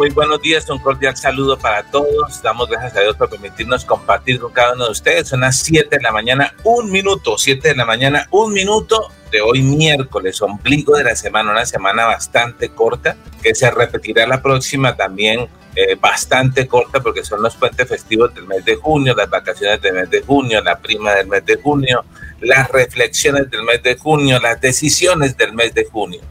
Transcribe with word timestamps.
Muy 0.00 0.08
buenos 0.08 0.40
días, 0.40 0.66
un 0.70 0.78
cordial 0.78 1.14
saludo 1.14 1.58
para 1.58 1.82
todos. 1.82 2.40
Damos 2.42 2.70
gracias 2.70 2.96
a 2.96 3.00
Dios 3.00 3.16
por 3.16 3.28
permitirnos 3.28 3.84
compartir 3.84 4.40
con 4.40 4.50
cada 4.50 4.72
uno 4.72 4.86
de 4.86 4.92
ustedes. 4.92 5.28
Son 5.28 5.40
las 5.40 5.58
7 5.58 5.94
de 5.94 6.02
la 6.02 6.10
mañana, 6.10 6.54
un 6.64 6.90
minuto, 6.90 7.36
7 7.36 7.68
de 7.68 7.74
la 7.74 7.84
mañana, 7.84 8.26
un 8.30 8.54
minuto 8.54 9.12
de 9.30 9.42
hoy 9.42 9.60
miércoles, 9.60 10.40
ombligo 10.40 10.96
de 10.96 11.04
la 11.04 11.14
semana, 11.14 11.50
una 11.50 11.66
semana 11.66 12.06
bastante 12.06 12.70
corta, 12.70 13.14
que 13.42 13.54
se 13.54 13.70
repetirá 13.70 14.26
la 14.26 14.40
próxima 14.40 14.96
también 14.96 15.50
eh, 15.76 15.96
bastante 16.00 16.66
corta 16.66 17.00
porque 17.00 17.22
son 17.22 17.42
los 17.42 17.54
puentes 17.56 17.86
festivos 17.86 18.34
del 18.34 18.46
mes 18.46 18.64
de 18.64 18.76
junio, 18.76 19.14
las 19.14 19.28
vacaciones 19.28 19.82
del 19.82 19.92
mes 19.92 20.08
de 20.08 20.22
junio, 20.22 20.62
la 20.62 20.78
prima 20.78 21.12
del 21.12 21.26
mes 21.26 21.44
de 21.44 21.56
junio, 21.56 22.06
las 22.40 22.70
reflexiones 22.70 23.50
del 23.50 23.64
mes 23.64 23.82
de 23.82 23.98
junio, 23.98 24.40
las 24.40 24.58
decisiones 24.62 25.36
del 25.36 25.52
mes 25.52 25.74
de 25.74 25.84
junio. 25.84 26.22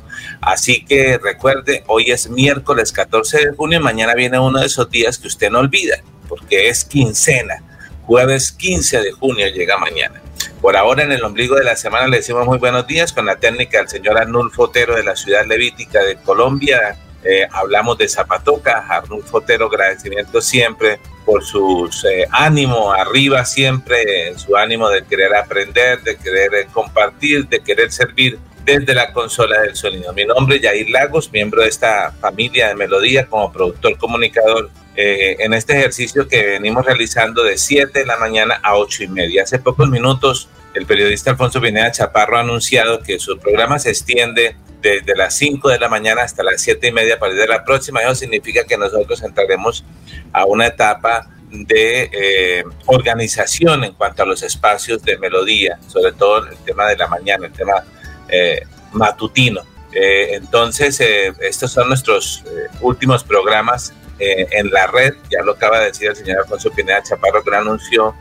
Así 0.42 0.86
que 0.86 1.18
recuerde, 1.18 1.84
hoy 1.88 2.12
es 2.12 2.30
miércoles 2.30 2.92
14 2.92 3.45
de 3.45 3.56
junio, 3.56 3.82
mañana 3.82 4.14
viene 4.16 4.40
uno 4.40 4.59
de 4.59 4.68
esos 4.68 4.90
días 4.90 5.18
que 5.18 5.28
usted 5.28 5.50
no 5.50 5.59
olvida, 5.59 5.98
porque 6.28 6.70
es 6.70 6.86
quincena. 6.86 7.64
Jueves 8.06 8.52
15 8.52 9.02
de 9.02 9.12
junio 9.12 9.48
llega 9.48 9.78
mañana. 9.78 10.22
Por 10.62 10.76
ahora, 10.76 11.04
en 11.04 11.12
el 11.12 11.23
ombligo 11.23 11.56
de 11.56 11.64
la 11.64 11.76
semana, 11.76 12.08
le 12.08 12.17
decimos 12.17 12.45
muy 12.45 12.58
buenos 12.58 12.88
días 12.88 13.14
con 13.14 13.26
la 13.26 13.36
técnica 13.38 13.80
del 13.80 13.90
señor 13.90 14.17
Arnulfo 14.17 14.64
Otero 14.64 14.95
de 14.95 15.04
la 15.04 15.16
ciudad 15.16 15.45
levítica 15.45 16.04
de 16.04 16.16
Colombia. 16.16 16.98
Eh, 17.23 17.48
hablamos 17.52 17.98
de 17.98 18.08
Zapatoca, 18.08 18.86
Arnulfo 18.90 19.38
Otero, 19.38 19.67
agradecimiento 19.67 20.42
siempre 20.42 21.00
por 21.26 21.44
su 21.44 21.90
eh, 22.10 22.26
ánimo 22.32 22.92
arriba, 22.92 23.45
siempre 23.45 24.38
su 24.38 24.56
ánimo 24.56 24.90
de 24.90 25.06
querer 25.06 25.36
aprender, 25.36 26.02
de 26.02 26.17
querer 26.17 26.54
eh, 26.56 26.67
compartir, 26.73 27.48
de 27.48 27.60
querer 27.60 27.92
servir 27.92 28.40
desde 28.78 28.94
la 28.94 29.12
consola 29.14 29.62
del 29.62 29.75
sonido. 29.75 30.14
Mi 30.14 30.25
nombre 30.25 30.58
es 30.58 30.62
Yair 30.62 30.89
Lagos, 30.89 31.31
miembro 31.31 31.64
de 31.64 31.70
esta 31.70 32.12
familia 32.20 32.67
de 32.67 32.76
Melodía 32.76 33.26
como 33.26 33.52
productor 33.52 33.98
comunicador 33.98 34.70
eh, 34.95 35.38
en 35.39 35.53
este 35.53 35.73
ejercicio 35.78 36.28
que 36.28 36.44
venimos 36.45 36.86
realizando 36.86 37.44
de 37.44 37.58
7 37.58 38.00
de 38.00 38.06
la 38.06 38.17
mañana 38.17 38.59
a 38.61 38.76
8 38.76 39.03
y 39.03 39.08
media. 39.08 39.44
Hace 39.44 39.59
pocos 39.59 39.89
minutos 39.89 40.49
el 40.73 40.86
periodista 40.86 41.32
Alfonso 41.32 41.60
Pineda 41.60 41.92
Chaparro 41.92 42.38
ha 42.38 42.42
anunciado 42.42 43.02
que 43.02 43.17
su 43.17 43.39
programa 43.39 43.80
se 43.80 43.89
extiende 43.89 44.55
desde 44.82 45.16
las 45.16 45.36
5 45.36 45.70
de 45.70 45.80
la 45.80 45.89
mañana 45.89 46.22
hasta 46.22 46.43
las 46.43 46.61
7 46.61 46.88
y 46.88 46.92
media 46.92 47.16
a 47.16 47.20
partir 47.20 47.39
de 47.39 47.48
la 47.48 47.64
próxima. 47.64 48.02
Eso 48.02 48.16
significa 48.16 48.66
que 48.66 48.77
nosotros 48.77 49.23
entraremos 49.23 49.83
a 50.32 50.45
una 50.45 50.67
etapa 50.67 51.27
de 51.49 52.10
eh, 52.14 52.64
organización 52.86 53.83
en 53.83 53.93
cuanto 53.93 54.22
a 54.22 54.26
los 54.27 54.43
espacios 54.43 55.02
de 55.02 55.17
melodía, 55.17 55.80
sobre 55.88 56.11
todo 56.11 56.48
el 56.48 56.58
tema 56.60 56.86
de 56.88 56.95
la 56.95 57.08
mañana, 57.08 57.48
el 57.48 57.54
tema 57.54 57.83
eh, 58.30 58.62
matutino. 58.92 59.62
Eh, 59.92 60.30
entonces, 60.34 61.00
eh, 61.00 61.34
estos 61.42 61.72
son 61.72 61.88
nuestros 61.88 62.44
últimos 62.82 63.23
programas 63.23 63.94
en 64.22 64.70
la 64.70 64.86
red. 64.88 65.14
Ya 65.32 65.42
lo 65.44 65.54
acaba 65.54 65.80
de 65.80 65.86
decir 65.86 66.10
el 66.10 66.16
señor 66.16 66.40
Alfonso 66.40 66.72
Pineda 66.72 67.02
Chaparro 67.02 67.42
que 67.42 67.52
lo 67.52 67.58
anunció. 67.58 68.16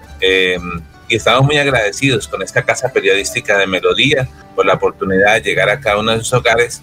y 1.10 1.16
estamos 1.16 1.42
muy 1.42 1.58
agradecidos 1.58 2.28
con 2.28 2.42
esta 2.42 2.62
casa 2.62 2.92
periodística 2.92 3.58
de 3.58 3.66
Melodía 3.66 4.28
por 4.54 4.64
la 4.64 4.74
oportunidad 4.74 5.34
de 5.34 5.40
llegar 5.40 5.70
a 5.70 5.80
cada 5.80 5.98
uno 5.98 6.12
de 6.12 6.18
sus 6.18 6.34
hogares. 6.34 6.82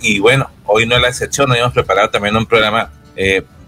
y 0.00 0.18
bueno, 0.20 0.50
hoy 0.64 0.86
no 0.86 0.96
es 0.96 1.02
la 1.02 1.08
excepción, 1.08 1.50
hoy 1.50 1.58
hemos 1.58 1.74
preparado 1.74 2.08
también 2.08 2.34
un 2.34 2.46
programa 2.46 2.90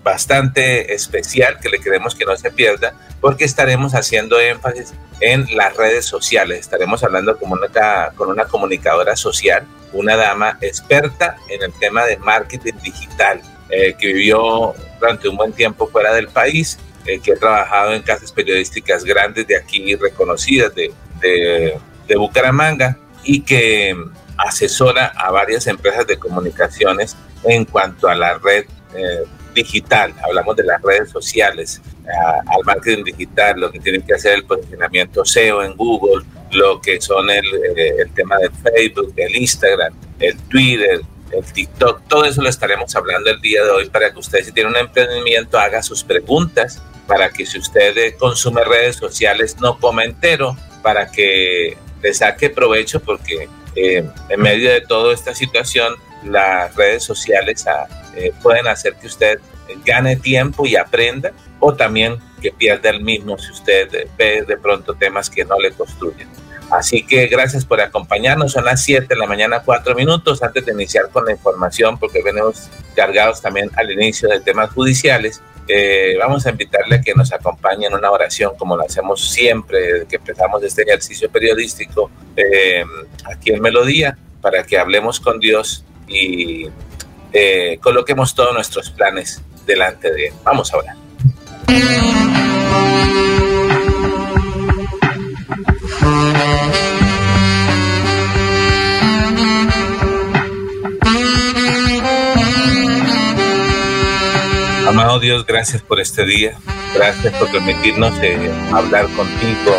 bastante 0.02 0.94
especial 0.94 1.58
que 1.60 1.68
le 1.68 1.80
queremos 1.80 2.14
que 2.14 2.24
no 2.24 2.36
se 2.36 2.50
pierda 2.50 2.94
porque 3.20 3.44
estaremos 3.44 3.94
haciendo 3.94 4.40
énfasis 4.40 4.94
en 5.20 5.46
las 5.56 5.76
redes 5.76 6.06
sociales. 6.06 6.60
Estaremos 6.60 7.02
hablando 7.02 7.36
con 7.36 7.50
una, 7.52 8.10
con 8.14 8.28
una 8.28 8.44
comunicadora 8.44 9.16
social, 9.16 9.66
una 9.92 10.16
dama 10.16 10.58
experta 10.60 11.36
en 11.48 11.62
el 11.62 11.72
tema 11.72 12.04
de 12.04 12.16
marketing 12.18 12.74
digital, 12.82 13.40
eh, 13.70 13.94
que 13.98 14.08
vivió 14.08 14.74
durante 15.00 15.28
un 15.28 15.36
buen 15.36 15.52
tiempo 15.52 15.88
fuera 15.88 16.14
del 16.14 16.28
país, 16.28 16.78
eh, 17.06 17.20
que 17.20 17.32
ha 17.32 17.36
trabajado 17.36 17.92
en 17.92 18.02
casas 18.02 18.32
periodísticas 18.32 19.04
grandes 19.04 19.46
de 19.46 19.56
aquí, 19.56 19.96
reconocidas 19.96 20.74
de, 20.74 20.92
de, 21.20 21.78
de 22.06 22.16
Bucaramanga, 22.16 22.96
y 23.24 23.40
que 23.40 23.96
asesora 24.36 25.06
a 25.16 25.30
varias 25.30 25.66
empresas 25.66 26.06
de 26.06 26.18
comunicaciones 26.18 27.16
en 27.44 27.64
cuanto 27.64 28.08
a 28.08 28.14
la 28.14 28.38
red 28.38 28.64
eh, 28.94 29.24
digital, 29.62 30.14
hablamos 30.22 30.56
de 30.56 30.64
las 30.64 30.80
redes 30.82 31.10
sociales, 31.10 31.80
al 32.46 32.64
marketing 32.64 33.04
digital, 33.04 33.60
lo 33.60 33.70
que 33.70 33.80
tienen 33.80 34.02
que 34.02 34.14
hacer 34.14 34.34
el 34.34 34.44
posicionamiento 34.44 35.24
SEO 35.24 35.62
en 35.62 35.76
Google, 35.76 36.24
lo 36.52 36.80
que 36.80 37.00
son 37.00 37.28
el, 37.30 37.44
eh, 37.76 37.96
el 37.98 38.10
tema 38.14 38.36
de 38.38 38.50
Facebook, 38.50 39.12
el 39.16 39.36
Instagram, 39.36 39.92
el 40.18 40.38
Twitter, 40.48 41.00
el 41.32 41.44
TikTok, 41.44 42.02
todo 42.08 42.24
eso 42.24 42.40
lo 42.40 42.48
estaremos 42.48 42.94
hablando 42.96 43.28
el 43.30 43.40
día 43.40 43.62
de 43.62 43.70
hoy 43.70 43.90
para 43.90 44.10
que 44.10 44.18
usted 44.18 44.42
si 44.44 44.52
tiene 44.52 44.70
un 44.70 44.76
emprendimiento 44.76 45.58
haga 45.58 45.82
sus 45.82 46.02
preguntas, 46.02 46.82
para 47.06 47.30
que 47.30 47.44
si 47.44 47.58
usted 47.58 48.16
consume 48.16 48.64
redes 48.64 48.96
sociales 48.96 49.56
no 49.60 49.78
come 49.78 50.04
entero, 50.04 50.56
para 50.82 51.10
que 51.10 51.76
le 52.02 52.14
saque 52.14 52.48
provecho 52.48 53.00
porque 53.00 53.48
eh, 53.76 54.04
en 54.28 54.40
medio 54.40 54.70
de 54.70 54.80
toda 54.80 55.12
esta 55.12 55.34
situación 55.34 55.94
las 56.24 56.74
redes 56.74 57.04
sociales 57.04 57.66
ah, 57.66 57.86
eh, 58.14 58.32
pueden 58.42 58.66
hacer 58.66 58.94
que 58.94 59.06
usted 59.06 59.40
gane 59.84 60.16
tiempo 60.16 60.66
y 60.66 60.76
aprenda 60.76 61.32
o 61.60 61.74
también 61.74 62.16
que 62.40 62.52
pierda 62.52 62.90
el 62.90 63.02
mismo 63.02 63.38
si 63.38 63.50
usted 63.50 64.08
ve 64.16 64.44
de 64.46 64.56
pronto 64.56 64.94
temas 64.94 65.28
que 65.28 65.44
no 65.44 65.58
le 65.58 65.72
construyen. 65.72 66.28
Así 66.70 67.02
que 67.02 67.26
gracias 67.28 67.64
por 67.64 67.80
acompañarnos. 67.80 68.52
Son 68.52 68.64
las 68.64 68.82
7 68.84 69.06
de 69.08 69.16
la 69.16 69.26
mañana, 69.26 69.62
4 69.64 69.94
minutos 69.94 70.42
antes 70.42 70.66
de 70.66 70.72
iniciar 70.72 71.08
con 71.10 71.24
la 71.24 71.32
información, 71.32 71.98
porque 71.98 72.22
venimos 72.22 72.68
cargados 72.94 73.40
también 73.40 73.70
al 73.76 73.90
inicio 73.90 74.28
de 74.28 74.40
temas 74.40 74.70
judiciales. 74.70 75.40
Eh, 75.66 76.16
vamos 76.18 76.46
a 76.46 76.50
invitarle 76.50 76.96
a 76.96 77.00
que 77.00 77.14
nos 77.14 77.32
acompañe 77.32 77.86
en 77.86 77.94
una 77.94 78.10
oración, 78.10 78.52
como 78.58 78.76
lo 78.76 78.84
hacemos 78.84 79.30
siempre 79.30 79.80
desde 79.80 80.06
que 80.06 80.16
empezamos 80.16 80.62
este 80.62 80.82
ejercicio 80.82 81.30
periodístico 81.30 82.10
eh, 82.36 82.84
aquí 83.24 83.50
en 83.50 83.60
Melodía, 83.60 84.18
para 84.40 84.62
que 84.64 84.78
hablemos 84.78 85.20
con 85.20 85.40
Dios 85.40 85.84
y 86.08 86.68
eh, 87.32 87.78
coloquemos 87.82 88.34
todos 88.34 88.54
nuestros 88.54 88.90
planes 88.90 89.42
delante 89.66 90.10
de 90.10 90.28
Él. 90.28 90.34
Vamos 90.44 90.72
a 90.72 90.78
orar. 90.78 90.96
Amado 104.88 105.20
Dios, 105.20 105.44
gracias 105.46 105.82
por 105.82 106.00
este 106.00 106.24
día. 106.24 106.58
Gracias 106.94 107.34
por 107.34 107.50
permitirnos 107.52 108.14
eh, 108.22 108.50
hablar 108.72 109.06
contigo. 109.08 109.76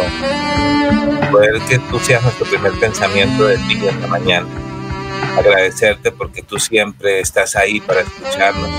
Poder 1.31 1.59
que 1.68 1.80
tú 1.80 2.00
seas 2.00 2.21
nuestro 2.24 2.45
primer 2.45 2.71
pensamiento 2.74 3.48
del 3.48 3.68
día 3.68 3.89
en 3.89 4.01
la 4.01 4.07
mañana 4.07 4.69
agradecerte 5.39 6.12
porque 6.12 6.41
tú 6.41 6.59
siempre 6.59 7.19
estás 7.19 7.56
ahí 7.56 7.80
para 7.80 8.01
escucharnos. 8.01 8.69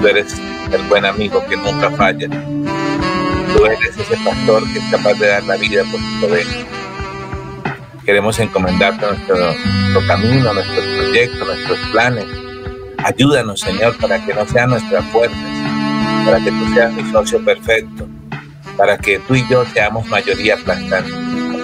Tú 0.00 0.08
eres 0.08 0.34
el 0.72 0.82
buen 0.88 1.04
amigo 1.04 1.44
que 1.48 1.56
nunca 1.56 1.90
falla. 1.90 2.28
Tú 2.28 3.66
eres 3.66 3.96
ese 3.96 4.16
pastor 4.24 4.62
que 4.72 4.78
es 4.78 4.84
capaz 4.90 5.14
de 5.14 5.26
dar 5.28 5.44
la 5.44 5.56
vida 5.56 5.82
por 5.90 6.00
tu 6.00 6.26
oveja. 6.26 6.66
Queremos 8.04 8.38
encomendarte 8.38 9.06
nuestro, 9.06 9.36
nuestro 9.36 10.06
camino, 10.06 10.54
nuestros 10.54 10.84
proyectos, 10.84 11.46
nuestros 11.46 11.78
planes. 11.92 12.26
Ayúdanos, 12.98 13.60
Señor, 13.60 13.96
para 13.98 14.24
que 14.24 14.34
no 14.34 14.46
sean 14.46 14.70
nuestras 14.70 15.04
fuerzas, 15.06 15.38
para 16.24 16.38
que 16.38 16.50
tú 16.50 16.74
seas 16.74 16.92
mi 16.92 17.10
socio 17.10 17.44
perfecto, 17.44 18.08
para 18.76 18.96
que 18.98 19.18
tú 19.20 19.34
y 19.34 19.48
yo 19.48 19.64
seamos 19.66 20.06
mayoría 20.06 20.54
aplastante. 20.54 21.12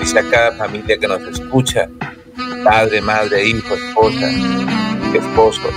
Dice 0.00 0.18
a 0.18 0.30
cada 0.30 0.52
familia 0.52 0.98
que 0.98 1.08
nos 1.08 1.22
escucha, 1.22 1.88
padre, 2.64 3.00
madre, 3.00 3.46
hijo, 3.46 3.74
esposa, 3.74 4.30
esposo. 5.14 5.70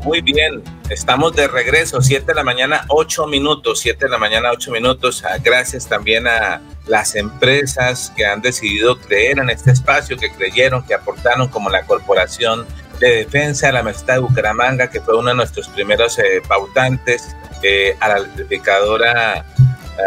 Muy 0.09 0.23
bien. 0.23 0.63
Estamos 0.89 1.37
de 1.37 1.47
regreso, 1.49 2.01
7 2.01 2.25
de 2.25 2.35
la 2.35 2.43
mañana, 2.43 2.87
8 2.89 3.27
minutos, 3.27 3.81
7 3.81 4.07
de 4.07 4.11
la 4.11 4.17
mañana, 4.17 4.51
8 4.53 4.71
minutos. 4.71 5.23
Ah, 5.23 5.37
gracias 5.37 5.87
también 5.87 6.27
a 6.27 6.63
las 6.87 7.15
empresas 7.15 8.11
que 8.17 8.25
han 8.25 8.41
decidido 8.41 8.99
creer 8.99 9.39
en 9.39 9.51
este 9.51 9.71
espacio, 9.71 10.17
que 10.17 10.33
creyeron, 10.33 10.83
que 10.87 10.95
aportaron, 10.95 11.49
como 11.49 11.69
la 11.69 11.85
Corporación 11.85 12.67
de 13.01 13.17
Defensa 13.17 13.67
de 13.67 13.75
la 13.75 13.83
Universidad 13.83 14.15
de 14.15 14.21
Bucaramanga, 14.21 14.89
que 14.89 15.03
fue 15.03 15.15
uno 15.15 15.29
de 15.29 15.35
nuestros 15.35 15.69
primeros 15.69 16.19
eh, 16.19 16.41
pautantes, 16.49 17.37
eh, 17.63 17.95
a 18.01 18.09
la 18.09 18.17
electrificadora 18.17 19.45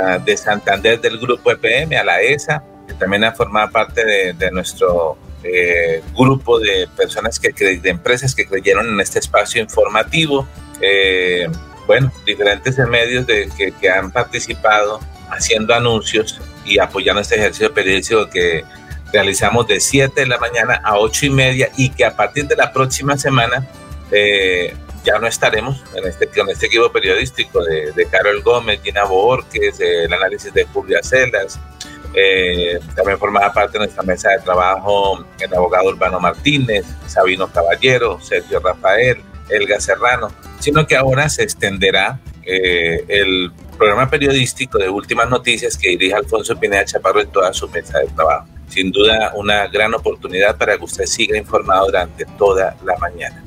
ah, 0.01 0.17
de 0.17 0.35
Santander 0.35 0.99
del 0.99 1.19
Grupo 1.19 1.51
EPM, 1.51 1.95
a 1.95 2.03
la 2.03 2.21
ESA, 2.21 2.63
que 2.87 2.95
también 2.95 3.23
ha 3.23 3.33
formado 3.33 3.71
parte 3.71 4.33
de 4.33 4.51
nuestro 4.51 5.19
eh, 5.43 6.03
grupo 6.15 6.59
de 6.59 6.87
personas 6.95 7.39
que 7.39 7.51
de 7.51 7.89
empresas 7.89 8.35
que 8.35 8.45
creyeron 8.45 8.87
en 8.87 8.99
este 8.99 9.19
espacio 9.19 9.61
informativo. 9.61 10.47
Eh, 10.81 11.47
bueno, 11.87 12.11
diferentes 12.25 12.77
medios 12.77 13.25
de, 13.27 13.49
que, 13.57 13.71
que, 13.71 13.89
han 13.89 14.11
participado 14.11 14.99
haciendo 15.29 15.73
anuncios 15.73 16.39
y 16.65 16.79
apoyando 16.79 17.21
este 17.21 17.35
ejercicio 17.35 17.73
periodístico 17.73 18.29
que 18.29 18.63
realizamos 19.11 19.67
de 19.67 19.79
7 19.79 20.21
de 20.21 20.27
la 20.27 20.37
mañana 20.37 20.79
a 20.83 20.97
8 20.97 21.25
y 21.25 21.29
media 21.31 21.69
y 21.75 21.89
que 21.89 22.05
a 22.05 22.15
partir 22.15 22.47
de 22.47 22.55
la 22.55 22.71
próxima 22.71 23.17
semana 23.17 23.67
eh, 24.11 24.75
ya 25.03 25.17
no 25.19 25.27
estaremos 25.27 25.83
en 25.95 26.07
este, 26.07 26.27
con 26.27 26.49
este 26.49 26.67
equipo 26.67 26.91
periodístico 26.91 27.63
de, 27.63 27.91
de 27.91 28.05
Carol 28.05 28.41
Gómez, 28.41 28.81
Gina 28.83 29.03
Borges, 29.05 29.79
el 29.79 30.13
análisis 30.13 30.53
de 30.53 30.65
Julia 30.65 30.99
Celas, 31.01 31.59
eh, 32.13 32.79
también 32.95 33.17
formaba 33.17 33.53
parte 33.53 33.73
de 33.73 33.85
nuestra 33.85 34.03
mesa 34.03 34.29
de 34.31 34.39
trabajo 34.39 35.25
el 35.39 35.53
abogado 35.53 35.89
Urbano 35.89 36.19
Martínez, 36.19 36.85
Sabino 37.07 37.47
Caballero, 37.47 38.19
Sergio 38.21 38.59
Rafael, 38.59 39.17
Elga 39.49 39.79
Serrano, 39.79 40.29
sino 40.59 40.85
que 40.85 40.95
ahora 40.95 41.29
se 41.29 41.43
extenderá 41.43 42.19
eh, 42.43 43.03
el 43.07 43.51
programa 43.77 44.09
periodístico 44.09 44.77
de 44.77 44.89
últimas 44.89 45.29
noticias 45.29 45.77
que 45.77 45.89
dirige 45.89 46.13
Alfonso 46.13 46.59
Pineda 46.59 46.85
Chaparro 46.85 47.21
en 47.21 47.31
toda 47.31 47.53
su 47.53 47.67
mesa 47.69 47.99
de 47.99 48.07
trabajo. 48.07 48.47
Sin 48.67 48.91
duda, 48.91 49.33
una 49.35 49.67
gran 49.67 49.93
oportunidad 49.93 50.57
para 50.57 50.77
que 50.77 50.85
usted 50.85 51.05
siga 51.05 51.37
informado 51.37 51.87
durante 51.87 52.25
toda 52.37 52.75
la 52.85 52.95
mañana. 52.97 53.43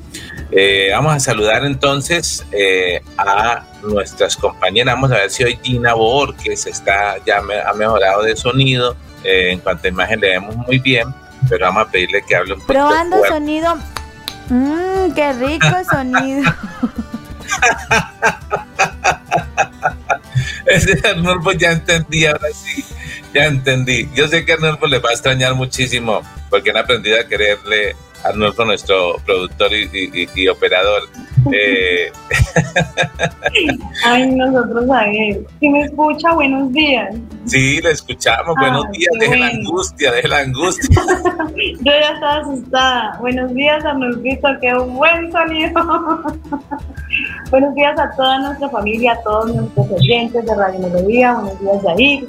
Eh, 0.51 0.89
vamos 0.91 1.13
a 1.13 1.19
saludar 1.19 1.65
entonces 1.65 2.45
eh, 2.51 3.01
a 3.17 3.65
nuestras 3.83 4.37
compañeras. 4.37 4.95
Vamos 4.95 5.11
a 5.11 5.15
ver 5.15 5.31
si 5.31 5.43
hoy 5.43 5.59
Dina 5.63 5.93
Borges 5.93 6.65
está, 6.67 7.15
ya 7.25 7.41
me, 7.41 7.59
ha 7.59 7.73
mejorado 7.73 8.23
de 8.23 8.35
sonido. 8.35 8.95
Eh, 9.23 9.51
en 9.51 9.59
cuanto 9.59 9.87
a 9.87 9.89
imagen 9.89 10.19
le 10.19 10.29
vemos 10.29 10.55
muy 10.55 10.77
bien, 10.77 11.07
pero 11.49 11.65
vamos 11.65 11.87
a 11.87 11.91
pedirle 11.91 12.21
que 12.27 12.35
hable 12.35 12.53
un 12.53 12.59
poco. 12.59 12.73
Probando 12.73 13.25
sonido. 13.25 13.75
Mmm, 14.49 15.11
qué 15.15 15.33
rico 15.33 15.83
sonido. 15.89 16.43
Ese 20.67 20.99
Arnulfo 21.07 21.51
ya 21.53 21.71
entendí, 21.71 22.25
ahora 22.25 22.49
sí, 22.53 22.85
ya 23.33 23.45
entendí. 23.45 24.09
Yo 24.13 24.27
sé 24.27 24.45
que 24.45 24.51
a 24.51 24.55
Arnulfo 24.55 24.85
le 24.87 24.99
va 24.99 25.09
a 25.09 25.13
extrañar 25.13 25.55
muchísimo 25.55 26.21
porque 26.49 26.69
han 26.69 26.77
aprendido 26.77 27.19
a 27.19 27.23
quererle 27.27 27.95
Arnulfo, 28.25 28.65
nuestro 28.65 29.17
productor 29.25 29.71
y, 29.73 30.47
operador. 30.47 31.03
Eh... 31.51 32.11
Ay, 34.05 34.31
nosotros 34.31 34.89
a 34.89 35.05
él. 35.05 35.45
Si 35.59 35.69
me 35.69 35.81
escucha, 35.83 36.33
buenos 36.33 36.71
días. 36.73 37.15
Sí, 37.45 37.79
le 37.81 37.91
escuchamos. 37.91 38.55
buenos 38.59 38.89
días. 38.91 39.11
Deje 39.19 39.37
la 39.37 39.47
angustia, 39.47 40.11
deje 40.11 40.27
la 40.27 40.39
angustia. 40.39 41.01
Yo 41.55 41.91
ya 41.91 42.13
estaba 42.13 42.35
asustada. 42.37 43.17
Buenos 43.19 43.53
días, 43.53 43.85
Arnulfito. 43.85 44.47
Qué 44.59 44.73
buen 44.73 45.31
sonido. 45.31 45.83
Buenos 47.51 47.75
días 47.75 47.99
a 47.99 48.09
toda 48.15 48.39
nuestra 48.39 48.69
familia, 48.69 49.13
a 49.13 49.21
todos 49.21 49.53
nuestros 49.53 49.91
oyentes 49.91 50.45
de 50.45 50.55
Radio 50.55 50.79
Melodía. 50.79 51.33
Buenos 51.33 51.59
días, 51.59 51.83
Yair. 51.83 52.27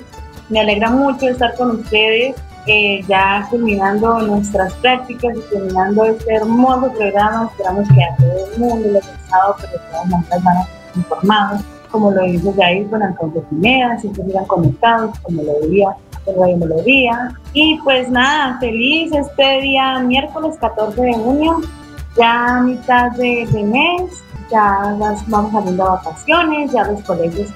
Me 0.49 0.61
alegra 0.61 0.91
mucho 0.91 1.29
estar 1.29 1.55
con 1.57 1.81
ustedes, 1.81 2.37
eh, 2.67 3.03
ya 3.09 3.47
culminando 3.51 4.21
nuestras 4.23 4.73
prácticas 4.75 5.37
y 5.37 5.55
terminando 5.55 6.05
este 6.05 6.35
hermoso 6.35 6.93
programa. 6.93 7.51
Esperamos 7.51 7.89
que 7.89 8.05
a 8.05 8.17
todo 8.17 8.47
el 8.53 8.61
mundo 8.61 8.89
haya 8.89 9.13
gustado, 9.13 9.57
pero 9.61 9.73
de 9.73 9.79
todas 9.91 10.07
maneras 10.09 10.45
van 10.45 10.57
a 10.57 10.67
informados, 10.97 11.61
como 11.91 12.11
lo 12.11 12.23
dice 12.23 12.53
Yair 12.57 12.89
con 12.89 13.03
Alfonso 13.03 13.43
Pineda, 13.51 13.99
siempre 13.99 14.25
sigan 14.25 14.45
conectados, 14.47 15.19
como 15.21 15.43
lo 15.43 15.61
diría 15.61 15.97
el 16.27 16.37
Radio 16.37 16.57
Melodía. 16.57 17.39
Y 17.53 17.79
pues 17.85 18.09
nada, 18.11 18.59
feliz 18.59 19.13
este 19.13 19.61
día 19.61 20.01
miércoles 20.01 20.57
14 20.61 21.01
de 21.01 21.15
junio, 21.15 21.61
ya 22.17 22.61
mitad 22.65 23.13
de, 23.13 23.47
de 23.53 23.63
mes, 23.63 24.11
ya 24.51 24.97
vamos 25.29 25.53
saliendo 25.53 25.85
a 25.85 25.97
vacaciones, 25.97 26.73
ya 26.73 26.85
los 26.85 27.03
colegios 27.03 27.49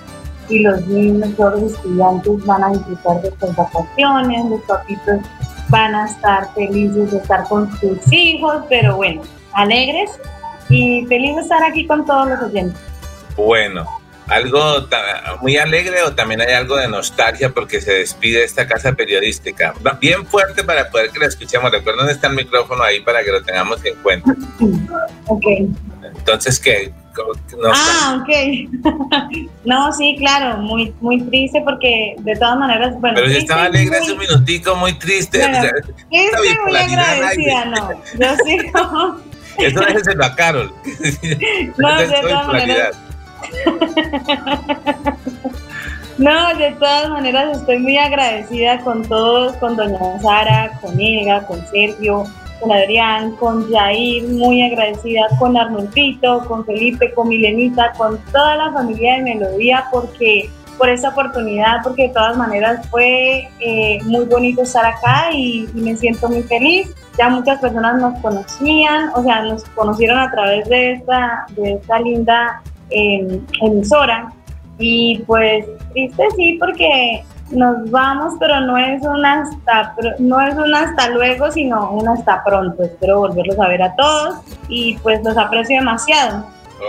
y 0.51 0.61
los 0.61 0.87
niños, 0.87 1.31
todos 1.37 1.61
los 1.61 1.73
estudiantes 1.73 2.45
van 2.45 2.65
a 2.65 2.71
disfrutar 2.71 3.23
de 3.23 3.29
estas 3.29 3.57
vacaciones, 3.57 4.45
los 4.51 4.61
papitos 4.63 5.21
van 5.69 5.95
a 5.95 6.07
estar 6.07 6.53
felices 6.55 7.13
de 7.13 7.19
estar 7.19 7.45
con 7.49 7.71
sus 7.79 8.13
hijos, 8.13 8.65
pero 8.69 8.97
bueno, 8.97 9.23
alegres 9.53 10.11
y 10.69 11.07
feliz 11.07 11.37
de 11.37 11.43
estar 11.43 11.63
aquí 11.63 11.87
con 11.87 12.05
todos 12.05 12.29
los 12.29 12.43
oyentes. 12.43 12.81
Bueno, 13.37 13.87
algo 14.31 14.61
muy 15.41 15.57
alegre 15.57 16.03
o 16.03 16.15
también 16.15 16.41
hay 16.41 16.53
algo 16.53 16.77
de 16.77 16.89
nostalgia 16.89 17.51
porque 17.51 17.81
se 17.81 17.93
despide 17.95 18.45
esta 18.45 18.67
casa 18.67 18.93
periodística. 18.93 19.75
Bien 20.01 20.25
fuerte 20.27 20.63
para 20.63 20.89
poder 20.91 21.11
que 21.11 21.19
la 21.19 21.27
escuchemos. 21.27 21.71
Recuerden 21.71 22.09
está 22.09 22.29
el 22.29 22.35
micrófono 22.35 22.83
ahí 22.83 23.01
para 23.01 23.25
que 23.25 23.33
lo 23.33 23.43
tengamos 23.43 23.85
en 23.85 23.95
cuenta. 24.03 24.35
Ok. 25.27 25.45
Entonces, 26.03 26.59
¿qué? 26.59 26.93
Ah, 27.73 28.21
ok. 28.21 29.49
no, 29.65 29.93
sí, 29.93 30.17
claro, 30.19 30.59
muy, 30.59 30.95
muy 31.01 31.21
triste 31.23 31.63
porque 31.63 32.15
de 32.19 32.37
todas 32.37 32.59
maneras, 32.59 32.95
bueno. 33.01 33.17
Pero 33.17 33.31
si 33.31 33.39
estaba 33.39 33.65
alegre 33.65 33.99
hace 33.99 34.13
un 34.13 34.19
minutico, 34.19 34.77
muy 34.77 34.93
triste. 34.95 35.39
Bueno, 35.39 35.69
triste, 36.11 36.59
muy 36.67 36.77
agradecida, 36.77 37.65
no. 37.67 37.91
Yo 38.19 38.37
sí, 38.45 38.59
no. 38.75 39.21
Eso 39.59 39.81
déjeselo 39.81 40.25
a 40.25 40.35
Carol. 40.35 40.73
no, 41.77 41.99
de 41.99 42.21
todas 42.23 42.47
maneras. 42.47 42.99
No, 46.19 46.55
de 46.55 46.73
todas 46.73 47.09
maneras 47.09 47.57
estoy 47.57 47.79
muy 47.79 47.97
agradecida 47.97 48.81
con 48.81 49.03
todos, 49.09 49.57
con 49.57 49.75
doña 49.75 50.21
Sara, 50.21 50.79
con 50.83 51.01
Elga, 51.01 51.47
con 51.47 51.67
Sergio, 51.69 52.25
con 52.61 52.73
Adrián, 52.73 53.33
con 53.37 53.71
Jair, 53.71 54.25
muy 54.29 54.63
agradecida 54.63 55.23
con 55.39 55.57
Arnoldito, 55.57 56.45
con 56.47 56.65
Felipe, 56.65 57.13
con 57.15 57.29
Milenita, 57.29 57.93
con 57.97 58.19
toda 58.33 58.57
la 58.57 58.73
familia 58.73 59.17
de 59.17 59.23
Melodía 59.23 59.87
porque 59.91 60.51
por 60.81 60.89
esta 60.89 61.11
oportunidad, 61.11 61.83
porque 61.85 62.05
de 62.05 62.09
todas 62.09 62.39
maneras 62.39 62.89
fue 62.89 63.47
eh, 63.61 63.99
muy 64.05 64.25
bonito 64.25 64.63
estar 64.63 64.87
acá 64.87 65.31
y, 65.31 65.69
me 65.75 65.95
siento 65.95 66.27
muy 66.29 66.43
feliz. 66.45 66.89
Ya 67.19 67.29
muchas 67.29 67.61
personas 67.61 68.01
nos 68.01 68.19
conocían, 68.21 69.11
o 69.15 69.23
sea, 69.23 69.43
nos 69.43 69.63
conocieron 69.65 70.19
a 70.19 70.31
través 70.31 70.67
de 70.71 70.93
esta, 70.93 71.45
de 71.51 71.75
esta 71.75 71.99
linda 71.99 72.63
em, 72.89 73.45
emisora. 73.61 74.33
Y 74.79 75.19
pues 75.27 75.67
triste 75.93 76.25
sí, 76.37 76.57
porque 76.59 77.23
nos 77.51 77.91
vamos, 77.91 78.35
pero 78.39 78.61
no 78.61 78.77
es 78.79 79.03
un 79.03 79.25
hasta, 79.25 79.95
no 80.19 80.41
es 80.41 80.55
un 80.55 80.75
hasta 80.75 81.09
luego, 81.11 81.51
sino 81.51 81.91
un 81.91 82.09
hasta 82.09 82.43
pronto. 82.45 82.83
Espero 82.83 83.21
volverlos 83.21 83.59
a 83.59 83.69
ver 83.69 83.83
a 83.83 83.95
todos 83.97 84.37
y 84.69 84.97
pues 84.99 85.23
los 85.25 85.37
aprecio 85.37 85.79
demasiado. 85.79 86.47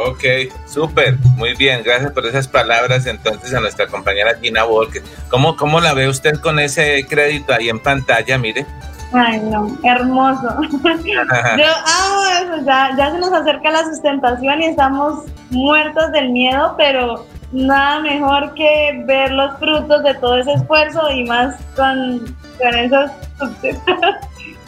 Ok, 0.07 0.23
súper, 0.67 1.17
muy 1.35 1.53
bien, 1.55 1.81
gracias 1.83 2.11
por 2.13 2.25
esas 2.25 2.47
palabras 2.47 3.05
entonces 3.05 3.53
a 3.53 3.59
nuestra 3.59 3.87
compañera 3.87 4.37
Gina 4.41 4.65
Walker. 4.65 5.01
¿Cómo, 5.29 5.57
¿Cómo 5.57 5.81
la 5.81 5.93
ve 5.93 6.07
usted 6.07 6.39
con 6.39 6.59
ese 6.59 7.05
crédito 7.09 7.53
ahí 7.53 7.67
en 7.67 7.79
pantalla? 7.79 8.37
Mire. 8.37 8.65
Ay, 9.11 9.41
no, 9.41 9.77
hermoso. 9.83 10.47
Yo 10.71 11.71
amo 11.85 12.25
eso, 12.41 12.65
ya, 12.65 12.95
ya 12.97 13.11
se 13.11 13.19
nos 13.19 13.33
acerca 13.33 13.69
la 13.69 13.83
sustentación 13.83 14.61
y 14.61 14.67
estamos 14.67 15.25
muertos 15.49 16.11
del 16.13 16.29
miedo, 16.29 16.75
pero 16.77 17.25
nada 17.51 17.99
mejor 17.99 18.53
que 18.53 19.03
ver 19.05 19.31
los 19.31 19.57
frutos 19.59 20.03
de 20.03 20.13
todo 20.15 20.37
ese 20.37 20.53
esfuerzo 20.53 21.09
y 21.11 21.23
más 21.25 21.55
con, 21.75 22.19
con 22.57 22.75
esos 22.75 23.11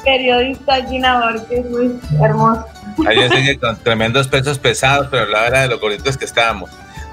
periodistas 0.04 0.90
Gina 0.90 1.34
que 1.48 1.60
es 1.60 1.70
muy 1.70 2.00
hermoso. 2.22 2.66
Yo 2.98 3.30
sé 3.30 3.60
con 3.60 3.78
tremendos 3.78 4.28
pesos 4.28 4.60
pesados, 4.60 5.08
pero 5.10 5.26
la 5.26 5.42
verdad 5.44 5.62
de 5.64 5.68
lo 5.70 5.80
bonitos 5.80 6.18
que 6.18 6.26
estábamos. 6.26 6.70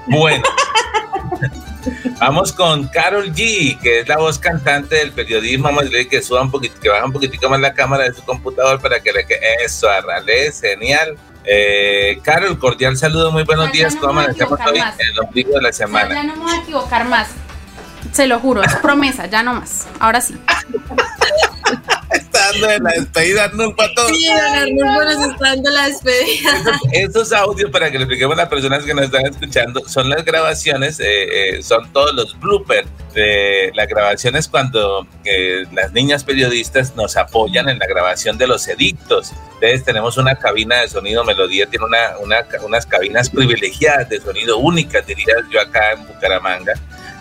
Bueno, 0.07 0.43
vamos 2.19 2.51
con 2.51 2.87
Carol 2.87 3.31
G, 3.33 3.79
que 3.79 4.01
es 4.01 4.07
la 4.07 4.17
voz 4.17 4.37
cantante 4.37 4.95
del 4.95 5.11
periodismo. 5.11 5.65
Vamos 5.65 5.81
a 5.81 5.83
decirle 5.85 6.07
que 6.07 6.21
suba 6.21 6.41
un 6.41 6.51
poquito, 6.51 6.79
que 6.79 6.89
baja 6.89 7.05
un 7.05 7.13
poquitico 7.13 7.49
más 7.49 7.59
la 7.59 7.73
cámara 7.73 8.03
de 8.03 8.13
su 8.13 8.23
computador 8.23 8.81
para 8.81 8.99
que 8.99 9.11
le 9.11 9.25
quede 9.25 9.39
eso, 9.63 9.89
arrale, 9.89 10.51
genial. 10.51 11.17
Eh, 11.45 12.19
Carol, 12.23 12.57
cordial 12.59 12.97
saludo, 12.97 13.31
muy 13.31 13.43
buenos 13.43 13.71
días. 13.71 13.95
¿Cómo 13.95 14.19
amanecemos 14.19 14.59
hoy 14.65 14.79
en 14.79 15.07
el 15.11 15.19
ombligo 15.19 15.53
de 15.53 15.61
la 15.61 15.73
semana? 15.73 16.13
ya 16.13 16.23
no 16.23 16.35
me 16.35 16.43
voy 16.43 16.51
a 16.51 16.57
equivocar 16.61 17.05
más. 17.05 17.29
Se 18.11 18.27
lo 18.27 18.39
juro, 18.39 18.63
es 18.63 18.75
promesa, 18.75 19.27
ya 19.27 19.43
no 19.43 19.53
más. 19.53 19.87
Ahora 19.99 20.21
sí. 20.21 20.35
está 22.11 22.51
dando 22.51 22.67
de 22.67 22.79
la 22.79 22.91
despedida 22.91 23.43
Arnulfo 23.45 23.75
para 23.75 23.93
todos. 23.93 24.17
Sí, 24.17 24.27
don 24.27 24.75
nos 24.75 25.31
está 25.31 25.47
dando 25.49 25.69
la 25.69 25.87
despedida. 25.87 26.79
Esos, 26.91 27.31
audios, 27.31 27.71
para 27.71 27.91
que 27.91 27.97
le 27.97 28.03
expliquemos 28.03 28.33
a 28.33 28.41
las 28.41 28.49
personas 28.49 28.83
que 28.83 28.93
nos 28.93 29.05
están 29.05 29.25
escuchando, 29.25 29.81
son 29.87 30.09
las 30.09 30.25
grabaciones, 30.25 30.99
eh, 30.99 31.05
eh, 31.57 31.63
son 31.63 31.91
todos 31.93 32.13
los 32.13 32.39
bloopers 32.39 32.87
de 33.13 33.71
las 33.73 33.87
grabaciones 33.87 34.47
cuando 34.47 35.07
eh, 35.25 35.65
las 35.71 35.91
niñas 35.91 36.23
periodistas 36.23 36.95
nos 36.95 37.17
apoyan 37.17 37.69
en 37.69 37.79
la 37.79 37.87
grabación 37.87 38.37
de 38.37 38.47
los 38.47 38.67
edictos. 38.67 39.31
Entonces 39.55 39.83
tenemos 39.83 40.17
una 40.17 40.35
cabina 40.35 40.81
de 40.81 40.87
sonido, 40.87 41.23
Melodía 41.23 41.67
tiene 41.67 41.85
una, 41.85 42.17
una, 42.19 42.45
unas 42.63 42.85
cabinas 42.85 43.29
privilegiadas 43.29 44.09
de 44.09 44.19
sonido 44.19 44.57
únicas, 44.57 45.05
diría 45.05 45.35
yo 45.51 45.61
acá 45.61 45.91
en 45.91 46.05
Bucaramanga 46.07 46.73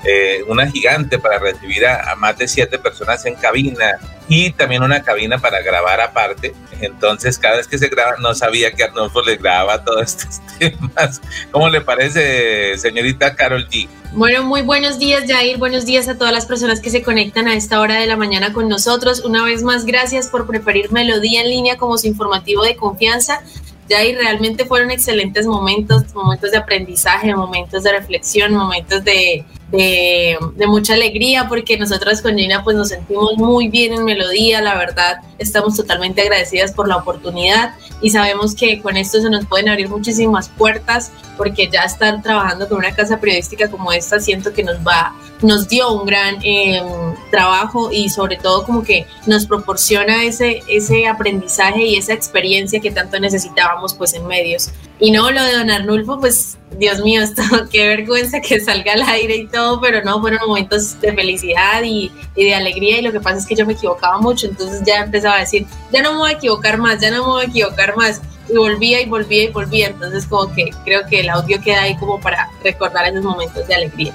eh, 0.05 0.43
una 0.49 0.71
gigante 0.71 1.19
para 1.19 1.39
recibir 1.39 1.87
a, 1.87 2.15
más 2.17 2.39
de 2.39 2.49
siete 2.49 2.79
personas 2.79 3.25
en 3.27 3.35
cabina 3.35 3.99
y 4.29 4.51
también 4.53 4.83
una 4.83 5.03
cabina 5.03 5.39
para 5.39 5.61
grabar 5.61 6.01
aparte. 6.01 6.55
Entonces, 6.81 7.39
cada 7.39 7.59
vez 7.59 7.69
que 7.69 7.77
se 7.77 7.89
graba, 7.89 8.17
no 8.19 8.35
sabía 8.35 8.73
que 8.73 8.85
Arnulfo 8.85 9.21
le 9.23 9.37
grababa 9.37 9.85
todos 9.85 10.03
estos 10.17 10.41
temas. 10.59 11.21
¿Cómo 11.51 11.69
le 11.69 11.83
parece, 11.83 12.79
señorita 12.79 13.35
Carol 13.35 13.69
G? 13.69 13.89
Bueno, 14.13 14.43
muy 14.43 14.63
buenos 14.63 14.99
días, 14.99 15.25
Jair. 15.29 15.59
Buenos 15.59 15.85
días 15.85 16.09
a 16.09 16.17
todas 16.17 16.33
las 16.33 16.47
personas 16.47 16.81
que 16.81 16.91
se 16.91 17.03
conectan 17.03 17.47
a 17.47 17.55
esta 17.55 17.79
hora 17.81 17.97
de 17.97 18.07
la 18.07 18.17
mañana 18.17 18.53
con 18.55 18.69
nosotros. 18.69 19.21
Una 19.25 19.45
vez 19.45 19.63
más, 19.63 19.85
gracias 19.85 20.29
por 20.29 20.47
preferir 20.47 20.91
Melodía 20.91 21.43
en 21.43 21.51
línea 21.51 21.77
como 21.77 21.99
su 21.99 22.07
informativo 22.07 22.65
de 22.65 22.75
confianza. 22.75 23.43
Jair, 23.89 24.17
realmente 24.17 24.65
fueron 24.65 24.91
excelentes 24.91 25.47
momentos, 25.47 26.15
momentos 26.15 26.53
de 26.53 26.57
aprendizaje, 26.57 27.35
momentos 27.35 27.83
de 27.83 27.93
reflexión, 27.93 28.55
momentos 28.55 29.05
de, 29.05 29.45
de, 29.71 30.39
mucha 30.67 30.95
alegría 30.95 31.49
porque 31.49 31.79
nosotras 31.79 32.23
con 32.23 32.37
Gina 32.37 32.63
pues 32.65 32.77
nos 32.77 32.89
sentimos 32.89 33.37
muy 33.37 33.69
bien 33.69 33.93
en 33.93 34.05
Melodía, 34.05 34.61
la 34.61 34.77
verdad 34.77 35.19
estamos 35.39 35.77
totalmente 35.77 36.23
agradecidas 36.23 36.73
por 36.73 36.89
la 36.89 36.97
oportunidad 36.97 37.75
y 38.03 38.11
sabemos 38.11 38.55
que 38.55 38.81
con 38.81 38.97
esto 38.97 39.21
se 39.21 39.31
nos 39.31 39.47
pueden 39.47 39.69
abrir 39.69 39.89
muchísimas 39.89 40.49
puertas 40.49 41.13
porque 41.37 41.69
ya 41.69 41.83
estar 41.83 42.23
trabajando 42.23 42.69
con 42.69 42.79
una 42.79 42.95
casa 42.95 43.19
periodística 43.21 43.71
como 43.71 43.93
esta 43.93 44.21
siento 44.21 44.53
que 44.53 44.63
nos 44.63 44.77
va, 44.79 45.15
nos 45.43 45.69
dio 45.69 45.93
un 45.93 46.07
gran 46.07 46.37
em, 46.43 46.87
trabajo 47.31 47.91
y 47.93 48.11
sobre 48.11 48.37
todo 48.37 48.65
como 48.65 48.83
que 48.83 49.07
nos 49.27 49.47
proporciona 49.47 50.25
ese, 50.25 50.63
ese 50.69 51.07
aprendizaje 51.07 51.85
y 51.85 51.97
esa 51.97 52.13
experiencia 52.13 52.81
que 52.81 52.91
tanto 52.91 53.19
necesitábamos 53.19 53.95
pues 53.95 54.15
en 54.15 54.27
medios. 54.27 54.71
Y 55.01 55.11
no, 55.11 55.31
lo 55.31 55.43
de 55.43 55.53
Don 55.55 55.71
Arnulfo, 55.71 56.21
pues 56.21 56.59
Dios 56.79 57.01
mío, 57.01 57.23
esto, 57.23 57.43
qué 57.73 57.89
vergüenza 57.89 58.41
que 58.41 58.61
salga 58.61 58.93
al 58.93 59.03
aire 59.03 59.37
y 59.37 59.47
todo, 59.47 59.81
pero 59.81 60.05
no, 60.05 60.21
fueron 60.21 60.41
momentos 60.47 61.01
de 61.01 61.15
felicidad 61.15 61.83
y, 61.83 62.13
de 62.37 62.55
alegría 62.55 62.99
y 62.99 63.03
lo 63.03 63.11
que 63.11 63.21
pasa 63.21 63.39
es 63.39 63.47
que 63.47 63.55
yo 63.55 63.65
me 63.65 63.73
equivocaba 63.73 64.19
mucho, 64.19 64.47
entonces 64.47 64.83
ya 64.85 65.05
empezaba 65.05 65.37
a 65.37 65.41
decir, 65.41 65.67
ya 65.91 66.03
no 66.03 66.13
me 66.13 66.19
voy 66.19 66.31
a 66.33 66.35
equivocar 66.35 66.77
más, 66.77 67.01
ya 67.01 67.11
no 67.11 67.25
me 67.25 67.33
voy 67.33 67.43
a 67.45 67.47
equivocar 67.47 67.97
más. 67.97 68.21
Y 68.49 68.57
volvía 68.57 69.01
y 69.01 69.07
volvía 69.07 69.45
y 69.45 69.49
volvía, 69.49 69.87
entonces 69.87 70.27
como 70.27 70.53
que 70.53 70.71
creo 70.85 71.07
que 71.09 71.21
el 71.21 71.31
audio 71.31 71.61
queda 71.63 71.83
ahí 71.83 71.97
como 71.97 72.21
para 72.21 72.49
recordar 72.65 73.07
esos 73.07 73.23
momentos 73.23 73.67
de 73.69 73.75
alegría. 73.75 74.13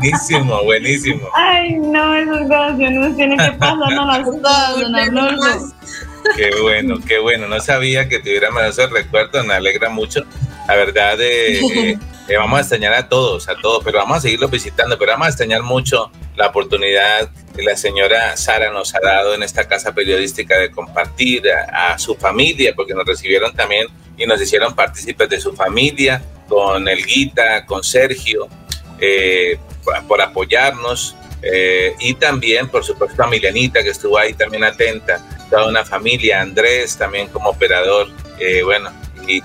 Buenísimo, 0.00 0.64
buenísimo. 0.64 1.28
Ay, 1.34 1.74
no, 1.78 2.14
esas 2.14 2.48
grabaciones 2.48 3.16
tienen 3.16 3.38
que 3.38 3.52
pasar 3.58 3.76
las 3.76 4.24
todas, 4.24 4.80
don 4.80 4.94
Arnulfo. 4.94 5.75
Qué 6.34 6.50
bueno, 6.60 6.98
qué 7.06 7.18
bueno. 7.18 7.46
No 7.46 7.60
sabía 7.60 8.08
que 8.08 8.18
tuviéramos 8.18 8.62
ese 8.64 8.86
recuerdo, 8.86 9.44
me 9.44 9.54
alegra 9.54 9.88
mucho. 9.88 10.24
La 10.66 10.74
verdad, 10.74 11.18
eh, 11.20 11.98
Eh, 12.28 12.36
vamos 12.36 12.58
a 12.58 12.60
extrañar 12.62 12.92
a 12.92 13.08
todos, 13.08 13.48
a 13.48 13.54
todos, 13.54 13.84
pero 13.84 13.98
vamos 13.98 14.18
a 14.18 14.20
seguirlos 14.20 14.50
visitando, 14.50 14.98
pero 14.98 15.12
vamos 15.12 15.26
a 15.26 15.30
extrañar 15.30 15.62
mucho 15.62 16.10
la 16.34 16.48
oportunidad 16.48 17.30
que 17.54 17.62
la 17.62 17.76
señora 17.76 18.36
Sara 18.36 18.72
nos 18.72 18.96
ha 18.96 19.00
dado 19.00 19.34
en 19.34 19.44
esta 19.44 19.68
casa 19.68 19.94
periodística 19.94 20.58
de 20.58 20.72
compartir 20.72 21.44
a, 21.48 21.96
su 21.98 22.16
familia, 22.16 22.72
porque 22.74 22.94
nos 22.94 23.06
recibieron 23.06 23.54
también 23.54 23.86
y 24.16 24.26
nos 24.26 24.42
hicieron 24.42 24.74
partícipes 24.74 25.28
de 25.28 25.40
su 25.40 25.54
familia, 25.54 26.20
con 26.48 26.88
Elguita, 26.88 27.64
con 27.64 27.84
Sergio, 27.84 28.48
eh, 29.00 29.58
por, 30.08 30.20
apoyarnos. 30.20 31.14
Eh, 31.42 31.94
y 32.00 32.14
también, 32.14 32.68
por 32.68 32.82
supuesto, 32.82 33.22
a 33.22 33.28
Milenita, 33.28 33.84
que 33.84 33.90
estuvo 33.90 34.18
ahí 34.18 34.34
también 34.34 34.64
atenta, 34.64 35.24
toda 35.50 35.66
una 35.66 35.84
familia, 35.84 36.40
Andrés 36.40 36.96
también 36.96 37.28
como 37.28 37.50
operador, 37.50 38.08
bueno, 38.64 38.90
y, 39.28 39.42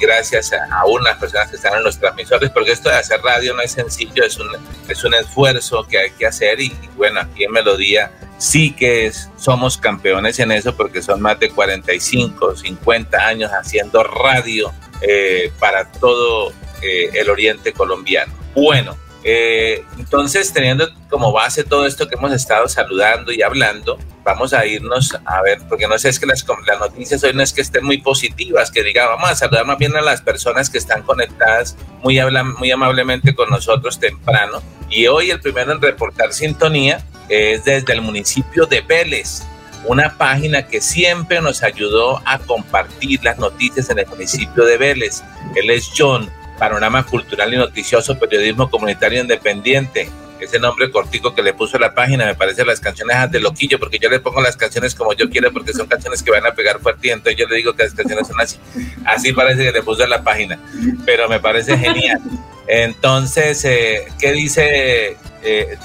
gracias 0.00 0.52
a, 0.52 0.84
unas 0.86 1.16
personas 1.16 1.48
que 1.48 1.56
están 1.56 1.74
en 1.76 1.84
los 1.84 1.98
transmisores, 1.98 2.50
porque 2.50 2.72
esto 2.72 2.88
de 2.88 2.96
hacer 2.96 3.20
radio 3.22 3.54
no 3.54 3.62
es 3.62 3.72
sencillo, 3.72 4.24
es 4.24 4.36
un, 4.38 4.48
es 4.88 5.04
un 5.04 5.14
esfuerzo 5.14 5.86
que 5.86 5.98
hay 5.98 6.10
que 6.10 6.26
hacer 6.26 6.60
y, 6.60 6.74
bueno, 6.96 7.20
aquí 7.20 7.44
en 7.44 7.52
Melodía 7.52 8.10
sí 8.38 8.72
que 8.72 9.12
somos 9.36 9.78
campeones 9.78 10.40
en 10.40 10.50
eso 10.50 10.76
porque 10.76 11.02
son 11.02 11.20
más 11.20 11.38
de 11.38 11.50
45, 11.50 12.56
50 12.56 13.26
años 13.26 13.50
haciendo 13.52 14.02
radio 14.02 14.72
eh, 15.00 15.52
para 15.60 15.90
todo 15.92 16.52
eh, 16.82 17.10
el 17.14 17.30
oriente 17.30 17.72
colombiano. 17.72 18.32
Bueno, 18.54 18.96
eh, 19.24 19.84
entonces, 19.98 20.52
teniendo 20.52 20.88
como 21.08 21.32
base 21.32 21.62
todo 21.62 21.86
esto 21.86 22.08
que 22.08 22.16
hemos 22.16 22.32
estado 22.32 22.68
saludando 22.68 23.32
y 23.32 23.42
hablando, 23.42 23.98
vamos 24.24 24.52
a 24.52 24.66
irnos 24.66 25.16
a 25.24 25.42
ver, 25.42 25.60
porque 25.68 25.86
no 25.86 25.98
sé, 25.98 26.08
es 26.08 26.18
que 26.18 26.26
las, 26.26 26.44
las 26.66 26.80
noticias 26.80 27.22
hoy 27.22 27.32
no 27.32 27.42
es 27.42 27.52
que 27.52 27.60
estén 27.60 27.84
muy 27.84 27.98
positivas, 27.98 28.70
que 28.70 28.82
diga, 28.82 29.06
vamos 29.06 29.30
a 29.30 29.36
saludar 29.36 29.66
más 29.66 29.78
bien 29.78 29.96
a 29.96 30.00
las 30.00 30.22
personas 30.22 30.70
que 30.70 30.78
están 30.78 31.02
conectadas 31.02 31.76
muy, 32.02 32.20
muy 32.58 32.70
amablemente 32.70 33.34
con 33.34 33.48
nosotros 33.50 34.00
temprano. 34.00 34.60
Y 34.90 35.06
hoy 35.06 35.30
el 35.30 35.40
primero 35.40 35.72
en 35.72 35.80
reportar 35.80 36.32
sintonía 36.32 37.04
es 37.28 37.64
desde 37.64 37.92
el 37.92 38.02
municipio 38.02 38.66
de 38.66 38.80
Vélez, 38.80 39.42
una 39.84 40.16
página 40.16 40.66
que 40.66 40.80
siempre 40.80 41.40
nos 41.40 41.62
ayudó 41.62 42.20
a 42.24 42.38
compartir 42.38 43.22
las 43.24 43.38
noticias 43.38 43.88
en 43.90 44.00
el 44.00 44.06
municipio 44.06 44.64
de 44.64 44.78
Vélez. 44.78 45.22
Él 45.56 45.70
es 45.70 45.90
John 45.96 46.30
Panorama 46.62 47.04
Cultural 47.04 47.52
y 47.52 47.56
Noticioso, 47.56 48.16
Periodismo 48.16 48.70
Comunitario 48.70 49.20
Independiente. 49.20 50.08
Ese 50.38 50.60
nombre 50.60 50.92
cortico 50.92 51.34
que 51.34 51.42
le 51.42 51.54
puso 51.54 51.76
a 51.76 51.80
la 51.80 51.92
página, 51.92 52.24
me 52.24 52.36
parece 52.36 52.64
las 52.64 52.78
canciones 52.78 53.32
de 53.32 53.40
Loquillo, 53.40 53.80
porque 53.80 53.98
yo 53.98 54.08
le 54.08 54.20
pongo 54.20 54.40
las 54.40 54.56
canciones 54.56 54.94
como 54.94 55.12
yo 55.12 55.28
quiero, 55.28 55.52
porque 55.52 55.72
son 55.72 55.88
canciones 55.88 56.22
que 56.22 56.30
van 56.30 56.46
a 56.46 56.54
pegar 56.54 56.78
fuerte, 56.78 57.08
y 57.08 57.10
entonces 57.10 57.36
yo 57.36 57.48
le 57.48 57.56
digo 57.56 57.72
que 57.72 57.82
las 57.82 57.94
canciones 57.94 58.28
son 58.28 58.40
así. 58.40 58.58
Así 59.04 59.32
parece 59.32 59.64
que 59.64 59.72
le 59.72 59.82
puso 59.82 60.04
a 60.04 60.06
la 60.06 60.22
página, 60.22 60.56
pero 61.04 61.28
me 61.28 61.40
parece 61.40 61.76
genial. 61.76 62.20
Entonces, 62.68 63.64
eh, 63.64 64.04
¿qué 64.20 64.30
dice, 64.30 65.16
eh, 65.42 65.78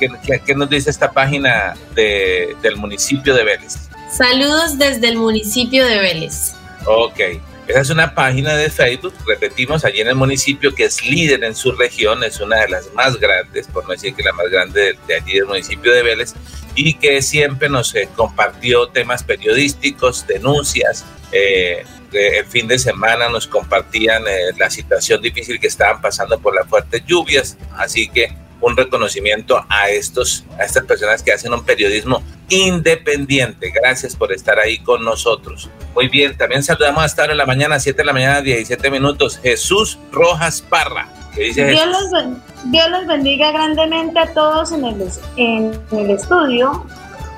qué, 0.46 0.54
nos 0.54 0.70
dice 0.70 0.92
esta 0.92 1.12
página 1.12 1.74
del 1.96 2.76
municipio 2.76 3.34
de 3.34 3.44
Vélez? 3.44 3.90
Saludos 4.16 4.78
desde 4.78 5.08
el 5.08 5.18
municipio 5.18 5.88
de 5.88 5.98
Vélez. 5.98 6.54
Ok. 6.86 7.20
Esa 7.68 7.82
es 7.82 7.90
una 7.90 8.16
página 8.16 8.56
de 8.56 8.70
Facebook, 8.70 9.14
repetimos, 9.26 9.84
allí 9.84 10.00
en 10.00 10.08
el 10.08 10.16
municipio 10.16 10.74
que 10.74 10.86
es 10.86 11.06
líder 11.06 11.44
en 11.44 11.54
su 11.54 11.74
región, 11.74 12.24
es 12.24 12.40
una 12.40 12.62
de 12.62 12.70
las 12.70 12.94
más 12.94 13.20
grandes, 13.20 13.68
por 13.68 13.84
no 13.84 13.92
decir 13.92 14.16
que 14.16 14.24
la 14.24 14.32
más 14.32 14.50
grande 14.50 14.98
de, 15.06 15.16
allí 15.16 15.34
del 15.34 15.48
municipio 15.48 15.92
de 15.92 16.02
Vélez, 16.02 16.34
y 16.76 16.94
que 16.94 17.22
siempre 17.22 17.68
nos 17.68 17.94
eh, 17.94 18.08
compartió 18.16 18.88
temas 18.88 19.24
periodísticos, 19.24 20.26
denuncias. 20.26 21.04
Eh, 21.34 21.84
el 22.14 22.46
fin 22.46 22.70
de 22.70 22.80
semana 22.80 23.28
nos 23.28 23.48
compartían 23.48 24.24
eh, 24.28 24.54
la 24.58 24.70
situación 24.70 25.22
difícil 25.22 25.60
que 25.60 25.68
estaban 25.68 26.00
pasando 26.00 26.40
por 26.40 26.56
las 26.56 26.68
fuertes 26.70 27.04
lluvias, 27.06 27.58
así 27.76 28.08
que 28.08 28.32
un 28.62 28.76
reconocimiento 28.76 29.64
a, 29.70 29.90
estos, 29.90 30.46
a 30.60 30.64
estas 30.64 30.84
personas 30.86 31.22
que 31.24 31.32
hacen 31.32 31.54
un 31.54 31.64
periodismo 31.64 32.24
independiente. 32.50 33.72
Gracias 33.72 34.16
por 34.16 34.32
estar 34.32 34.60
ahí 34.60 34.80
con 34.80 35.04
nosotros. 35.04 35.70
Muy 35.94 36.08
bien, 36.08 36.38
también 36.38 36.64
saludamos 36.64 37.04
hasta 37.04 37.24
ahora 37.24 37.34
en 37.34 37.38
la 37.38 37.46
mañana, 37.46 37.80
7 37.80 37.98
de 37.98 38.06
la 38.06 38.14
mañana, 38.14 38.42
17 38.42 38.90
minutos. 38.92 39.40
Jesús 39.42 40.00
Rojas 40.12 40.62
Parra. 40.62 41.10
dice 41.36 41.66
Dios, 41.66 41.86
los, 41.88 43.08
bendiga 43.08 43.52
grandemente 43.52 44.20
a 44.20 44.34
todos 44.34 44.72
en 44.72 44.86
el, 44.86 45.10
en 45.38 45.74
el 45.92 46.12
estudio. 46.12 46.86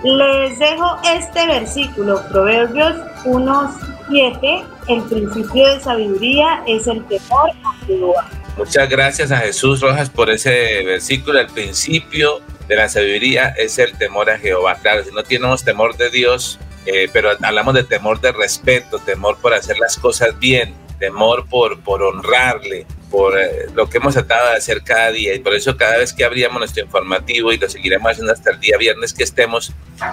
Les 0.03 0.57
dejo 0.57 0.97
este 1.03 1.45
versículo, 1.45 2.21
Proverbios 2.29 2.95
1.7, 3.25 4.65
el 4.87 5.03
principio 5.03 5.67
de 5.67 5.79
sabiduría 5.81 6.63
es 6.65 6.87
el 6.87 7.05
temor 7.07 7.51
a 7.65 7.85
Jehová. 7.85 8.38
Muchas 8.59 8.89
gracias 8.89 9.31
a 9.31 9.37
Jesús 9.37 9.79
Rojas 9.79 10.09
por 10.09 10.29
ese 10.29 10.83
versículo. 10.83 11.39
El 11.39 11.47
principio 11.47 12.41
de 12.67 12.75
la 12.75 12.89
sabiduría 12.89 13.55
es 13.57 13.79
el 13.79 13.97
temor 13.97 14.29
a 14.29 14.37
Jehová. 14.37 14.75
Claro, 14.81 15.01
si 15.05 15.11
no 15.11 15.23
tenemos 15.23 15.63
temor 15.63 15.95
de 15.95 16.09
Dios, 16.09 16.59
eh, 16.85 17.09
pero 17.13 17.31
hablamos 17.41 17.73
de 17.73 17.85
temor 17.85 18.19
de 18.19 18.33
respeto, 18.33 18.99
temor 18.99 19.37
por 19.37 19.53
hacer 19.53 19.79
las 19.79 19.95
cosas 19.95 20.37
bien, 20.39 20.75
temor 20.99 21.47
por, 21.47 21.79
por 21.79 22.03
honrarle, 22.03 22.85
por 23.09 23.39
eh, 23.39 23.67
lo 23.73 23.89
que 23.89 23.99
hemos 23.99 24.15
tratado 24.15 24.49
de 24.49 24.57
hacer 24.57 24.83
cada 24.83 25.09
día. 25.11 25.33
Y 25.33 25.39
por 25.39 25.53
eso 25.53 25.77
cada 25.77 25.97
vez 25.97 26.11
que 26.11 26.25
abríamos 26.25 26.59
nuestro 26.59 26.83
informativo, 26.83 27.53
y 27.53 27.57
lo 27.57 27.69
seguiremos 27.69 28.11
haciendo 28.11 28.33
hasta 28.33 28.51
el 28.51 28.59
día 28.59 28.75
viernes 28.77 29.13
que 29.13 29.23
estemos, 29.23 29.71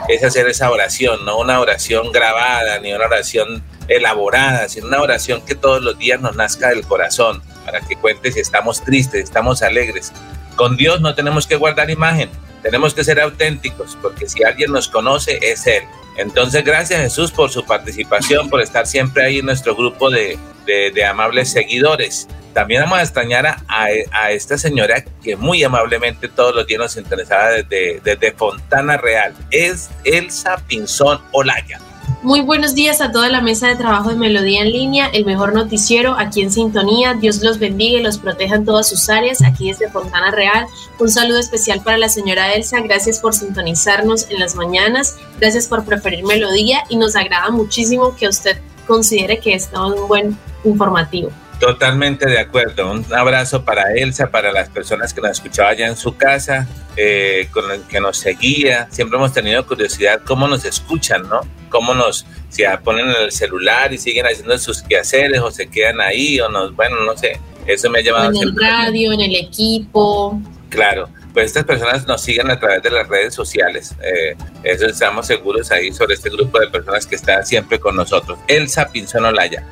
es 0.08 0.22
hacer 0.22 0.46
esa 0.46 0.70
oración, 0.70 1.24
no 1.24 1.36
una 1.36 1.58
oración 1.58 2.12
grabada, 2.12 2.78
ni 2.78 2.92
una 2.92 3.06
oración 3.06 3.64
elaborada, 3.88 4.68
sino 4.68 4.86
una 4.86 5.02
oración 5.02 5.44
que 5.44 5.56
todos 5.56 5.82
los 5.82 5.98
días 5.98 6.20
nos 6.20 6.36
nazca 6.36 6.68
del 6.68 6.86
corazón 6.86 7.42
para 7.66 7.80
que 7.80 7.96
cuente 7.96 8.32
si 8.32 8.40
estamos 8.40 8.82
tristes, 8.82 9.24
estamos 9.24 9.62
alegres. 9.62 10.12
Con 10.54 10.76
Dios 10.76 11.02
no 11.02 11.14
tenemos 11.14 11.46
que 11.46 11.56
guardar 11.56 11.90
imagen, 11.90 12.30
tenemos 12.62 12.94
que 12.94 13.04
ser 13.04 13.20
auténticos, 13.20 13.98
porque 14.00 14.28
si 14.28 14.42
alguien 14.44 14.72
nos 14.72 14.88
conoce 14.88 15.38
es 15.42 15.66
Él. 15.66 15.82
Entonces, 16.16 16.64
gracias 16.64 17.00
Jesús 17.00 17.30
por 17.30 17.50
su 17.50 17.66
participación, 17.66 18.48
por 18.48 18.62
estar 18.62 18.86
siempre 18.86 19.24
ahí 19.24 19.38
en 19.40 19.46
nuestro 19.46 19.76
grupo 19.76 20.08
de, 20.08 20.38
de, 20.64 21.04
amables 21.04 21.50
seguidores. 21.50 22.26
También 22.54 22.82
vamos 22.82 22.98
a 22.98 23.02
extrañar 23.02 23.46
a, 23.46 23.58
a, 23.68 24.32
esta 24.32 24.56
señora 24.56 25.04
que 25.22 25.36
muy 25.36 25.62
amablemente 25.62 26.28
todos 26.28 26.54
los 26.54 26.66
días 26.66 26.80
nos 26.80 26.96
interesaba 26.96 27.50
desde, 27.50 28.00
desde 28.02 28.32
Fontana 28.32 28.96
Real. 28.96 29.34
Es 29.50 29.90
Elsa 30.04 30.56
Pinzón 30.66 31.20
Olaya. 31.32 31.80
Muy 32.26 32.40
buenos 32.40 32.74
días 32.74 33.00
a 33.00 33.12
toda 33.12 33.28
la 33.28 33.40
mesa 33.40 33.68
de 33.68 33.76
trabajo 33.76 34.08
de 34.08 34.16
Melodía 34.16 34.62
en 34.62 34.72
línea, 34.72 35.06
el 35.12 35.24
mejor 35.24 35.54
noticiero 35.54 36.16
aquí 36.18 36.42
en 36.42 36.50
sintonía. 36.50 37.14
Dios 37.14 37.40
los 37.40 37.60
bendiga 37.60 38.00
y 38.00 38.02
los 38.02 38.18
proteja 38.18 38.56
en 38.56 38.64
todas 38.64 38.88
sus 38.88 39.08
áreas, 39.08 39.44
aquí 39.44 39.68
desde 39.68 39.92
Fontana 39.92 40.32
Real. 40.32 40.66
Un 40.98 41.08
saludo 41.08 41.38
especial 41.38 41.82
para 41.84 41.98
la 41.98 42.08
señora 42.08 42.52
Elsa, 42.52 42.80
gracias 42.80 43.20
por 43.20 43.32
sintonizarnos 43.32 44.28
en 44.28 44.40
las 44.40 44.56
mañanas, 44.56 45.14
gracias 45.38 45.68
por 45.68 45.84
preferir 45.84 46.24
Melodía 46.24 46.82
y 46.88 46.96
nos 46.96 47.14
agrada 47.14 47.50
muchísimo 47.50 48.16
que 48.16 48.26
usted 48.26 48.58
considere 48.88 49.38
que 49.38 49.54
está 49.54 49.86
un 49.86 50.08
buen 50.08 50.36
informativo. 50.64 51.30
Totalmente 51.60 52.28
de 52.28 52.38
acuerdo. 52.38 52.90
Un 52.90 53.04
abrazo 53.14 53.64
para 53.64 53.94
Elsa, 53.94 54.30
para 54.30 54.52
las 54.52 54.68
personas 54.68 55.14
que 55.14 55.20
nos 55.20 55.30
escuchaban 55.32 55.72
allá 55.72 55.86
en 55.86 55.96
su 55.96 56.16
casa, 56.16 56.68
eh, 56.96 57.48
con 57.50 57.70
el 57.70 57.82
que 57.82 58.00
nos 58.00 58.18
seguía. 58.18 58.88
Siempre 58.90 59.16
hemos 59.18 59.32
tenido 59.32 59.66
curiosidad 59.66 60.20
cómo 60.24 60.48
nos 60.48 60.64
escuchan, 60.64 61.28
¿no? 61.28 61.40
Cómo 61.70 61.94
nos, 61.94 62.26
si 62.50 62.62
ponen 62.84 63.08
en 63.08 63.22
el 63.22 63.32
celular 63.32 63.92
y 63.92 63.98
siguen 63.98 64.26
haciendo 64.26 64.58
sus 64.58 64.82
quehaceres 64.82 65.40
o 65.40 65.50
se 65.50 65.68
quedan 65.68 66.00
ahí 66.00 66.38
o 66.40 66.48
nos, 66.48 66.74
bueno, 66.76 66.96
no 67.04 67.16
sé. 67.16 67.40
Eso 67.66 67.90
me 67.90 68.00
ha 68.00 68.02
llamado. 68.02 68.30
En 68.30 68.36
el 68.36 68.56
radio, 68.56 69.12
en 69.12 69.20
el 69.20 69.34
equipo. 69.36 70.40
Claro 70.68 71.08
pues 71.36 71.48
estas 71.48 71.64
personas 71.64 72.06
nos 72.06 72.22
siguen 72.22 72.50
a 72.50 72.58
través 72.58 72.82
de 72.82 72.90
las 72.90 73.06
redes 73.06 73.34
sociales. 73.34 73.94
Eh, 74.02 74.34
eso 74.62 74.86
estamos 74.86 75.26
seguros 75.26 75.70
ahí 75.70 75.92
sobre 75.92 76.14
este 76.14 76.30
grupo 76.30 76.58
de 76.58 76.68
personas 76.68 77.06
que 77.06 77.16
están 77.16 77.44
siempre 77.44 77.78
con 77.78 77.94
nosotros. 77.94 78.38
Elsa 78.48 78.88
Pinzón 78.88 79.26
Olaya. 79.26 79.62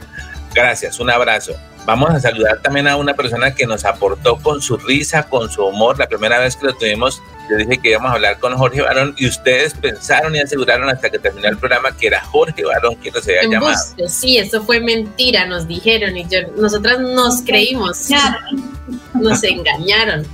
Gracias, 0.52 1.00
un 1.00 1.08
abrazo. 1.08 1.54
Vamos 1.86 2.10
a 2.10 2.20
saludar 2.20 2.60
también 2.62 2.88
a 2.88 2.96
una 2.96 3.14
persona 3.14 3.54
que 3.54 3.66
nos 3.66 3.84
aportó 3.84 4.36
con 4.36 4.62
su 4.62 4.76
risa, 4.78 5.24
con 5.24 5.50
su 5.50 5.64
humor. 5.64 5.98
La 5.98 6.06
primera 6.06 6.38
vez 6.38 6.56
que 6.56 6.66
lo 6.66 6.74
tuvimos, 6.74 7.22
yo 7.50 7.56
dije 7.56 7.78
que 7.78 7.90
íbamos 7.90 8.10
a 8.10 8.14
hablar 8.14 8.38
con 8.38 8.56
Jorge 8.56 8.80
Barón 8.80 9.14
y 9.18 9.28
ustedes 9.28 9.74
pensaron 9.74 10.34
y 10.34 10.40
aseguraron 10.40 10.88
hasta 10.88 11.10
que 11.10 11.18
terminó 11.18 11.48
el 11.48 11.58
programa 11.58 11.94
que 11.94 12.06
era 12.06 12.22
Jorge 12.22 12.64
Barón 12.64 12.94
quien 12.96 13.12
nos 13.12 13.28
había 13.28 13.42
llamado. 13.42 13.76
Sí, 14.08 14.38
eso 14.38 14.62
fue 14.64 14.80
mentira, 14.80 15.46
nos 15.46 15.68
dijeron 15.68 16.16
y 16.16 16.26
yo, 16.26 16.38
nosotras 16.56 17.00
nos 17.00 17.42
creímos. 17.42 18.08
Nos 19.14 19.42
engañaron. 19.44 20.26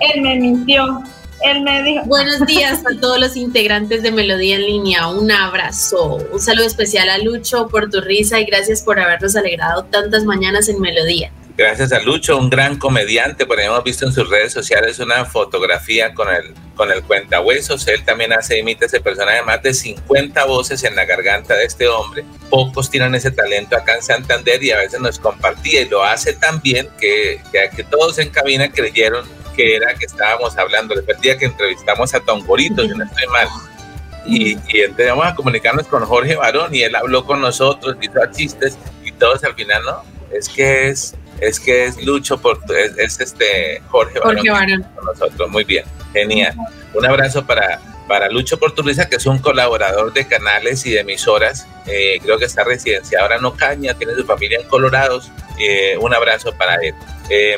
Él 0.00 0.20
me 0.20 0.36
mintió. 0.36 1.02
Él 1.42 1.62
me 1.62 1.82
dijo. 1.82 2.04
Buenos 2.04 2.40
días 2.46 2.80
a 2.80 3.00
todos 3.00 3.18
los 3.18 3.36
integrantes 3.36 4.02
de 4.02 4.10
Melodía 4.10 4.56
en 4.56 4.62
línea. 4.62 5.08
Un 5.08 5.30
abrazo. 5.30 6.18
Un 6.32 6.40
saludo 6.40 6.66
especial 6.66 7.08
a 7.08 7.18
Lucho 7.18 7.68
por 7.68 7.90
tu 7.90 8.00
risa 8.00 8.40
y 8.40 8.44
gracias 8.44 8.82
por 8.82 8.98
habernos 8.98 9.36
alegrado 9.36 9.84
tantas 9.84 10.24
mañanas 10.24 10.68
en 10.68 10.80
Melodía. 10.80 11.30
Gracias 11.56 11.90
a 11.92 12.00
Lucho, 12.00 12.36
un 12.36 12.50
gran 12.50 12.78
comediante, 12.78 13.46
por 13.46 13.58
ahí 13.58 13.64
hemos 13.64 13.82
visto 13.82 14.04
en 14.04 14.12
sus 14.12 14.28
redes 14.28 14.52
sociales 14.52 14.98
una 14.98 15.24
fotografía 15.24 16.12
con 16.12 16.28
el, 16.28 16.52
con 16.74 16.92
el 16.92 17.02
cuentahuesos. 17.02 17.88
Él 17.88 18.04
también 18.04 18.34
hace, 18.34 18.58
imita 18.58 18.84
ese 18.84 19.00
personaje, 19.00 19.42
más 19.42 19.62
de 19.62 19.72
50 19.72 20.44
voces 20.44 20.84
en 20.84 20.94
la 20.94 21.06
garganta 21.06 21.54
de 21.54 21.64
este 21.64 21.88
hombre. 21.88 22.26
Pocos 22.50 22.90
tienen 22.90 23.14
ese 23.14 23.30
talento 23.30 23.74
acá 23.74 23.94
en 23.94 24.02
Santander 24.02 24.62
y 24.62 24.70
a 24.70 24.76
veces 24.76 25.00
nos 25.00 25.18
compartía 25.18 25.80
y 25.80 25.88
lo 25.88 26.04
hace 26.04 26.34
tan 26.34 26.60
bien 26.60 26.90
que, 27.00 27.40
que, 27.74 27.84
todos 27.84 28.18
en 28.18 28.28
cabina 28.28 28.70
creyeron 28.70 29.26
que 29.56 29.76
era 29.76 29.94
que 29.94 30.06
estábamos 30.06 30.56
hablando. 30.56 30.94
El 30.94 31.20
día 31.20 31.36
que 31.38 31.46
entrevistamos 31.46 32.14
a 32.14 32.20
Tongorito, 32.20 32.82
si 32.82 32.88
no 32.88 33.04
estoy 33.04 33.26
mal. 33.28 33.48
Y, 34.26 34.58
y 34.68 34.80
empezamos 34.82 35.24
a 35.24 35.34
comunicarnos 35.34 35.86
con 35.86 36.04
Jorge 36.04 36.36
Barón 36.36 36.74
y 36.74 36.82
él 36.82 36.94
habló 36.94 37.24
con 37.24 37.40
nosotros, 37.40 37.96
hizo 38.00 38.20
chistes 38.32 38.76
y 39.04 39.12
todos 39.12 39.42
al 39.44 39.54
final, 39.54 39.82
¿no? 39.84 40.02
Es 40.32 40.48
que 40.48 40.88
es 40.88 41.14
es 41.40 41.60
que 41.60 41.84
es 41.84 42.04
Lucho, 42.04 42.38
por, 42.38 42.58
es, 42.98 43.20
este 43.20 43.82
Jorge, 43.88 44.18
Jorge 44.20 44.50
Barón, 44.50 44.82
con 44.94 45.04
nosotros. 45.04 45.50
Muy 45.50 45.64
bien, 45.64 45.84
genial. 46.12 46.54
Un 46.94 47.04
abrazo 47.04 47.46
para, 47.46 47.80
para 48.08 48.28
Lucho 48.30 48.58
Porturiza, 48.58 49.08
que 49.08 49.16
es 49.16 49.26
un 49.26 49.38
colaborador 49.38 50.12
de 50.12 50.26
canales 50.26 50.86
y 50.86 50.92
de 50.92 51.00
emisoras. 51.00 51.66
Eh, 51.86 52.18
creo 52.22 52.38
que 52.38 52.46
está 52.46 52.64
residenciado 52.64 53.24
ahora 53.24 53.36
en 53.36 53.44
Ocaña, 53.44 53.94
tiene 53.94 54.14
su 54.14 54.24
familia 54.24 54.60
en 54.60 54.68
Colorados. 54.68 55.30
Eh, 55.58 55.96
un 56.00 56.14
abrazo 56.14 56.52
para 56.56 56.76
él. 56.76 56.94
Eh, 57.28 57.56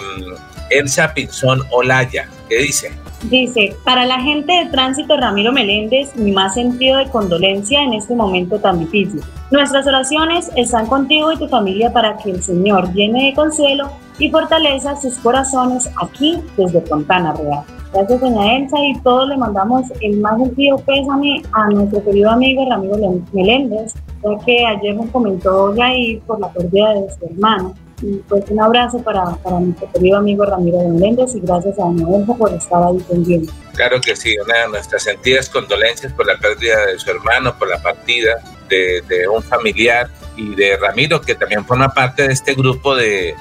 Elsa 0.70 1.12
Pinzón 1.14 1.62
Olaya, 1.70 2.28
¿qué 2.48 2.58
dice? 2.58 2.92
Dice, 3.24 3.74
para 3.84 4.06
la 4.06 4.20
gente 4.20 4.52
de 4.52 4.70
tránsito 4.70 5.16
Ramiro 5.16 5.52
Meléndez, 5.52 6.14
mi 6.14 6.30
más 6.30 6.54
sentido 6.54 6.98
de 6.98 7.08
condolencia 7.08 7.82
en 7.82 7.94
este 7.94 8.14
momento 8.14 8.60
tan 8.60 8.78
difícil. 8.78 9.20
Nuestras 9.50 9.86
oraciones 9.86 10.50
están 10.54 10.86
contigo 10.86 11.32
y 11.32 11.36
tu 11.36 11.48
familia 11.48 11.92
para 11.92 12.16
que 12.16 12.30
el 12.30 12.42
Señor 12.42 12.92
llene 12.92 13.26
de 13.26 13.34
consuelo 13.34 13.90
y 14.20 14.30
fortaleza 14.30 15.00
sus 15.00 15.14
corazones 15.14 15.90
aquí 16.00 16.38
desde 16.56 16.80
Fontana 16.82 17.32
Real. 17.32 17.64
Gracias, 17.92 18.20
doña 18.20 18.56
Elsa, 18.56 18.76
y 18.78 19.00
todos 19.00 19.28
le 19.28 19.36
mandamos 19.36 19.86
el 20.00 20.20
más 20.20 20.38
sentido 20.38 20.78
pésame 20.78 21.42
a 21.52 21.68
nuestro 21.70 22.04
querido 22.04 22.30
amigo 22.30 22.68
Ramiro 22.68 22.96
Meléndez, 23.32 23.94
ya 24.22 24.44
que 24.44 24.66
ayer 24.66 24.94
nos 24.94 25.10
comentó 25.10 25.74
Jair 25.74 26.20
por 26.20 26.38
la 26.38 26.52
pérdida 26.52 26.94
de 26.94 27.10
su 27.10 27.24
hermano. 27.24 27.74
Y 28.00 28.16
pues 28.28 28.44
un 28.48 28.60
abrazo 28.60 29.02
para, 29.02 29.24
nuestro 29.60 29.90
querido 29.92 30.18
amigo 30.18 30.44
Ramiro 30.44 30.78
de 30.78 30.88
Meléndez 30.88 31.34
y 31.34 31.40
gracias 31.40 31.78
a 31.78 31.84
Noeljo 31.90 32.36
por 32.36 32.52
estar 32.52 32.82
ahí 32.82 32.98
pendiente. 33.08 33.52
Claro 33.74 34.00
que 34.00 34.14
sí, 34.14 34.36
una 34.38 34.68
nuestras 34.68 35.02
sentidas 35.02 35.48
condolencias 35.48 36.12
por 36.12 36.26
la 36.26 36.36
pérdida 36.38 36.86
de 36.86 36.98
su 36.98 37.10
hermano, 37.10 37.56
por 37.58 37.68
la 37.68 37.82
partida 37.82 38.42
de, 38.68 39.28
un 39.28 39.42
familiar 39.42 40.08
y 40.36 40.54
de 40.54 40.76
Ramiro, 40.76 41.20
que 41.20 41.34
también 41.34 41.64
forma 41.64 41.88
parte 41.88 42.28
de 42.28 42.32
este 42.32 42.54
grupo 42.54 42.94
de, 42.94 43.34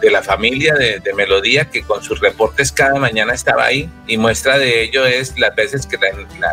de 0.00 0.10
la 0.10 0.22
familia 0.22 0.74
de, 0.74 1.00
Melodía, 1.14 1.66
que 1.66 1.82
con 1.82 2.02
sus 2.02 2.20
reportes 2.20 2.72
cada 2.72 2.98
mañana 2.98 3.34
estaba 3.34 3.66
ahí. 3.66 3.90
Y 4.06 4.16
muestra 4.16 4.58
de 4.58 4.82
ello 4.82 5.04
es 5.06 5.38
las 5.38 5.54
veces 5.54 5.86
que 5.86 5.96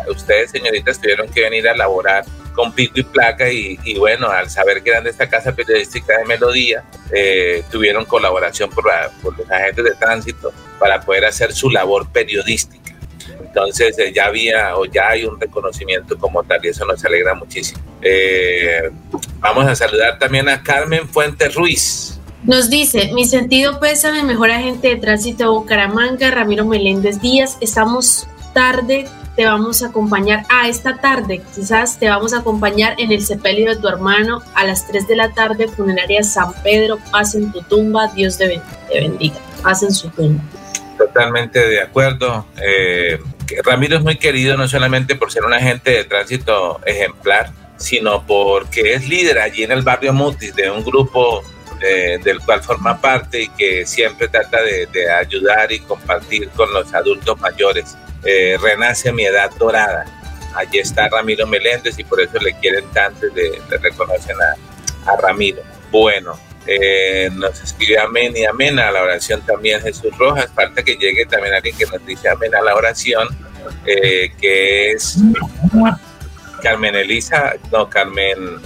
ustedes, 0.08 0.50
señoritas, 0.50 1.00
tuvieron 1.00 1.28
que 1.28 1.42
venir 1.42 1.68
a 1.68 1.74
laborar 1.74 2.24
con 2.58 2.72
pico 2.72 2.94
y 2.98 3.04
placa 3.04 3.48
y, 3.50 3.96
bueno, 3.98 4.28
al 4.28 4.50
saber 4.50 4.82
que 4.82 4.90
eran 4.90 5.04
de 5.04 5.10
esta 5.10 5.28
casa 5.28 5.54
periodística 5.54 6.18
de 6.18 6.24
Melodía, 6.24 6.82
eh, 7.12 7.62
tuvieron 7.70 8.04
colaboración 8.04 8.68
por, 8.68 8.84
los 8.84 9.50
agentes 9.50 9.84
de 9.84 9.94
tránsito 9.94 10.52
para 10.80 11.00
poder 11.00 11.24
hacer 11.24 11.52
su 11.52 11.70
labor 11.70 12.10
periodística. 12.10 12.96
Entonces 13.40 13.96
eh, 13.98 14.12
ya 14.12 14.26
había 14.26 14.76
o 14.76 14.84
ya 14.86 15.10
hay 15.10 15.24
un 15.24 15.40
reconocimiento 15.40 16.18
como 16.18 16.42
tal 16.42 16.64
y 16.64 16.68
eso 16.68 16.84
nos 16.84 17.04
alegra 17.04 17.34
muchísimo. 17.34 17.80
Eh, 18.02 18.90
vamos 19.38 19.66
a 19.66 19.76
saludar 19.76 20.18
también 20.18 20.48
a 20.48 20.60
Carmen 20.62 21.08
Fuentes 21.08 21.54
Ruiz. 21.54 22.17
Nos 22.48 22.70
dice, 22.70 23.12
mi 23.12 23.26
sentido 23.26 23.78
pésame, 23.78 24.22
mejor 24.22 24.50
agente 24.50 24.88
de 24.88 24.96
tránsito 24.96 25.44
de 25.44 25.50
Bucaramanga, 25.50 26.30
Ramiro 26.30 26.64
Meléndez 26.64 27.20
Díaz. 27.20 27.58
Estamos 27.60 28.26
tarde 28.54 29.04
te 29.36 29.44
vamos 29.44 29.82
a 29.82 29.88
acompañar 29.88 30.44
a 30.48 30.66
esta 30.66 30.96
tarde, 30.96 31.42
quizás 31.54 32.00
te 32.00 32.08
vamos 32.08 32.32
a 32.32 32.38
acompañar 32.38 32.94
en 32.96 33.12
el 33.12 33.20
sepelio 33.20 33.68
de 33.68 33.76
tu 33.76 33.86
hermano 33.86 34.42
a 34.54 34.64
las 34.64 34.88
3 34.88 35.06
de 35.06 35.14
la 35.14 35.34
tarde, 35.34 35.68
funeraria 35.68 36.22
San 36.22 36.54
Pedro, 36.62 36.98
paz 37.12 37.34
en 37.34 37.52
tu 37.52 37.60
tumba, 37.60 38.10
Dios 38.14 38.38
te 38.38 38.62
bendiga, 38.92 39.36
paz 39.62 39.80
su 39.94 40.08
tumba. 40.08 40.42
Totalmente 40.96 41.60
de 41.68 41.82
acuerdo. 41.82 42.46
Eh, 42.60 43.20
Ramiro 43.62 43.98
es 43.98 44.02
muy 44.02 44.16
querido 44.16 44.56
no 44.56 44.66
solamente 44.66 45.16
por 45.16 45.30
ser 45.30 45.44
un 45.44 45.52
agente 45.52 45.90
de 45.90 46.04
tránsito 46.04 46.80
ejemplar, 46.86 47.52
sino 47.76 48.26
porque 48.26 48.94
es 48.94 49.06
líder 49.06 49.38
allí 49.38 49.64
en 49.64 49.72
el 49.72 49.82
barrio 49.82 50.14
Mutis 50.14 50.56
de 50.56 50.70
un 50.70 50.82
grupo 50.82 51.44
del 51.78 52.40
cual 52.40 52.62
forma 52.62 53.00
parte 53.00 53.42
y 53.42 53.48
que 53.50 53.86
siempre 53.86 54.28
trata 54.28 54.58
de, 54.62 55.10
ayudar 55.10 55.70
y 55.72 55.80
compartir 55.80 56.48
con 56.50 56.72
los 56.72 56.92
adultos 56.94 57.38
mayores. 57.40 57.96
Eh, 58.24 58.56
renace 58.60 59.12
mi 59.12 59.24
edad 59.24 59.50
dorada. 59.58 60.04
Allí 60.54 60.78
está 60.78 61.08
Ramiro 61.08 61.46
Meléndez 61.46 61.98
y 61.98 62.04
por 62.04 62.20
eso 62.20 62.38
le 62.38 62.52
quieren 62.54 62.84
tanto 62.92 63.26
y 63.26 63.34
le, 63.34 63.78
reconocen 63.78 64.36
a, 64.40 65.16
Ramiro. 65.16 65.62
Bueno, 65.90 66.38
eh, 66.66 67.30
nos 67.32 67.62
escribe 67.62 67.98
amén 67.98 68.36
y 68.36 68.44
amén 68.44 68.78
a 68.78 68.90
la 68.90 69.02
oración 69.02 69.40
también 69.42 69.80
Jesús 69.80 70.16
Rojas. 70.18 70.50
Falta 70.54 70.82
que 70.82 70.96
llegue 70.96 71.24
también 71.26 71.54
alguien 71.54 71.76
que 71.76 71.86
nos 71.86 72.04
dice 72.04 72.28
amén 72.28 72.54
a 72.54 72.60
la 72.60 72.74
oración, 72.74 73.28
eh, 73.86 74.32
que 74.40 74.92
es 74.92 75.18
Carmen 76.62 76.94
Elisa, 76.94 77.54
no, 77.70 77.88
Carmen, 77.88 78.60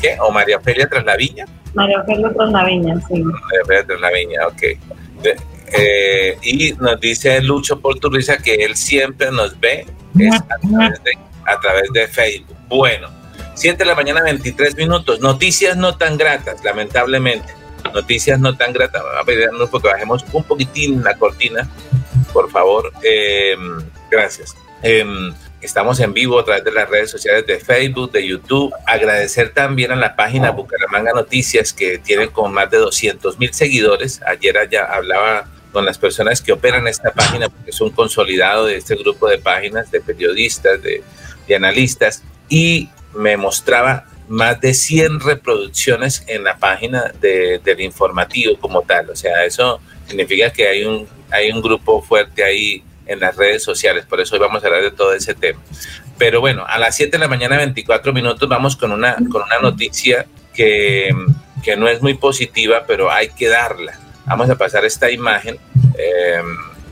¿qué? 0.00 0.16
¿O 0.20 0.30
María 0.30 0.60
Felia 0.60 0.88
tras 0.88 1.04
la 1.04 1.16
viña? 1.16 1.46
María 1.74 2.04
la 2.06 2.64
viña, 2.64 3.00
sí. 3.08 3.22
María 3.22 4.10
viña, 4.12 4.46
ok. 4.46 4.62
Eh, 5.72 6.36
y 6.42 6.72
nos 6.72 7.00
dice 7.00 7.40
Lucho 7.40 7.80
Porturiza 7.80 8.38
que 8.38 8.54
él 8.54 8.76
siempre 8.76 9.30
nos 9.30 9.58
ve 9.60 9.86
a, 11.46 11.60
través 11.60 11.92
de, 11.92 12.08
Facebook. 12.08 12.56
Bueno, 12.68 13.08
7 13.54 13.78
de 13.78 13.84
la 13.84 13.94
mañana, 13.94 14.22
23 14.22 14.76
minutos. 14.76 15.20
Noticias 15.20 15.76
no 15.76 15.96
tan 15.96 16.16
gratas, 16.16 16.64
lamentablemente. 16.64 17.54
Noticias 17.94 18.38
no 18.40 18.56
tan 18.56 18.72
gratas. 18.72 19.02
Vamos 19.02 19.20
a 19.20 19.24
pedirnos 19.24 19.70
porque 19.70 19.88
bajemos 19.88 20.24
un 20.32 20.44
poquitín 20.44 21.04
la 21.04 21.14
cortina, 21.16 21.68
por 22.32 22.50
favor. 22.50 22.92
Em, 23.02 23.80
gracias. 24.10 24.56
Em, 24.82 25.32
estamos 25.60 26.00
en 26.00 26.12
vivo 26.12 26.38
a 26.38 26.44
través 26.44 26.64
de 26.64 26.72
las 26.72 26.88
redes 26.88 27.10
sociales 27.10 27.46
de 27.46 27.58
Facebook, 27.58 28.12
de 28.12 28.26
YouTube. 28.26 28.72
Agradecer 28.86 29.52
también 29.52 29.92
a 29.92 29.96
la 29.96 30.16
página 30.16 30.50
Bucaramanga 30.50 31.12
Noticias 31.12 31.72
que 31.72 31.98
tiene 31.98 32.28
con 32.28 32.52
más 32.52 32.70
de 32.70 32.78
200 32.78 33.38
mil 33.38 33.52
seguidores. 33.52 34.20
Ayer 34.26 34.68
ya 34.70 34.84
hablaba 34.84 35.46
con 35.72 35.84
las 35.84 35.98
personas 35.98 36.40
que 36.40 36.52
operan 36.52 36.88
esta 36.88 37.12
página, 37.12 37.48
porque 37.48 37.70
es 37.70 37.80
un 37.80 37.90
consolidado 37.90 38.66
de 38.66 38.76
este 38.76 38.96
grupo 38.96 39.28
de 39.28 39.38
páginas 39.38 39.90
de 39.90 40.00
periodistas, 40.00 40.80
de, 40.82 41.02
analistas, 41.54 42.22
y 42.48 42.88
me 43.12 43.36
mostraba 43.36 44.06
más 44.28 44.60
de 44.60 44.72
100 44.72 45.18
reproducciones 45.20 46.22
en 46.28 46.44
la 46.44 46.56
página 46.56 47.12
del 47.20 47.80
informativo 47.80 48.56
como 48.58 48.82
tal. 48.82 49.10
O 49.10 49.16
sea, 49.16 49.44
eso 49.44 49.80
significa 50.06 50.52
que 50.52 50.68
hay 50.68 50.84
un, 50.84 51.08
hay 51.30 51.50
un 51.50 51.60
grupo 51.60 52.02
fuerte 52.02 52.44
ahí 52.44 52.84
en 53.10 53.18
las 53.18 53.36
redes 53.36 53.64
sociales. 53.64 54.06
Por 54.06 54.20
eso 54.20 54.36
hoy 54.36 54.40
vamos 54.40 54.62
a 54.62 54.68
hablar 54.68 54.82
de 54.82 54.92
todo 54.92 55.12
ese 55.12 55.34
tema. 55.34 55.60
Pero 56.16 56.40
bueno, 56.40 56.64
a 56.66 56.78
las 56.78 56.94
7 56.96 57.10
de 57.10 57.18
la 57.18 57.28
mañana, 57.28 57.56
24 57.56 58.12
minutos, 58.12 58.48
vamos 58.48 58.76
con 58.76 58.92
una, 58.92 59.16
con 59.30 59.42
una 59.42 59.58
noticia 59.60 60.26
que, 60.54 61.10
que 61.62 61.76
no 61.76 61.88
es 61.88 62.00
muy 62.00 62.14
positiva, 62.14 62.84
pero 62.86 63.10
hay 63.10 63.30
que 63.30 63.48
darla. 63.48 63.98
Vamos 64.26 64.48
a 64.48 64.56
pasar 64.56 64.84
esta 64.84 65.10
imagen. 65.10 65.58
Eh, 65.98 66.40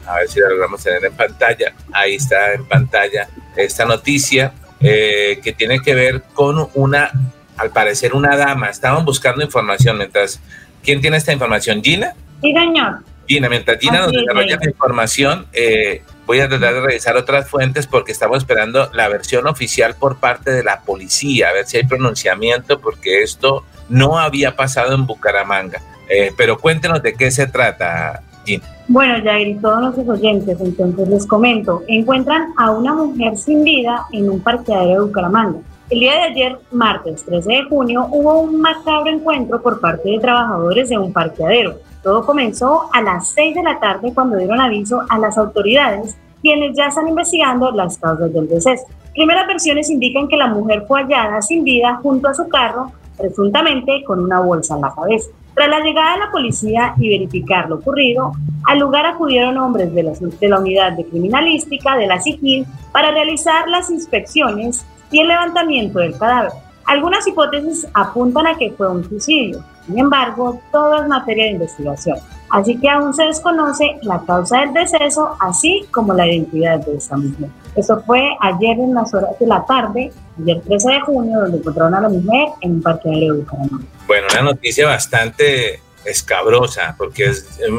a 0.06 0.16
ver 0.16 0.28
si 0.28 0.40
la 0.40 0.48
logramos 0.48 0.82
tener 0.82 1.04
en 1.04 1.12
pantalla. 1.12 1.72
Ahí 1.92 2.16
está 2.16 2.54
en 2.54 2.64
pantalla 2.64 3.28
esta 3.56 3.84
noticia 3.84 4.52
eh, 4.80 5.38
que 5.42 5.52
tiene 5.52 5.80
que 5.80 5.94
ver 5.94 6.22
con 6.34 6.68
una, 6.74 7.12
al 7.56 7.70
parecer, 7.70 8.14
una 8.14 8.36
dama. 8.36 8.70
Estaban 8.70 9.04
buscando 9.04 9.44
información 9.44 9.98
mientras. 9.98 10.40
¿Quién 10.82 11.00
tiene 11.00 11.16
esta 11.16 11.32
información? 11.32 11.82
¿Gina? 11.82 12.14
Sí, 12.40 12.52
señor. 12.52 13.00
Gina, 13.28 13.50
mientras 13.50 13.78
Gina 13.78 14.00
nos 14.00 14.12
desarrolla 14.12 14.56
la 14.58 14.70
información, 14.70 15.46
eh, 15.52 16.02
voy 16.26 16.40
a 16.40 16.48
tratar 16.48 16.74
de 16.74 16.80
revisar 16.80 17.14
otras 17.16 17.48
fuentes 17.48 17.86
porque 17.86 18.10
estamos 18.10 18.38
esperando 18.38 18.88
la 18.94 19.08
versión 19.08 19.46
oficial 19.46 19.94
por 19.94 20.18
parte 20.18 20.50
de 20.50 20.64
la 20.64 20.80
policía, 20.80 21.50
a 21.50 21.52
ver 21.52 21.66
si 21.66 21.76
hay 21.76 21.84
pronunciamiento, 21.84 22.80
porque 22.80 23.22
esto 23.22 23.64
no 23.90 24.18
había 24.18 24.56
pasado 24.56 24.94
en 24.94 25.06
Bucaramanga. 25.06 25.82
Eh, 26.08 26.32
pero 26.38 26.58
cuéntenos 26.58 27.02
de 27.02 27.12
qué 27.12 27.30
se 27.30 27.46
trata, 27.46 28.22
Gina. 28.46 28.64
Bueno, 28.88 29.22
Jair 29.22 29.48
y 29.48 29.54
todos 29.56 29.80
nuestros 29.82 30.08
oyentes, 30.08 30.58
entonces 30.58 31.08
les 31.08 31.26
comento, 31.26 31.82
encuentran 31.86 32.54
a 32.56 32.70
una 32.70 32.94
mujer 32.94 33.36
sin 33.36 33.62
vida 33.62 34.06
en 34.10 34.30
un 34.30 34.40
parqueadero 34.40 35.00
de 35.00 35.06
Bucaramanga. 35.06 35.58
El 35.90 36.00
día 36.00 36.14
de 36.14 36.22
ayer, 36.22 36.58
martes 36.70 37.24
13 37.26 37.50
de 37.50 37.62
junio, 37.64 38.06
hubo 38.10 38.40
un 38.40 38.58
macabro 38.58 39.10
encuentro 39.10 39.60
por 39.60 39.80
parte 39.80 40.08
de 40.08 40.18
trabajadores 40.18 40.88
de 40.88 40.96
un 40.96 41.12
parqueadero. 41.12 41.78
Todo 42.02 42.24
comenzó 42.24 42.88
a 42.92 43.02
las 43.02 43.30
6 43.30 43.56
de 43.56 43.62
la 43.62 43.78
tarde 43.80 44.12
cuando 44.14 44.36
dieron 44.36 44.60
aviso 44.60 45.02
a 45.08 45.18
las 45.18 45.36
autoridades, 45.36 46.16
quienes 46.40 46.76
ya 46.76 46.86
están 46.86 47.08
investigando 47.08 47.70
las 47.72 47.98
causas 47.98 48.32
del 48.32 48.48
deceso. 48.48 48.84
Primeras 49.12 49.46
versiones 49.46 49.90
indican 49.90 50.28
que 50.28 50.36
la 50.36 50.46
mujer 50.46 50.84
fue 50.86 51.02
hallada 51.02 51.42
sin 51.42 51.64
vida 51.64 51.98
junto 52.02 52.28
a 52.28 52.34
su 52.34 52.48
carro, 52.48 52.92
presuntamente 53.16 54.04
con 54.04 54.22
una 54.22 54.40
bolsa 54.40 54.76
en 54.76 54.82
la 54.82 54.94
cabeza. 54.94 55.30
Tras 55.54 55.68
la 55.68 55.80
llegada 55.80 56.12
de 56.12 56.18
la 56.20 56.30
policía 56.30 56.94
y 56.98 57.08
verificar 57.08 57.68
lo 57.68 57.76
ocurrido, 57.76 58.30
al 58.66 58.78
lugar 58.78 59.06
acudieron 59.06 59.58
hombres 59.58 59.92
de 59.92 60.04
la, 60.04 60.12
de 60.12 60.48
la 60.48 60.60
unidad 60.60 60.92
de 60.92 61.04
criminalística 61.04 61.96
de 61.96 62.06
la 62.06 62.20
SIGIL 62.20 62.64
para 62.92 63.10
realizar 63.10 63.68
las 63.68 63.90
inspecciones 63.90 64.86
y 65.10 65.20
el 65.20 65.26
levantamiento 65.26 65.98
del 65.98 66.16
cadáver. 66.16 66.52
Algunas 66.86 67.26
hipótesis 67.26 67.88
apuntan 67.92 68.46
a 68.46 68.56
que 68.56 68.70
fue 68.70 68.88
un 68.88 69.02
suicidio, 69.02 69.64
sin 69.88 69.98
embargo, 69.98 70.60
todo 70.70 71.02
es 71.02 71.08
materia 71.08 71.44
de 71.44 71.52
investigación, 71.52 72.18
así 72.50 72.78
que 72.78 72.90
aún 72.90 73.14
se 73.14 73.24
desconoce 73.24 73.96
la 74.02 74.22
causa 74.26 74.60
del 74.60 74.74
deceso, 74.74 75.34
así 75.40 75.86
como 75.90 76.12
la 76.12 76.26
identidad 76.26 76.78
de 76.84 76.96
esta 76.96 77.16
mujer. 77.16 77.48
Eso 77.74 78.02
fue 78.04 78.20
ayer 78.40 78.78
en 78.78 78.94
las 78.94 79.14
horas 79.14 79.30
de 79.40 79.46
la 79.46 79.64
tarde, 79.64 80.12
ayer 80.42 80.60
13 80.60 80.90
de 80.92 81.00
junio, 81.00 81.40
donde 81.40 81.56
encontraron 81.56 81.94
a 81.94 82.02
la 82.02 82.08
mujer 82.10 82.48
en 82.60 82.72
un 82.72 82.82
parque 82.82 83.08
de 83.08 83.32
Bucaramanga. 83.32 83.84
Bueno, 84.06 84.26
una 84.30 84.42
noticia 84.42 84.86
bastante 84.86 85.80
escabrosa, 86.04 86.94
porque 86.98 87.32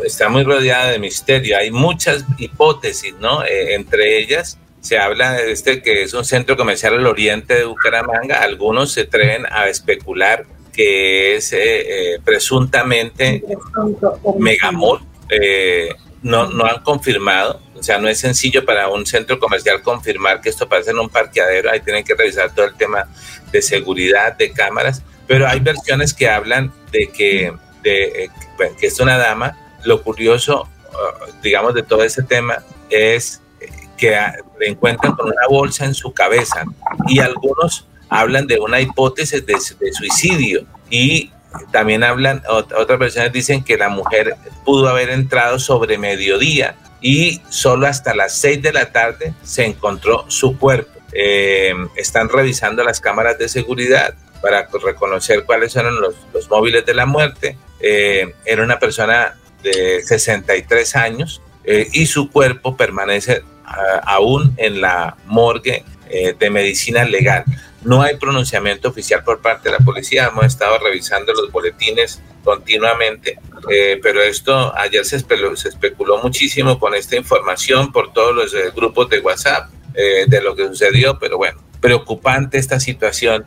está 0.04 0.30
muy 0.30 0.44
rodeada 0.44 0.92
de 0.92 1.00
misterio. 1.00 1.58
Hay 1.58 1.70
muchas 1.70 2.26
hipótesis, 2.38 3.14
¿no? 3.20 3.44
Eh, 3.44 3.76
entre 3.76 4.18
ellas 4.18 4.58
se 4.82 4.98
habla 4.98 5.34
de 5.34 5.52
este 5.52 5.82
que 5.82 6.04
es 6.04 6.14
un 6.14 6.24
centro 6.24 6.56
comercial 6.56 6.94
al 6.96 7.06
oriente 7.06 7.54
de 7.56 7.66
Bucaramanga. 7.66 8.42
Algunos 8.42 8.94
se 8.94 9.02
atreven 9.02 9.46
a 9.52 9.68
especular 9.68 10.46
que 10.80 11.36
es 11.36 11.52
eh, 11.52 11.58
eh, 12.14 12.20
presuntamente 12.24 13.44
Megamol. 14.40 15.02
Eh, 15.30 15.90
no, 16.22 16.48
no 16.48 16.66
han 16.66 16.82
confirmado, 16.84 17.62
o 17.78 17.84
sea, 17.84 17.98
no 17.98 18.08
es 18.08 18.20
sencillo 18.20 18.64
para 18.64 18.88
un 18.88 19.06
centro 19.06 19.40
comercial 19.40 19.82
confirmar 19.82 20.40
que 20.40 20.48
esto 20.48 20.70
parece 20.70 20.92
en 20.92 21.00
un 21.00 21.10
parqueadero, 21.10 21.70
ahí 21.70 21.82
tienen 21.82 22.06
que 22.06 22.16
revisar 22.16 22.56
todo 22.56 22.66
el 22.66 22.76
tema 22.76 23.10
de 23.52 23.62
seguridad, 23.62 24.38
de 24.38 24.54
cámaras, 24.54 25.04
pero 25.28 25.50
hay 25.50 25.60
versiones 25.60 26.14
que 26.14 26.30
hablan 26.30 26.72
de 26.94 27.10
que, 27.10 27.54
de, 27.84 28.32
que 28.80 28.88
es 28.88 29.00
una 29.02 29.18
dama. 29.18 29.58
Lo 29.84 30.02
curioso, 30.02 30.70
uh, 30.94 31.42
digamos, 31.44 31.74
de 31.74 31.84
todo 31.84 32.06
ese 32.06 32.24
tema 32.24 32.64
es 32.90 33.42
que 33.98 34.18
le 34.62 34.68
encuentran 34.70 35.14
con 35.14 35.28
una 35.28 35.48
bolsa 35.50 35.84
en 35.84 35.94
su 35.94 36.14
cabeza 36.14 36.64
y 37.10 37.20
algunos 37.20 37.89
hablan 38.10 38.48
de 38.48 38.60
una 38.60 38.82
hipótesis 38.82 39.46
de, 39.46 39.56
suicidio 39.92 40.66
y 40.90 41.32
también 41.72 42.04
hablan, 42.04 42.44
otras 42.48 43.00
personas 43.00 43.32
dicen 43.32 43.64
que 43.64 43.78
la 43.78 43.90
mujer 43.90 44.36
pudo 44.66 44.90
haber 44.90 45.10
entrado 45.10 45.60
sobre 45.60 45.98
mediodía 45.98 46.76
y 47.02 47.42
solo 47.50 47.88
hasta 47.88 48.14
las 48.14 48.38
6 48.38 48.62
de 48.62 48.74
la 48.74 48.92
tarde 48.92 49.34
se 49.44 49.66
encontró 49.66 50.26
su 50.28 50.58
cuerpo. 50.58 50.92
Eh, 51.12 51.74
están 51.96 52.30
revisando 52.30 52.84
las 52.84 53.00
cámaras 53.00 53.38
de 53.38 53.50
seguridad 53.50 54.14
para 54.42 54.68
reconocer 54.84 55.44
cuáles 55.44 55.76
eran 55.76 56.00
los, 56.00 56.16
los 56.34 56.50
móviles 56.50 56.86
de 56.86 56.94
la 56.94 57.06
muerte. 57.06 57.58
Eh, 57.80 58.36
era 58.46 58.64
una 58.64 58.80
persona 58.80 59.36
de 59.64 60.02
63 60.04 60.96
años 60.96 61.42
eh, 61.64 61.88
y 61.92 62.06
su 62.06 62.30
cuerpo 62.30 62.78
permanece 62.78 63.44
aún 64.04 64.56
en 64.58 64.82
la 64.82 65.16
morgue 65.26 65.84
de 66.10 66.50
medicina 66.50 67.04
legal. 67.06 67.46
No 67.84 68.02
hay 68.02 68.18
pronunciamiento 68.18 68.90
oficial 68.90 69.24
por 69.24 69.42
parte 69.42 69.70
de 69.70 69.78
la 69.78 69.86
policía. 69.86 70.28
Hemos 70.32 70.46
estado 70.46 70.78
revisando 70.80 71.34
los 71.34 71.52
boletines 71.52 72.22
continuamente, 72.44 73.40
eh, 73.70 74.00
pero 74.02 74.22
esto 74.22 74.76
ayer 74.78 75.06
se 75.06 75.18
especuló, 75.18 76.22
muchísimo 76.22 76.80
con 76.80 76.96
esta 76.96 77.16
información 77.16 77.92
por 77.92 78.12
todos 78.14 78.36
los 78.36 78.54
eh, 78.54 78.72
grupos 78.76 79.10
de 79.10 79.20
WhatsApp 79.20 79.70
eh, 79.94 80.26
de 80.28 80.42
lo 80.42 80.56
que 80.56 80.68
sucedió, 80.68 81.18
pero 81.20 81.38
bueno, 81.38 81.62
preocupante 81.80 82.58
esta 82.58 82.80
situación 82.80 83.46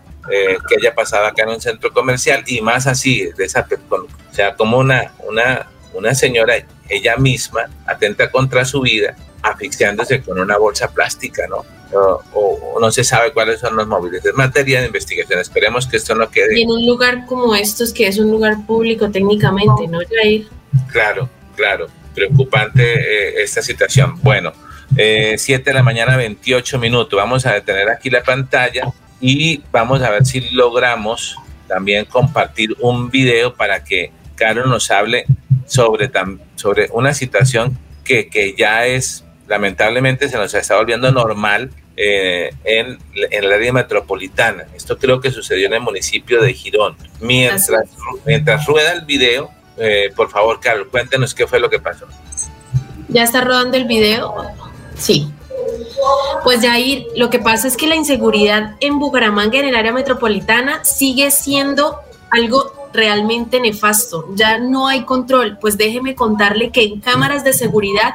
que 0.68 0.76
haya 0.76 0.94
pasado 0.94 1.26
acá 1.26 1.42
en 1.42 1.48
un 1.48 1.60
centro 1.60 1.92
comercial 1.92 2.44
y 2.46 2.60
más 2.60 2.86
así, 2.86 3.28
de 3.36 3.44
esa, 3.44 3.66
o 3.90 4.06
sea, 4.32 4.54
como 4.54 4.78
una, 4.78 5.12
una, 5.26 5.68
una 5.94 6.14
señora, 6.14 6.54
ella 6.88 7.16
misma, 7.16 7.68
atenta 7.86 8.30
contra 8.30 8.64
su 8.64 8.82
vida, 8.82 9.16
asfixiándose 9.42 10.22
con 10.22 10.38
una 10.38 10.58
bolsa 10.58 10.92
plástica, 10.92 11.48
¿no? 11.48 11.64
O, 11.94 12.78
no 12.80 12.90
se 12.90 13.04
sabe 13.04 13.32
cuáles 13.32 13.60
son 13.60 13.76
los 13.76 13.86
móviles. 13.86 14.24
Es 14.24 14.34
materia 14.34 14.80
de 14.80 14.86
investigación. 14.86 15.40
Esperemos 15.40 15.86
que 15.86 15.96
esto 15.96 16.14
no 16.14 16.30
quede. 16.30 16.58
Y 16.58 16.62
en 16.62 16.70
un 16.70 16.86
lugar 16.86 17.26
como 17.26 17.54
estos, 17.54 17.92
que 17.92 18.06
es 18.06 18.18
un 18.18 18.30
lugar 18.30 18.66
público 18.66 19.10
técnicamente, 19.10 19.86
¿no, 19.88 19.98
Jair? 20.08 20.46
Claro, 20.90 21.28
claro. 21.56 21.86
Preocupante 22.14 22.82
eh, 22.82 23.42
esta 23.42 23.62
situación. 23.62 24.18
Bueno, 24.22 24.52
eh, 24.96 25.36
7 25.38 25.70
de 25.70 25.74
la 25.74 25.82
mañana, 25.82 26.16
28 26.16 26.78
minutos. 26.78 27.16
Vamos 27.16 27.46
a 27.46 27.52
detener 27.52 27.88
aquí 27.88 28.10
la 28.10 28.22
pantalla 28.22 28.92
y 29.20 29.62
vamos 29.70 30.02
a 30.02 30.10
ver 30.10 30.26
si 30.26 30.40
logramos 30.50 31.36
también 31.68 32.04
compartir 32.04 32.76
un 32.80 33.10
video 33.10 33.54
para 33.54 33.84
que 33.84 34.12
Carlos 34.34 34.66
nos 34.66 34.90
hable 34.90 35.24
sobre, 35.66 36.10
sobre 36.56 36.88
una 36.92 37.14
situación 37.14 37.78
que, 38.04 38.28
que 38.28 38.54
ya 38.58 38.86
es 38.86 39.24
lamentablemente 39.52 40.28
se 40.28 40.36
nos 40.36 40.54
está 40.54 40.76
volviendo 40.76 41.10
normal 41.12 41.70
eh, 41.96 42.50
en, 42.64 42.98
en, 43.14 43.44
el 43.44 43.52
área 43.52 43.72
metropolitana. 43.72 44.66
Esto 44.74 44.98
creo 44.98 45.20
que 45.20 45.30
sucedió 45.30 45.66
en 45.66 45.74
el 45.74 45.80
municipio 45.80 46.40
de 46.40 46.52
Girón. 46.54 46.96
Mientras, 47.20 47.70
mientras 48.24 48.66
rueda 48.66 48.92
el 48.92 49.04
video, 49.04 49.50
eh, 49.76 50.12
por 50.14 50.30
favor, 50.30 50.60
Carlos, 50.60 50.88
cuéntenos 50.90 51.34
qué 51.34 51.46
fue 51.46 51.60
lo 51.60 51.70
que 51.70 51.78
pasó. 51.78 52.06
¿Ya 53.08 53.24
está 53.24 53.42
rodando 53.42 53.76
el 53.76 53.84
video? 53.84 54.34
Sí. 54.96 55.30
Pues 56.44 56.60
Jair, 56.62 57.06
lo 57.14 57.30
que 57.30 57.38
pasa 57.38 57.68
es 57.68 57.76
que 57.76 57.86
la 57.86 57.94
inseguridad 57.94 58.76
en 58.80 58.98
Bucaramanga, 58.98 59.58
en 59.58 59.66
el 59.66 59.76
área 59.76 59.92
metropolitana, 59.92 60.84
sigue 60.84 61.30
siendo 61.30 61.98
algo 62.30 62.90
realmente 62.92 63.60
nefasto. 63.60 64.26
Ya 64.34 64.58
no 64.58 64.88
hay 64.88 65.04
control. 65.04 65.58
Pues 65.60 65.76
déjeme 65.76 66.14
contarle 66.14 66.70
que 66.70 66.84
en 66.84 67.00
cámaras 67.00 67.44
de 67.44 67.52
seguridad 67.52 68.14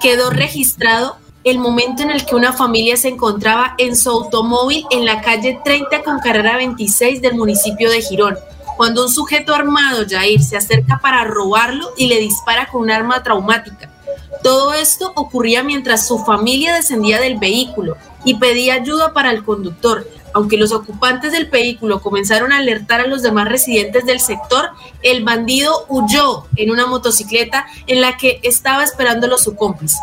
quedó 0.00 0.30
registrado 0.30 1.16
el 1.44 1.58
momento 1.58 2.02
en 2.02 2.10
el 2.10 2.24
que 2.24 2.34
una 2.34 2.54
familia 2.54 2.96
se 2.96 3.08
encontraba 3.08 3.74
en 3.76 3.96
su 3.96 4.08
automóvil 4.08 4.86
en 4.90 5.04
la 5.04 5.20
calle 5.20 5.60
30 5.62 6.02
con 6.02 6.18
carrera 6.18 6.56
26 6.56 7.20
del 7.20 7.34
municipio 7.34 7.90
de 7.90 8.00
Girón, 8.00 8.38
cuando 8.78 9.04
un 9.04 9.10
sujeto 9.10 9.54
armado, 9.54 10.04
Jair, 10.08 10.42
se 10.42 10.56
acerca 10.56 10.98
para 11.00 11.22
robarlo 11.24 11.90
y 11.98 12.08
le 12.08 12.18
dispara 12.18 12.66
con 12.66 12.80
un 12.82 12.90
arma 12.90 13.22
traumática. 13.22 13.90
Todo 14.42 14.72
esto 14.72 15.12
ocurría 15.14 15.62
mientras 15.62 16.06
su 16.06 16.18
familia 16.18 16.74
descendía 16.74 17.20
del 17.20 17.38
vehículo 17.38 17.96
y 18.24 18.34
pedía 18.36 18.74
ayuda 18.74 19.12
para 19.12 19.30
el 19.30 19.44
conductor. 19.44 20.08
Aunque 20.32 20.56
los 20.56 20.72
ocupantes 20.72 21.30
del 21.30 21.46
vehículo 21.46 22.00
comenzaron 22.00 22.52
a 22.52 22.58
alertar 22.58 23.00
a 23.00 23.06
los 23.06 23.22
demás 23.22 23.48
residentes 23.48 24.04
del 24.06 24.18
sector, 24.18 24.70
el 25.02 25.22
bandido 25.22 25.84
huyó 25.88 26.46
en 26.56 26.70
una 26.70 26.86
motocicleta 26.86 27.66
en 27.86 28.00
la 28.00 28.16
que 28.16 28.40
estaba 28.42 28.82
esperándolo 28.82 29.38
su 29.38 29.54
cómplice. 29.54 29.98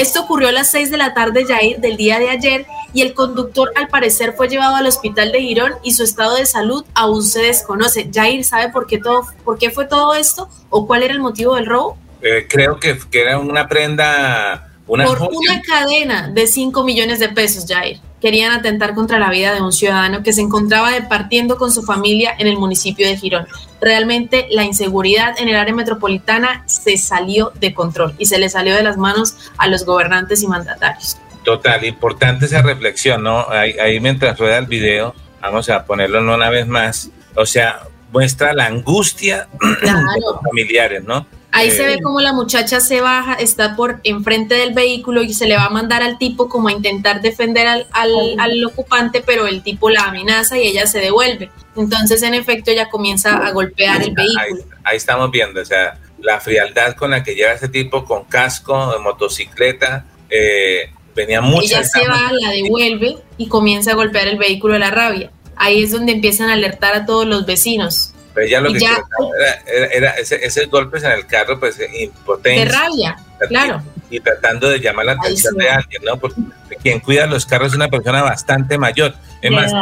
Esto 0.00 0.22
ocurrió 0.22 0.48
a 0.48 0.52
las 0.52 0.70
6 0.70 0.90
de 0.90 0.96
la 0.96 1.12
tarde, 1.12 1.44
Jair, 1.44 1.78
del 1.78 1.98
día 1.98 2.18
de 2.18 2.30
ayer, 2.30 2.64
y 2.94 3.02
el 3.02 3.12
conductor 3.12 3.70
al 3.76 3.88
parecer 3.88 4.32
fue 4.32 4.48
llevado 4.48 4.76
al 4.76 4.86
hospital 4.86 5.30
de 5.30 5.42
Girón 5.42 5.74
y 5.82 5.92
su 5.92 6.04
estado 6.04 6.36
de 6.36 6.46
salud 6.46 6.86
aún 6.94 7.22
se 7.22 7.42
desconoce. 7.42 8.08
Jair, 8.10 8.42
¿sabe 8.42 8.70
por 8.70 8.86
qué, 8.86 8.96
todo, 8.96 9.26
por 9.44 9.58
qué 9.58 9.70
fue 9.70 9.84
todo 9.84 10.14
esto 10.14 10.48
o 10.70 10.86
cuál 10.86 11.02
era 11.02 11.12
el 11.12 11.20
motivo 11.20 11.54
del 11.54 11.66
robo? 11.66 11.98
Eh, 12.22 12.46
creo 12.48 12.80
que, 12.80 12.98
que, 13.10 13.20
era 13.20 13.38
una 13.38 13.68
prenda... 13.68 14.69
Una 14.90 15.04
por 15.04 15.22
una 15.22 15.62
cadena 15.62 16.28
de 16.28 16.48
5 16.48 16.82
millones 16.82 17.20
de 17.20 17.28
pesos, 17.28 17.64
Jair 17.68 18.00
querían 18.20 18.52
atentar 18.52 18.94
contra 18.94 19.20
la 19.20 19.30
vida 19.30 19.54
de 19.54 19.62
un 19.62 19.72
ciudadano 19.72 20.22
que 20.24 20.32
se 20.32 20.42
encontraba 20.42 20.90
departiendo 20.90 21.56
con 21.56 21.72
su 21.72 21.82
familia 21.82 22.34
en 22.38 22.48
el 22.48 22.58
municipio 22.58 23.06
de 23.06 23.16
Girón. 23.16 23.46
Realmente 23.80 24.46
la 24.50 24.64
inseguridad 24.64 25.40
en 25.40 25.48
el 25.48 25.54
área 25.54 25.74
metropolitana 25.74 26.64
se 26.66 26.96
salió 26.98 27.52
de 27.60 27.72
control 27.72 28.14
y 28.18 28.26
se 28.26 28.38
le 28.38 28.48
salió 28.48 28.74
de 28.74 28.82
las 28.82 28.96
manos 28.96 29.36
a 29.56 29.68
los 29.68 29.84
gobernantes 29.84 30.42
y 30.42 30.48
mandatarios. 30.48 31.16
Total, 31.44 31.84
importante 31.84 32.46
esa 32.46 32.60
reflexión, 32.60 33.22
¿no? 33.22 33.46
Ahí, 33.48 34.00
mientras 34.00 34.38
rueda 34.38 34.58
el 34.58 34.66
video, 34.66 35.14
vamos 35.40 35.70
a 35.70 35.84
ponerlo 35.84 36.20
una 36.20 36.50
vez 36.50 36.66
más, 36.66 37.10
o 37.36 37.46
sea, 37.46 37.80
muestra 38.12 38.52
la 38.52 38.66
angustia 38.66 39.48
de 39.60 40.20
los 40.20 40.42
familiares, 40.42 41.04
¿no? 41.04 41.26
Ahí 41.52 41.70
se 41.70 41.84
ve 41.84 41.94
eh, 41.94 42.02
como 42.02 42.20
la 42.20 42.32
muchacha 42.32 42.80
se 42.80 43.00
baja, 43.00 43.34
está 43.34 43.74
por 43.74 44.00
enfrente 44.04 44.54
del 44.54 44.72
vehículo 44.72 45.22
y 45.22 45.34
se 45.34 45.46
le 45.46 45.56
va 45.56 45.64
a 45.64 45.70
mandar 45.70 46.02
al 46.02 46.16
tipo 46.16 46.48
como 46.48 46.68
a 46.68 46.72
intentar 46.72 47.20
defender 47.20 47.66
al, 47.66 47.86
al, 47.92 48.64
ocupante, 48.64 49.22
pero 49.24 49.46
el 49.46 49.62
tipo 49.62 49.90
la 49.90 50.04
amenaza 50.04 50.58
y 50.58 50.68
ella 50.68 50.86
se 50.86 51.00
devuelve. 51.00 51.50
Entonces, 51.76 52.22
en 52.22 52.34
efecto, 52.34 52.70
ella 52.70 52.88
comienza 52.88 53.36
a 53.36 53.50
golpear 53.50 54.02
el 54.02 54.14
vehículo. 54.14 54.64
Ahí, 54.84 54.96
estamos 54.96 55.30
viendo, 55.30 55.60
o 55.60 55.64
sea, 55.64 55.98
la 56.20 56.40
frialdad 56.40 56.94
con 56.94 57.10
la 57.10 57.22
que 57.24 57.34
lleva 57.34 57.52
ese 57.52 57.68
tipo 57.68 58.04
con 58.04 58.24
casco, 58.24 58.92
de 58.92 58.98
motocicleta, 59.00 60.06
eh, 60.28 60.92
venía 61.16 61.40
mucho. 61.40 61.64
Ella 61.64 61.84
se 61.84 62.06
va, 62.06 62.30
la 62.32 62.50
devuelve 62.50 63.16
y 63.38 63.48
comienza 63.48 63.92
a 63.92 63.94
golpear 63.94 64.28
el 64.28 64.38
vehículo 64.38 64.74
de 64.74 64.80
la 64.80 64.90
rabia. 64.90 65.32
Ahí 65.56 65.82
es 65.82 65.90
donde 65.90 66.12
empiezan 66.12 66.48
a 66.48 66.54
alertar 66.54 66.94
a 66.94 67.06
todos 67.06 67.26
los 67.26 67.44
vecinos 67.44 68.14
pero 68.34 68.46
ya 68.46 68.60
lo 68.60 68.72
que 68.72 68.78
era, 68.78 69.88
era, 69.92 70.10
ese, 70.12 70.66
golpes 70.66 71.02
en 71.02 71.12
el 71.12 71.26
carro, 71.26 71.58
pues 71.58 71.78
impotente. 71.98 72.64
De 72.64 72.70
rabia, 72.70 73.16
claro. 73.48 73.82
y 74.08 74.20
tratando 74.20 74.68
de 74.68 74.80
llamar 74.80 75.06
la 75.06 75.12
atención 75.12 75.56
de 75.56 75.68
alguien, 75.68 76.02
¿no? 76.04 76.16
Porque 76.18 76.40
quien 76.82 77.00
cuida 77.00 77.26
los 77.26 77.46
carros 77.46 77.68
es 77.68 77.74
una 77.74 77.88
persona 77.88 78.22
bastante 78.22 78.78
mayor. 78.78 79.14
Es 79.42 79.50
más, 79.50 79.72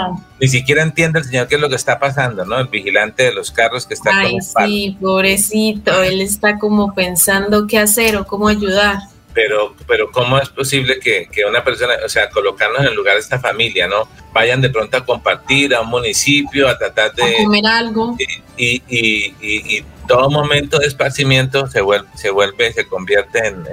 ni 0.40 0.48
siquiera 0.48 0.82
entiende 0.82 1.18
el 1.18 1.24
señor 1.24 1.48
qué 1.48 1.56
es 1.56 1.60
lo 1.60 1.68
que 1.68 1.74
está 1.74 1.98
pasando, 1.98 2.44
¿no? 2.44 2.58
El 2.58 2.68
vigilante 2.68 3.24
de 3.24 3.32
los 3.32 3.50
carros 3.50 3.86
que 3.86 3.94
está 3.94 4.10
Ay, 4.14 4.36
sí, 4.40 4.96
pobrecito, 5.00 6.02
él 6.02 6.20
está 6.20 6.58
como 6.58 6.94
pensando 6.94 7.66
qué 7.66 7.78
hacer 7.78 8.16
o 8.16 8.24
cómo 8.24 8.48
ayudar. 8.48 8.98
Pero, 9.38 9.72
pero 9.86 10.10
¿cómo 10.10 10.36
es 10.36 10.48
posible 10.48 10.98
que, 10.98 11.28
que, 11.30 11.44
una 11.44 11.62
persona, 11.62 11.92
o 12.04 12.08
sea, 12.08 12.28
colocarnos 12.28 12.80
en 12.80 12.86
el 12.86 12.94
lugar 12.96 13.14
de 13.14 13.20
esta 13.20 13.38
familia, 13.38 13.86
¿no? 13.86 14.08
Vayan 14.32 14.60
de 14.60 14.68
pronto 14.68 14.96
a 14.96 15.04
compartir 15.04 15.76
a 15.76 15.80
un 15.80 15.90
municipio, 15.90 16.68
a 16.68 16.76
tratar 16.76 17.14
de... 17.14 17.22
A 17.22 17.44
comer 17.44 17.64
algo. 17.64 18.16
Y, 18.56 18.82
y, 18.88 19.34
y, 19.40 19.84
todo 20.08 20.28
momento 20.28 20.80
de 20.80 20.88
esparcimiento 20.88 21.68
se 21.68 21.80
vuelve, 21.82 22.08
se, 22.16 22.30
vuelve, 22.30 22.72
se 22.72 22.88
convierte 22.88 23.46
en, 23.46 23.64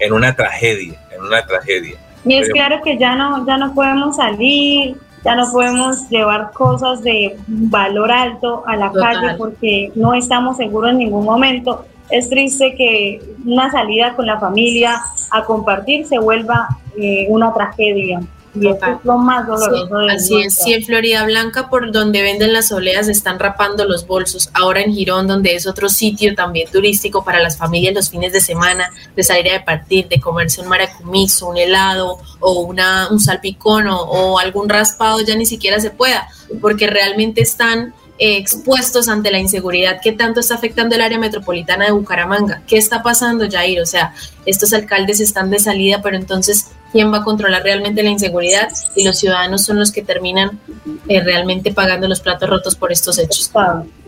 en 0.00 0.12
una 0.12 0.34
tragedia, 0.34 1.00
en 1.14 1.22
una 1.22 1.46
tragedia. 1.46 1.96
Y 2.24 2.34
es 2.34 2.48
claro 2.48 2.80
que 2.82 2.98
ya 2.98 3.14
no, 3.14 3.46
ya 3.46 3.56
no 3.56 3.72
podemos 3.72 4.16
salir, 4.16 4.96
ya 5.24 5.36
no 5.36 5.48
podemos 5.52 6.08
llevar 6.10 6.50
cosas 6.50 7.04
de 7.04 7.36
valor 7.46 8.10
alto 8.10 8.64
a 8.66 8.74
la 8.74 8.90
calle 8.90 9.36
porque 9.38 9.92
no 9.94 10.12
estamos 10.12 10.56
seguros 10.56 10.90
en 10.90 10.98
ningún 10.98 11.24
momento. 11.24 11.86
Es 12.10 12.28
triste 12.28 12.74
que 12.76 13.22
una 13.44 13.70
salida 13.70 14.14
con 14.14 14.26
la 14.26 14.38
familia 14.38 15.00
a 15.30 15.44
compartir 15.44 16.06
se 16.06 16.18
vuelva 16.18 16.68
eh, 16.96 17.26
una 17.28 17.52
tragedia. 17.52 18.20
Y 18.54 18.68
es 18.68 18.76
lo 19.02 19.18
más 19.18 19.48
doloroso 19.48 19.96
de 19.98 20.12
Así 20.12 20.42
es, 20.42 20.54
sí, 20.54 20.74
en 20.74 20.84
Florida 20.84 21.24
Blanca, 21.24 21.68
por 21.68 21.90
donde 21.90 22.22
venden 22.22 22.52
las 22.52 22.70
oleas, 22.70 23.08
están 23.08 23.40
rapando 23.40 23.84
los 23.84 24.06
bolsos. 24.06 24.48
Ahora 24.54 24.80
en 24.80 24.94
Girón, 24.94 25.26
donde 25.26 25.56
es 25.56 25.66
otro 25.66 25.88
sitio 25.88 26.36
también 26.36 26.70
turístico 26.70 27.24
para 27.24 27.40
las 27.40 27.58
familias 27.58 27.94
los 27.94 28.10
fines 28.10 28.32
de 28.32 28.40
semana, 28.40 28.92
de 29.16 29.24
salir 29.24 29.52
a 29.52 29.64
partir, 29.64 30.06
de 30.06 30.20
comerse 30.20 30.60
un 30.60 30.68
maracumizo, 30.68 31.48
un 31.48 31.56
helado 31.56 32.18
o 32.38 32.60
una, 32.60 33.08
un 33.10 33.18
salpicón 33.18 33.86
o 33.88 34.38
algún 34.38 34.68
raspado, 34.68 35.20
ya 35.20 35.34
ni 35.34 35.46
siquiera 35.46 35.80
se 35.80 35.90
pueda, 35.90 36.28
porque 36.60 36.86
realmente 36.86 37.42
están 37.42 37.92
eh, 38.18 38.36
expuestos 38.36 39.08
ante 39.08 39.32
la 39.32 39.38
inseguridad 39.38 40.00
que 40.00 40.12
tanto 40.12 40.38
está 40.38 40.54
afectando 40.54 40.94
el 40.94 41.00
área 41.00 41.18
metropolitana 41.18 41.86
de 41.86 41.90
Bucaramanga. 41.90 42.62
¿Qué 42.66 42.76
está 42.76 43.02
pasando, 43.02 43.50
Jair? 43.50 43.80
O 43.80 43.86
sea, 43.86 44.14
estos 44.46 44.72
alcaldes 44.72 45.20
están 45.20 45.50
de 45.50 45.58
salida, 45.58 46.00
pero 46.00 46.16
entonces, 46.16 46.70
¿quién 46.92 47.12
va 47.12 47.18
a 47.18 47.24
controlar 47.24 47.64
realmente 47.64 48.04
la 48.04 48.10
inseguridad? 48.10 48.68
Y 48.94 49.04
los 49.04 49.18
ciudadanos 49.18 49.64
son 49.64 49.80
los 49.80 49.90
que 49.90 50.02
terminan 50.02 50.60
eh, 51.08 51.22
realmente 51.24 51.72
pagando 51.72 52.06
los 52.06 52.20
platos 52.20 52.48
rotos 52.48 52.76
por 52.76 52.92
estos 52.92 53.18
hechos. 53.18 53.50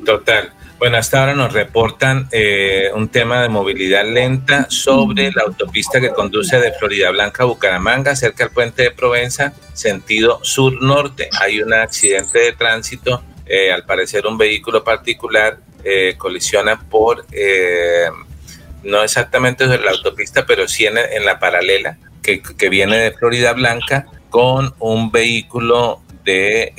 Total. 0.04 0.52
Bueno, 0.78 0.98
hasta 0.98 1.20
ahora 1.20 1.34
nos 1.34 1.52
reportan 1.52 2.28
eh, 2.30 2.90
un 2.94 3.08
tema 3.08 3.42
de 3.42 3.48
movilidad 3.48 4.04
lenta 4.04 4.66
sobre 4.68 5.32
la 5.32 5.42
autopista 5.46 6.00
que 6.00 6.10
conduce 6.10 6.60
de 6.60 6.72
Florida 6.74 7.10
Blanca 7.10 7.42
a 7.42 7.46
Bucaramanga, 7.46 8.14
cerca 8.14 8.44
del 8.44 8.52
puente 8.52 8.82
de 8.82 8.90
Provenza, 8.90 9.54
sentido 9.72 10.38
sur-norte. 10.42 11.30
Hay 11.40 11.60
un 11.62 11.72
accidente 11.72 12.38
de 12.38 12.52
tránsito 12.52 13.22
eh, 13.46 13.72
al 13.72 13.84
parecer 13.84 14.26
un 14.26 14.36
vehículo 14.36 14.82
particular 14.82 15.58
eh, 15.84 16.14
colisiona 16.18 16.80
por, 16.80 17.24
eh, 17.30 18.08
no 18.82 19.02
exactamente 19.02 19.64
sobre 19.64 19.84
la 19.84 19.92
autopista, 19.92 20.44
pero 20.46 20.66
sí 20.66 20.86
en, 20.86 21.24
la 21.24 21.38
paralela 21.38 21.96
que, 22.22 22.40
viene 22.68 22.98
de 22.98 23.12
Florida 23.12 23.52
Blanca 23.52 24.06
con 24.30 24.74
un 24.80 25.12
vehículo 25.12 26.02
de, 26.24 26.72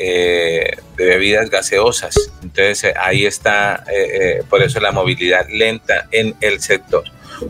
de 0.97 1.05
bebidas 1.05 1.49
gaseosas. 1.49 2.15
Entonces 2.43 2.93
ahí 2.99 3.25
está, 3.25 3.85
por 4.49 4.61
eso 4.61 4.81
la 4.81 4.91
movilidad 4.91 5.47
lenta 5.49 6.07
en 6.11 6.35
el 6.41 6.59
sector. 6.59 7.05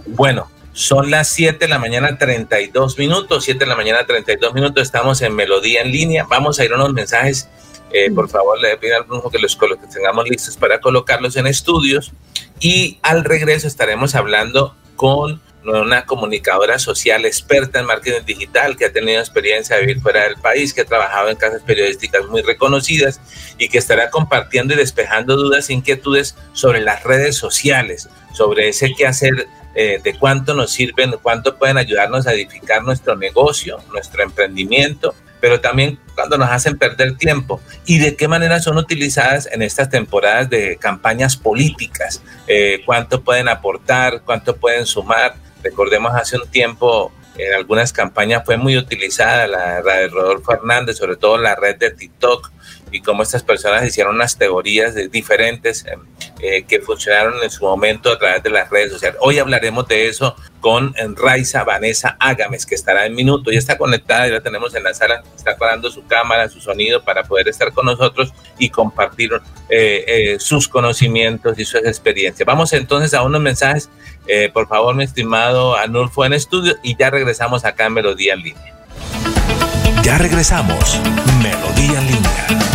Bueno, 0.05 0.51
son 0.73 1.09
las 1.09 1.27
7 1.29 1.57
de 1.57 1.67
la 1.67 1.79
mañana 1.79 2.19
32 2.19 2.99
minutos, 2.99 3.45
7 3.45 3.61
de 3.61 3.65
la 3.65 3.75
mañana 3.75 4.05
32 4.05 4.53
minutos, 4.53 4.83
estamos 4.83 5.23
en 5.23 5.33
Melodía 5.33 5.81
en 5.81 5.91
línea. 5.91 6.25
Vamos 6.29 6.59
a 6.59 6.65
ir 6.65 6.71
a 6.71 6.75
unos 6.75 6.93
mensajes 6.93 7.49
eh, 7.91 8.11
por 8.11 8.29
favor, 8.29 8.59
le 8.59 8.77
pido 8.77 8.97
al 8.97 9.03
brujo 9.03 9.29
que 9.29 9.39
los 9.39 9.55
que 9.55 9.87
tengamos 9.91 10.27
listos 10.29 10.57
para 10.57 10.79
colocarlos 10.79 11.35
en 11.37 11.47
estudios. 11.47 12.11
Y 12.59 12.99
al 13.01 13.23
regreso 13.23 13.67
estaremos 13.67 14.15
hablando 14.15 14.75
con 14.95 15.41
una 15.63 16.05
comunicadora 16.05 16.79
social 16.79 17.25
experta 17.25 17.79
en 17.79 17.85
marketing 17.85 18.25
digital 18.25 18.77
que 18.77 18.85
ha 18.85 18.93
tenido 18.93 19.19
experiencia 19.19 19.75
de 19.75 19.81
vivir 19.81 20.01
fuera 20.01 20.23
del 20.23 20.37
país, 20.37 20.73
que 20.73 20.81
ha 20.81 20.85
trabajado 20.85 21.29
en 21.29 21.35
casas 21.35 21.61
periodísticas 21.61 22.25
muy 22.27 22.41
reconocidas 22.41 23.19
y 23.57 23.67
que 23.67 23.77
estará 23.77 24.09
compartiendo 24.09 24.73
y 24.73 24.77
despejando 24.77 25.35
dudas 25.35 25.69
e 25.69 25.73
inquietudes 25.73 26.35
sobre 26.53 26.79
las 26.79 27.03
redes 27.03 27.35
sociales, 27.35 28.09
sobre 28.33 28.69
ese 28.69 28.93
qué 28.95 29.07
hacer, 29.07 29.47
eh, 29.75 29.99
de 30.01 30.17
cuánto 30.17 30.53
nos 30.53 30.71
sirven, 30.71 31.15
cuánto 31.21 31.57
pueden 31.57 31.77
ayudarnos 31.77 32.27
a 32.27 32.33
edificar 32.33 32.83
nuestro 32.83 33.15
negocio, 33.15 33.79
nuestro 33.91 34.23
emprendimiento 34.23 35.13
pero 35.39 35.61
también 35.61 35.99
cuando 36.15 36.37
nos 36.37 36.49
hacen 36.49 36.77
perder 36.77 37.17
tiempo. 37.17 37.61
Y 37.85 37.99
de 37.99 38.15
qué 38.15 38.27
manera 38.27 38.59
son 38.59 38.77
utilizadas 38.77 39.47
en 39.51 39.61
estas 39.61 39.89
temporadas 39.89 40.49
de 40.49 40.77
campañas 40.77 41.37
políticas, 41.37 42.21
eh, 42.47 42.81
cuánto 42.85 43.23
pueden 43.23 43.47
aportar, 43.49 44.21
cuánto 44.23 44.55
pueden 44.55 44.85
sumar. 44.85 45.35
Recordemos 45.63 46.13
hace 46.15 46.37
un 46.37 46.47
tiempo 46.47 47.11
en 47.37 47.53
algunas 47.53 47.93
campañas 47.93 48.43
fue 48.45 48.57
muy 48.57 48.77
utilizada 48.77 49.47
la, 49.47 49.81
de 49.81 50.07
Rodolfo 50.07 50.53
Hernández, 50.53 50.97
sobre 50.97 51.17
todo 51.17 51.37
la 51.37 51.55
red 51.55 51.77
de 51.77 51.91
TikTok, 51.91 52.51
y 52.91 53.01
cómo 53.01 53.23
estas 53.23 53.43
personas 53.43 53.85
hicieron 53.85 54.15
unas 54.15 54.37
teorías 54.37 54.95
diferentes 55.11 55.85
eh, 55.85 55.97
eh, 56.39 56.63
que 56.63 56.79
funcionaron 56.79 57.41
en 57.43 57.49
su 57.49 57.65
momento 57.65 58.11
a 58.11 58.17
través 58.17 58.43
de 58.43 58.49
las 58.49 58.69
redes 58.69 58.91
sociales. 58.91 59.17
Hoy 59.21 59.39
hablaremos 59.39 59.87
de 59.87 60.07
eso 60.07 60.35
con 60.59 60.93
Raiza 61.15 61.63
Vanessa 61.63 62.17
Ágames, 62.19 62.65
que 62.65 62.75
estará 62.75 63.05
en 63.05 63.15
minuto. 63.15 63.51
Ya 63.51 63.59
está 63.59 63.77
conectada, 63.77 64.27
ya 64.27 64.33
la 64.33 64.41
tenemos 64.41 64.73
en 64.75 64.83
la 64.83 64.93
sala, 64.93 65.23
está 65.35 65.57
parando 65.57 65.89
su 65.91 66.05
cámara, 66.05 66.49
su 66.49 66.59
sonido 66.59 67.03
para 67.03 67.23
poder 67.23 67.47
estar 67.47 67.71
con 67.71 67.85
nosotros 67.85 68.33
y 68.57 68.69
compartir 68.69 69.31
eh, 69.69 70.37
sus 70.39 70.67
conocimientos 70.67 71.57
y 71.59 71.65
sus 71.65 71.81
experiencias. 71.81 72.45
Vamos 72.45 72.73
entonces 72.73 73.13
a 73.13 73.23
unos 73.23 73.41
mensajes. 73.41 73.89
por 74.53 74.67
favor, 74.67 74.95
mi 74.95 75.03
estimado 75.03 75.75
Anulfo 75.75 76.25
en 76.25 76.33
estudio 76.33 76.75
y 76.83 76.97
ya 76.97 77.09
regresamos 77.09 77.65
acá 77.65 77.85
en 77.85 77.93
Melodía 77.93 78.33
en 78.33 78.41
línea. 78.41 78.77
Ya 80.03 80.17
regresamos, 80.17 80.99
Melodía 81.41 81.99
en 81.99 82.07
línea. 82.07 82.66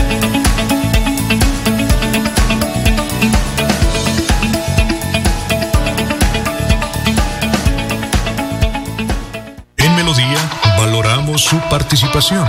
Valoramos 11.03 11.43
su 11.43 11.59
participación. 11.69 12.49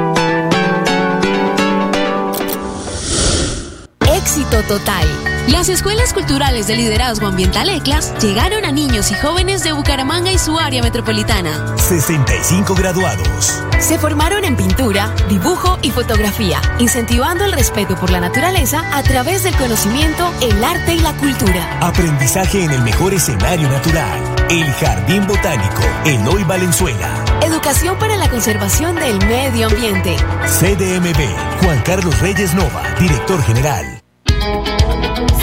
Éxito 4.21 4.61
total. 4.67 5.07
Las 5.47 5.67
escuelas 5.67 6.13
culturales 6.13 6.67
de 6.67 6.75
liderazgo 6.75 7.25
ambiental 7.25 7.69
ECLAS 7.69 8.13
llegaron 8.21 8.65
a 8.65 8.71
niños 8.71 9.09
y 9.09 9.15
jóvenes 9.15 9.63
de 9.63 9.71
Bucaramanga 9.71 10.31
y 10.31 10.37
su 10.37 10.59
área 10.59 10.83
metropolitana. 10.83 11.75
65 11.77 12.75
graduados. 12.75 13.63
Se 13.79 13.97
formaron 13.97 14.45
en 14.45 14.55
pintura, 14.55 15.13
dibujo 15.27 15.79
y 15.81 15.89
fotografía, 15.89 16.61
incentivando 16.77 17.45
el 17.45 17.53
respeto 17.53 17.95
por 17.95 18.11
la 18.11 18.19
naturaleza 18.19 18.83
a 18.95 19.01
través 19.01 19.41
del 19.41 19.55
conocimiento, 19.55 20.31
el 20.41 20.63
arte 20.63 20.93
y 20.93 20.99
la 20.99 21.13
cultura. 21.13 21.79
Aprendizaje 21.81 22.63
en 22.63 22.71
el 22.71 22.81
mejor 22.83 23.15
escenario 23.15 23.67
natural. 23.69 24.19
El 24.51 24.71
Jardín 24.73 25.25
Botánico, 25.25 25.81
Eloy 26.05 26.43
Valenzuela. 26.43 27.25
Educación 27.41 27.97
para 27.97 28.17
la 28.17 28.29
conservación 28.29 28.95
del 28.95 29.17
medio 29.25 29.67
ambiente. 29.67 30.15
CDMB, 30.45 31.63
Juan 31.63 31.81
Carlos 31.83 32.19
Reyes 32.19 32.53
Nova, 32.53 32.83
director 32.99 33.41
general. 33.43 34.00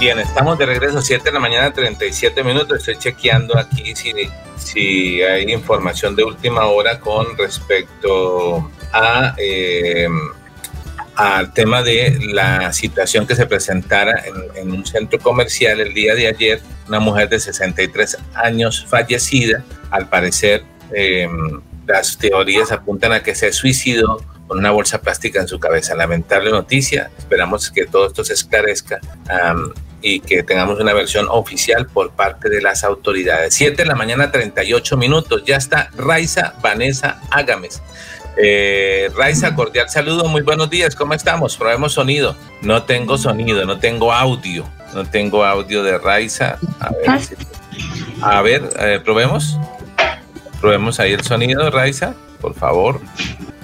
Bien, 0.00 0.18
estamos 0.18 0.56
de 0.56 0.64
regreso, 0.64 1.02
7 1.02 1.24
de 1.24 1.30
la 1.30 1.40
mañana, 1.40 1.74
37 1.74 2.42
minutos. 2.42 2.78
Estoy 2.78 2.96
chequeando 2.96 3.58
aquí 3.58 3.92
si, 4.56 5.20
hay 5.22 5.52
información 5.52 6.16
de 6.16 6.24
última 6.24 6.64
hora 6.64 6.98
con 6.98 7.36
respecto 7.36 8.70
a, 8.94 9.34
eh, 9.36 10.08
al 11.16 11.52
tema 11.52 11.82
de 11.82 12.18
la 12.32 12.72
situación 12.72 13.26
que 13.26 13.34
se 13.34 13.44
presentara 13.44 14.24
en, 14.54 14.72
un 14.72 14.86
centro 14.86 15.18
comercial 15.18 15.80
el 15.80 15.92
día 15.92 16.14
de 16.14 16.28
ayer. 16.28 16.62
Una 16.88 16.98
mujer 16.98 17.28
de 17.28 17.38
63 17.38 18.16
años 18.32 18.86
fallecida, 18.88 19.62
al 19.90 20.08
parecer. 20.08 20.64
Eh, 20.94 21.28
las 21.86 22.16
teorías 22.16 22.72
apuntan 22.72 23.12
a 23.12 23.22
que 23.22 23.34
se 23.34 23.52
suicidó 23.52 24.24
con 24.50 24.58
una 24.58 24.72
bolsa 24.72 25.00
plástica 25.00 25.40
en 25.40 25.46
su 25.46 25.60
cabeza. 25.60 25.94
Lamentable 25.94 26.50
noticia. 26.50 27.08
Esperamos 27.16 27.70
que 27.70 27.86
todo 27.86 28.08
esto 28.08 28.24
se 28.24 28.32
esclarezca 28.32 28.98
y 30.02 30.18
que 30.18 30.42
tengamos 30.42 30.80
una 30.80 30.92
versión 30.92 31.28
oficial 31.30 31.86
por 31.86 32.10
parte 32.10 32.48
de 32.48 32.60
las 32.60 32.82
autoridades. 32.82 33.54
7 33.54 33.84
de 33.84 33.86
la 33.86 33.94
mañana, 33.94 34.32
38 34.32 34.96
minutos. 34.96 35.44
Ya 35.46 35.54
está 35.54 35.90
Raiza 35.96 36.54
Vanessa 36.60 37.20
Ágames. 37.30 37.80
Eh, 38.36 39.08
Raiza, 39.14 39.54
cordial 39.54 39.88
saludo, 39.88 40.24
muy 40.24 40.42
buenos 40.42 40.68
días, 40.68 40.96
¿cómo 40.96 41.14
estamos? 41.14 41.56
Probemos 41.56 41.92
sonido. 41.92 42.34
No 42.60 42.82
tengo 42.82 43.18
sonido, 43.18 43.64
no 43.66 43.78
tengo 43.78 44.12
audio, 44.12 44.68
no 44.94 45.08
tengo 45.08 45.44
audio 45.44 45.84
de 45.84 45.96
Raiza. 45.96 46.58
A 46.80 46.90
ver, 46.90 47.38
a 48.20 48.42
ver 48.42 48.68
eh, 48.80 49.00
probemos. 49.04 49.60
Probemos 50.60 51.00
ahí 51.00 51.12
el 51.12 51.22
sonido, 51.22 51.70
Raiza, 51.70 52.14
por 52.40 52.54
favor. 52.54 53.00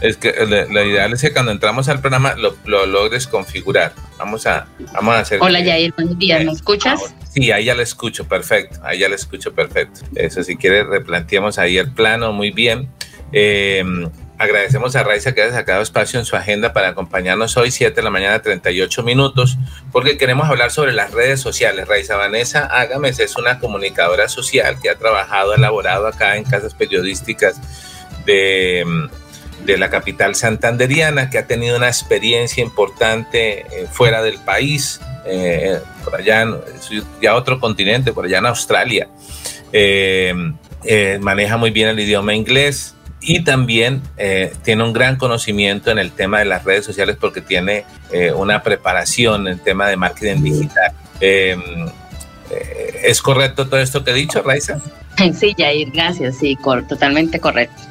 Es 0.00 0.16
que 0.16 0.32
la, 0.46 0.84
ideal 0.84 1.12
es 1.12 1.20
que 1.20 1.32
cuando 1.32 1.52
entramos 1.52 1.88
al 1.88 2.00
programa 2.00 2.34
lo, 2.34 2.86
logres 2.86 3.26
configurar. 3.26 3.92
Vamos 4.18 4.46
a, 4.46 4.66
vamos 4.94 5.14
a 5.14 5.20
hacer. 5.20 5.38
Hola, 5.42 5.60
Yair, 5.60 5.92
buenos 5.94 6.18
días. 6.18 6.44
¿Me 6.44 6.52
escuchas? 6.52 7.14
Sí, 7.30 7.52
ahí 7.52 7.66
ya 7.66 7.74
lo 7.74 7.82
escucho, 7.82 8.26
perfecto. 8.26 8.78
Ahí 8.82 9.00
ya 9.00 9.08
lo 9.08 9.14
escucho, 9.14 9.54
perfecto. 9.54 10.00
Eso, 10.14 10.42
si 10.42 10.56
quieres, 10.56 10.86
replanteamos 10.86 11.58
ahí 11.58 11.76
el 11.76 11.92
plano, 11.92 12.32
muy 12.32 12.50
bien. 12.50 12.88
Em, 13.32 14.08
agradecemos 14.38 14.96
a 14.96 15.02
Raiza 15.02 15.32
que 15.32 15.42
haya 15.42 15.52
sacado 15.52 15.82
espacio 15.82 16.18
en 16.18 16.24
su 16.24 16.36
agenda 16.36 16.72
para 16.72 16.88
acompañarnos 16.88 17.56
hoy, 17.56 17.70
7 17.70 17.94
de 17.94 18.02
la 18.02 18.10
mañana, 18.10 18.42
38 18.42 19.02
minutos, 19.02 19.58
porque 19.92 20.18
queremos 20.18 20.48
hablar 20.48 20.70
sobre 20.70 20.92
las 20.92 21.12
redes 21.12 21.40
sociales. 21.40 21.88
Raiza 21.88 22.16
Vanessa 22.16 22.66
Ágames 22.66 23.18
es 23.18 23.36
una 23.36 23.58
comunicadora 23.58 24.28
social 24.28 24.78
que 24.80 24.90
ha 24.90 24.96
trabajado, 24.96 25.54
elaborado 25.54 26.06
acá 26.06 26.36
en 26.36 26.44
casas 26.44 26.74
periodísticas 26.74 27.60
de 28.24 28.84
de 29.66 29.76
la 29.76 29.90
capital 29.90 30.34
santanderiana, 30.34 31.28
que 31.28 31.38
ha 31.38 31.46
tenido 31.46 31.76
una 31.76 31.88
experiencia 31.88 32.62
importante 32.62 33.60
eh, 33.60 33.86
fuera 33.90 34.22
del 34.22 34.38
país, 34.38 35.00
eh, 35.26 35.78
por 36.04 36.14
allá, 36.14 36.46
ya 37.20 37.34
otro 37.34 37.58
continente, 37.58 38.12
por 38.12 38.24
allá 38.24 38.38
en 38.38 38.46
Australia. 38.46 39.08
Eh, 39.72 40.32
maneja 41.20 41.56
muy 41.56 41.70
bien 41.72 41.88
el 41.88 41.98
idioma 41.98 42.34
inglés 42.34 42.95
y 43.26 43.44
también 43.44 44.00
tiene 44.62 44.84
un 44.84 44.92
gran 44.92 45.16
conocimiento 45.16 45.90
en 45.90 45.98
el 45.98 46.12
tema 46.12 46.38
de 46.38 46.44
las 46.44 46.64
redes 46.64 46.84
sociales 46.84 47.16
porque 47.20 47.40
tiene 47.40 47.84
una 48.36 48.62
preparación 48.62 49.48
en 49.48 49.54
el 49.54 49.60
tema 49.60 49.88
de 49.88 49.96
marketing 49.96 50.42
digital. 50.42 50.92
¿Es 53.02 53.20
correcto 53.20 53.66
todo 53.66 53.80
esto 53.80 54.04
que 54.04 54.12
he 54.12 54.14
dicho, 54.14 54.42
Raiza? 54.42 54.78
Sí, 55.34 55.54
Jair, 55.58 55.90
gracias. 55.90 56.38
Sí, 56.38 56.56
totalmente 56.88 57.40
correcto. 57.40 57.82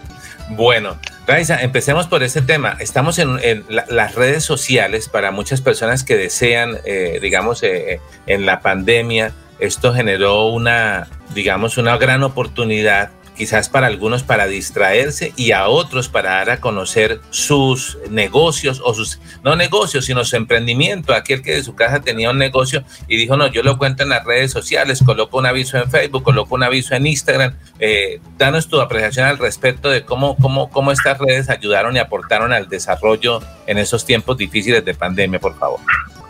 Bueno, 0.49 0.97
Raiza, 1.27 1.61
empecemos 1.61 2.07
por 2.07 2.21
ese 2.21 2.41
tema. 2.41 2.77
Estamos 2.79 3.17
en, 3.17 3.65
las 3.69 4.15
redes 4.15 4.43
sociales 4.43 5.09
para 5.09 5.31
muchas 5.31 5.61
personas 5.61 6.03
que 6.03 6.17
desean, 6.17 6.77
eh, 6.85 7.19
digamos, 7.21 7.63
eh, 7.63 7.99
en 8.27 8.45
la 8.45 8.59
pandemia, 8.59 9.33
esto 9.57 9.93
generó 9.93 10.47
una, 10.47 11.07
digamos, 11.33 11.77
una 11.77 11.97
gran 11.97 12.23
oportunidad 12.23 13.09
quizás 13.35 13.69
para 13.69 13.87
algunos 13.87 14.23
para 14.23 14.47
distraerse 14.47 15.33
y 15.35 15.51
a 15.51 15.67
otros 15.67 16.09
para 16.09 16.31
dar 16.31 16.49
a 16.49 16.61
conocer 16.61 17.19
sus 17.29 17.97
negocios 18.09 18.81
o 18.83 18.93
sus, 18.93 19.19
no 19.43 19.55
negocios, 19.55 20.05
sino 20.05 20.23
su 20.25 20.35
emprendimiento. 20.35 21.13
Aquel 21.13 21.41
que 21.41 21.53
de 21.53 21.63
su 21.63 21.75
casa 21.75 22.01
tenía 22.01 22.31
un 22.31 22.37
negocio 22.37 22.83
y 23.07 23.17
dijo, 23.17 23.37
no, 23.37 23.47
yo 23.47 23.63
lo 23.63 23.77
cuento 23.77 24.03
en 24.03 24.09
las 24.09 24.23
redes 24.25 24.51
sociales, 24.51 25.03
coloco 25.05 25.37
un 25.37 25.45
aviso 25.45 25.77
en 25.77 25.89
Facebook, 25.89 26.23
coloco 26.23 26.55
un 26.55 26.63
aviso 26.63 26.95
en 26.95 27.07
Instagram. 27.07 27.55
Eh, 27.79 28.19
danos 28.37 28.67
tu 28.67 28.79
apreciación 28.79 29.27
al 29.27 29.37
respecto 29.37 29.89
de 29.89 30.03
cómo, 30.03 30.35
cómo, 30.37 30.69
cómo 30.69 30.91
estas 30.91 31.17
redes 31.17 31.49
ayudaron 31.49 31.95
y 31.95 31.99
aportaron 31.99 32.53
al 32.53 32.69
desarrollo 32.69 33.41
en 33.67 33.77
esos 33.77 34.05
tiempos 34.05 34.37
difíciles 34.37 34.83
de 34.83 34.93
pandemia, 34.93 35.39
por 35.39 35.57
favor. 35.57 35.79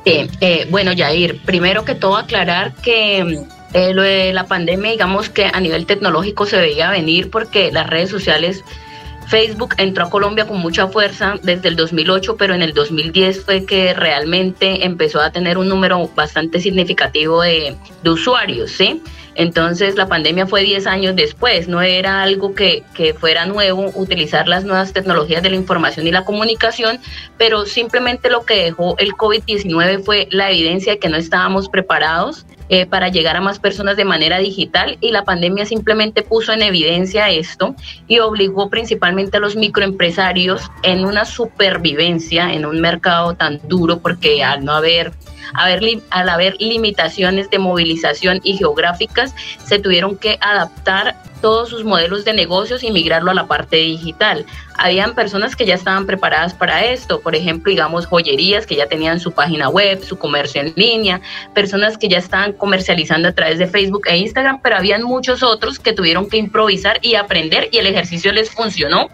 Eh, 0.06 0.68
bueno, 0.70 0.92
Jair, 0.96 1.42
primero 1.46 1.84
que 1.84 1.96
todo 1.96 2.16
aclarar 2.16 2.76
que 2.76 3.46
eh, 3.76 3.94
lo 3.94 4.04
de 4.04 4.32
la 4.32 4.48
pandemia, 4.48 4.92
digamos 4.92 5.28
que 5.28 5.52
a 5.54 5.60
nivel 5.60 5.86
tecnológico 5.86 6.46
se 6.46 6.56
veía 6.56 6.92
venir 6.92 7.30
porque 7.30 7.74
las 7.74 7.86
redes 7.88 8.10
sociales, 8.10 8.64
Facebook 9.28 9.76
entró 9.78 10.06
a 10.06 10.10
Colombia 10.10 10.48
con 10.48 10.60
mucha 10.60 10.88
fuerza 10.88 11.36
desde 11.44 11.68
el 11.68 11.76
2008, 11.76 12.38
pero 12.38 12.54
en 12.54 12.62
el 12.62 12.74
2010 12.74 13.44
fue 13.44 13.66
que 13.66 13.94
realmente 13.94 14.86
empezó 14.86 15.20
a 15.20 15.30
tener 15.32 15.58
un 15.58 15.68
número 15.68 16.10
bastante 16.16 16.62
significativo 16.62 17.42
de, 17.42 17.76
usuarios, 18.06 18.72
¿sí? 18.72 19.04
Entonces 19.34 19.96
la 19.96 20.08
pandemia 20.08 20.48
fue 20.48 20.64
10 20.64 20.88
años 20.88 21.14
después, 21.18 21.68
no 21.68 21.82
era 21.82 22.24
algo 22.24 22.56
que, 22.56 22.84
que, 22.94 23.14
fuera 23.14 23.46
nuevo 23.46 23.92
utilizar 23.96 24.48
las 24.48 24.64
nuevas 24.64 24.94
tecnologías 24.94 25.44
de 25.44 25.50
la 25.50 25.58
información 25.58 26.08
y 26.08 26.12
la 26.12 26.24
comunicación, 26.24 27.02
pero 27.38 27.66
simplemente 27.66 28.30
lo 28.30 28.46
que 28.46 28.64
dejó 28.64 28.98
el 29.00 29.12
COVID-19 29.16 30.02
fue 30.06 30.30
la 30.32 30.50
evidencia 30.50 30.94
de 30.94 31.00
que 31.00 31.10
no 31.10 31.18
estábamos 31.18 31.68
preparados 31.68 32.46
eh, 32.70 32.86
para 32.86 33.10
llegar 33.10 33.36
a 33.36 33.42
más 33.42 33.60
personas 33.60 33.98
de 33.98 34.06
manera 34.06 34.40
digital 34.40 34.98
y 35.02 35.12
la 35.12 35.24
pandemia 35.24 35.66
simplemente 35.66 36.24
puso 36.24 36.52
en 36.52 36.62
evidencia 36.62 37.30
esto 37.30 37.76
y 38.08 38.20
obligó 38.20 38.70
principalmente 38.70 39.38
a 39.38 39.40
los 39.40 39.56
microempresarios 39.56 40.64
en 40.84 41.06
una 41.06 41.26
supervivencia 41.26 42.54
en 42.54 42.66
un 42.66 42.82
mercado 42.82 43.36
tan 43.36 43.60
duro 43.68 44.00
porque 44.00 44.44
al 44.44 44.66
no 44.66 44.74
haber 44.74 45.12
al 45.54 46.30
haber 46.30 46.56
limitaciones 46.60 47.50
de 47.50 47.60
movilización 47.60 48.40
y 48.44 48.58
geográficas, 48.58 49.34
se 49.64 49.80
tuvieron 49.80 50.18
que 50.18 50.38
adaptar 50.42 51.16
todos 51.42 51.70
sus 51.70 51.84
modelos 51.84 52.26
de 52.26 52.34
negocios 52.34 52.84
y 52.84 52.92
migrarlo 52.92 53.30
a 53.30 53.36
la 53.36 53.46
parte 53.46 53.78
digital. 53.78 54.46
Habían 54.78 55.14
personas 55.14 55.56
que 55.56 55.66
ya 55.66 55.76
estaban 55.76 56.06
preparadas 56.06 56.54
para 56.54 56.86
esto, 56.86 57.22
por 57.22 57.36
ejemplo, 57.36 57.70
digamos, 57.70 58.08
joyerías 58.08 58.66
que 58.66 58.76
ya 58.76 58.88
tenían 58.88 59.20
su 59.20 59.32
página 59.32 59.70
web, 59.70 60.04
su 60.04 60.18
comercio 60.18 60.62
en 60.62 60.74
línea, 60.76 61.22
personas 61.54 61.98
que 61.98 62.08
ya 62.08 62.18
estaban 62.18 62.54
comercializando 62.54 63.30
a 63.30 63.32
través 63.34 63.60
de 63.60 63.68
Facebook 63.68 64.08
e 64.08 64.18
Instagram, 64.18 64.60
pero 64.62 64.78
habían 64.78 65.04
muchos 65.04 65.44
otros 65.44 65.78
que 65.78 65.94
tuvieron 65.94 66.30
que 66.30 66.38
improvisar 66.38 67.00
y 67.04 67.14
aprender 67.14 67.70
y 67.72 67.78
el 67.78 67.86
ejercicio 67.86 68.34
les 68.34 68.50
funcionó 68.50 69.10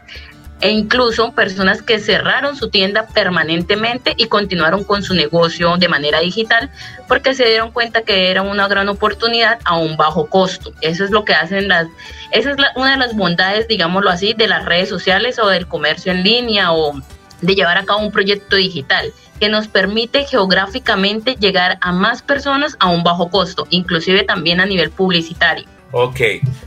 e 0.62 0.70
incluso 0.70 1.34
personas 1.34 1.82
que 1.82 1.99
cerraron 1.99 2.55
su 2.55 2.70
tienda 2.70 3.07
permanentemente 3.07 4.14
y 4.16 4.28
continuaron 4.28 4.84
con 4.84 5.03
su 5.03 5.14
negocio 5.14 5.78
de 5.78 5.88
manera 5.88 6.20
digital 6.20 6.70
porque 7.07 7.34
se 7.34 7.45
dieron 7.45 7.72
cuenta 7.72 8.03
que 8.03 8.30
era 8.30 8.43
una 8.43 8.68
gran 8.68 8.88
oportunidad 8.88 9.59
a 9.66 9.78
un 9.78 9.97
bajo 9.97 10.28
costo. 10.28 10.72
Eso 10.82 11.03
es 11.03 11.12
lo 11.12 11.26
que 11.26 11.34
hacen 11.34 11.68
las, 11.68 11.88
esa 12.32 12.51
es 12.51 12.57
una 12.76 12.91
de 12.91 12.97
las 12.97 13.16
bondades, 13.16 13.68
digámoslo 13.68 14.09
así, 14.09 14.34
de 14.34 14.47
las 14.47 14.66
redes 14.66 14.89
sociales 14.89 15.39
o 15.39 15.47
del 15.47 15.68
comercio 15.68 16.12
en 16.12 16.24
línea 16.24 16.72
o 16.72 16.93
de 17.41 17.55
llevar 17.55 17.78
a 17.78 17.86
cabo 17.86 18.01
un 18.01 18.12
proyecto 18.12 18.55
digital 18.55 19.12
que 19.39 19.49
nos 19.49 19.68
permite 19.68 20.26
geográficamente 20.26 21.36
llegar 21.36 21.80
a 21.82 21.91
más 21.91 22.22
personas 22.22 22.78
a 22.80 22.89
un 22.89 23.03
bajo 23.03 23.32
costo, 23.32 23.66
inclusive 23.72 24.24
también 24.24 24.62
a 24.62 24.68
nivel 24.68 24.91
publicitario. 24.91 25.66
Ok, 25.91 26.20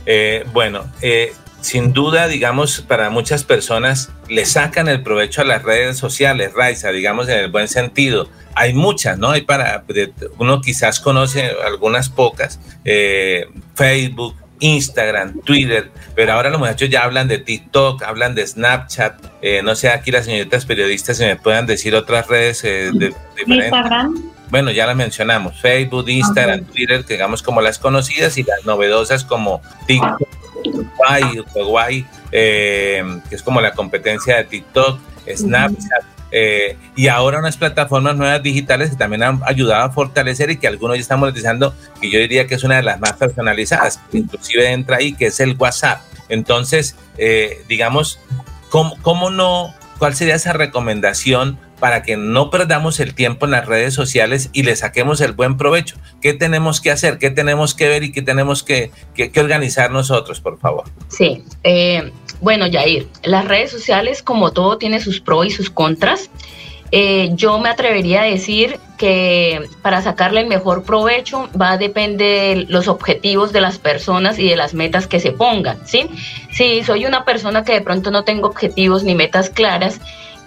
eh, 0.05 0.45
bueno, 0.51 0.85
eh, 1.01 1.33
sin 1.65 1.93
duda, 1.93 2.27
digamos, 2.27 2.81
para 2.81 3.09
muchas 3.09 3.43
personas 3.43 4.11
le 4.29 4.45
sacan 4.45 4.87
el 4.87 5.01
provecho 5.01 5.41
a 5.41 5.45
las 5.45 5.63
redes 5.63 5.97
sociales, 5.97 6.53
Raiza, 6.53 6.91
digamos, 6.91 7.27
en 7.27 7.39
el 7.39 7.49
buen 7.49 7.67
sentido. 7.67 8.29
Hay 8.53 8.75
muchas, 8.75 9.17
¿no? 9.17 9.31
Hay 9.31 9.41
para, 9.41 9.83
uno 10.37 10.61
quizás 10.61 10.99
conoce 10.99 11.49
algunas 11.65 12.09
pocas, 12.09 12.59
eh, 12.85 13.47
Facebook, 13.73 14.35
Instagram, 14.59 15.41
Twitter, 15.41 15.89
pero 16.15 16.33
ahora 16.33 16.51
los 16.51 16.59
muchachos 16.59 16.87
ya 16.91 17.03
hablan 17.03 17.27
de 17.27 17.39
TikTok, 17.39 18.03
hablan 18.03 18.35
de 18.35 18.45
Snapchat, 18.45 19.19
eh, 19.41 19.61
no 19.63 19.75
sé, 19.75 19.89
aquí 19.89 20.11
las 20.11 20.25
señoritas 20.25 20.67
periodistas 20.67 21.17
se 21.17 21.25
me 21.25 21.35
puedan 21.35 21.65
decir 21.65 21.95
otras 21.95 22.27
redes 22.27 22.63
eh, 22.63 22.91
de, 22.93 23.11
Instagram. 23.47 24.31
Bueno, 24.51 24.69
ya 24.69 24.85
las 24.85 24.95
mencionamos, 24.95 25.59
Facebook, 25.59 26.07
Instagram, 26.07 26.65
Twitter, 26.65 27.03
digamos 27.05 27.41
como 27.41 27.61
las 27.61 27.79
conocidas 27.79 28.37
y 28.37 28.43
las 28.43 28.63
novedosas 28.65 29.23
como 29.23 29.61
TikTok, 29.87 30.24
Uruguay, 30.69 32.05
eh, 32.31 33.03
que 33.29 33.35
es 33.35 33.43
como 33.43 33.61
la 33.61 33.73
competencia 33.73 34.37
de 34.37 34.43
TikTok, 34.45 34.99
Snapchat, 35.35 36.15
eh, 36.31 36.77
y 36.95 37.07
ahora 37.07 37.39
unas 37.39 37.55
plataformas 37.55 38.15
nuevas 38.15 38.43
digitales 38.43 38.89
que 38.89 38.95
también 38.95 39.23
han 39.23 39.41
ayudado 39.45 39.85
a 39.85 39.89
fortalecer 39.91 40.49
y 40.49 40.57
que 40.57 40.67
algunos 40.67 40.97
ya 40.97 41.01
están 41.01 41.19
monetizando, 41.19 41.73
que 42.01 42.09
yo 42.09 42.19
diría 42.19 42.47
que 42.47 42.55
es 42.55 42.63
una 42.63 42.75
de 42.75 42.83
las 42.83 42.99
más 42.99 43.13
personalizadas, 43.13 44.01
inclusive 44.11 44.69
entra 44.71 44.97
ahí, 44.97 45.13
que 45.13 45.27
es 45.27 45.39
el 45.39 45.55
WhatsApp. 45.57 46.01
Entonces, 46.27 46.95
eh, 47.17 47.63
digamos, 47.69 48.19
¿cómo, 48.69 48.97
¿cómo 49.01 49.29
no? 49.29 49.73
¿Cuál 49.97 50.15
sería 50.15 50.35
esa 50.35 50.51
recomendación 50.51 51.57
para 51.79 52.03
que 52.03 52.17
no 52.17 52.49
perdamos 52.49 52.99
el 52.99 53.13
tiempo 53.13 53.45
en 53.45 53.51
las 53.51 53.65
redes 53.65 53.93
sociales 53.93 54.49
y 54.53 54.63
le 54.63 54.75
saquemos 54.75 55.21
el 55.21 55.33
buen 55.33 55.57
provecho. 55.57 55.97
¿Qué 56.21 56.33
tenemos 56.33 56.81
que 56.81 56.91
hacer? 56.91 57.17
¿Qué 57.17 57.29
tenemos 57.29 57.73
que 57.73 57.87
ver 57.87 58.03
y 58.03 58.11
qué 58.11 58.21
tenemos 58.21 58.63
que, 58.63 58.91
organizar 59.37 59.91
nosotros, 59.91 60.39
por 60.39 60.57
favor? 60.59 60.85
Sí, 61.07 61.43
eh, 61.63 62.11
bueno, 62.41 62.67
Yair, 62.67 63.07
las 63.23 63.45
redes 63.45 63.71
sociales, 63.71 64.23
como 64.23 64.51
todo, 64.51 64.77
tiene 64.77 64.99
sus 64.99 65.19
pros 65.19 65.47
y 65.47 65.51
sus 65.51 65.69
contras. 65.69 66.29
Eh, 66.91 67.31
yo 67.33 67.59
me 67.59 67.69
atrevería 67.69 68.21
a 68.21 68.25
decir 68.25 68.79
que 68.97 69.67
para 69.81 70.01
sacarle 70.01 70.41
el 70.41 70.47
mejor 70.47 70.83
provecho 70.83 71.49
va 71.59 71.71
a 71.71 71.77
depender 71.77 72.15
de 72.15 72.65
los 72.69 72.87
objetivos 72.87 73.51
de 73.51 73.59
las 73.59 73.79
personas 73.79 74.39
y 74.39 74.47
de 74.47 74.55
las 74.55 74.73
metas 74.73 75.07
que 75.07 75.19
se 75.19 75.31
pongan, 75.31 75.77
¿sí? 75.85 76.09
Si 76.51 76.83
soy 76.83 77.05
una 77.05 77.25
persona 77.25 77.65
que 77.65 77.73
de 77.73 77.81
pronto 77.81 78.11
no 78.11 78.23
tengo 78.23 78.47
objetivos 78.47 79.03
ni 79.03 79.15
metas 79.15 79.49
claras, 79.49 79.99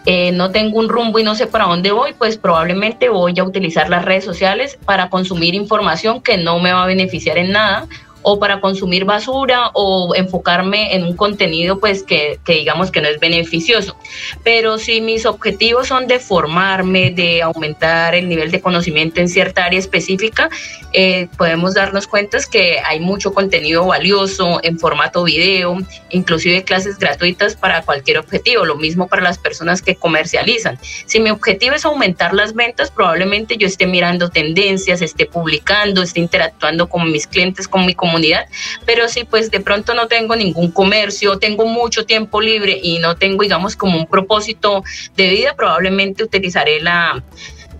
eh, 0.06 0.32
no 0.32 0.50
tengo 0.50 0.78
un 0.78 0.88
rumbo 0.88 1.18
y 1.18 1.22
no 1.22 1.34
sé 1.34 1.46
para 1.46 1.66
dónde 1.66 1.92
voy, 1.92 2.14
pues 2.14 2.38
probablemente 2.38 3.08
voy 3.08 3.38
a 3.38 3.44
utilizar 3.44 3.90
las 3.90 4.04
redes 4.04 4.24
sociales 4.24 4.78
para 4.84 5.10
consumir 5.10 5.54
información 5.54 6.22
que 6.22 6.38
no 6.38 6.58
me 6.60 6.72
va 6.72 6.84
a 6.84 6.86
beneficiar 6.86 7.38
en 7.38 7.52
nada 7.52 7.86
o 8.22 8.38
para 8.38 8.60
consumir 8.60 9.04
basura 9.04 9.70
o 9.74 10.14
enfocarme 10.14 10.94
en 10.94 11.04
un 11.04 11.16
contenido 11.16 11.78
pues 11.78 12.02
que, 12.02 12.38
digamos 12.46 12.90
que 12.90 13.00
no 13.00 13.08
es 13.08 13.18
beneficioso. 13.18 13.96
Pero 14.44 14.78
si 14.78 15.00
mis 15.00 15.26
objetivos 15.26 15.88
son 15.88 16.06
de 16.06 16.18
formarme, 16.18 17.10
de 17.10 17.42
aumentar 17.42 18.14
el 18.14 18.28
nivel 18.28 18.50
de 18.50 18.60
conocimiento 18.60 19.20
en 19.20 19.28
cierta 19.28 19.64
área 19.64 19.78
específica, 19.78 20.48
eh, 20.92 21.28
podemos 21.36 21.74
darnos 21.74 22.06
cuenta 22.06 22.28
que 22.50 22.78
hay 22.84 23.00
mucho 23.00 23.32
contenido 23.32 23.86
valioso 23.86 24.60
en 24.62 24.78
formato 24.78 25.24
video, 25.24 25.78
inclusive 26.10 26.62
clases 26.62 26.98
gratuitas 26.98 27.56
para 27.56 27.82
cualquier 27.82 28.18
objetivo, 28.18 28.66
lo 28.66 28.76
mismo 28.76 29.08
para 29.08 29.22
las 29.22 29.38
personas 29.38 29.80
que 29.80 29.94
comercializan. 29.94 30.78
Si 31.06 31.18
mi 31.18 31.30
objetivo 31.30 31.74
es 31.74 31.86
aumentar 31.86 32.34
las 32.34 32.52
ventas, 32.54 32.90
probablemente 32.90 33.56
yo 33.56 33.66
esté 33.66 33.86
mirando 33.86 34.28
tendencias, 34.28 35.00
esté 35.00 35.24
publicando, 35.24 36.02
esté 36.02 36.20
interactuando 36.20 36.88
con 36.88 37.10
mis 37.10 37.26
clientes, 37.26 37.66
con 37.66 37.86
mi 37.86 37.94
comunidad 37.94 38.07
comunidad, 38.08 38.46
pero 38.86 39.08
si 39.08 39.24
pues 39.24 39.50
de 39.50 39.60
pronto 39.60 39.94
no 39.94 40.08
tengo 40.08 40.34
ningún 40.34 40.70
comercio, 40.70 41.38
tengo 41.38 41.66
mucho 41.66 42.06
tiempo 42.06 42.40
libre 42.40 42.78
y 42.82 42.98
no 42.98 43.16
tengo, 43.16 43.42
digamos, 43.42 43.76
como 43.76 43.98
un 43.98 44.06
propósito 44.06 44.82
de 45.16 45.28
vida, 45.28 45.54
probablemente 45.54 46.24
utilizaré 46.24 46.80
la, 46.80 47.22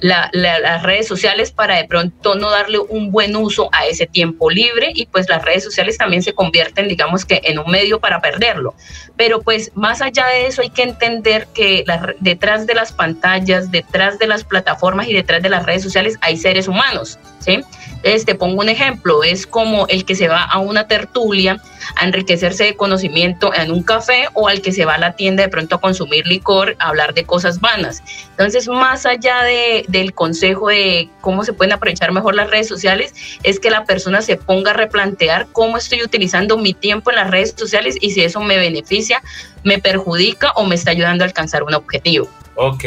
las 0.00 0.82
redes 0.82 1.08
sociales 1.08 1.50
para 1.50 1.76
de 1.76 1.84
pronto 1.84 2.34
no 2.36 2.50
darle 2.50 2.78
un 2.78 3.10
buen 3.10 3.34
uso 3.34 3.68
a 3.72 3.86
ese 3.86 4.06
tiempo 4.06 4.48
libre 4.50 4.92
y 4.94 5.06
pues 5.06 5.28
las 5.28 5.44
redes 5.44 5.64
sociales 5.64 5.98
también 5.98 6.22
se 6.22 6.34
convierten 6.34 6.86
digamos 6.86 7.24
que 7.24 7.40
en 7.44 7.58
un 7.58 7.70
medio 7.70 7.98
para 7.98 8.20
perderlo. 8.20 8.74
Pero 9.16 9.42
pues 9.42 9.72
más 9.74 10.00
allá 10.00 10.26
de 10.26 10.46
eso 10.46 10.62
hay 10.62 10.70
que 10.70 10.82
entender 10.82 11.48
que 11.52 11.84
detrás 12.20 12.66
de 12.66 12.74
las 12.74 12.92
pantallas, 12.92 13.70
detrás 13.72 14.18
de 14.18 14.28
las 14.28 14.44
plataformas 14.44 15.08
y 15.08 15.14
detrás 15.14 15.42
de 15.42 15.48
las 15.48 15.66
redes 15.66 15.82
sociales 15.82 16.16
hay 16.20 16.36
seres 16.36 16.68
humanos, 16.68 17.18
¿sí? 17.48 17.64
Entonces, 17.96 18.26
te 18.26 18.34
pongo 18.34 18.60
un 18.60 18.68
ejemplo, 18.68 19.24
es 19.24 19.46
como 19.46 19.86
el 19.88 20.04
que 20.04 20.14
se 20.14 20.28
va 20.28 20.44
a 20.44 20.58
una 20.58 20.86
tertulia 20.86 21.60
a 21.96 22.04
enriquecerse 22.04 22.64
de 22.64 22.76
conocimiento 22.76 23.52
en 23.52 23.72
un 23.72 23.82
café 23.82 24.28
o 24.34 24.46
al 24.46 24.60
que 24.60 24.70
se 24.70 24.84
va 24.84 24.94
a 24.94 24.98
la 24.98 25.16
tienda 25.16 25.42
de 25.42 25.48
pronto 25.48 25.76
a 25.76 25.80
consumir 25.80 26.26
licor, 26.26 26.76
a 26.78 26.90
hablar 26.90 27.14
de 27.14 27.24
cosas 27.24 27.60
vanas. 27.60 28.02
Entonces, 28.30 28.68
más 28.68 29.04
allá 29.04 29.42
de, 29.42 29.84
del 29.88 30.14
consejo 30.14 30.68
de 30.68 31.08
cómo 31.20 31.44
se 31.44 31.52
pueden 31.52 31.72
aprovechar 31.72 32.12
mejor 32.12 32.36
las 32.36 32.50
redes 32.50 32.68
sociales, 32.68 33.14
es 33.42 33.58
que 33.58 33.70
la 33.70 33.84
persona 33.84 34.22
se 34.22 34.36
ponga 34.36 34.70
a 34.70 34.74
replantear 34.74 35.48
cómo 35.50 35.76
estoy 35.76 36.02
utilizando 36.02 36.56
mi 36.56 36.74
tiempo 36.74 37.10
en 37.10 37.16
las 37.16 37.30
redes 37.30 37.54
sociales 37.56 37.96
y 38.00 38.10
si 38.10 38.22
eso 38.22 38.40
me 38.40 38.58
beneficia, 38.58 39.22
me 39.64 39.78
perjudica 39.78 40.52
o 40.52 40.64
me 40.64 40.74
está 40.74 40.90
ayudando 40.90 41.24
a 41.24 41.26
alcanzar 41.26 41.62
un 41.62 41.74
objetivo. 41.74 42.28
Ok, 42.60 42.84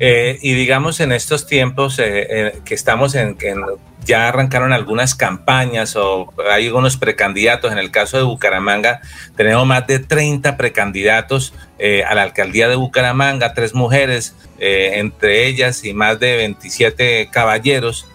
eh, 0.00 0.38
y 0.42 0.54
digamos 0.54 0.98
en 0.98 1.12
estos 1.12 1.46
tiempos 1.46 2.00
eh, 2.00 2.26
eh, 2.28 2.58
que 2.64 2.74
estamos 2.74 3.14
en, 3.14 3.36
ya 4.04 4.26
arrancaron 4.26 4.72
algunas 4.72 5.14
campañas 5.14 5.94
o 5.94 6.32
hay 6.50 6.66
algunos 6.66 6.96
precandidatos, 6.96 7.70
en 7.70 7.78
el 7.78 7.92
caso 7.92 8.16
de 8.16 8.24
Bucaramanga 8.24 9.00
tenemos 9.36 9.64
más 9.64 9.86
de 9.86 10.00
30 10.00 10.56
precandidatos 10.56 11.54
a 12.04 12.14
la 12.16 12.22
alcaldía 12.22 12.68
de 12.68 12.74
Bucaramanga, 12.74 13.54
tres 13.54 13.74
mujeres 13.74 14.34
entre 14.58 15.46
ellas 15.46 15.84
y 15.84 15.94
más 15.94 16.18
de 16.18 16.36
27 16.38 17.28
caballeros 17.30 18.08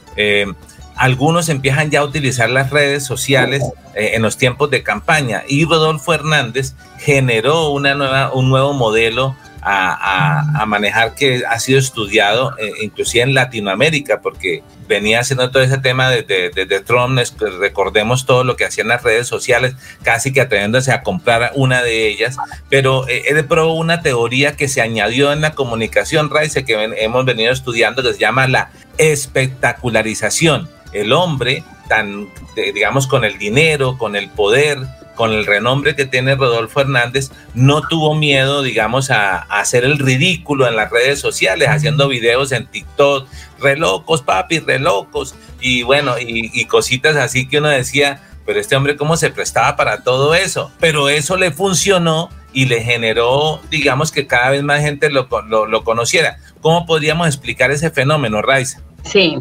algunos 0.98 1.50
empiezan 1.50 1.90
ya 1.92 2.02
a 2.02 2.04
utilizar 2.04 2.50
las 2.50 2.70
redes 2.70 3.06
sociales 3.06 3.64
en 3.96 4.22
los 4.22 4.38
tiempos 4.38 4.70
de 4.70 4.84
campaña 4.84 5.44
y 5.48 5.66
Rodolfo 5.66 6.14
Hernández 6.14 6.74
generó 7.00 7.70
una 7.70 7.96
nueva, 7.96 8.34
un 8.34 8.50
nuevo 8.50 8.74
modelo 8.74 9.36
a, 9.62 10.66
manejar 10.66 11.16
que 11.16 11.44
ha 11.48 11.60
sido 11.60 11.80
estudiado 11.80 12.58
eh, 12.58 12.72
inclusive 12.82 13.24
en 13.24 13.34
Latinoamérica, 13.34 14.22
porque 14.22 14.64
venía 14.88 15.20
haciendo 15.20 15.50
todo 15.52 15.64
ese 15.64 15.78
tema 15.78 16.10
desde, 16.10 16.50
desde 16.50 16.80
Trump, 16.82 17.20
recordemos 17.60 18.26
todo 18.26 18.44
lo 18.44 18.56
que 18.56 18.66
hacían 18.66 18.88
las 18.88 19.04
redes 19.04 19.28
sociales, 19.28 19.76
casi 20.04 20.32
que 20.32 20.42
atreviéndose 20.42 20.92
a 20.92 21.04
comprar 21.04 21.52
una 21.56 21.84
de 21.84 22.08
ellas, 22.08 22.38
pero 22.70 23.08
eh, 23.08 23.24
él 23.28 23.46
probó 23.46 23.74
una 23.74 24.02
teoría 24.02 24.56
que 24.56 24.68
se 24.68 24.82
añadió 24.82 25.32
en 25.34 25.42
la 25.42 25.52
comunicación, 25.52 26.30
Raice, 26.30 26.66
que 26.66 26.96
hemos 26.98 27.26
venido 27.26 27.52
estudiando, 27.52 28.04
que 28.04 28.14
se 28.14 28.20
llama 28.20 28.48
la 28.48 28.72
espectacularización. 28.98 30.77
El 30.92 31.14
hombre, 31.14 31.64
tan, 31.88 32.30
digamos, 32.56 33.08
con 33.08 33.24
el 33.26 33.38
dinero, 33.38 33.98
con 33.98 34.16
el 34.16 34.30
poder, 34.30 34.80
con 35.18 35.34
el 35.34 35.46
renombre 35.46 35.96
que 35.96 36.06
tiene 36.06 36.36
Rodolfo 36.36 36.80
Hernández, 36.80 37.32
no 37.56 37.82
tuvo 37.82 38.16
miedo, 38.16 38.62
digamos, 38.62 39.10
a, 39.12 39.40
hacer 39.40 39.84
el 39.84 39.98
ridículo 39.98 40.68
en 40.68 40.78
las 40.78 40.92
redes 40.92 41.20
sociales, 41.20 41.68
haciendo 41.70 42.08
videos 42.08 42.52
en 42.54 42.68
TikTok, 42.68 43.28
relocos, 43.60 44.22
papi, 44.22 44.60
relocos, 44.60 45.36
y 45.60 45.82
bueno, 45.82 46.16
y, 46.20 46.64
cositas 46.66 47.16
así 47.16 47.50
que 47.50 47.58
uno 47.58 47.70
decía, 47.70 48.22
pero 48.46 48.60
este 48.60 48.76
hombre 48.76 48.96
cómo 48.96 49.18
se 49.18 49.32
prestaba 49.32 49.76
para 49.76 50.04
todo 50.04 50.36
eso, 50.36 50.72
pero 50.80 51.10
eso 51.10 51.36
le 51.36 51.52
funcionó 51.52 52.30
y 52.54 52.66
le 52.66 52.82
generó, 52.84 53.60
digamos, 53.70 54.12
que 54.12 54.28
cada 54.28 54.52
vez 54.52 54.64
más 54.64 54.82
gente 54.82 55.10
lo, 55.10 55.28
lo, 55.50 55.84
conociera. 55.84 56.38
¿Cómo 56.62 56.86
podríamos 56.86 57.28
explicar 57.28 57.72
ese 57.72 57.90
fenómeno, 57.90 58.42
Raiza? 58.42 58.82
Sí, 59.08 59.38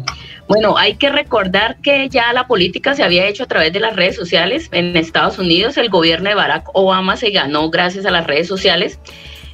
bueno, 0.47 0.77
hay 0.77 0.95
que 0.95 1.09
recordar 1.09 1.77
que 1.81 2.07
ya 2.07 2.31
la 2.31 2.47
política 2.47 2.93
se 2.95 3.03
había 3.03 3.27
hecho 3.27 3.43
a 3.43 3.47
través 3.47 3.73
de 3.73 3.81
las 3.81 3.95
redes 3.95 4.15
sociales. 4.15 4.69
En 4.71 4.95
Estados 4.95 5.37
Unidos 5.39 5.77
el 5.77 5.89
gobierno 5.89 6.29
de 6.29 6.35
Barack 6.35 6.69
Obama 6.73 7.17
se 7.17 7.31
ganó 7.31 7.69
gracias 7.69 8.05
a 8.05 8.11
las 8.11 8.25
redes 8.25 8.47
sociales. 8.47 8.97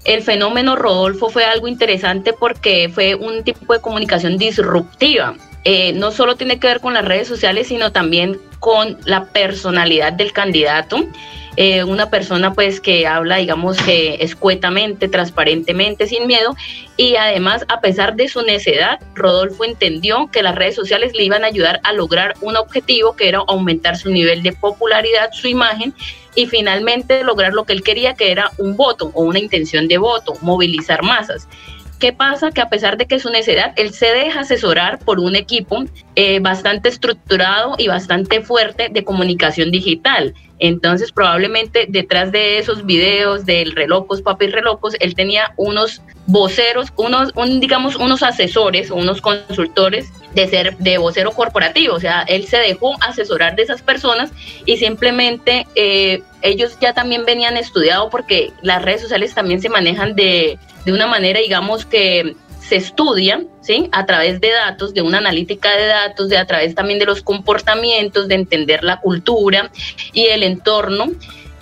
El 0.05 0.21
fenómeno 0.21 0.75
Rodolfo 0.75 1.29
fue 1.29 1.45
algo 1.45 1.67
interesante 1.67 2.33
porque 2.33 2.89
fue 2.93 3.15
un 3.15 3.43
tipo 3.43 3.73
de 3.73 3.81
comunicación 3.81 4.37
disruptiva. 4.37 5.33
Eh, 5.63 5.93
no 5.93 6.11
solo 6.11 6.35
tiene 6.35 6.59
que 6.59 6.67
ver 6.67 6.81
con 6.81 6.93
las 6.93 7.05
redes 7.05 7.27
sociales, 7.27 7.67
sino 7.67 7.91
también 7.91 8.37
con 8.59 8.97
la 9.05 9.25
personalidad 9.25 10.13
del 10.13 10.31
candidato. 10.31 10.97
Eh, 11.55 11.83
una 11.83 12.09
persona 12.09 12.53
pues 12.53 12.81
que 12.81 13.05
habla, 13.05 13.37
digamos 13.37 13.77
que 13.77 14.15
escuetamente, 14.21 15.07
transparentemente, 15.07 16.07
sin 16.07 16.25
miedo 16.25 16.55
y 16.97 17.15
además 17.15 17.63
a 17.67 17.79
pesar 17.79 18.15
de 18.15 18.27
su 18.27 18.41
necedad, 18.41 18.99
Rodolfo 19.13 19.63
entendió 19.63 20.29
que 20.31 20.41
las 20.41 20.55
redes 20.55 20.75
sociales 20.75 21.13
le 21.13 21.23
iban 21.23 21.43
a 21.43 21.47
ayudar 21.47 21.79
a 21.83 21.93
lograr 21.93 22.33
un 22.41 22.57
objetivo 22.57 23.15
que 23.15 23.29
era 23.29 23.43
aumentar 23.47 23.97
su 23.97 24.09
nivel 24.09 24.41
de 24.41 24.53
popularidad, 24.53 25.29
su 25.31 25.47
imagen 25.47 25.93
y 26.33 26.47
finalmente 26.47 27.23
lograr 27.23 27.53
lo 27.53 27.65
que 27.65 27.73
él 27.73 27.83
quería, 27.83 28.15
que 28.15 28.31
era 28.31 28.49
un 28.57 28.75
voto 28.75 29.11
o 29.13 29.21
una 29.21 29.37
intención 29.37 29.87
de 29.87 29.99
voto, 29.99 30.33
movilizar 30.41 31.03
masas. 31.03 31.47
¿Qué 32.03 32.11
pasa? 32.11 32.51
Que 32.51 32.59
a 32.59 32.67
pesar 32.67 32.97
de 32.97 33.05
que 33.05 33.15
es 33.15 33.23
una 33.23 33.37
necedad, 33.37 33.71
él 33.77 33.93
se 33.93 34.07
deja 34.07 34.41
asesorar 34.41 34.99
por 34.99 35.21
un 35.21 35.37
equipo 35.37 35.85
eh, 36.17 36.41
bastante 36.41 36.89
estructurado 36.89 37.75
y 37.77 37.87
bastante 37.87 38.41
fuerte 38.41 38.89
de 38.91 39.05
comunicación 39.05 39.71
digital. 39.71 40.33
Entonces, 40.59 41.13
probablemente 41.13 41.85
detrás 41.87 42.33
de 42.33 42.57
esos 42.57 42.85
videos 42.85 43.45
del 43.45 43.71
relojos, 43.71 44.21
papi 44.21 44.47
relojos, 44.47 44.95
él 44.99 45.15
tenía 45.15 45.53
unos 45.55 46.01
voceros, 46.25 46.91
unos, 46.97 47.31
digamos, 47.61 47.95
unos 47.95 48.21
asesores 48.21 48.91
o 48.91 48.95
unos 48.95 49.21
consultores 49.21 50.11
de 50.35 50.47
ser 50.49 50.75
de 50.79 50.97
vocero 50.97 51.31
corporativo. 51.31 51.95
O 51.95 52.01
sea, 52.01 52.23
él 52.23 52.47
se 52.47 52.57
dejó 52.57 53.01
asesorar 53.01 53.55
de 53.55 53.63
esas 53.63 53.81
personas 53.81 54.29
y 54.65 54.75
simplemente 54.75 55.67
eh, 55.75 56.21
ellos 56.41 56.77
ya 56.81 56.93
también 56.93 57.23
venían 57.23 57.55
estudiado 57.55 58.09
porque 58.09 58.51
las 58.61 58.81
redes 58.81 58.99
sociales 58.99 59.33
también 59.33 59.61
se 59.61 59.69
manejan 59.69 60.17
de 60.17 60.59
de 60.85 60.93
una 60.93 61.07
manera, 61.07 61.39
digamos, 61.39 61.85
que 61.85 62.35
se 62.59 62.77
estudia, 62.77 63.43
¿sí? 63.61 63.89
A 63.91 64.05
través 64.05 64.39
de 64.39 64.51
datos, 64.51 64.93
de 64.93 65.01
una 65.01 65.17
analítica 65.17 65.75
de 65.75 65.85
datos, 65.87 66.29
de 66.29 66.37
a 66.37 66.45
través 66.45 66.75
también 66.75 66.99
de 66.99 67.05
los 67.05 67.21
comportamientos, 67.21 68.27
de 68.27 68.35
entender 68.35 68.83
la 68.83 68.99
cultura 69.01 69.69
y 70.13 70.25
el 70.27 70.43
entorno. 70.43 71.11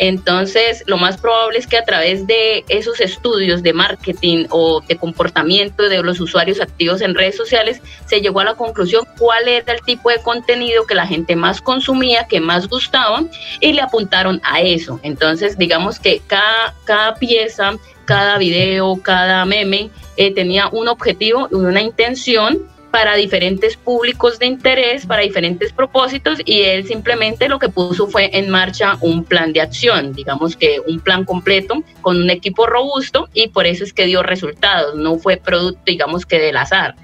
Entonces, 0.03 0.83
lo 0.87 0.97
más 0.97 1.17
probable 1.17 1.59
es 1.59 1.67
que 1.67 1.77
a 1.77 1.85
través 1.85 2.25
de 2.25 2.65
esos 2.69 2.99
estudios 2.99 3.61
de 3.61 3.71
marketing 3.71 4.47
o 4.49 4.81
de 4.81 4.97
comportamiento 4.97 5.87
de 5.87 6.01
los 6.01 6.19
usuarios 6.19 6.59
activos 6.59 7.01
en 7.01 7.13
redes 7.13 7.37
sociales, 7.37 7.81
se 8.07 8.19
llegó 8.19 8.39
a 8.39 8.45
la 8.45 8.55
conclusión 8.55 9.05
cuál 9.19 9.47
era 9.47 9.73
el 9.73 9.81
tipo 9.81 10.09
de 10.09 10.17
contenido 10.17 10.87
que 10.87 10.95
la 10.95 11.05
gente 11.05 11.35
más 11.35 11.61
consumía, 11.61 12.25
que 12.27 12.39
más 12.39 12.67
gustaba, 12.67 13.21
y 13.59 13.73
le 13.73 13.81
apuntaron 13.81 14.41
a 14.43 14.61
eso. 14.61 14.99
Entonces, 15.03 15.55
digamos 15.59 15.99
que 15.99 16.19
cada, 16.25 16.73
cada 16.83 17.13
pieza, 17.13 17.77
cada 18.05 18.39
video, 18.39 18.99
cada 19.03 19.45
meme 19.45 19.91
eh, 20.17 20.33
tenía 20.33 20.67
un 20.69 20.87
objetivo 20.87 21.47
una 21.51 21.81
intención 21.81 22.70
para 22.91 23.15
diferentes 23.15 23.77
públicos 23.77 24.37
de 24.37 24.45
interés, 24.45 25.05
para 25.05 25.21
diferentes 25.21 25.71
propósitos 25.71 26.39
y 26.45 26.61
él 26.61 26.85
simplemente 26.85 27.47
lo 27.47 27.57
que 27.57 27.69
puso 27.69 28.07
fue 28.07 28.29
en 28.33 28.49
marcha 28.49 28.97
un 29.01 29.23
plan 29.23 29.53
de 29.53 29.61
acción, 29.61 30.13
digamos 30.13 30.55
que 30.55 30.81
un 30.85 30.99
plan 30.99 31.23
completo 31.23 31.83
con 32.01 32.17
un 32.17 32.29
equipo 32.29 32.67
robusto 32.67 33.29
y 33.33 33.47
por 33.47 33.65
eso 33.65 33.83
es 33.83 33.93
que 33.93 34.05
dio 34.05 34.21
resultados, 34.23 34.95
no 34.95 35.17
fue 35.17 35.37
producto 35.37 35.81
digamos 35.85 36.25
que 36.25 36.39
del 36.39 36.57
azar. 36.57 36.95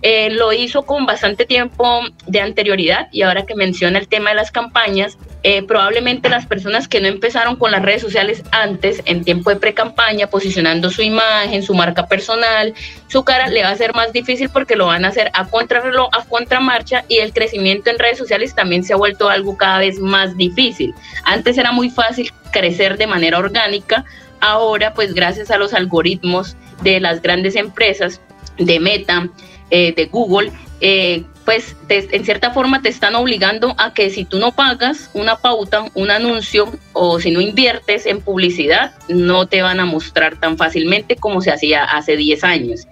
Eh, 0.00 0.30
lo 0.30 0.52
hizo 0.52 0.82
con 0.82 1.06
bastante 1.06 1.44
tiempo 1.44 2.02
de 2.26 2.40
anterioridad 2.40 3.08
y 3.10 3.22
ahora 3.22 3.46
que 3.46 3.56
menciona 3.56 3.98
el 3.98 4.06
tema 4.06 4.30
de 4.30 4.36
las 4.36 4.52
campañas, 4.52 5.18
eh, 5.44 5.62
probablemente 5.62 6.28
las 6.28 6.46
personas 6.46 6.88
que 6.88 7.00
no 7.00 7.06
empezaron 7.06 7.56
con 7.56 7.70
las 7.70 7.82
redes 7.82 8.02
sociales 8.02 8.42
antes, 8.50 9.02
en 9.04 9.24
tiempo 9.24 9.50
de 9.50 9.56
pre-campaña, 9.56 10.26
posicionando 10.26 10.90
su 10.90 11.02
imagen, 11.02 11.62
su 11.62 11.74
marca 11.74 12.06
personal, 12.06 12.74
su 13.06 13.22
cara, 13.22 13.48
le 13.48 13.62
va 13.62 13.70
a 13.70 13.76
ser 13.76 13.94
más 13.94 14.12
difícil 14.12 14.50
porque 14.50 14.74
lo 14.74 14.86
van 14.86 15.04
a 15.04 15.08
hacer 15.08 15.30
a 15.34 15.46
contrarreloj, 15.46 16.08
a 16.12 16.24
contramarcha 16.24 17.04
y 17.08 17.18
el 17.18 17.32
crecimiento 17.32 17.88
en 17.90 17.98
redes 17.98 18.18
sociales 18.18 18.54
también 18.54 18.82
se 18.82 18.94
ha 18.94 18.96
vuelto 18.96 19.28
algo 19.28 19.56
cada 19.56 19.78
vez 19.78 20.00
más 20.00 20.36
difícil. 20.36 20.92
Antes 21.24 21.56
era 21.56 21.70
muy 21.70 21.90
fácil 21.90 22.32
crecer 22.50 22.98
de 22.98 23.06
manera 23.06 23.38
orgánica, 23.38 24.04
ahora 24.40 24.92
pues 24.92 25.14
gracias 25.14 25.50
a 25.50 25.58
los 25.58 25.72
algoritmos 25.72 26.56
de 26.82 26.98
las 26.98 27.22
grandes 27.22 27.54
empresas, 27.54 28.20
de 28.58 28.80
Meta, 28.80 29.28
eh, 29.70 29.92
de 29.94 30.06
Google, 30.06 30.50
eh, 30.80 31.22
pues 31.48 31.74
en 31.88 32.26
cierta 32.26 32.50
forma 32.50 32.82
te 32.82 32.90
están 32.90 33.14
obligando 33.14 33.74
a 33.78 33.94
que 33.94 34.10
si 34.10 34.26
tú 34.26 34.38
no 34.38 34.52
pagas 34.52 35.08
una 35.14 35.36
pauta, 35.36 35.86
un 35.94 36.10
anuncio 36.10 36.70
o 36.92 37.20
si 37.20 37.30
no 37.30 37.40
inviertes 37.40 38.04
en 38.04 38.20
publicidad, 38.20 38.92
no 39.08 39.46
te 39.46 39.62
van 39.62 39.80
a 39.80 39.86
mostrar 39.86 40.36
tan 40.36 40.58
fácilmente 40.58 41.16
como 41.16 41.40
se 41.40 41.50
hacía 41.50 41.84
hace 41.84 42.18
10 42.18 42.44
años. 42.44 42.86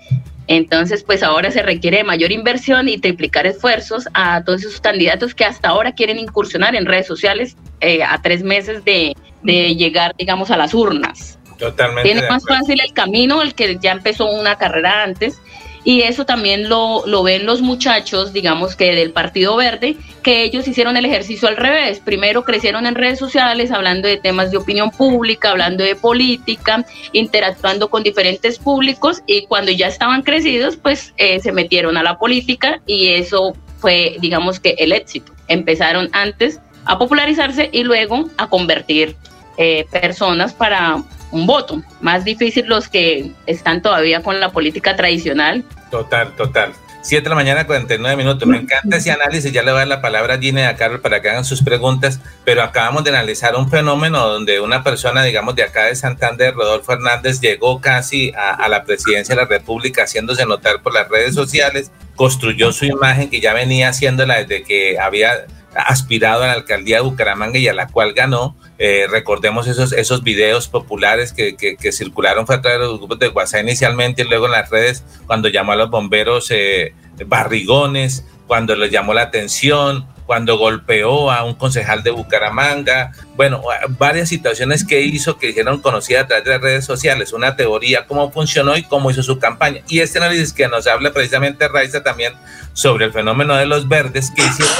Entonces, 0.46 1.02
pues 1.02 1.22
ahora 1.22 1.50
se 1.50 1.60
requiere 1.60 2.02
mayor 2.02 2.32
inversión 2.32 2.88
y 2.88 2.96
triplicar 2.96 3.46
esfuerzos 3.46 4.08
a 4.14 4.42
todos 4.42 4.62
esos 4.62 4.80
candidatos 4.80 5.34
que 5.34 5.44
hasta 5.44 5.68
ahora 5.68 5.92
quieren 5.92 6.18
incursionar 6.18 6.74
en 6.76 6.86
redes 6.86 7.06
sociales 7.06 7.58
eh, 7.82 8.02
a 8.04 8.22
tres 8.22 8.42
meses 8.42 8.82
de, 8.86 9.14
de, 9.42 9.76
llegar, 9.76 10.14
digamos, 10.16 10.50
a 10.50 10.56
las 10.56 10.72
urnas. 10.72 11.38
Totalmente. 11.58 12.10
Tiene 12.10 12.26
más 12.26 12.42
fácil 12.48 12.80
el 12.80 12.94
camino, 12.94 13.42
el 13.42 13.54
que 13.54 13.76
ya 13.78 13.92
empezó 13.92 14.30
una 14.30 14.56
carrera 14.56 15.02
antes, 15.02 15.42
y 15.86 16.02
eso 16.02 16.26
también 16.26 16.68
lo, 16.68 17.04
ven 17.22 17.46
los 17.46 17.62
muchachos, 17.62 18.32
digamos 18.32 18.74
que 18.74 18.92
del 18.96 19.12
Partido 19.12 19.54
Verde, 19.54 19.96
que 20.24 20.42
ellos 20.42 20.66
hicieron 20.66 20.96
el 20.96 21.04
ejercicio 21.04 21.46
al 21.46 21.56
revés. 21.56 22.00
Primero 22.00 22.42
crecieron 22.42 22.86
en 22.86 22.96
redes 22.96 23.20
sociales 23.20 23.70
hablando 23.70 24.08
de 24.08 24.16
temas 24.16 24.50
de 24.50 24.56
opinión 24.56 24.90
pública, 24.90 25.50
hablando 25.50 25.84
de 25.84 25.94
política, 25.94 26.84
interactuando 27.12 27.88
con 27.88 28.02
diferentes 28.02 28.58
públicos 28.58 29.22
y 29.28 29.46
cuando 29.46 29.70
ya 29.70 29.86
estaban 29.86 30.22
crecidos, 30.22 30.76
pues 30.76 31.14
eh, 31.18 31.38
se 31.38 31.52
metieron 31.52 31.96
a 31.96 32.02
la 32.02 32.18
política 32.18 32.80
y 32.84 33.10
eso 33.10 33.56
fue, 33.78 34.16
digamos 34.18 34.58
que 34.58 34.74
el 34.78 34.90
éxito. 34.90 35.32
Empezaron 35.46 36.08
antes 36.10 36.58
a 36.84 36.98
popularizarse 36.98 37.70
y 37.72 37.84
luego 37.84 38.28
a 38.38 38.48
convertir 38.48 39.14
eh, 39.56 39.86
personas 39.92 40.52
para 40.52 41.04
un 41.30 41.46
voto. 41.46 41.82
Más 42.00 42.24
difícil 42.24 42.66
los 42.66 42.88
que 42.88 43.30
están 43.46 43.82
todavía 43.82 44.22
con 44.22 44.40
la 44.40 44.50
política 44.50 44.96
tradicional. 44.96 45.64
Total, 45.90 46.34
total. 46.36 46.72
7 47.06 47.22
de 47.22 47.28
la 47.28 47.36
mañana, 47.36 47.66
49 47.66 48.16
minutos. 48.16 48.48
Me 48.48 48.58
encanta 48.58 48.96
ese 48.96 49.12
análisis. 49.12 49.52
Ya 49.52 49.62
le 49.62 49.70
voy 49.70 49.76
a 49.76 49.80
dar 49.80 49.88
la 49.88 50.00
palabra 50.02 50.34
a 50.34 50.38
Gina 50.38 50.62
y 50.62 50.64
a 50.64 50.76
Carol 50.76 51.00
para 51.00 51.22
que 51.22 51.30
hagan 51.30 51.44
sus 51.44 51.62
preguntas. 51.62 52.20
Pero 52.44 52.64
acabamos 52.64 53.04
de 53.04 53.10
analizar 53.10 53.54
un 53.54 53.70
fenómeno 53.70 54.26
donde 54.26 54.60
una 54.60 54.82
persona, 54.82 55.22
digamos, 55.22 55.54
de 55.54 55.62
acá 55.62 55.84
de 55.84 55.94
Santander, 55.94 56.54
Rodolfo 56.54 56.92
Hernández, 56.92 57.40
llegó 57.40 57.80
casi 57.80 58.32
a, 58.32 58.50
a 58.50 58.68
la 58.68 58.82
presidencia 58.82 59.36
de 59.36 59.42
la 59.42 59.46
República 59.46 60.02
haciéndose 60.02 60.44
notar 60.46 60.82
por 60.82 60.92
las 60.92 61.08
redes 61.08 61.34
sociales, 61.34 61.92
construyó 62.16 62.72
su 62.72 62.86
imagen 62.86 63.30
que 63.30 63.40
ya 63.40 63.52
venía 63.52 63.90
haciéndola 63.90 64.42
desde 64.42 64.64
que 64.64 64.98
había 64.98 65.46
aspirado 65.76 66.42
a 66.42 66.46
la 66.46 66.52
alcaldía 66.52 66.96
de 66.96 67.02
Bucaramanga 67.02 67.58
y 67.58 67.68
a 67.68 67.74
la 67.74 67.88
cual 67.88 68.12
ganó. 68.12 68.56
Eh, 68.78 69.06
recordemos 69.10 69.66
esos, 69.66 69.92
esos 69.92 70.22
videos 70.22 70.68
populares 70.68 71.32
que, 71.32 71.56
que, 71.56 71.92
circularon 71.92 72.46
fue 72.46 72.56
a 72.56 72.60
través 72.60 72.80
de 72.80 72.86
los 72.86 72.98
grupos 72.98 73.18
de 73.18 73.28
WhatsApp 73.28 73.62
inicialmente 73.62 74.22
y 74.22 74.28
luego 74.28 74.46
en 74.46 74.52
las 74.52 74.70
redes 74.70 75.04
cuando 75.26 75.48
llamó 75.48 75.72
a 75.72 75.76
los 75.76 75.90
bomberos 75.90 76.50
eh, 76.50 76.94
barrigones, 77.26 78.26
cuando 78.46 78.76
les 78.76 78.90
llamó 78.90 79.14
la 79.14 79.22
atención, 79.22 80.06
cuando 80.26 80.58
golpeó 80.58 81.30
a 81.30 81.44
un 81.44 81.54
concejal 81.54 82.02
de 82.02 82.10
Bucaramanga, 82.10 83.12
bueno, 83.36 83.62
varias 83.90 84.28
situaciones 84.28 84.84
que 84.84 85.00
hizo 85.00 85.38
que 85.38 85.48
dijeron 85.48 85.80
conocidas 85.80 86.24
a 86.24 86.26
través 86.26 86.44
de 86.44 86.50
las 86.50 86.60
redes 86.60 86.84
sociales, 86.84 87.32
una 87.32 87.56
teoría, 87.56 88.06
cómo 88.06 88.30
funcionó 88.32 88.76
y 88.76 88.82
cómo 88.82 89.10
hizo 89.10 89.22
su 89.22 89.38
campaña. 89.38 89.82
Y 89.88 90.00
este 90.00 90.18
análisis 90.18 90.52
que 90.52 90.68
nos 90.68 90.86
habla 90.86 91.12
precisamente 91.12 91.68
Raiza 91.68 92.02
también 92.02 92.34
sobre 92.72 93.04
el 93.04 93.12
fenómeno 93.12 93.54
de 93.56 93.66
los 93.66 93.88
verdes 93.88 94.30
que 94.32 94.42
hicieron 94.42 94.74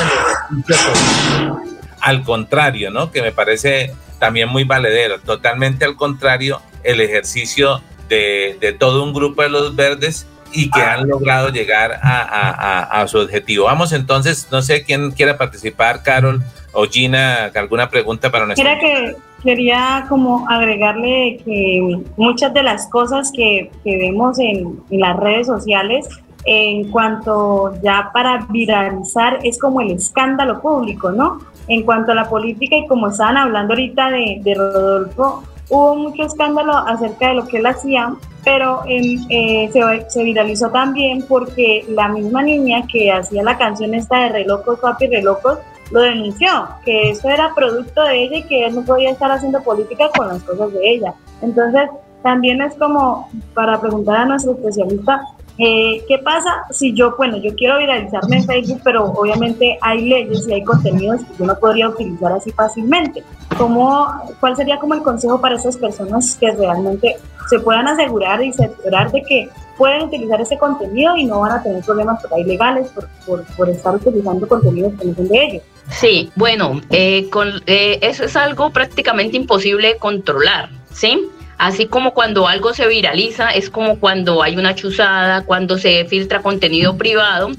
al 2.01 2.23
contrario, 2.25 2.91
¿no? 2.91 3.11
Que 3.11 3.23
me 3.23 3.33
parece 3.33 3.95
también 4.19 4.49
muy 4.49 4.65
valedero, 4.65 5.21
totalmente 5.21 5.85
al 5.85 5.97
contrario, 5.97 6.61
el 6.83 7.01
ejercicio 7.01 7.83
de, 8.09 8.57
de 8.61 8.73
todo 8.73 9.03
un 9.03 9.13
grupo 9.13 9.43
de 9.43 9.49
los 9.49 9.77
verdes 9.77 10.27
y 10.57 10.71
que 10.71 10.81
han 10.81 11.07
logrado 11.07 11.51
llegar 11.51 12.01
a, 12.03 13.05
su 13.09 13.19
objetivo. 13.19 13.67
Vamos 13.67 13.93
entonces, 13.93 14.49
no 14.51 14.63
sé 14.63 14.83
quién 14.85 15.11
quiera 15.11 15.37
participar, 15.37 16.03
Carol 16.03 16.43
o 16.73 16.87
Gina, 16.87 17.51
alguna 17.55 17.89
pregunta 17.89 18.31
para 18.31 18.47
nosotros. 18.47 18.75
Que 18.81 19.17
quería 19.43 20.07
como 20.09 20.49
agregarle 20.49 21.39
que 21.45 22.01
muchas 22.17 22.53
de 22.55 22.63
las 22.63 22.89
cosas 22.89 23.31
que, 23.35 23.71
vemos 23.85 24.39
en, 24.39 24.81
en, 24.91 25.01
las 25.01 25.17
redes 25.17 25.47
sociales 25.47 26.09
en 26.47 26.91
cuanto 26.91 27.75
ya 27.83 28.11
para 28.13 28.47
viralizar 28.49 29.41
es 29.43 29.59
como 29.59 29.81
el 29.81 29.91
escándalo 29.91 30.61
público, 30.63 31.11
¿no? 31.11 31.41
En 31.69 31.83
cuanto 31.83 32.13
a 32.13 32.15
la 32.15 32.29
política 32.29 32.77
y 32.77 32.87
como 32.87 33.09
estaban 33.09 33.37
hablando 33.37 33.75
ahorita 33.75 34.11
de, 34.11 34.41
de 34.43 34.55
Rodolfo, 34.55 35.43
hubo 35.69 35.97
mucho 35.97 36.25
escándalo 36.25 36.73
acerca 36.77 37.29
de 37.29 37.35
lo 37.35 37.47
que 37.47 37.59
él 37.59 37.67
hacía, 37.67 38.15
pero 38.45 38.83
eh, 38.87 39.71
se, 39.73 40.11
se, 40.11 40.23
viralizó 40.23 40.71
también 40.71 41.25
porque 41.27 41.85
la 41.89 42.09
misma 42.09 42.43
niña 42.43 42.87
que 42.91 43.11
hacía 43.11 43.43
la 43.43 43.59
canción 43.59 43.95
esta 43.95 44.21
de 44.21 44.29
Relocos, 44.31 44.79
Papi 44.79 45.09
Relocos, 45.09 45.59
lo 45.91 46.01
denunció, 46.01 46.49
que 46.85 47.11
eso 47.11 47.29
era 47.29 47.55
producto 47.55 48.03
de 48.03 48.25
ella 48.25 48.37
y 48.39 48.43
que 48.45 48.67
él 48.67 48.75
no 48.75 48.83
podía 48.83 49.11
estar 49.11 49.31
haciendo 49.31 49.63
política 49.63 50.11
con 50.17 50.29
las 50.29 50.43
cosas 50.43 50.73
de 50.73 50.91
ella. 50.91 51.15
Entonces, 51.43 51.89
también 52.23 52.61
es 52.61 52.75
como 52.75 53.29
para 53.55 53.81
preguntar 53.81 54.17
a 54.17 54.27
nuestro 54.27 54.53
especialista, 54.53 55.23
eh, 55.59 56.05
¿Qué 56.07 56.19
pasa 56.19 56.65
si 56.71 56.93
yo, 56.93 57.15
bueno, 57.17 57.39
yo 57.39 57.55
quiero 57.55 57.79
viralizarme 57.79 58.39
en 58.39 58.45
Facebook, 58.45 58.81
pero 58.85 59.05
obviamente 59.05 59.79
hay 59.81 60.07
leyes 60.07 60.47
y 60.47 60.55
hay 60.55 60.65
contenidos 60.65 61.23
que 61.23 61.39
yo 61.39 61.47
no 61.47 61.59
podría 61.59 61.89
utilizar 61.89 62.33
así 62.33 62.51
fácilmente? 62.53 63.25
¿Cómo, 63.57 64.07
¿Cuál 64.39 64.57
sería 64.57 64.79
como 64.79 64.95
el 64.95 65.03
consejo 65.03 65.41
para 65.41 65.57
esas 65.57 65.77
personas 65.79 66.37
que 66.39 66.51
realmente 66.53 67.17
se 67.49 67.59
puedan 67.61 67.89
asegurar 67.89 68.43
y 68.43 68.51
asegurar 68.51 69.11
de 69.13 69.23
que 69.23 69.49
pueden 69.79 70.03
utilizar 70.03 70.41
ese 70.41 70.59
contenido 70.59 71.17
y 71.17 71.25
no 71.25 71.41
van 71.41 71.53
a 71.53 71.63
tener 71.63 71.83
problemas 71.83 72.21
por 72.23 72.35
ahí 72.35 72.45
legales 72.45 72.89
por, 72.89 73.45
por, 73.57 73.69
estar 73.69 73.95
utilizando 73.95 74.47
contenidos 74.49 74.93
que 74.99 75.07
no 75.07 75.15
son 75.15 75.29
de 75.29 75.45
ellos? 75.45 75.63
Sí, 75.91 76.31
bueno, 76.35 76.81
eh, 76.91 77.29
con, 77.31 77.63
eh, 77.67 77.99
eso 78.03 78.25
es 78.25 78.37
algo 78.37 78.71
prácticamente 78.71 79.37
imposible 79.37 79.89
de 79.89 79.97
controlar, 79.99 80.69
¿sí? 80.93 81.29
Así 81.59 81.87
como 81.87 82.13
cuando 82.13 82.49
algo 82.49 82.75
se 82.75 82.87
viraliza, 82.87 83.51
es 83.51 83.71
como 83.71 83.99
cuando 83.99 84.43
hay 84.43 84.57
una 84.57 84.75
chuzada, 84.75 85.45
cuando 85.45 85.79
se 85.79 86.05
filtra 86.05 86.41
contenido 86.41 86.97
privado. 86.97 87.51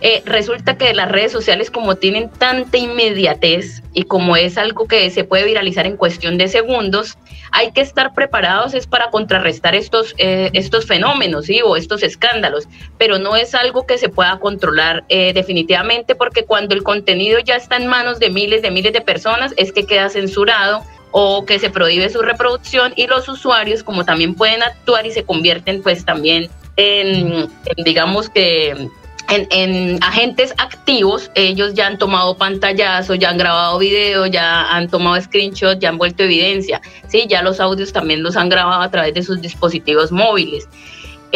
Eh, 0.00 0.22
resulta 0.26 0.76
que 0.76 0.92
las 0.92 1.10
redes 1.10 1.32
sociales 1.32 1.70
como 1.70 1.94
tienen 1.94 2.28
tanta 2.28 2.76
inmediatez 2.76 3.82
y 3.94 4.02
como 4.02 4.36
es 4.36 4.58
algo 4.58 4.86
que 4.86 5.08
se 5.10 5.24
puede 5.24 5.46
viralizar 5.46 5.86
en 5.86 5.96
cuestión 5.96 6.36
de 6.36 6.48
segundos, 6.48 7.16
hay 7.52 7.70
que 7.72 7.80
estar 7.80 8.12
preparados 8.12 8.74
es 8.74 8.86
para 8.86 9.08
contrarrestar 9.10 9.74
estos, 9.74 10.14
eh, 10.18 10.50
estos 10.52 10.86
fenómenos 10.86 11.46
¿sí? 11.46 11.62
o 11.64 11.76
estos 11.76 12.02
escándalos, 12.02 12.68
pero 12.98 13.18
no 13.18 13.34
es 13.34 13.54
algo 13.54 13.86
que 13.86 13.96
se 13.96 14.10
pueda 14.10 14.38
controlar 14.40 15.04
eh, 15.08 15.32
definitivamente 15.32 16.14
porque 16.14 16.44
cuando 16.44 16.74
el 16.74 16.82
contenido 16.82 17.38
ya 17.38 17.56
está 17.56 17.76
en 17.76 17.86
manos 17.86 18.18
de 18.18 18.28
miles 18.28 18.60
de 18.60 18.70
miles 18.70 18.92
de 18.92 19.00
personas 19.00 19.54
es 19.56 19.72
que 19.72 19.86
queda 19.86 20.10
censurado 20.10 20.82
o 21.16 21.46
que 21.46 21.60
se 21.60 21.70
prohíbe 21.70 22.10
su 22.10 22.22
reproducción 22.22 22.92
y 22.96 23.06
los 23.06 23.28
usuarios 23.28 23.84
como 23.84 24.04
también 24.04 24.34
pueden 24.34 24.64
actuar 24.64 25.06
y 25.06 25.12
se 25.12 25.22
convierten 25.22 25.80
pues 25.80 26.04
también 26.04 26.50
en, 26.76 27.48
digamos 27.84 28.28
que 28.28 28.88
en, 29.30 30.02
agentes 30.02 30.52
activos, 30.58 31.30
ellos 31.36 31.74
ya 31.74 31.86
han 31.86 31.98
tomado 31.98 32.36
pantallazos, 32.36 33.16
ya 33.20 33.30
han 33.30 33.38
grabado 33.38 33.78
video, 33.78 34.26
ya 34.26 34.74
han 34.74 34.88
tomado 34.88 35.22
screenshots, 35.22 35.78
ya 35.78 35.90
han 35.90 35.98
vuelto 35.98 36.24
evidencia, 36.24 36.80
¿sí? 37.06 37.26
ya 37.28 37.42
los 37.42 37.60
audios 37.60 37.92
también 37.92 38.24
los 38.24 38.36
han 38.36 38.48
grabado 38.48 38.82
a 38.82 38.90
través 38.90 39.14
de 39.14 39.22
sus 39.22 39.40
dispositivos 39.40 40.10
móviles. 40.10 40.68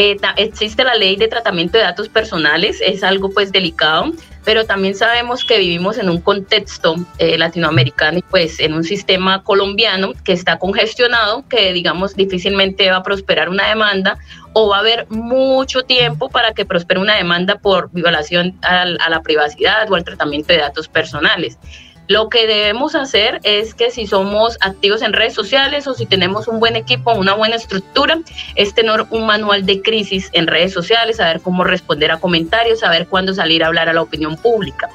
Eh, 0.00 0.16
existe 0.36 0.84
la 0.84 0.94
ley 0.94 1.16
de 1.16 1.26
tratamiento 1.26 1.76
de 1.76 1.82
datos 1.82 2.08
personales, 2.08 2.80
es 2.80 3.02
algo 3.02 3.30
pues 3.30 3.50
delicado, 3.50 4.12
pero 4.44 4.64
también 4.64 4.94
sabemos 4.94 5.44
que 5.44 5.58
vivimos 5.58 5.98
en 5.98 6.08
un 6.08 6.20
contexto 6.20 6.94
eh, 7.18 7.36
latinoamericano 7.36 8.18
y 8.18 8.22
pues 8.22 8.60
en 8.60 8.74
un 8.74 8.84
sistema 8.84 9.42
colombiano 9.42 10.12
que 10.22 10.32
está 10.32 10.56
congestionado, 10.60 11.44
que 11.48 11.72
digamos 11.72 12.14
difícilmente 12.14 12.88
va 12.88 12.98
a 12.98 13.02
prosperar 13.02 13.48
una 13.48 13.66
demanda 13.66 14.18
o 14.52 14.68
va 14.68 14.76
a 14.76 14.80
haber 14.80 15.10
mucho 15.10 15.82
tiempo 15.82 16.28
para 16.28 16.52
que 16.54 16.64
prospere 16.64 17.00
una 17.00 17.16
demanda 17.16 17.56
por 17.58 17.90
violación 17.90 18.56
a 18.62 18.84
la 18.84 19.20
privacidad 19.22 19.90
o 19.90 19.96
al 19.96 20.04
tratamiento 20.04 20.52
de 20.52 20.60
datos 20.60 20.86
personales. 20.86 21.58
Lo 22.08 22.30
que 22.30 22.46
debemos 22.46 22.94
hacer 22.94 23.38
es 23.42 23.74
que 23.74 23.90
si 23.90 24.06
somos 24.06 24.56
activos 24.62 25.02
en 25.02 25.12
redes 25.12 25.34
sociales 25.34 25.86
o 25.86 25.92
si 25.92 26.06
tenemos 26.06 26.48
un 26.48 26.58
buen 26.58 26.74
equipo, 26.74 27.12
una 27.12 27.34
buena 27.34 27.56
estructura, 27.56 28.18
es 28.54 28.72
tener 28.72 29.04
un 29.10 29.26
manual 29.26 29.66
de 29.66 29.82
crisis 29.82 30.30
en 30.32 30.46
redes 30.46 30.72
sociales, 30.72 31.18
saber 31.18 31.42
cómo 31.42 31.64
responder 31.64 32.10
a 32.10 32.16
comentarios, 32.16 32.80
saber 32.80 33.06
cuándo 33.08 33.34
salir 33.34 33.62
a 33.62 33.66
hablar 33.66 33.90
a 33.90 33.92
la 33.92 34.00
opinión 34.00 34.38
pública. 34.38 34.88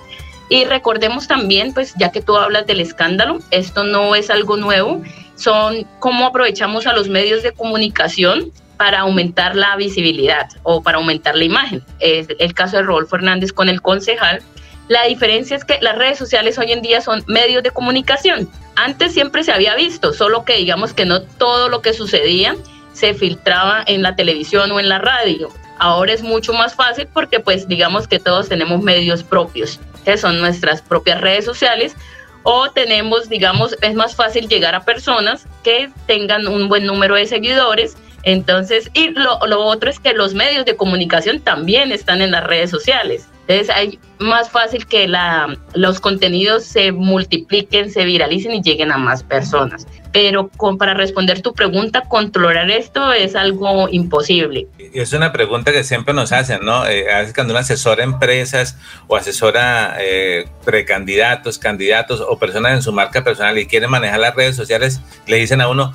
Y 0.49 0.65
recordemos 0.65 1.27
también, 1.27 1.71
pues 1.75 1.93
ya 1.99 2.11
que 2.11 2.21
tú 2.21 2.35
hablas 2.35 2.65
del 2.65 2.81
escándalo, 2.81 3.37
esto 3.51 3.83
no 3.83 4.15
es 4.15 4.31
algo 4.31 4.57
nuevo, 4.57 5.03
son 5.35 5.85
cómo 5.99 6.25
aprovechamos 6.25 6.87
a 6.87 6.93
los 6.93 7.09
medios 7.09 7.43
de 7.43 7.51
comunicación 7.51 8.51
para 8.75 9.01
aumentar 9.01 9.55
la 9.55 9.75
visibilidad 9.75 10.49
o 10.63 10.81
para 10.81 10.97
aumentar 10.97 11.35
la 11.35 11.43
imagen. 11.43 11.83
Es 11.99 12.27
el 12.39 12.55
caso 12.55 12.77
de 12.77 12.83
Rodolfo 12.83 13.17
Hernández 13.17 13.53
con 13.53 13.69
el 13.69 13.83
concejal, 13.83 14.41
la 14.87 15.05
diferencia 15.05 15.55
es 15.55 15.63
que 15.63 15.79
las 15.81 15.97
redes 15.97 16.17
sociales 16.17 16.57
hoy 16.57 16.71
en 16.71 16.81
día 16.81 17.01
son 17.01 17.23
medios 17.27 17.63
de 17.63 17.71
comunicación. 17.71 18.49
Antes 18.75 19.13
siempre 19.13 19.43
se 19.43 19.51
había 19.51 19.75
visto, 19.75 20.13
solo 20.13 20.43
que 20.45 20.57
digamos 20.57 20.93
que 20.93 21.05
no 21.05 21.21
todo 21.21 21.69
lo 21.69 21.81
que 21.81 21.93
sucedía 21.93 22.55
se 22.91 23.13
filtraba 23.13 23.83
en 23.87 24.01
la 24.01 24.15
televisión 24.15 24.71
o 24.71 24.79
en 24.79 24.89
la 24.89 24.99
radio. 24.99 25.49
Ahora 25.79 26.13
es 26.13 26.21
mucho 26.21 26.53
más 26.53 26.75
fácil 26.75 27.07
porque 27.11 27.39
pues 27.39 27.67
digamos 27.67 28.07
que 28.07 28.19
todos 28.19 28.49
tenemos 28.49 28.81
medios 28.81 29.23
propios, 29.23 29.79
que 30.05 30.17
son 30.17 30.39
nuestras 30.39 30.81
propias 30.81 31.21
redes 31.21 31.45
sociales, 31.45 31.95
o 32.43 32.69
tenemos, 32.71 33.29
digamos, 33.29 33.75
es 33.81 33.95
más 33.95 34.15
fácil 34.15 34.49
llegar 34.49 34.75
a 34.75 34.83
personas 34.83 35.47
que 35.63 35.89
tengan 36.07 36.47
un 36.47 36.67
buen 36.67 36.85
número 36.85 37.15
de 37.15 37.25
seguidores. 37.25 37.95
Entonces, 38.23 38.89
y 38.93 39.09
lo, 39.09 39.39
lo 39.47 39.61
otro 39.61 39.89
es 39.89 39.99
que 39.99 40.13
los 40.13 40.33
medios 40.33 40.65
de 40.65 40.75
comunicación 40.75 41.39
también 41.39 41.91
están 41.93 42.21
en 42.21 42.31
las 42.31 42.43
redes 42.43 42.69
sociales. 42.69 43.29
Entonces 43.47 43.75
hay 43.75 43.99
más 44.19 44.49
fácil 44.49 44.85
que 44.85 45.07
la, 45.07 45.57
los 45.73 45.99
contenidos 45.99 46.63
se 46.63 46.93
multipliquen, 46.93 47.91
se 47.91 48.05
viralicen 48.05 48.53
y 48.53 48.61
lleguen 48.61 48.91
a 48.91 48.97
más 48.97 49.21
personas. 49.21 49.85
Pero 50.13 50.47
con, 50.47 50.77
para 50.77 50.93
responder 50.93 51.41
tu 51.41 51.53
pregunta, 51.53 52.03
controlar 52.07 52.71
esto 52.71 53.11
es 53.11 53.35
algo 53.35 53.89
imposible. 53.89 54.67
Es 54.93 55.11
una 55.11 55.33
pregunta 55.33 55.73
que 55.73 55.83
siempre 55.83 56.13
nos 56.13 56.31
hacen, 56.31 56.63
¿no? 56.63 56.87
Eh, 56.87 57.11
a 57.11 57.19
veces 57.19 57.33
cuando 57.33 57.51
uno 57.51 57.59
asesora 57.59 58.03
empresas 58.03 58.77
o 59.07 59.17
asesora 59.17 59.97
eh, 59.99 60.47
precandidatos, 60.63 61.57
candidatos 61.57 62.21
o 62.21 62.37
personas 62.39 62.73
en 62.73 62.81
su 62.81 62.93
marca 62.93 63.25
personal 63.25 63.57
y 63.57 63.65
quieren 63.65 63.89
manejar 63.89 64.19
las 64.19 64.35
redes 64.35 64.55
sociales, 64.55 65.01
le 65.27 65.37
dicen 65.37 65.59
a 65.59 65.67
uno, 65.67 65.93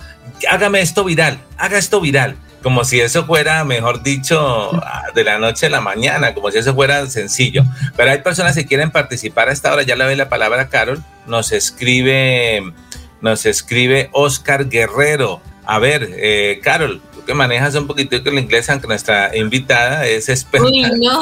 hágame 0.50 0.80
esto 0.80 1.04
viral, 1.04 1.38
haga 1.56 1.78
esto 1.78 2.00
viral 2.00 2.36
como 2.62 2.84
si 2.84 3.00
eso 3.00 3.24
fuera, 3.24 3.64
mejor 3.64 4.02
dicho, 4.02 4.70
de 5.14 5.24
la 5.24 5.38
noche 5.38 5.66
a 5.66 5.70
la 5.70 5.80
mañana, 5.80 6.34
como 6.34 6.50
si 6.50 6.58
eso 6.58 6.74
fuera 6.74 7.06
sencillo. 7.06 7.64
Pero 7.96 8.10
hay 8.10 8.18
personas 8.18 8.54
que 8.54 8.66
quieren 8.66 8.90
participar 8.90 9.48
a 9.48 9.52
esta 9.52 9.72
hora, 9.72 9.82
ya 9.82 9.96
le 9.96 10.04
doy 10.04 10.16
la 10.16 10.28
palabra 10.28 10.62
a 10.62 10.68
Carol, 10.68 11.02
nos 11.26 11.52
escribe, 11.52 12.72
nos 13.20 13.46
escribe 13.46 14.10
Oscar 14.12 14.68
Guerrero. 14.68 15.40
A 15.64 15.78
ver, 15.78 16.10
eh, 16.16 16.60
Carol, 16.62 17.00
tú 17.14 17.24
que 17.24 17.34
manejas 17.34 17.74
un 17.74 17.86
poquito 17.86 18.16
el 18.16 18.38
inglés, 18.38 18.68
aunque 18.70 18.88
nuestra 18.88 19.36
invitada 19.36 20.06
es 20.06 20.28
experta. 20.28 20.66
Uy, 20.66 20.82
no, 20.98 21.20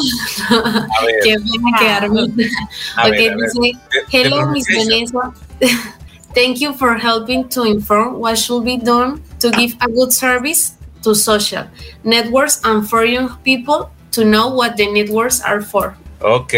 a 0.50 1.04
ver. 1.04 1.16
qué 1.22 1.34
pena 1.34 1.78
quedarme. 1.78 2.22
Ok, 2.22 3.12
dice, 3.12 3.78
hello, 4.10 4.46
Miss 4.48 4.66
Vanessa. 4.68 5.32
Thank 6.34 6.58
you 6.58 6.74
for 6.74 6.98
helping 6.98 7.48
to 7.48 7.64
inform 7.64 8.20
what 8.20 8.36
should 8.36 8.64
be 8.64 8.76
done 8.76 9.22
to 9.40 9.50
give 9.50 9.74
a 9.80 9.88
good 9.88 10.12
service 10.12 10.75
to 11.06 11.14
social 11.14 11.64
networks 12.02 12.60
and 12.64 12.82
for 12.88 13.04
young 13.04 13.30
people 13.44 13.90
to 14.10 14.24
know 14.24 14.48
what 14.48 14.76
the 14.76 14.90
networks 14.90 15.40
are 15.40 15.62
for. 15.62 15.94
Ok, 16.20 16.52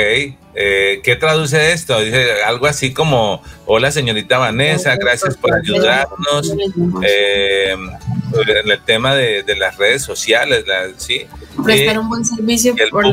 eh, 0.54 1.00
¿qué 1.04 1.16
traduce 1.16 1.72
esto? 1.72 2.00
Dice 2.00 2.42
algo 2.44 2.66
así 2.66 2.94
como, 2.94 3.42
hola 3.66 3.90
señorita 3.90 4.38
Vanessa, 4.38 4.96
gracias 4.96 5.36
por 5.36 5.52
ayudarnos 5.54 6.54
eh, 7.02 7.76
en 8.32 8.70
el 8.70 8.82
tema 8.82 9.14
de, 9.14 9.44
las 9.56 9.76
redes 9.76 10.02
sociales, 10.02 10.64
¿sí? 10.96 11.26
Prestar 11.64 11.96
eh, 11.96 11.98
un 11.98 12.08
buen 12.08 12.24
servicio 12.24 12.74
el 12.76 12.90
por 12.90 13.04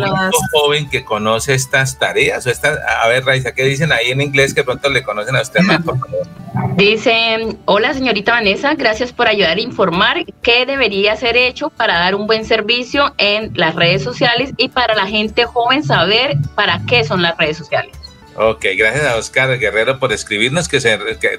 joven 0.52 0.90
que 0.90 1.04
conoce 1.04 1.54
estas 1.54 1.98
tareas, 1.98 2.46
o 2.46 2.50
estas, 2.50 2.80
a 2.88 3.08
ver 3.08 3.26
Raiza, 3.26 3.54
¿qué 3.54 3.64
dicen 3.64 3.92
ahí 3.92 4.12
en 4.12 4.22
inglés 4.22 4.54
que 4.54 4.64
pronto 4.64 4.90
le 4.90 5.04
conocen 5.04 5.36
a 5.36 5.42
usted 5.42 5.62
más, 5.62 5.82
por 5.84 6.00
favor? 6.00 6.28
Dice, 6.76 7.58
hola 7.66 7.94
señorita 7.94 8.34
Vanessa, 8.34 8.74
gracias 8.76 9.14
por 9.14 9.28
ayudar 9.28 9.58
a 9.58 9.62
informar 9.62 10.26
qué 10.42 10.66
debería 10.66 11.16
ser 11.16 11.38
hecho 11.38 11.70
para 11.70 11.96
dar 11.96 12.16
un 12.16 12.28
buen 12.28 12.46
servicio 12.46 13.14
en 13.18 13.52
las 13.56 13.76
redes 13.76 14.04
sociales 14.04 14.52
y 14.58 14.70
para 14.70 14.94
la 14.96 15.08
gente 15.08 15.46
joven 15.46 15.84
saber 15.84 16.38
para 16.54 16.82
qué 16.86 17.04
son 17.04 17.22
las 17.22 17.38
redes 17.38 17.58
sociales. 17.58 17.96
Ok, 18.36 18.66
gracias 18.78 19.06
a 19.06 19.16
Oscar 19.16 19.58
Guerrero 19.58 20.00
por 20.00 20.12
escribirnos, 20.12 20.68
que, 20.68 20.80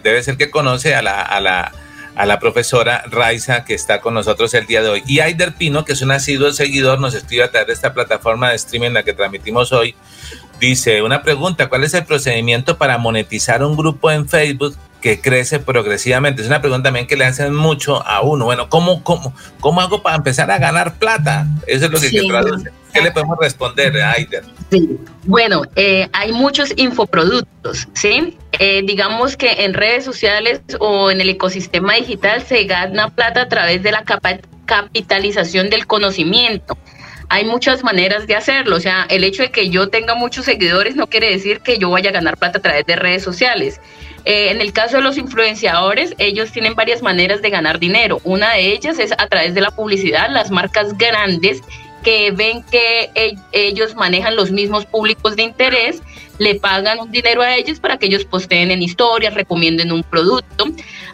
debe 0.02 0.22
ser 0.22 0.38
que 0.38 0.50
conoce 0.50 0.94
a 0.94 1.02
la, 1.02 1.20
a 1.20 1.40
la, 1.40 1.72
a 2.16 2.26
la 2.26 2.38
profesora 2.40 3.04
Raiza 3.10 3.64
que 3.64 3.74
está 3.74 4.00
con 4.00 4.14
nosotros 4.14 4.52
el 4.54 4.66
día 4.66 4.82
de 4.82 4.88
hoy. 4.88 5.02
Y 5.06 5.20
Aider 5.20 5.54
Pino, 5.54 5.84
que 5.84 5.92
es 5.92 6.02
un 6.02 6.10
asiduo 6.10 6.52
seguidor, 6.52 6.98
nos 6.98 7.14
escribe 7.14 7.44
a 7.44 7.50
través 7.50 7.68
de 7.68 7.72
esta 7.74 7.92
plataforma 7.92 8.50
de 8.50 8.56
streaming 8.56 8.88
en 8.88 8.94
la 8.94 9.02
que 9.02 9.12
transmitimos 9.12 9.72
hoy. 9.72 9.94
Dice, 10.58 11.02
una 11.02 11.22
pregunta, 11.22 11.68
¿cuál 11.68 11.84
es 11.84 11.92
el 11.92 12.06
procedimiento 12.06 12.78
para 12.78 12.96
monetizar 12.96 13.62
un 13.62 13.76
grupo 13.76 14.10
en 14.10 14.26
Facebook 14.26 14.74
que 15.02 15.20
crece 15.20 15.58
progresivamente? 15.58 16.40
Es 16.40 16.48
una 16.48 16.62
pregunta 16.62 16.84
también 16.84 17.06
que 17.06 17.16
le 17.16 17.26
hacen 17.26 17.54
mucho 17.54 18.04
a 18.06 18.22
uno. 18.22 18.46
Bueno, 18.46 18.70
¿cómo, 18.70 19.04
cómo, 19.04 19.34
cómo 19.60 19.82
hago 19.82 20.02
para 20.02 20.16
empezar 20.16 20.50
a 20.50 20.58
ganar 20.58 20.94
plata? 20.94 21.46
Eso 21.66 21.86
es 21.86 21.92
lo 21.92 22.00
que, 22.00 22.10
traduce. 22.26 22.72
¿Qué 22.96 23.02
le 23.02 23.10
podemos 23.10 23.38
responder, 23.38 24.00
Aider? 24.02 24.44
Sí, 24.70 24.98
bueno, 25.24 25.62
eh, 25.76 26.08
hay 26.12 26.32
muchos 26.32 26.72
infoproductos, 26.76 27.88
¿sí? 27.92 28.36
Eh, 28.58 28.82
digamos 28.84 29.36
que 29.36 29.64
en 29.64 29.74
redes 29.74 30.04
sociales 30.04 30.60
o 30.80 31.10
en 31.10 31.20
el 31.20 31.28
ecosistema 31.28 31.94
digital 31.94 32.42
se 32.42 32.64
gana 32.64 33.10
plata 33.10 33.42
a 33.42 33.48
través 33.48 33.82
de 33.82 33.92
la 33.92 34.04
capitalización 34.66 35.68
del 35.68 35.86
conocimiento 35.86 36.76
hay 37.28 37.44
muchas 37.44 37.82
maneras 37.82 38.26
de 38.26 38.36
hacerlo. 38.36 38.76
O 38.76 38.80
sea, 38.80 39.06
el 39.08 39.24
hecho 39.24 39.42
de 39.42 39.50
que 39.50 39.68
yo 39.70 39.88
tenga 39.88 40.14
muchos 40.14 40.44
seguidores 40.44 40.96
no 40.96 41.06
quiere 41.08 41.30
decir 41.30 41.60
que 41.60 41.78
yo 41.78 41.90
vaya 41.90 42.10
a 42.10 42.12
ganar 42.12 42.36
plata 42.36 42.58
a 42.58 42.62
través 42.62 42.86
de 42.86 42.96
redes 42.96 43.22
sociales. 43.22 43.80
Eh, 44.24 44.50
en 44.50 44.60
el 44.60 44.72
caso 44.72 44.96
de 44.96 45.02
los 45.02 45.18
influenciadores, 45.18 46.14
ellos 46.18 46.50
tienen 46.52 46.74
varias 46.74 47.02
maneras 47.02 47.42
de 47.42 47.50
ganar 47.50 47.78
dinero. 47.78 48.20
Una 48.24 48.52
de 48.52 48.72
ellas 48.72 48.98
es 48.98 49.12
a 49.12 49.26
través 49.28 49.54
de 49.54 49.60
la 49.60 49.70
publicidad. 49.70 50.30
Las 50.30 50.50
marcas 50.50 50.96
grandes 50.96 51.62
que 52.06 52.30
ven 52.30 52.62
que 52.62 53.10
e-, 53.16 53.36
ellos 53.50 53.96
manejan 53.96 54.36
los 54.36 54.52
mismos 54.52 54.86
públicos 54.86 55.34
de 55.34 55.42
interés, 55.42 56.00
le 56.38 56.54
pagan 56.54 57.00
un 57.00 57.10
dinero 57.10 57.42
a 57.42 57.56
ellos 57.56 57.80
para 57.80 57.98
que 57.98 58.06
ellos 58.06 58.24
posteen 58.24 58.70
en 58.70 58.80
historias, 58.80 59.34
recomienden 59.34 59.90
un 59.90 60.04
producto. 60.04 60.66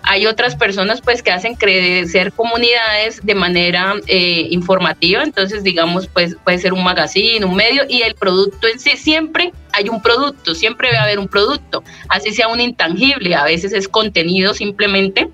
Hay 0.02 0.26
otras 0.26 0.54
personas 0.54 1.00
pues 1.00 1.22
que 1.22 1.30
hacen 1.30 1.54
crecer 1.54 2.32
comunidades 2.32 3.24
de 3.24 3.34
manera 3.34 3.94
eh, 4.06 4.48
informativa, 4.50 5.22
entonces 5.22 5.64
digamos 5.64 6.08
pues 6.08 6.36
puede 6.44 6.58
ser 6.58 6.74
un 6.74 6.84
magazine, 6.84 7.42
un 7.46 7.56
medio 7.56 7.84
y 7.88 8.02
el 8.02 8.14
producto 8.14 8.68
en 8.68 8.78
sí 8.78 8.90
siempre 8.98 9.52
hay 9.72 9.88
un 9.88 10.02
producto, 10.02 10.54
siempre 10.54 10.92
va 10.92 10.98
a 10.98 11.04
haber 11.04 11.18
un 11.18 11.28
producto, 11.28 11.82
así 12.10 12.32
sea 12.32 12.48
un 12.48 12.60
intangible, 12.60 13.34
a 13.34 13.44
veces 13.44 13.72
es 13.72 13.88
contenido 13.88 14.52
simplemente 14.52 15.30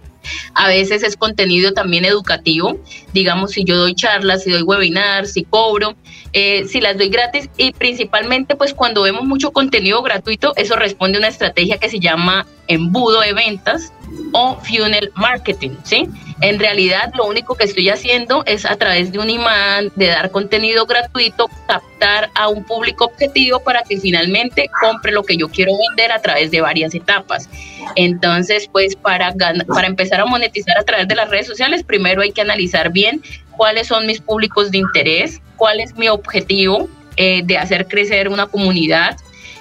a 0.55 0.69
veces 0.69 1.03
es 1.03 1.17
contenido 1.17 1.73
también 1.73 2.05
educativo, 2.05 2.79
digamos 3.13 3.53
si 3.53 3.65
yo 3.65 3.77
doy 3.77 3.95
charlas, 3.95 4.45
si 4.45 4.51
doy 4.51 4.63
webinars, 4.63 5.33
si 5.33 5.45
cobro, 5.45 5.97
eh, 6.33 6.67
si 6.67 6.81
las 6.81 6.99
doy 6.99 7.09
gratis 7.09 7.49
y 7.57 7.73
principalmente 7.73 8.57
pues 8.57 8.75
cuando 8.75 9.03
vemos 9.03 9.25
mucho 9.25 9.51
contenido 9.53 10.03
gratuito, 10.03 10.53
eso 10.57 10.77
responde 10.77 11.19
a 11.19 11.21
una 11.21 11.29
estrategia 11.29 11.79
que 11.79 11.89
se 11.89 12.01
llama 12.01 12.47
embudo 12.67 13.21
de 13.21 13.33
ventas 13.33 13.93
o 14.33 14.57
funnel 14.61 15.11
marketing, 15.15 15.71
¿sí? 15.85 16.09
En 16.41 16.59
realidad 16.61 17.13
lo 17.17 17.27
único 17.27 17.57
que 17.57 17.65
estoy 17.65 17.89
haciendo 17.89 18.45
es 18.47 18.65
a 18.65 18.77
través 18.77 19.11
de 19.11 19.19
un 19.19 19.29
imán, 19.29 19.91
de 19.97 20.07
dar 20.07 20.31
contenido 20.31 20.87
gratuito, 20.87 21.49
captar 21.67 22.31
a 22.35 22.49
un 22.49 22.65
público 22.65 23.07
objetivo 23.07 23.61
para 23.61 23.83
que 23.83 23.99
finalmente 23.99 24.71
compre 24.81 25.11
lo 25.11 25.25
que 25.25 25.37
yo 25.37 25.49
quiero 25.49 25.73
vender 25.89 26.13
a 26.13 26.21
través 26.21 26.51
de 26.51 26.61
varias 26.61 26.95
etapas. 26.95 27.49
Entonces, 27.97 28.69
pues 28.71 28.95
para, 28.95 29.35
para 29.35 29.87
empezar 29.87 30.21
a 30.21 30.27
monetizar 30.27 30.79
a 30.79 30.85
través 30.85 31.09
de 31.09 31.17
las 31.17 31.29
redes 31.29 31.47
sociales, 31.47 31.83
primero 31.83 32.23
hay 32.23 32.31
que 32.31 32.43
analizar 32.43 32.93
bien 32.93 33.21
cuáles 33.57 33.89
son 33.89 34.07
mis 34.07 34.21
públicos 34.21 34.71
de 34.71 34.79
interés, 34.79 35.41
cuál 35.57 35.81
es 35.81 35.97
mi 35.97 36.09
objetivo 36.09 36.89
eh, 37.17 37.43
de 37.45 37.59
hacer 37.59 37.89
crecer 37.89 38.29
una 38.29 38.47
comunidad, 38.47 39.17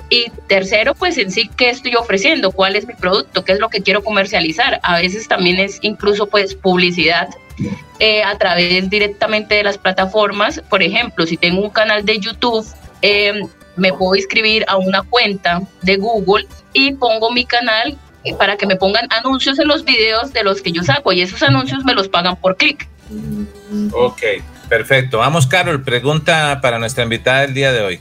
y 0.09 0.29
tercero, 0.47 0.95
pues 0.95 1.17
en 1.17 1.31
sí, 1.31 1.49
¿qué 1.57 1.69
estoy 1.69 1.95
ofreciendo? 1.95 2.51
¿Cuál 2.51 2.75
es 2.75 2.87
mi 2.87 2.93
producto? 2.93 3.43
¿Qué 3.43 3.53
es 3.53 3.59
lo 3.59 3.69
que 3.69 3.81
quiero 3.81 4.03
comercializar? 4.03 4.79
A 4.83 4.97
veces 4.99 5.27
también 5.27 5.59
es 5.59 5.79
incluso 5.81 6.27
pues 6.27 6.55
publicidad 6.55 7.29
eh, 7.99 8.23
a 8.23 8.37
través 8.37 8.89
directamente 8.89 9.55
de 9.55 9.63
las 9.63 9.77
plataformas. 9.77 10.61
Por 10.69 10.81
ejemplo, 10.81 11.25
si 11.25 11.37
tengo 11.37 11.61
un 11.61 11.69
canal 11.69 12.05
de 12.05 12.19
YouTube, 12.19 12.65
eh, 13.01 13.41
me 13.75 13.91
puedo 13.93 14.15
inscribir 14.15 14.65
a 14.67 14.77
una 14.77 15.03
cuenta 15.03 15.61
de 15.81 15.97
Google 15.97 16.47
y 16.73 16.93
pongo 16.93 17.31
mi 17.31 17.45
canal 17.45 17.97
para 18.37 18.57
que 18.57 18.65
me 18.65 18.75
pongan 18.75 19.07
anuncios 19.11 19.59
en 19.59 19.67
los 19.67 19.85
videos 19.85 20.33
de 20.33 20.43
los 20.43 20.61
que 20.61 20.71
yo 20.71 20.83
saco 20.83 21.11
y 21.13 21.21
esos 21.21 21.41
anuncios 21.43 21.83
me 21.85 21.93
los 21.93 22.09
pagan 22.09 22.35
por 22.35 22.57
clic. 22.57 22.87
Ok, 23.93 24.21
perfecto. 24.69 25.19
Vamos, 25.19 25.47
Carol, 25.47 25.81
pregunta 25.83 26.59
para 26.61 26.79
nuestra 26.79 27.03
invitada 27.03 27.41
del 27.41 27.53
día 27.53 27.71
de 27.71 27.81
hoy. 27.81 27.99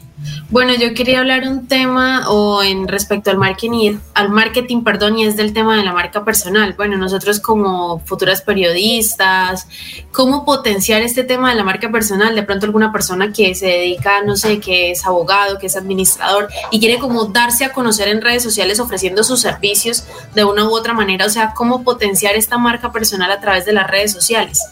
Bueno, 0.48 0.74
yo 0.74 0.94
quería 0.94 1.20
hablar 1.20 1.42
un 1.46 1.66
tema 1.66 2.28
o 2.30 2.62
en 2.62 2.88
respecto 2.88 3.30
al 3.30 3.36
marketing, 3.36 3.98
al 4.14 4.30
marketing, 4.30 4.82
perdón, 4.82 5.18
y 5.18 5.24
es 5.24 5.36
del 5.36 5.52
tema 5.52 5.76
de 5.76 5.84
la 5.84 5.92
marca 5.92 6.24
personal. 6.24 6.74
Bueno, 6.76 6.96
nosotros 6.96 7.40
como 7.40 8.00
futuras 8.00 8.42
periodistas, 8.42 9.68
¿cómo 10.12 10.44
potenciar 10.44 11.02
este 11.02 11.24
tema 11.24 11.50
de 11.50 11.56
la 11.56 11.64
marca 11.64 11.90
personal? 11.90 12.34
De 12.34 12.42
pronto 12.42 12.66
alguna 12.66 12.92
persona 12.92 13.32
que 13.32 13.54
se 13.54 13.66
dedica, 13.66 14.22
no 14.22 14.36
sé, 14.36 14.58
que 14.60 14.92
es 14.92 15.04
abogado, 15.04 15.58
que 15.58 15.66
es 15.66 15.76
administrador 15.76 16.48
y 16.70 16.80
quiere 16.80 16.98
como 16.98 17.26
darse 17.26 17.64
a 17.64 17.72
conocer 17.72 18.08
en 18.08 18.22
redes 18.22 18.42
sociales 18.42 18.80
ofreciendo 18.80 19.22
sus 19.22 19.40
servicios 19.40 20.04
de 20.34 20.44
una 20.44 20.64
u 20.64 20.74
otra 20.74 20.94
manera, 20.94 21.26
o 21.26 21.30
sea, 21.30 21.52
¿cómo 21.54 21.84
potenciar 21.84 22.36
esta 22.36 22.56
marca 22.56 22.92
personal 22.92 23.30
a 23.30 23.40
través 23.40 23.64
de 23.66 23.72
las 23.72 23.86
redes 23.86 24.12
sociales? 24.12 24.62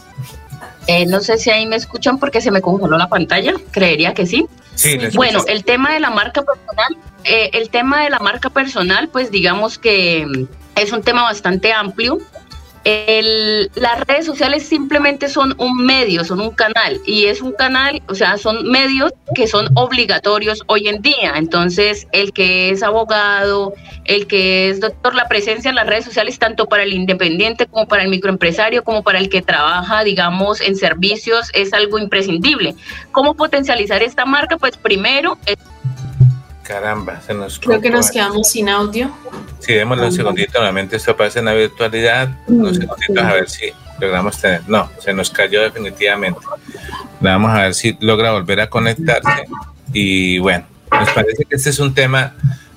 Eh, 0.87 1.07
no 1.07 1.21
sé 1.21 1.39
si 1.39 1.51
ahí 1.51 1.67
me 1.67 1.77
escuchan 1.77 2.19
porque 2.19 2.41
se 2.41 2.51
me 2.51 2.61
congeló 2.61 2.99
la 2.99 3.09
pantalla, 3.09 3.55
creería 3.71 4.15
que 4.15 4.27
sí. 4.27 4.47
sí 4.75 4.99
bueno, 5.15 5.43
el 5.47 5.65
tema 5.65 5.93
de 5.93 6.01
la 6.01 6.11
marca 6.11 6.43
personal, 6.43 6.97
eh, 7.25 7.51
el 7.55 7.71
tema 7.71 8.05
de 8.05 8.11
la 8.11 8.19
marca 8.19 8.51
personal, 8.51 9.09
pues 9.09 9.31
digamos 9.31 9.79
que 9.79 10.27
mm, 10.27 10.45
es 10.77 10.93
un 10.93 11.03
tema 11.03 11.23
bastante 11.23 11.73
amplio 11.73 12.19
el, 12.85 13.71
las 13.75 14.01
redes 14.07 14.27
sociales 14.27 14.67
simplemente 14.67 15.29
son 15.29 15.55
un 15.59 15.85
medio, 15.85 16.25
son 16.25 16.41
un 16.41 16.51
canal 16.51 17.01
y 17.07 17.27
es 17.27 17.41
un 17.41 17.53
canal, 17.53 18.03
o 18.09 18.15
sea, 18.15 18.37
son 18.37 18.71
medios 18.71 19.13
que 19.35 19.47
son 19.47 19.69
obligatorios 19.75 20.63
hoy 20.67 20.89
en 20.89 21.01
día. 21.01 21.33
Entonces, 21.37 22.07
el 22.13 22.33
que 22.33 22.71
es 22.71 22.83
abogado, 22.83 23.75
el 24.05 24.27
que 24.27 24.69
es 24.69 24.81
doctor, 24.81 25.15
la 25.15 25.29
presencia 25.29 25.71
en 25.71 25.77
las 25.77 25.87
redes 25.87 26.05
sociales, 26.05 26.39
tanto 26.39 26.67
para 26.67 26.83
el 26.83 26.93
independiente 26.93 27.67
como 27.67 27.89
para 27.89 28.03
el 28.03 28.11
microempresario, 28.11 28.85
como 28.85 29.03
para 29.03 29.19
el 29.19 29.29
que 29.31 29.43
trabaja, 29.43 30.05
digamos, 30.05 30.61
en 30.61 30.77
servicios, 30.77 31.51
es 31.55 31.73
algo 31.73 31.99
imprescindible. 31.99 32.75
¿Cómo 33.13 33.35
potencializar 33.35 34.03
esta 34.03 34.25
marca? 34.25 34.59
Pues 34.59 34.77
primero... 34.77 35.39
Caramba, 36.65 37.21
se 37.21 37.35
nos... 37.35 37.59
Creo 37.59 37.81
que 37.81 37.91
nos 37.91 38.11
quedamos 38.11 38.49
sin 38.49 38.69
audio. 38.69 39.11
Sí, 39.61 39.75
démosle 39.75 40.07
un 40.07 40.13
segundito, 40.13 40.59
nuevamente 40.59 40.97
esto 40.97 41.13
aparece 41.13 41.39
en 41.41 41.45
la 41.45 41.53
virtualidad, 41.53 42.31
unos 42.47 42.77
segunditos 42.77 43.25
a 43.25 43.33
ver 43.35 43.51
si 43.51 43.67
logramos 44.01 44.41
tener, 44.41 44.63
no, 44.67 44.91
se 44.99 45.13
nos 45.13 45.31
cayó 45.31 45.63
definitivamente. 45.63 46.41
Vamos 47.21 47.51
a 47.51 47.63
ver 47.63 47.75
si 47.75 47.97
logra 48.01 48.33
volver 48.33 48.61
a 48.61 48.71
conectarse. 48.71 49.45
Y 49.93 50.39
bueno, 50.39 50.65
nos 50.91 51.11
parece 51.11 51.45
que 51.45 51.57
este 51.57 51.71
es 51.71 51.79
un 51.79 51.95
tema 51.95 52.35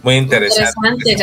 muy 0.08 0.16
interesante. 0.16 1.18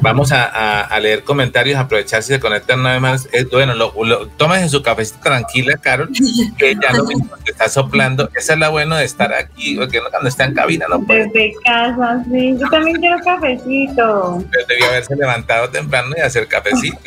Vamos 0.00 0.32
a, 0.32 0.98
leer 1.00 1.22
comentarios, 1.22 1.78
aprovechar 1.78 2.20
si 2.24 2.32
se 2.32 2.40
conectan 2.40 2.80
una 2.80 2.92
vez 2.92 3.00
más. 3.00 3.28
Eh, 3.32 3.46
bueno, 3.52 3.74
lo, 3.74 4.54
en 4.56 4.68
su 4.68 4.82
cafecito 4.82 5.20
tranquila, 5.22 5.76
Carol, 5.80 6.10
que 6.58 6.74
ya 6.74 6.92
lo 6.94 7.04
mismo 7.04 7.28
que 7.44 7.52
está 7.52 7.68
soplando. 7.68 8.28
Esa 8.34 8.54
es 8.54 8.58
la 8.58 8.70
buena 8.70 8.98
de 8.98 9.04
estar 9.04 9.32
aquí, 9.32 9.76
porque 9.76 10.00
cuando 10.10 10.28
está 10.28 10.46
en 10.46 10.54
cabina 10.54 10.86
no 10.90 11.00
puede. 11.00 11.26
Desde 11.26 11.54
casa, 11.64 12.24
sí. 12.28 12.56
Yo 12.58 12.68
también 12.70 12.96
quiero 12.96 13.18
cafecito. 13.24 14.44
Pero 14.50 14.66
debía 14.66 14.86
haberse 14.88 15.14
levantado 15.14 15.70
temprano 15.70 16.12
y 16.16 16.20
hacer 16.22 16.48
cafecito. 16.48 16.98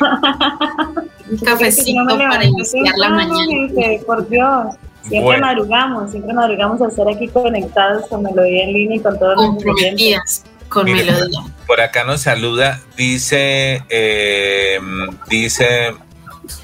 Un 1.30 1.36
cafecito 1.38 2.06
para 2.06 2.42
iniciar 2.42 2.96
la 2.96 3.10
mañana. 3.10 3.68
por 4.06 4.26
Dios. 4.30 4.76
Siempre 5.02 5.38
madrugamos, 5.40 6.10
siempre 6.10 6.32
madrugamos 6.32 6.80
a 6.80 6.88
estar 6.88 7.06
aquí 7.06 7.28
conectados 7.28 8.06
con 8.08 8.22
Melodía 8.22 8.64
en 8.64 8.72
línea 8.72 8.96
y 8.96 9.00
con 9.00 9.18
todos 9.18 9.36
los 9.36 9.62
clientes 9.62 10.44
con 10.70 10.84
melodía. 10.90 11.40
Por 11.66 11.80
acá 11.82 12.04
nos 12.04 12.22
saluda, 12.22 12.80
dice, 12.96 13.84
eh, 13.90 14.80
dice, 15.28 15.94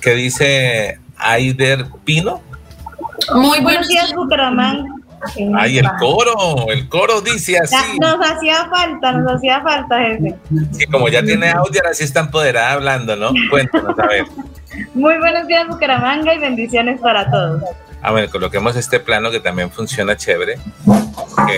¿qué 0.01 0.15
dice 0.15 0.99
Aider 1.19 1.87
Pino? 2.05 2.41
Muy 3.35 3.61
buenos 3.61 3.87
días, 3.89 4.13
Bucaramanga. 4.15 4.85
Ay, 5.59 5.79
el 5.79 5.89
coro, 5.99 6.67
el 6.69 6.89
coro 6.89 7.21
dice 7.21 7.59
así. 7.59 7.99
nos 7.99 8.19
hacía 8.21 8.69
falta, 8.69 9.13
nos 9.13 9.35
hacía 9.35 9.61
falta, 9.61 9.99
jefe. 9.99 10.37
Sí, 10.73 10.87
como 10.87 11.09
ya 11.09 11.23
tiene 11.23 11.51
audio, 11.51 11.81
ahora 11.83 11.95
sí 11.95 12.05
está 12.05 12.21
empoderada 12.21 12.73
hablando, 12.73 13.17
¿no? 13.17 13.33
Cuéntanos, 13.51 13.99
a 13.99 14.07
ver. 14.07 14.25
Muy 14.95 15.19
buenos 15.19 15.47
días, 15.47 15.67
Bucaramanga, 15.69 16.35
y 16.35 16.39
bendiciones 16.39 17.01
para 17.01 17.29
todos. 17.31 17.63
A 18.03 18.13
ver, 18.13 18.29
coloquemos 18.29 18.77
este 18.77 19.01
plano 19.01 19.31
que 19.31 19.41
también 19.41 19.71
funciona 19.71 20.17
chévere. 20.17 20.59
Ok. 20.87 21.51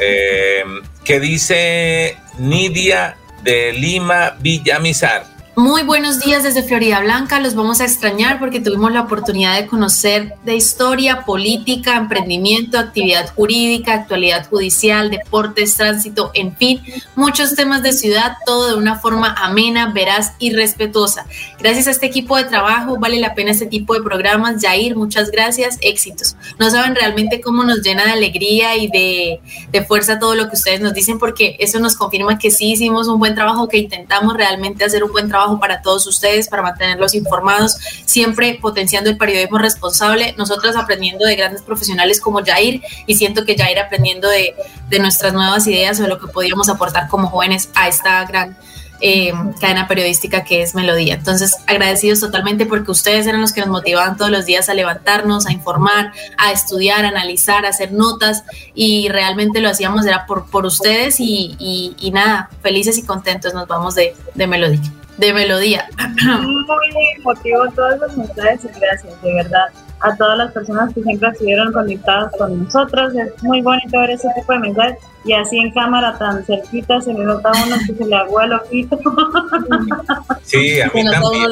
Eh, 0.00 0.64
¿Qué 1.04 1.20
dice 1.20 2.16
Nidia 2.38 3.18
de 3.42 3.74
Lima 3.74 4.36
Villamizar? 4.40 5.33
Muy 5.56 5.84
buenos 5.84 6.18
días 6.18 6.42
desde 6.42 6.64
Florida 6.64 6.98
Blanca. 6.98 7.38
Los 7.38 7.54
vamos 7.54 7.80
a 7.80 7.84
extrañar 7.84 8.40
porque 8.40 8.58
tuvimos 8.58 8.92
la 8.92 9.02
oportunidad 9.02 9.54
de 9.54 9.68
conocer 9.68 10.34
de 10.44 10.56
historia, 10.56 11.24
política, 11.24 11.96
emprendimiento, 11.96 12.76
actividad 12.76 13.32
jurídica, 13.32 13.94
actualidad 13.94 14.48
judicial, 14.48 15.12
deportes, 15.12 15.76
tránsito, 15.76 16.32
en 16.34 16.56
fin, 16.56 16.82
muchos 17.14 17.54
temas 17.54 17.84
de 17.84 17.92
ciudad, 17.92 18.32
todo 18.44 18.66
de 18.66 18.74
una 18.74 18.98
forma 18.98 19.32
amena, 19.38 19.92
veraz 19.92 20.32
y 20.40 20.52
respetuosa. 20.52 21.24
Gracias 21.60 21.86
a 21.86 21.92
este 21.92 22.06
equipo 22.06 22.36
de 22.36 22.44
trabajo 22.44 22.98
vale 22.98 23.20
la 23.20 23.36
pena 23.36 23.52
este 23.52 23.66
tipo 23.66 23.94
de 23.94 24.02
programas. 24.02 24.60
Jair, 24.60 24.96
muchas 24.96 25.30
gracias, 25.30 25.78
éxitos. 25.82 26.34
No 26.58 26.68
saben 26.68 26.96
realmente 26.96 27.40
cómo 27.40 27.62
nos 27.62 27.80
llena 27.80 28.04
de 28.04 28.10
alegría 28.10 28.76
y 28.76 28.88
de, 28.88 29.40
de 29.70 29.84
fuerza 29.84 30.18
todo 30.18 30.34
lo 30.34 30.48
que 30.48 30.56
ustedes 30.56 30.80
nos 30.80 30.94
dicen 30.94 31.20
porque 31.20 31.56
eso 31.60 31.78
nos 31.78 31.94
confirma 31.94 32.40
que 32.40 32.50
sí 32.50 32.72
hicimos 32.72 33.06
un 33.06 33.20
buen 33.20 33.36
trabajo, 33.36 33.68
que 33.68 33.78
intentamos 33.78 34.34
realmente 34.34 34.84
hacer 34.84 35.04
un 35.04 35.12
buen 35.12 35.28
trabajo 35.28 35.43
trabajo 35.44 35.60
para 35.60 35.82
todos 35.82 36.06
ustedes, 36.06 36.48
para 36.48 36.62
mantenerlos 36.62 37.14
informados, 37.14 37.76
siempre 38.04 38.58
potenciando 38.60 39.10
el 39.10 39.16
periodismo 39.16 39.58
responsable, 39.58 40.34
nosotros 40.38 40.76
aprendiendo 40.76 41.26
de 41.26 41.36
grandes 41.36 41.62
profesionales 41.62 42.20
como 42.20 42.44
Jair 42.44 42.82
y 43.06 43.16
siento 43.16 43.44
que 43.44 43.56
Jair 43.56 43.78
aprendiendo 43.78 44.28
de, 44.28 44.54
de 44.88 44.98
nuestras 44.98 45.32
nuevas 45.32 45.66
ideas 45.66 45.98
o 46.00 46.02
de 46.02 46.08
lo 46.08 46.18
que 46.18 46.28
podíamos 46.28 46.68
aportar 46.68 47.08
como 47.08 47.28
jóvenes 47.28 47.68
a 47.74 47.88
esta 47.88 48.24
gran 48.24 48.56
eh, 49.00 49.32
cadena 49.60 49.86
periodística 49.86 50.44
que 50.44 50.62
es 50.62 50.74
Melodía. 50.74 51.14
Entonces, 51.14 51.56
agradecidos 51.66 52.20
totalmente 52.20 52.64
porque 52.64 52.90
ustedes 52.90 53.26
eran 53.26 53.40
los 53.40 53.52
que 53.52 53.60
nos 53.60 53.68
motivaban 53.68 54.16
todos 54.16 54.30
los 54.30 54.46
días 54.46 54.68
a 54.68 54.74
levantarnos, 54.74 55.46
a 55.46 55.52
informar, 55.52 56.12
a 56.38 56.52
estudiar, 56.52 57.04
a 57.04 57.08
analizar, 57.08 57.66
a 57.66 57.68
hacer 57.68 57.92
notas 57.92 58.44
y 58.74 59.08
realmente 59.08 59.60
lo 59.60 59.68
hacíamos 59.68 60.06
era 60.06 60.24
por, 60.26 60.46
por 60.46 60.64
ustedes 60.64 61.16
y, 61.18 62.10
nada, 62.14 62.48
felices 62.62 62.96
y 62.96 63.02
contentos 63.02 63.52
nos 63.52 63.66
vamos 63.66 63.94
de, 63.94 64.16
de 64.34 64.46
Melodía. 64.46 64.80
De 65.18 65.32
Melodía. 65.32 65.88
Muy 66.24 66.64
emotivo 67.16 67.68
todos 67.74 67.98
los 68.00 68.16
mensajes 68.16 68.64
y 68.64 68.80
gracias, 68.80 69.22
de 69.22 69.34
verdad 69.34 69.66
a 70.04 70.14
todas 70.16 70.36
las 70.36 70.52
personas 70.52 70.92
que 70.94 71.02
siempre 71.02 71.28
estuvieron 71.30 71.72
conectadas 71.72 72.30
con 72.36 72.64
nosotros. 72.64 73.14
Es 73.14 73.42
muy 73.42 73.62
bonito 73.62 73.98
ver 73.98 74.10
ese 74.10 74.28
tipo 74.36 74.52
de 74.52 74.58
mensajes 74.58 74.98
y 75.24 75.32
así 75.32 75.58
en 75.58 75.72
cámara 75.72 76.16
tan 76.18 76.44
cerquita 76.44 77.00
se 77.00 77.14
le 77.14 77.24
nota 77.24 77.50
uno 77.66 77.76
que 77.86 77.94
se 77.94 78.04
le 78.04 78.16
agua 78.16 78.44
el 78.44 78.52
ojito. 78.52 78.98
Sí, 80.42 80.78
a 80.80 80.90
mí 80.92 81.02
también. 81.10 81.50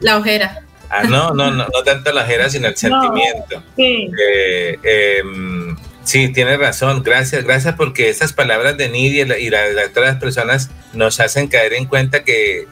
La, 0.00 0.18
ojera. 0.18 0.62
Ah, 0.88 1.02
no, 1.02 1.32
no, 1.32 1.50
no, 1.50 1.66
no 1.66 1.82
tanto 1.84 2.12
la 2.12 2.22
ojera, 2.22 2.48
sino 2.48 2.68
el 2.68 2.76
sentimiento. 2.76 3.60
Sí. 3.74 4.08
Eh, 4.16 4.78
em, 5.20 5.76
sí, 6.04 6.32
tienes 6.32 6.58
razón. 6.58 7.02
Gracias, 7.02 7.44
gracias 7.44 7.74
porque 7.74 8.08
esas 8.08 8.32
palabras 8.32 8.76
de 8.76 8.88
Nidia 8.88 9.22
y, 9.38 9.50
la, 9.50 9.62
de 9.62 10.00
las 10.00 10.16
personas 10.16 10.70
nos 10.92 11.20
hacen 11.20 11.48
caer 11.48 11.74
en 11.74 11.86
cuenta 11.86 12.24
que, 12.24 12.66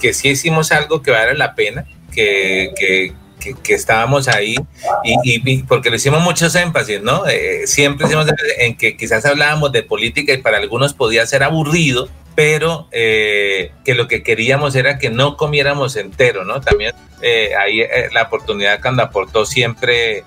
que 0.00 0.12
sí 0.12 0.28
hicimos 0.28 0.72
algo 0.72 1.02
que 1.02 1.10
vale 1.10 1.34
la 1.34 1.54
pena, 1.54 1.84
que, 2.12 2.72
que, 2.78 3.14
que, 3.62 3.74
estábamos 3.74 4.28
ahí 4.28 4.56
y, 5.04 5.62
porque 5.62 5.90
le 5.90 5.96
hicimos 5.96 6.22
muchos 6.22 6.54
énfasis, 6.54 7.02
¿no? 7.02 7.26
Eh, 7.26 7.66
siempre 7.66 8.06
hicimos 8.06 8.26
en 8.58 8.76
que 8.76 8.96
quizás 8.96 9.24
hablábamos 9.24 9.72
de 9.72 9.82
política 9.82 10.32
y 10.32 10.38
para 10.38 10.58
algunos 10.58 10.94
podía 10.94 11.26
ser 11.26 11.42
aburrido, 11.42 12.08
pero 12.34 12.88
eh, 12.92 13.72
que 13.84 13.94
lo 13.94 14.08
que 14.08 14.22
queríamos 14.22 14.74
era 14.74 14.98
que 14.98 15.10
no 15.10 15.36
comiéramos 15.36 15.96
entero, 15.96 16.44
¿no? 16.44 16.60
También 16.60 16.92
eh, 17.20 17.54
ahí 17.56 17.82
la 18.12 18.22
oportunidad 18.22 18.80
cuando 18.80 19.02
aportó 19.02 19.44
siempre 19.44 20.24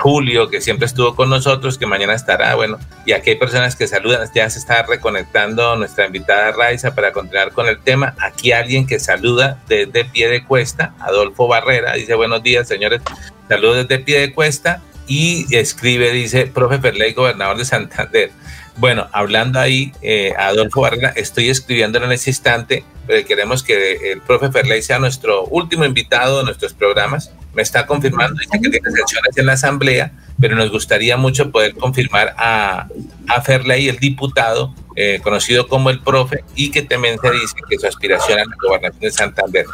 Julio, 0.00 0.48
que 0.48 0.60
siempre 0.60 0.86
estuvo 0.86 1.14
con 1.14 1.30
nosotros, 1.30 1.78
que 1.78 1.86
mañana 1.86 2.14
estará, 2.14 2.54
bueno, 2.54 2.78
y 3.06 3.12
aquí 3.12 3.30
hay 3.30 3.36
personas 3.36 3.76
que 3.76 3.86
saludan, 3.86 4.28
ya 4.34 4.48
se 4.50 4.58
está 4.58 4.82
reconectando 4.82 5.76
nuestra 5.76 6.06
invitada 6.06 6.52
Raiza 6.52 6.94
para 6.94 7.12
continuar 7.12 7.52
con 7.52 7.66
el 7.68 7.80
tema. 7.80 8.14
Aquí 8.20 8.52
alguien 8.52 8.86
que 8.86 8.98
saluda 8.98 9.60
desde 9.68 10.04
pie 10.04 10.28
de 10.28 10.44
cuesta, 10.44 10.94
Adolfo 11.00 11.48
Barrera, 11.48 11.94
dice 11.94 12.14
buenos 12.14 12.42
días, 12.42 12.68
señores, 12.68 13.00
saludos 13.48 13.88
desde 13.88 14.02
pie 14.02 14.20
de 14.20 14.32
cuesta, 14.32 14.82
y 15.08 15.46
escribe, 15.56 16.12
dice, 16.12 16.46
profe 16.46 16.78
Ferley, 16.78 17.14
gobernador 17.14 17.56
de 17.56 17.64
Santander. 17.64 18.30
Bueno, 18.78 19.08
hablando 19.10 19.58
ahí, 19.58 19.92
eh, 20.02 20.32
Adolfo 20.38 20.82
Barrera, 20.82 21.08
estoy 21.16 21.48
escribiendo 21.48 21.98
en 21.98 22.12
ese 22.12 22.30
instante, 22.30 22.84
pero 23.08 23.26
queremos 23.26 23.64
que 23.64 24.12
el 24.12 24.20
profe 24.20 24.52
Ferley 24.52 24.82
sea 24.82 25.00
nuestro 25.00 25.46
último 25.46 25.84
invitado 25.84 26.38
de 26.38 26.44
nuestros 26.44 26.74
programas. 26.74 27.32
Me 27.54 27.62
está 27.62 27.86
confirmando, 27.86 28.38
dice 28.38 28.60
que 28.62 28.70
tiene 28.70 28.90
sesiones 28.90 29.36
en 29.36 29.46
la 29.46 29.54
Asamblea, 29.54 30.12
pero 30.40 30.54
nos 30.54 30.70
gustaría 30.70 31.16
mucho 31.16 31.50
poder 31.50 31.74
confirmar 31.74 32.36
a, 32.38 32.86
a 33.26 33.40
Ferley, 33.40 33.88
el 33.88 33.98
diputado, 33.98 34.72
eh, 35.00 35.20
conocido 35.22 35.68
como 35.68 35.90
el 35.90 36.00
profe, 36.00 36.42
y 36.56 36.72
que 36.72 36.82
también 36.82 37.20
se 37.22 37.30
dice 37.30 37.54
que 37.68 37.78
su 37.78 37.86
aspiración 37.86 38.40
a 38.40 38.44
la 38.44 38.56
gobernación 38.60 39.00
de 39.00 39.12
Santander. 39.12 39.64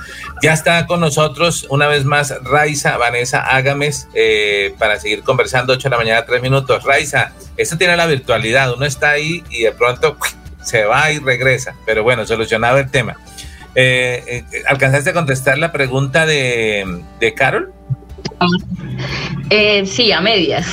Ya 0.42 0.52
está 0.52 0.86
con 0.86 1.00
nosotros 1.00 1.66
una 1.70 1.86
vez 1.86 2.04
más 2.04 2.34
Raiza 2.44 2.98
Vanessa 2.98 3.40
Ágames 3.40 4.06
eh, 4.12 4.74
para 4.78 5.00
seguir 5.00 5.22
conversando, 5.22 5.72
8 5.72 5.84
de 5.84 5.90
la 5.90 5.96
mañana, 5.96 6.26
3 6.26 6.42
minutos. 6.42 6.84
Raiza, 6.84 7.32
esto 7.56 7.78
tiene 7.78 7.96
la 7.96 8.04
virtualidad, 8.04 8.74
uno 8.74 8.84
está 8.84 9.12
ahí 9.12 9.42
y 9.48 9.62
de 9.62 9.72
pronto 9.72 10.18
se 10.62 10.84
va 10.84 11.10
y 11.10 11.20
regresa, 11.20 11.74
pero 11.86 12.02
bueno, 12.02 12.26
solucionado 12.26 12.76
el 12.76 12.90
tema. 12.90 13.16
Eh, 13.74 14.44
eh, 14.52 14.62
¿Alcanzaste 14.66 15.08
a 15.08 15.12
contestar 15.14 15.56
la 15.56 15.72
pregunta 15.72 16.26
de, 16.26 17.00
de 17.18 17.32
Carol? 17.32 17.72
Eh, 19.50 19.84
sí, 19.86 20.10
a 20.12 20.20
medias. 20.20 20.66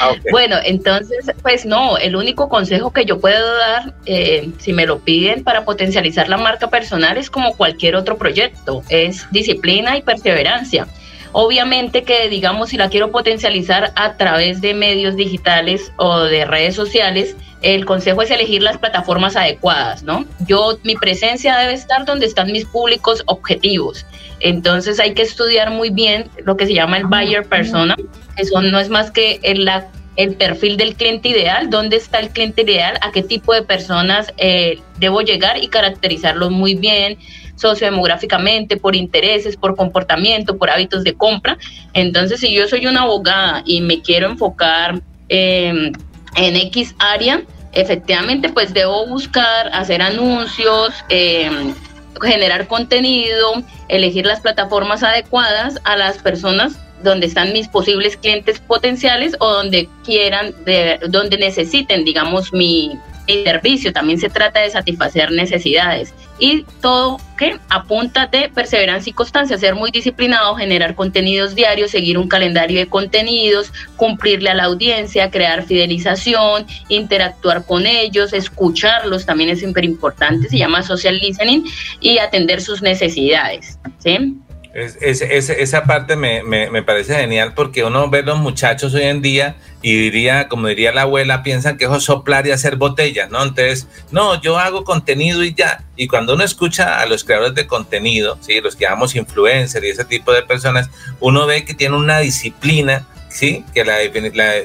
Ah, 0.00 0.12
bueno, 0.30 0.56
entonces, 0.64 1.30
pues 1.42 1.66
no, 1.66 1.98
el 1.98 2.16
único 2.16 2.48
consejo 2.48 2.92
que 2.92 3.04
yo 3.04 3.20
puedo 3.20 3.56
dar, 3.58 3.94
eh, 4.06 4.50
si 4.58 4.72
me 4.72 4.86
lo 4.86 5.00
piden 5.00 5.42
para 5.44 5.64
potencializar 5.64 6.28
la 6.28 6.36
marca 6.36 6.68
personal, 6.70 7.16
es 7.16 7.30
como 7.30 7.56
cualquier 7.56 7.96
otro 7.96 8.16
proyecto, 8.16 8.82
es 8.88 9.26
disciplina 9.32 9.96
y 9.96 10.02
perseverancia. 10.02 10.86
Obviamente 11.32 12.04
que, 12.04 12.28
digamos, 12.28 12.70
si 12.70 12.76
la 12.76 12.90
quiero 12.90 13.10
potencializar 13.10 13.92
a 13.96 14.16
través 14.16 14.60
de 14.60 14.74
medios 14.74 15.16
digitales 15.16 15.90
o 15.96 16.20
de 16.20 16.44
redes 16.44 16.74
sociales, 16.74 17.36
el 17.62 17.86
consejo 17.86 18.22
es 18.22 18.30
elegir 18.30 18.62
las 18.62 18.76
plataformas 18.76 19.36
adecuadas, 19.36 20.02
¿no? 20.02 20.26
Yo, 20.46 20.78
mi 20.82 20.94
presencia 20.96 21.56
debe 21.56 21.72
estar 21.72 22.04
donde 22.04 22.26
están 22.26 22.52
mis 22.52 22.66
públicos 22.66 23.22
objetivos. 23.26 24.04
Entonces 24.42 25.00
hay 25.00 25.14
que 25.14 25.22
estudiar 25.22 25.70
muy 25.70 25.90
bien 25.90 26.28
lo 26.44 26.56
que 26.56 26.66
se 26.66 26.74
llama 26.74 26.98
el 26.98 27.06
buyer 27.06 27.46
persona. 27.46 27.96
Eso 28.36 28.60
no 28.60 28.78
es 28.78 28.88
más 28.88 29.10
que 29.10 29.40
el, 29.42 29.70
el 30.16 30.34
perfil 30.34 30.76
del 30.76 30.94
cliente 30.96 31.28
ideal, 31.28 31.70
dónde 31.70 31.96
está 31.96 32.18
el 32.18 32.30
cliente 32.30 32.62
ideal, 32.62 32.98
a 33.00 33.12
qué 33.12 33.22
tipo 33.22 33.54
de 33.54 33.62
personas 33.62 34.32
eh, 34.36 34.80
debo 34.98 35.22
llegar 35.22 35.62
y 35.62 35.68
caracterizarlos 35.68 36.50
muy 36.50 36.74
bien 36.74 37.18
sociodemográficamente, 37.56 38.76
por 38.76 38.96
intereses, 38.96 39.56
por 39.56 39.76
comportamiento, 39.76 40.58
por 40.58 40.70
hábitos 40.70 41.04
de 41.04 41.14
compra. 41.14 41.56
Entonces, 41.92 42.40
si 42.40 42.52
yo 42.52 42.66
soy 42.66 42.86
una 42.86 43.02
abogada 43.02 43.62
y 43.64 43.80
me 43.80 44.02
quiero 44.02 44.28
enfocar 44.28 45.00
en 45.28 45.94
X 46.34 46.94
área, 46.98 47.42
efectivamente, 47.72 48.48
pues 48.48 48.74
debo 48.74 49.06
buscar 49.06 49.70
hacer 49.72 50.02
anuncios, 50.02 50.92
em, 51.08 51.74
generar 52.20 52.66
contenido, 52.66 53.62
elegir 53.88 54.26
las 54.26 54.40
plataformas 54.40 55.02
adecuadas 55.02 55.80
a 55.84 55.96
las 55.96 56.18
personas 56.18 56.74
donde 57.02 57.26
están 57.26 57.52
mis 57.52 57.68
posibles 57.68 58.16
clientes 58.16 58.60
potenciales 58.60 59.34
o 59.40 59.50
donde 59.50 59.88
quieran, 60.04 60.54
de, 60.64 61.00
donde 61.08 61.36
necesiten, 61.36 62.04
digamos, 62.04 62.52
mi, 62.52 62.98
servicio. 63.26 63.92
También 63.92 64.18
se 64.18 64.28
trata 64.28 64.60
de 64.60 64.70
satisfacer 64.70 65.30
necesidades. 65.30 66.14
Y 66.38 66.64
todo 66.80 67.20
que 67.38 67.58
apunta 67.68 68.26
de 68.26 68.48
perseverancia 68.48 69.10
y 69.10 69.12
constancia, 69.12 69.56
ser 69.58 69.74
muy 69.74 69.90
disciplinado, 69.90 70.54
generar 70.56 70.94
contenidos 70.94 71.54
diarios, 71.54 71.90
seguir 71.90 72.18
un 72.18 72.28
calendario 72.28 72.78
de 72.78 72.86
contenidos, 72.88 73.72
cumplirle 73.96 74.50
a 74.50 74.54
la 74.54 74.64
audiencia, 74.64 75.30
crear 75.30 75.64
fidelización, 75.64 76.66
interactuar 76.88 77.64
con 77.64 77.86
ellos, 77.86 78.32
escucharlos, 78.32 79.26
también 79.26 79.50
es 79.50 79.60
súper 79.60 79.84
importante, 79.84 80.48
se 80.48 80.58
llama 80.58 80.82
social 80.82 81.18
listening, 81.18 81.64
y 82.00 82.18
atender 82.18 82.60
sus 82.60 82.82
necesidades. 82.82 83.78
¿sí? 83.98 84.36
Es, 84.74 85.20
esa 85.20 85.84
parte 85.84 86.16
me, 86.16 86.42
me, 86.42 86.82
parece 86.82 87.14
genial 87.14 87.52
porque 87.54 87.84
uno 87.84 88.08
ve 88.08 88.22
los 88.22 88.38
muchachos 88.38 88.94
hoy 88.94 89.02
en 89.02 89.20
día 89.20 89.56
y 89.82 89.94
diría, 89.94 90.48
como 90.48 90.68
diría 90.68 90.92
la 90.92 91.02
abuela, 91.02 91.42
piensan 91.42 91.76
que 91.76 91.84
es 91.84 92.02
soplar 92.02 92.46
y 92.46 92.52
hacer 92.52 92.76
botellas, 92.76 93.30
¿no? 93.30 93.42
Entonces, 93.42 93.86
no, 94.10 94.40
yo 94.40 94.58
hago 94.58 94.84
contenido 94.84 95.44
y 95.44 95.52
ya. 95.52 95.84
Y 95.94 96.06
cuando 96.06 96.34
uno 96.34 96.42
escucha 96.42 97.00
a 97.00 97.06
los 97.06 97.22
creadores 97.22 97.54
de 97.54 97.66
contenido, 97.66 98.38
¿sí? 98.40 98.62
los 98.62 98.74
que 98.74 98.84
llamamos 98.84 99.14
influencers 99.14 99.84
y 99.84 99.90
ese 99.90 100.06
tipo 100.06 100.32
de 100.32 100.42
personas, 100.42 100.88
uno 101.20 101.44
ve 101.46 101.66
que 101.66 101.74
tienen 101.74 101.98
una 101.98 102.20
disciplina, 102.20 103.06
¿sí? 103.28 103.66
Que 103.74 103.84
la, 103.84 103.98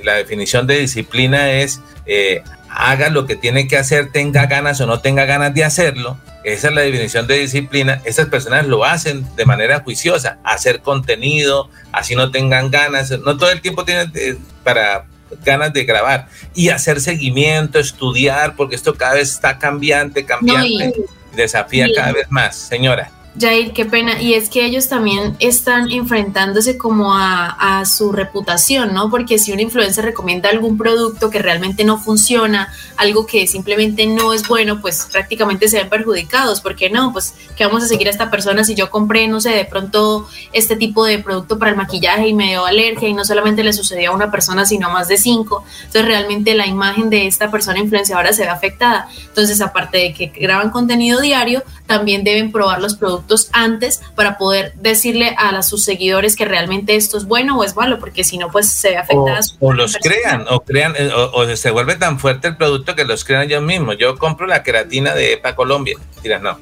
la, 0.04 0.14
definición 0.14 0.68
de 0.68 0.80
disciplina 0.80 1.52
es 1.52 1.82
eh, 2.06 2.44
haga 2.78 3.10
lo 3.10 3.26
que 3.26 3.36
tiene 3.36 3.68
que 3.68 3.78
hacer, 3.78 4.12
tenga 4.12 4.46
ganas 4.46 4.80
o 4.82 4.86
no 4.86 5.00
tenga 5.00 5.26
ganas 5.26 5.54
de 5.54 5.64
hacerlo 5.64 6.18
esa 6.48 6.70
es 6.70 6.76
la 6.76 6.82
definición 6.82 7.28
de 7.28 7.40
disciplina. 7.40 8.02
Esas 8.06 8.28
personas 8.28 8.66
lo 8.66 8.86
hacen 8.86 9.28
de 9.36 9.46
manera 9.46 9.82
juiciosa, 9.82 10.38
hacer 10.46 10.80
contenido, 10.82 11.70
así 11.92 12.16
no 12.16 12.32
tengan 12.32 12.72
ganas, 12.72 13.12
no 13.12 13.36
todo 13.36 13.52
el 13.52 13.60
tiempo 13.60 13.84
tienen 13.84 14.14
eh, 14.16 14.38
para 14.64 15.08
ganas 15.44 15.74
de 15.74 15.84
grabar 15.84 16.30
y 16.56 16.70
hacer 16.70 17.02
seguimiento, 17.02 17.80
estudiar, 17.80 18.56
porque 18.56 18.76
esto 18.76 18.96
cada 18.96 19.16
vez 19.16 19.30
está 19.30 19.60
cambiante, 19.60 20.26
cambiante, 20.26 20.94
desafía 21.36 21.88
cada 21.94 22.14
vez 22.14 22.28
más. 22.30 22.56
Señora. 22.56 23.12
Jair, 23.40 23.72
qué 23.74 23.86
pena. 23.86 24.22
Y 24.22 24.34
es 24.34 24.50
que 24.50 24.66
ellos 24.66 24.88
también 24.90 25.36
están 25.40 25.92
enfrentándose 25.92 26.78
como 26.78 27.14
a, 27.14 27.84
su 27.86 28.12
reputación, 28.12 28.94
¿no? 28.94 29.10
Porque 29.10 29.38
si 29.38 29.52
un 29.52 29.60
influencer 29.60 30.04
recomienda 30.04 30.50
algún 30.50 30.78
producto 30.78 31.30
que 31.30 31.40
realmente 31.40 31.84
no 31.84 32.00
funciona, 32.00 32.74
algo 32.98 33.26
que 33.26 33.46
simplemente 33.46 34.08
no 34.08 34.34
es 34.34 34.48
bueno, 34.48 34.82
pues 34.82 35.08
prácticamente 35.12 35.68
se 35.68 35.78
ven 35.78 35.90
perjudicados. 35.90 36.62
porque 36.62 36.90
no? 36.90 37.14
Pues 37.14 37.36
que 37.56 37.66
vamos 37.66 37.84
a 37.84 37.88
seguir 37.88 38.08
a 38.08 38.12
esta 38.12 38.32
persona 38.32 38.64
si 38.64 38.74
yo 38.74 38.90
compré, 38.90 39.28
no 39.28 39.40
sé, 39.40 39.52
de 39.52 39.66
pronto 39.66 40.28
este 40.54 40.76
tipo 40.76 41.06
de 41.06 41.20
producto 41.20 41.60
para 41.60 41.72
el 41.72 41.78
maquillaje 41.78 42.30
y 42.30 42.34
me 42.34 42.50
dio 42.50 42.66
alergia 42.66 43.08
y 43.08 43.14
no 43.14 43.26
solamente 43.26 43.64
le 43.64 43.74
sucedió 43.74 44.12
a 44.12 44.16
una 44.16 44.32
persona, 44.32 44.66
sino 44.66 44.88
a 44.88 44.90
más 44.92 45.08
de 45.08 45.18
cinco. 45.18 45.64
Entonces 45.80 46.06
realmente 46.06 46.56
la 46.56 46.66
imagen 46.66 47.10
de 47.10 47.28
esta 47.28 47.52
persona 47.52 47.80
influenciadora 47.80 48.34
se 48.34 48.44
ve 48.44 48.50
afectada. 48.50 49.08
Entonces, 49.28 49.62
aparte 49.62 49.98
de 49.98 50.14
que 50.14 50.28
graban 50.28 50.72
contenido 50.72 51.22
diario, 51.22 51.64
también 51.86 52.24
deben 52.24 52.52
probar 52.52 52.82
los 52.82 52.96
productos 52.96 53.27
antes 53.54 54.02
para 54.16 54.38
poder 54.38 54.74
decirle 54.76 55.36
a 55.38 55.62
sus 55.64 55.84
seguidores 55.84 56.36
que 56.36 56.46
realmente 56.46 56.96
esto 56.96 57.18
es 57.18 57.26
bueno 57.26 57.58
o 57.58 57.64
es 57.64 57.76
malo, 57.76 58.00
porque 58.00 58.24
si 58.24 58.38
no, 58.38 58.52
pues 58.52 58.70
se 58.70 58.92
ve 58.92 58.98
afectada. 58.98 59.40
O, 59.60 59.74
los 59.74 59.98
crean, 59.98 60.46
o 60.50 60.62
crean, 60.62 60.94
eh, 60.98 61.10
o, 61.14 61.56
se 61.56 61.72
vuelve 61.72 61.96
tan 61.96 62.20
fuerte 62.20 62.50
el 62.50 62.58
producto 62.58 62.96
que 62.96 63.06
los 63.06 63.24
crean 63.24 63.44
ellos 63.44 63.64
mismos. 63.64 63.98
Yo 63.98 64.18
compro 64.18 64.48
la 64.48 64.64
queratina 64.64 65.14
de 65.14 65.34
EPA 65.34 65.56
Colombia. 65.56 65.98
Mira, 66.24 66.40
no. 66.40 66.58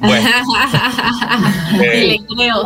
Bueno. 0.00 0.28
Le 1.78 2.20
creo. 2.26 2.62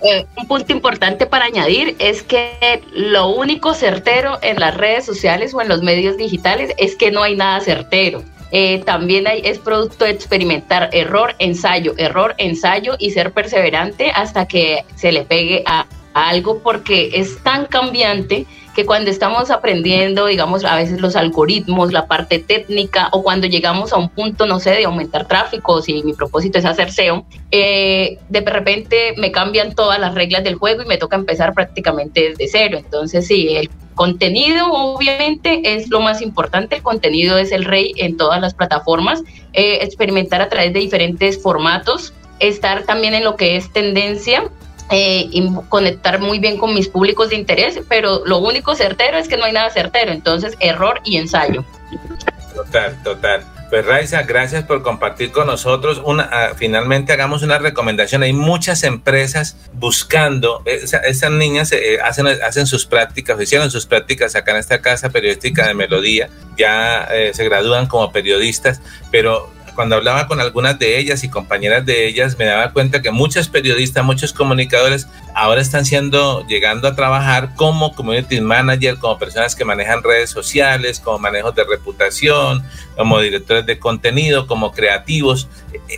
Eh, 0.00 0.26
un 0.36 0.46
punto 0.46 0.72
importante 0.72 1.26
para 1.26 1.46
añadir 1.46 1.96
es 1.98 2.22
que 2.22 2.82
lo 2.92 3.30
único 3.30 3.74
certero 3.74 4.38
en 4.42 4.60
las 4.60 4.76
redes 4.76 5.04
sociales 5.04 5.52
o 5.54 5.60
en 5.60 5.68
los 5.68 5.82
medios 5.82 6.16
digitales 6.16 6.72
es 6.78 6.94
que 6.94 7.10
no 7.10 7.22
hay 7.22 7.36
nada 7.36 7.60
certero. 7.60 8.22
Eh, 8.50 8.82
también 8.84 9.26
hay, 9.26 9.42
es 9.44 9.58
producto 9.58 10.04
de 10.04 10.12
experimentar 10.12 10.88
error, 10.92 11.34
ensayo, 11.38 11.94
error, 11.98 12.34
ensayo 12.38 12.96
y 12.98 13.10
ser 13.10 13.32
perseverante 13.32 14.10
hasta 14.10 14.46
que 14.46 14.84
se 14.94 15.12
le 15.12 15.24
pegue 15.24 15.62
a 15.66 15.86
algo 16.14 16.60
porque 16.60 17.10
es 17.12 17.38
tan 17.42 17.66
cambiante 17.66 18.46
que 18.78 18.86
cuando 18.86 19.10
estamos 19.10 19.50
aprendiendo, 19.50 20.26
digamos, 20.26 20.64
a 20.64 20.76
veces 20.76 21.00
los 21.00 21.16
algoritmos, 21.16 21.92
la 21.92 22.06
parte 22.06 22.38
técnica, 22.38 23.08
o 23.10 23.24
cuando 23.24 23.48
llegamos 23.48 23.92
a 23.92 23.96
un 23.96 24.08
punto, 24.08 24.46
no 24.46 24.60
sé, 24.60 24.70
de 24.70 24.84
aumentar 24.84 25.26
tráfico, 25.26 25.82
si 25.82 26.00
mi 26.04 26.12
propósito 26.12 26.60
es 26.60 26.64
hacer 26.64 26.92
SEO, 26.92 27.26
eh, 27.50 28.18
de 28.28 28.40
repente 28.42 29.14
me 29.16 29.32
cambian 29.32 29.74
todas 29.74 29.98
las 29.98 30.14
reglas 30.14 30.44
del 30.44 30.54
juego 30.54 30.84
y 30.84 30.86
me 30.86 30.96
toca 30.96 31.16
empezar 31.16 31.54
prácticamente 31.54 32.28
desde 32.28 32.46
cero. 32.46 32.78
Entonces, 32.78 33.26
sí, 33.26 33.48
el 33.56 33.68
contenido 33.96 34.70
obviamente 34.70 35.60
es 35.74 35.90
lo 35.90 35.98
más 35.98 36.22
importante, 36.22 36.76
el 36.76 36.82
contenido 36.82 37.36
es 37.36 37.50
el 37.50 37.64
rey 37.64 37.94
en 37.96 38.16
todas 38.16 38.40
las 38.40 38.54
plataformas, 38.54 39.24
eh, 39.54 39.80
experimentar 39.82 40.40
a 40.40 40.48
través 40.48 40.72
de 40.72 40.78
diferentes 40.78 41.42
formatos, 41.42 42.14
estar 42.38 42.84
también 42.84 43.14
en 43.14 43.24
lo 43.24 43.34
que 43.34 43.56
es 43.56 43.72
tendencia 43.72 44.48
eh, 44.90 45.28
y 45.30 45.50
conectar 45.68 46.20
muy 46.20 46.38
bien 46.38 46.58
con 46.58 46.74
mis 46.74 46.88
públicos 46.88 47.30
de 47.30 47.36
interés, 47.36 47.80
pero 47.88 48.22
lo 48.24 48.38
único 48.38 48.74
certero 48.74 49.18
es 49.18 49.28
que 49.28 49.36
no 49.36 49.44
hay 49.44 49.52
nada 49.52 49.70
certero, 49.70 50.12
entonces 50.12 50.56
error 50.60 51.00
y 51.04 51.16
ensayo. 51.16 51.64
Total, 52.54 53.02
total. 53.02 53.44
Pues 53.70 53.84
Raiza, 53.84 54.22
gracias 54.22 54.64
por 54.64 54.82
compartir 54.82 55.30
con 55.30 55.46
nosotros. 55.46 56.00
Una, 56.02 56.22
ah, 56.32 56.52
finalmente 56.56 57.12
hagamos 57.12 57.42
una 57.42 57.58
recomendación. 57.58 58.22
Hay 58.22 58.32
muchas 58.32 58.82
empresas 58.82 59.56
buscando, 59.74 60.62
esas 60.64 61.30
niñas 61.30 61.70
eh, 61.72 61.98
hacen, 62.02 62.26
hacen 62.26 62.66
sus 62.66 62.86
prácticas, 62.86 63.38
hicieron 63.40 63.70
sus 63.70 63.84
prácticas 63.84 64.34
acá 64.36 64.52
en 64.52 64.56
esta 64.56 64.80
casa 64.80 65.10
periodística 65.10 65.66
de 65.66 65.74
Melodía, 65.74 66.30
ya 66.56 67.04
eh, 67.12 67.32
se 67.34 67.44
gradúan 67.44 67.86
como 67.86 68.10
periodistas, 68.10 68.80
pero 69.10 69.50
cuando 69.78 69.94
hablaba 69.94 70.26
con 70.26 70.40
algunas 70.40 70.76
de 70.76 70.98
ellas 70.98 71.22
y 71.22 71.28
compañeras 71.28 71.86
de 71.86 72.08
ellas, 72.08 72.36
me 72.36 72.46
daba 72.46 72.72
cuenta 72.72 73.00
que 73.00 73.12
muchos 73.12 73.46
periodistas, 73.46 74.04
muchos 74.04 74.32
comunicadores 74.32 75.06
ahora 75.36 75.60
están 75.60 75.84
siendo, 75.84 76.44
llegando 76.48 76.88
a 76.88 76.96
trabajar 76.96 77.54
como 77.54 77.94
community 77.94 78.40
manager, 78.40 78.98
como 78.98 79.20
personas 79.20 79.54
que 79.54 79.64
manejan 79.64 80.02
redes 80.02 80.30
sociales, 80.30 80.98
como 80.98 81.20
manejos 81.20 81.54
de 81.54 81.62
reputación, 81.62 82.64
como 82.96 83.20
directores 83.20 83.66
de 83.66 83.78
contenido, 83.78 84.48
como 84.48 84.72
creativos. 84.72 85.48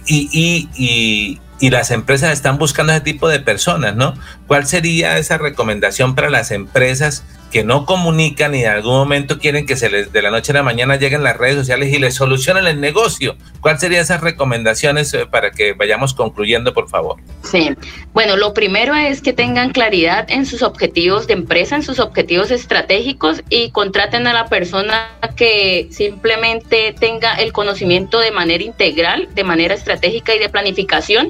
Y, 0.06 0.68
y, 0.76 1.70
las 1.70 1.90
empresas 1.90 2.34
están 2.34 2.58
buscando 2.58 2.92
ese 2.92 3.00
tipo 3.00 3.30
de 3.30 3.40
personas, 3.40 3.96
¿no? 3.96 4.12
¿Cuál 4.50 4.66
sería 4.66 5.16
esa 5.16 5.38
recomendación 5.38 6.16
para 6.16 6.28
las 6.28 6.50
empresas 6.50 7.24
que 7.52 7.62
no 7.62 7.86
comunican 7.86 8.52
y 8.52 8.64
en 8.64 8.70
algún 8.70 8.94
momento 8.94 9.38
quieren 9.38 9.64
que 9.64 9.76
se 9.76 9.88
les 9.88 10.12
de 10.12 10.22
la 10.22 10.32
noche 10.32 10.50
a 10.50 10.56
la 10.56 10.64
mañana 10.64 10.96
lleguen 10.96 11.22
las 11.22 11.36
redes 11.36 11.54
sociales 11.54 11.94
y 11.94 12.00
les 12.00 12.16
solucionen 12.16 12.66
el 12.66 12.80
negocio. 12.80 13.36
¿Cuáles 13.60 13.80
serían 13.80 14.02
esas 14.02 14.22
recomendaciones 14.22 15.14
eh, 15.14 15.26
para 15.30 15.52
que 15.52 15.74
vayamos 15.74 16.14
concluyendo, 16.14 16.74
por 16.74 16.88
favor? 16.88 17.18
Sí, 17.44 17.70
bueno, 18.12 18.36
lo 18.36 18.52
primero 18.52 18.96
es 18.96 19.20
que 19.20 19.32
tengan 19.32 19.70
claridad 19.70 20.28
en 20.28 20.44
sus 20.44 20.64
objetivos 20.64 21.28
de 21.28 21.34
empresa, 21.34 21.76
en 21.76 21.84
sus 21.84 22.00
objetivos 22.00 22.50
estratégicos 22.50 23.44
y 23.50 23.70
contraten 23.70 24.26
a 24.26 24.32
la 24.32 24.46
persona 24.48 25.10
que 25.36 25.86
simplemente 25.92 26.92
tenga 26.98 27.34
el 27.34 27.52
conocimiento 27.52 28.18
de 28.18 28.32
manera 28.32 28.64
integral, 28.64 29.28
de 29.32 29.44
manera 29.44 29.74
estratégica 29.74 30.34
y 30.34 30.40
de 30.40 30.48
planificación 30.48 31.28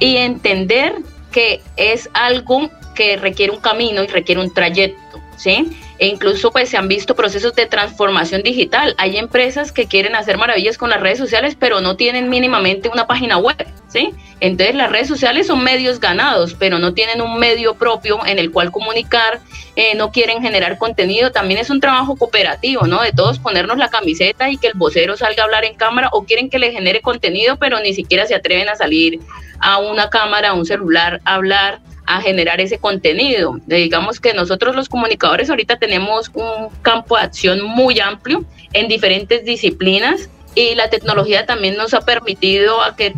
y 0.00 0.16
entender 0.16 0.96
que 1.32 1.62
es 1.76 2.08
algo 2.14 2.70
que 2.94 3.16
requiere 3.16 3.52
un 3.52 3.60
camino 3.60 4.02
y 4.02 4.06
requiere 4.06 4.40
un 4.40 4.52
trayecto 4.52 5.08
¿sí? 5.38 5.70
E 5.98 6.06
incluso 6.06 6.52
pues 6.52 6.68
se 6.68 6.76
han 6.76 6.86
visto 6.86 7.16
procesos 7.16 7.54
de 7.54 7.66
transformación 7.66 8.42
digital. 8.42 8.94
Hay 8.98 9.16
empresas 9.16 9.72
que 9.72 9.86
quieren 9.86 10.14
hacer 10.14 10.38
maravillas 10.38 10.78
con 10.78 10.90
las 10.90 11.00
redes 11.00 11.18
sociales, 11.18 11.56
pero 11.58 11.80
no 11.80 11.96
tienen 11.96 12.28
mínimamente 12.28 12.88
una 12.88 13.08
página 13.08 13.36
web, 13.38 13.66
¿sí? 13.88 14.14
Entonces 14.40 14.76
las 14.76 14.90
redes 14.90 15.08
sociales 15.08 15.48
son 15.48 15.64
medios 15.64 15.98
ganados, 15.98 16.54
pero 16.54 16.78
no 16.78 16.94
tienen 16.94 17.20
un 17.20 17.38
medio 17.38 17.74
propio 17.74 18.24
en 18.26 18.38
el 18.38 18.52
cual 18.52 18.70
comunicar, 18.70 19.40
eh, 19.74 19.96
no 19.96 20.12
quieren 20.12 20.40
generar 20.40 20.78
contenido. 20.78 21.32
También 21.32 21.58
es 21.58 21.68
un 21.68 21.80
trabajo 21.80 22.14
cooperativo, 22.14 22.86
¿no? 22.86 23.02
De 23.02 23.12
todos 23.12 23.40
ponernos 23.40 23.76
la 23.76 23.88
camiseta 23.88 24.50
y 24.50 24.56
que 24.56 24.68
el 24.68 24.74
vocero 24.74 25.16
salga 25.16 25.42
a 25.42 25.46
hablar 25.46 25.64
en 25.64 25.74
cámara 25.74 26.10
o 26.12 26.24
quieren 26.24 26.48
que 26.48 26.60
le 26.60 26.70
genere 26.70 27.00
contenido, 27.00 27.56
pero 27.56 27.80
ni 27.80 27.92
siquiera 27.92 28.24
se 28.26 28.36
atreven 28.36 28.68
a 28.68 28.76
salir 28.76 29.18
a 29.58 29.78
una 29.78 30.10
cámara, 30.10 30.50
a 30.50 30.54
un 30.54 30.64
celular, 30.64 31.20
a 31.24 31.34
hablar 31.34 31.80
a 32.08 32.22
generar 32.22 32.58
ese 32.60 32.78
contenido. 32.78 33.58
Digamos 33.66 34.18
que 34.18 34.32
nosotros 34.32 34.74
los 34.74 34.88
comunicadores 34.88 35.50
ahorita 35.50 35.78
tenemos 35.78 36.30
un 36.32 36.70
campo 36.80 37.16
de 37.16 37.22
acción 37.22 37.62
muy 37.62 38.00
amplio 38.00 38.46
en 38.72 38.88
diferentes 38.88 39.44
disciplinas 39.44 40.30
y 40.54 40.74
la 40.74 40.88
tecnología 40.88 41.44
también 41.44 41.76
nos 41.76 41.92
ha 41.92 42.00
permitido 42.00 42.82
a 42.82 42.96
que 42.96 43.12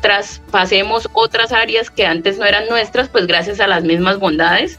traspasemos 0.00 1.08
otras 1.12 1.50
áreas 1.50 1.90
que 1.90 2.06
antes 2.06 2.38
no 2.38 2.46
eran 2.46 2.68
nuestras, 2.68 3.08
pues 3.08 3.26
gracias 3.26 3.58
a 3.58 3.66
las 3.66 3.82
mismas 3.82 4.20
bondades. 4.20 4.78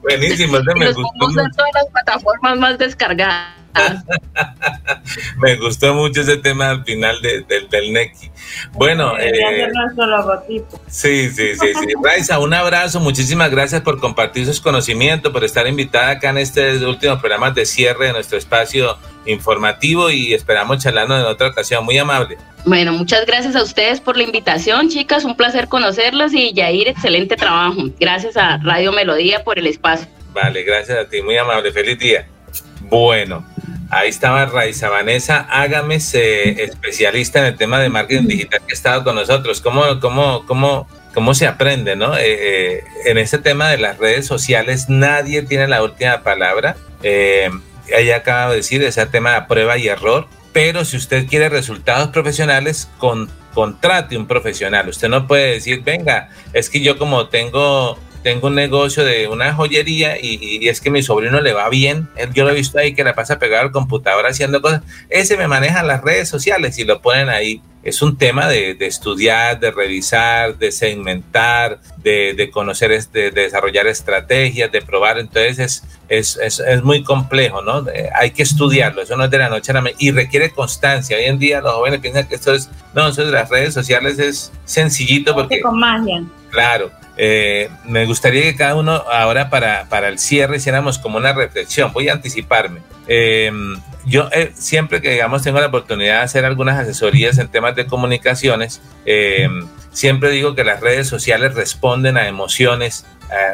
Buenísimo, 0.00 0.58
me 0.74 0.86
gustó. 0.86 1.02
todas 1.18 1.70
las 1.74 1.86
plataformas 1.92 2.58
más 2.58 2.78
descargadas. 2.78 3.61
Me 5.38 5.56
gustó 5.56 5.94
mucho 5.94 6.20
ese 6.20 6.36
tema 6.36 6.70
al 6.70 6.84
final 6.84 7.20
de, 7.22 7.44
del 7.70 7.92
Neki. 7.92 8.30
Bueno, 8.72 9.18
eh, 9.18 9.32
sí, 10.88 11.30
sí, 11.30 11.54
sí, 11.54 11.66
sí. 11.74 11.92
Raiza, 12.04 12.38
un 12.38 12.54
abrazo, 12.54 13.00
muchísimas 13.00 13.50
gracias 13.50 13.80
por 13.80 13.98
compartir 13.98 14.46
sus 14.46 14.60
conocimientos, 14.60 15.32
por 15.32 15.44
estar 15.44 15.66
invitada 15.66 16.10
acá 16.10 16.30
en 16.30 16.38
este 16.38 16.84
último 16.84 17.18
programa 17.18 17.50
de 17.50 17.66
cierre 17.66 18.06
de 18.06 18.12
nuestro 18.12 18.38
espacio 18.38 18.96
informativo 19.26 20.10
y 20.10 20.34
esperamos 20.34 20.82
charlarnos 20.82 21.20
en 21.20 21.26
otra 21.26 21.48
ocasión. 21.48 21.84
Muy 21.84 21.98
amable. 21.98 22.38
Bueno, 22.64 22.92
muchas 22.92 23.26
gracias 23.26 23.56
a 23.56 23.62
ustedes 23.62 24.00
por 24.00 24.16
la 24.16 24.22
invitación, 24.22 24.88
chicas. 24.88 25.24
Un 25.24 25.36
placer 25.36 25.68
conocerlas 25.68 26.32
y 26.32 26.52
Yair, 26.52 26.88
excelente 26.88 27.36
trabajo. 27.36 27.82
Gracias 27.98 28.36
a 28.36 28.58
Radio 28.58 28.92
Melodía 28.92 29.42
por 29.42 29.58
el 29.58 29.66
espacio. 29.66 30.06
Vale, 30.32 30.62
gracias 30.62 30.98
a 30.98 31.08
ti. 31.08 31.22
Muy 31.22 31.36
amable. 31.36 31.72
Feliz 31.72 31.98
día. 31.98 32.26
Bueno, 32.82 33.44
ahí 33.92 34.08
estaba 34.08 34.46
Raiza 34.46 34.88
Vanessa 34.88 35.46
Ágames, 35.50 36.14
eh, 36.14 36.64
especialista 36.64 37.40
en 37.40 37.44
el 37.44 37.56
tema 37.56 37.78
de 37.78 37.90
marketing 37.90 38.26
digital 38.26 38.60
que 38.66 38.72
ha 38.72 38.74
estado 38.74 39.04
con 39.04 39.14
nosotros. 39.14 39.60
¿Cómo, 39.60 40.00
cómo, 40.00 40.46
cómo, 40.46 40.88
cómo 41.12 41.34
se 41.34 41.46
aprende, 41.46 41.94
no? 41.94 42.16
Eh, 42.16 42.22
eh, 42.24 42.84
en 43.04 43.18
ese 43.18 43.38
tema 43.38 43.68
de 43.68 43.78
las 43.78 43.98
redes 43.98 44.26
sociales, 44.26 44.88
nadie 44.88 45.42
tiene 45.42 45.68
la 45.68 45.82
última 45.82 46.22
palabra. 46.22 46.76
ella 47.02 48.16
acaba 48.16 48.50
de 48.50 48.56
decir, 48.56 48.82
ese 48.82 49.04
tema 49.06 49.34
de 49.34 49.42
prueba 49.42 49.76
y 49.76 49.88
error. 49.88 50.26
Pero 50.54 50.84
si 50.84 50.96
usted 50.96 51.26
quiere 51.26 51.50
resultados 51.50 52.08
profesionales, 52.08 52.88
con, 52.98 53.30
contrate 53.52 54.16
un 54.16 54.26
profesional. 54.26 54.88
Usted 54.88 55.08
no 55.08 55.26
puede 55.26 55.52
decir, 55.52 55.82
venga, 55.82 56.30
es 56.54 56.70
que 56.70 56.80
yo 56.80 56.98
como 56.98 57.28
tengo 57.28 57.98
tengo 58.22 58.48
un 58.48 58.54
negocio 58.54 59.04
de 59.04 59.28
una 59.28 59.52
joyería 59.52 60.16
y, 60.20 60.68
es 60.68 60.80
que 60.80 60.90
mi 60.90 61.02
sobrino 61.02 61.40
le 61.40 61.52
va 61.52 61.68
bien. 61.68 62.08
Yo 62.34 62.44
lo 62.44 62.50
he 62.50 62.54
visto 62.54 62.78
ahí 62.78 62.94
que 62.94 63.04
le 63.04 63.14
pasa 63.14 63.38
pegado 63.38 63.64
al 63.64 63.72
computador 63.72 64.26
haciendo 64.26 64.62
cosas. 64.62 64.82
Ese 65.10 65.36
me 65.36 65.48
maneja 65.48 65.82
las 65.82 66.02
redes 66.02 66.28
sociales 66.28 66.78
y 66.78 66.84
lo 66.84 67.00
ponen 67.00 67.28
ahí. 67.28 67.60
Es 67.82 68.00
un 68.00 68.16
tema 68.16 68.48
de, 68.48 68.76
estudiar, 68.78 69.58
de 69.58 69.72
revisar, 69.72 70.56
de 70.56 70.70
segmentar, 70.70 71.80
de, 71.96 72.48
conocer, 72.52 73.04
de, 73.08 73.32
desarrollar 73.32 73.88
estrategias, 73.88 74.70
de 74.70 74.82
probar. 74.82 75.18
Entonces 75.18 75.58
es, 76.08 76.38
es, 76.38 76.60
es, 76.60 76.82
muy 76.84 77.02
complejo, 77.02 77.60
¿no? 77.60 77.84
hay 78.14 78.30
que 78.30 78.44
estudiarlo. 78.44 79.02
Eso 79.02 79.16
no 79.16 79.24
es 79.24 79.30
de 79.30 79.38
la 79.38 79.48
noche 79.48 79.72
a 79.72 79.74
la 79.74 79.80
mañana 79.80 79.98
y 80.00 80.12
requiere 80.12 80.50
constancia. 80.50 81.16
Hoy 81.16 81.24
en 81.24 81.40
día 81.40 81.60
los 81.60 81.74
jóvenes 81.74 81.98
piensan 81.98 82.28
que 82.28 82.36
esto 82.36 82.54
es, 82.54 82.70
no, 82.94 83.08
eso 83.08 83.24
de 83.24 83.32
las 83.32 83.50
redes 83.50 83.74
sociales 83.74 84.20
es 84.20 84.52
sencillito 84.64 85.34
porque... 85.34 85.60
Con 85.60 85.80
magia. 85.80 86.22
Claro 86.50 87.01
eh, 87.16 87.68
me 87.84 88.06
gustaría 88.06 88.42
que 88.42 88.56
cada 88.56 88.74
uno 88.74 88.92
ahora 88.92 89.50
para, 89.50 89.86
para, 89.88 90.08
el 90.08 90.18
cierre 90.18 90.56
hiciéramos 90.56 90.98
como 90.98 91.18
una 91.18 91.32
reflexión. 91.32 91.92
Voy 91.92 92.08
a 92.08 92.14
anticiparme. 92.14 92.80
Em, 93.06 93.80
yo 94.06 94.28
eh, 94.32 94.52
siempre 94.54 95.00
que 95.00 95.10
digamos 95.10 95.42
tengo 95.42 95.60
la 95.60 95.66
oportunidad 95.66 96.18
de 96.18 96.24
hacer 96.24 96.44
algunas 96.44 96.78
asesorías 96.78 97.38
en 97.38 97.48
temas 97.48 97.76
de 97.76 97.86
comunicaciones, 97.86 98.80
em, 99.04 99.66
siempre 99.92 100.30
digo 100.30 100.54
que 100.54 100.64
las 100.64 100.80
redes 100.80 101.08
sociales 101.08 101.54
responden 101.54 102.16
a 102.16 102.28
emociones, 102.28 103.06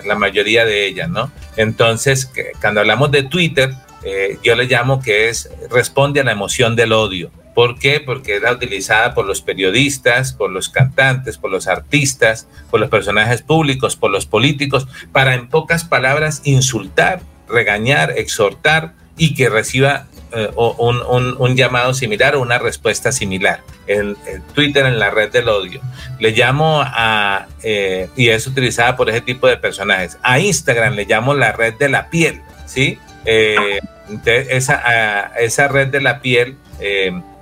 la 0.05 0.17
mayoría 0.17 0.65
de 0.65 0.87
ellas, 0.87 1.09
¿no? 1.09 1.31
Entonces, 1.57 2.33
cuando 2.61 2.81
hablamos 2.81 3.13
de 3.13 3.23
Twitter, 3.23 3.73
eh, 4.05 4.39
yo 4.43 4.55
le 4.55 4.65
llamo 4.65 5.03
que 5.03 5.29
es 5.29 5.51
responde 5.71 6.21
a 6.21 6.25
la 6.25 6.33
emoción 6.33 6.77
del 6.77 6.93
odio. 6.93 7.31
¿Por 7.59 7.77
qué? 7.77 7.99
Porque 7.99 8.37
era 8.37 8.53
utilizada 8.53 9.15
por 9.15 9.27
los 9.27 9.43
periodistas, 9.43 10.33
por 10.33 10.49
los 10.49 10.69
cantantes, 10.69 11.39
por 11.39 11.51
los 11.51 11.67
artistas, 11.67 12.47
por 12.71 12.79
los 12.79 12.89
personajes 12.89 13.43
públicos, 13.43 13.97
por 13.97 14.13
los 14.13 14.27
políticos, 14.27 14.87
para 15.11 15.35
en 15.35 15.49
pocas 15.49 15.83
palabras 15.83 16.41
insultar, 16.45 17.21
regañar, 17.49 18.13
exhortar 18.17 18.93
y 19.17 19.35
que 19.35 19.49
reciba 19.49 20.07
eh, 20.37 20.53
un, 20.55 21.57
llamado 21.57 21.95
similar 21.95 22.37
o 22.37 22.43
una 22.43 22.61
respuesta 22.61 23.11
similar. 23.11 23.65
En, 23.89 24.15
Twitter, 24.55 24.87
en 24.87 25.01
la 25.01 25.11
red 25.11 25.33
del 25.33 25.49
odio. 25.49 25.81
Le 26.21 26.31
llamo 26.31 26.81
a, 26.85 27.49
eh, 27.65 28.09
y 28.15 28.29
es 28.29 28.47
utilizada 28.47 28.95
por 28.97 29.11
ese 29.11 29.23
tipo 29.23 29.49
de 29.49 29.57
personajes. 29.57 30.17
A 30.23 30.39
Instagram 30.39 30.95
le 30.95 31.07
llamo 31.07 31.35
la 31.35 31.51
red 31.51 31.75
de 31.75 31.89
la 31.89 32.09
piel, 32.09 32.41
¿sí? 32.67 33.01
Eh, 33.25 33.81
esa, 34.25 35.33
esa 35.41 35.67
red 35.67 35.89
de 35.89 36.01
la 36.01 36.21
piel 36.21 36.57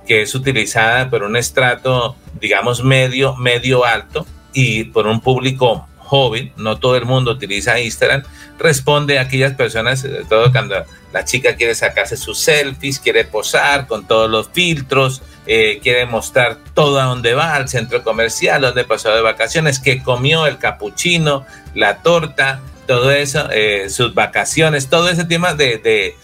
que 0.07 0.21
es 0.21 0.33
utilizada 0.33 1.09
por 1.09 1.23
un 1.23 1.35
estrato, 1.35 2.15
digamos, 2.39 2.83
medio, 2.83 3.35
medio 3.35 3.85
alto 3.85 4.25
y 4.53 4.85
por 4.85 5.05
un 5.05 5.19
público 5.21 5.87
joven, 5.97 6.53
no 6.55 6.77
todo 6.77 6.95
el 6.95 7.05
mundo 7.05 7.31
utiliza 7.31 7.79
Instagram, 7.79 8.23
responde 8.57 9.19
a 9.19 9.23
aquellas 9.23 9.53
personas, 9.53 9.99
sobre 9.99 10.23
todo 10.23 10.51
cuando 10.51 10.75
la 11.11 11.25
chica 11.25 11.55
quiere 11.55 11.75
sacarse 11.75 12.15
sus 12.15 12.39
selfies, 12.39 12.99
quiere 12.99 13.25
posar 13.25 13.87
con 13.87 14.07
todos 14.07 14.29
los 14.29 14.49
filtros, 14.49 15.21
eh, 15.45 15.79
quiere 15.83 16.05
mostrar 16.05 16.57
todo 16.73 16.99
a 16.99 17.05
dónde 17.05 17.33
va, 17.33 17.55
al 17.55 17.67
centro 17.69 18.03
comercial, 18.03 18.61
dónde 18.61 18.83
pasó 18.85 19.13
de 19.13 19.21
vacaciones, 19.21 19.79
que 19.79 20.01
comió 20.01 20.45
el 20.47 20.57
capuchino, 20.57 21.45
la 21.75 22.01
torta, 22.01 22.61
todo 22.87 23.11
eso, 23.11 23.49
eh, 23.51 23.89
sus 23.89 24.15
vacaciones, 24.15 24.89
todo 24.89 25.09
ese 25.09 25.25
tema 25.25 25.53
de, 25.53 25.77
de, 25.77 26.15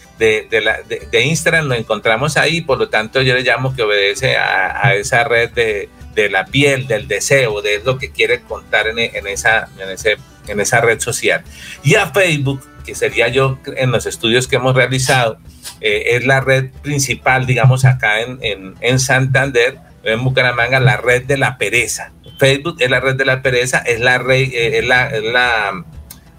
de, 0.50 0.60
la, 0.60 0.78
de, 0.82 1.22
Instagram 1.22 1.66
lo 1.66 1.74
encontramos 1.74 2.36
ahí, 2.36 2.62
por 2.62 2.78
lo 2.78 2.88
tanto 2.88 3.22
yo 3.22 3.34
le 3.34 3.42
llamo 3.42 3.74
que 3.74 3.82
obedece 3.82 4.36
a, 4.36 4.94
esa 4.94 5.24
red 5.24 5.50
de, 5.52 6.30
la 6.30 6.46
piel, 6.46 6.86
del 6.86 7.06
deseo, 7.06 7.60
de 7.60 7.80
lo 7.84 7.98
que 7.98 8.10
quiere 8.10 8.40
contar 8.40 8.88
en, 8.88 8.98
en, 8.98 9.26
esa, 9.26 9.68
en, 9.78 9.90
ese, 9.90 10.16
en 10.48 10.60
esa 10.60 10.80
red 10.80 11.00
social. 11.00 11.44
Y 11.82 11.96
a 11.96 12.10
Facebook, 12.10 12.62
que 12.84 12.94
sería 12.94 13.28
yo 13.28 13.58
en 13.76 13.90
los 13.90 14.06
estudios 14.06 14.48
que 14.48 14.56
hemos 14.56 14.74
realizado, 14.74 15.38
eh, 15.80 16.16
es 16.16 16.26
la 16.26 16.40
red 16.40 16.70
principal, 16.82 17.46
digamos, 17.46 17.84
acá 17.84 18.20
en, 18.20 18.38
en, 18.42 18.74
en 18.80 18.98
Santander, 18.98 19.78
en 20.02 20.24
Bucaramanga, 20.24 20.80
la 20.80 20.96
red 20.96 21.24
de 21.24 21.36
la 21.36 21.58
pereza. 21.58 22.12
Facebook 22.38 22.76
es 22.80 22.90
la 22.90 23.00
red 23.00 23.16
de 23.16 23.24
la 23.24 23.42
pereza, 23.42 23.78
es 23.78 24.00
la, 24.00 24.18
red, 24.18 24.52
eh, 24.52 24.78
es 24.78 24.84
la 24.86 25.84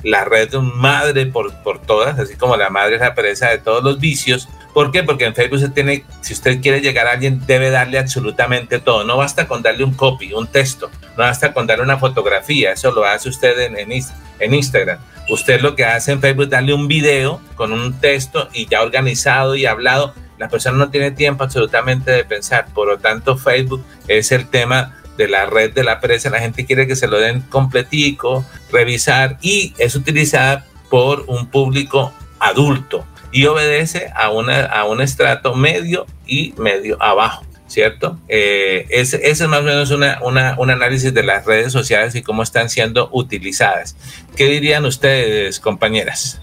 la 0.05 0.23
red 0.23 0.53
madre 0.53 1.25
por, 1.25 1.51
por 1.63 1.81
todas, 1.81 2.19
así 2.19 2.35
como 2.35 2.55
la 2.55 2.69
madre 2.69 2.95
es 2.95 3.01
la 3.01 3.15
pereza 3.15 3.49
de 3.49 3.57
todos 3.57 3.83
los 3.83 3.99
vicios. 3.99 4.47
¿Por 4.71 4.91
qué? 4.91 5.01
Porque 5.01 5.25
en 5.25 5.33
Facebook 5.33 5.59
se 5.59 5.69
tiene, 5.69 6.05
si 6.21 6.33
usted 6.33 6.61
quiere 6.61 6.79
llegar 6.79 7.07
a 7.07 7.13
alguien, 7.13 7.41
debe 7.47 7.71
darle 7.71 7.97
absolutamente 7.97 8.79
todo. 8.79 9.03
No 9.03 9.17
basta 9.17 9.47
con 9.47 9.63
darle 9.63 9.83
un 9.83 9.93
copy, 9.93 10.31
un 10.33 10.45
texto, 10.45 10.91
no 11.17 11.23
basta 11.23 11.53
con 11.53 11.65
darle 11.65 11.83
una 11.83 11.97
fotografía, 11.97 12.73
eso 12.73 12.91
lo 12.91 13.03
hace 13.03 13.29
usted 13.29 13.59
en, 13.59 13.77
en, 14.39 14.53
Instagram. 14.53 14.99
Usted 15.27 15.61
lo 15.61 15.75
que 15.75 15.85
hace 15.85 16.11
en 16.11 16.21
Facebook 16.21 16.43
es 16.43 16.49
darle 16.51 16.75
un 16.75 16.87
video 16.87 17.41
con 17.55 17.73
un 17.73 17.99
texto 17.99 18.47
y 18.53 18.67
ya 18.67 18.83
organizado 18.83 19.55
y 19.55 19.65
hablado. 19.65 20.13
La 20.37 20.49
persona 20.49 20.77
no 20.77 20.91
tiene 20.91 21.09
tiempo 21.09 21.45
absolutamente 21.45 22.11
de 22.11 22.25
pensar. 22.25 22.67
Por 22.75 22.89
lo 22.89 22.99
tanto, 22.99 23.37
Facebook 23.37 23.83
es 24.07 24.31
el 24.31 24.47
tema 24.47 25.01
de 25.17 25.27
la 25.27 25.45
red 25.45 25.73
de 25.73 25.83
la 25.83 25.99
prensa, 25.99 26.29
la 26.29 26.39
gente 26.39 26.65
quiere 26.65 26.87
que 26.87 26.95
se 26.95 27.07
lo 27.07 27.19
den 27.19 27.41
completico, 27.41 28.45
revisar 28.71 29.37
y 29.41 29.73
es 29.77 29.95
utilizada 29.95 30.65
por 30.89 31.25
un 31.27 31.47
público 31.47 32.13
adulto 32.39 33.05
y 33.31 33.45
obedece 33.47 34.11
a, 34.15 34.31
una, 34.31 34.65
a 34.65 34.85
un 34.85 35.01
estrato 35.01 35.55
medio 35.55 36.05
y 36.25 36.53
medio 36.57 37.01
abajo. 37.01 37.45
¿Cierto? 37.67 38.19
Eh, 38.27 38.85
ese, 38.89 39.27
es 39.29 39.41
más 39.47 39.59
o 39.59 39.63
menos 39.63 39.89
una, 39.89 40.19
una, 40.21 40.55
un 40.57 40.69
análisis 40.69 41.13
de 41.13 41.23
las 41.23 41.45
redes 41.45 41.73
sociales 41.73 42.13
y 42.15 42.21
cómo 42.21 42.43
están 42.43 42.69
siendo 42.69 43.09
utilizadas. 43.11 43.97
¿Qué 44.37 44.45
dirían 44.45 44.85
ustedes, 44.85 45.59
compañeras? 45.59 46.39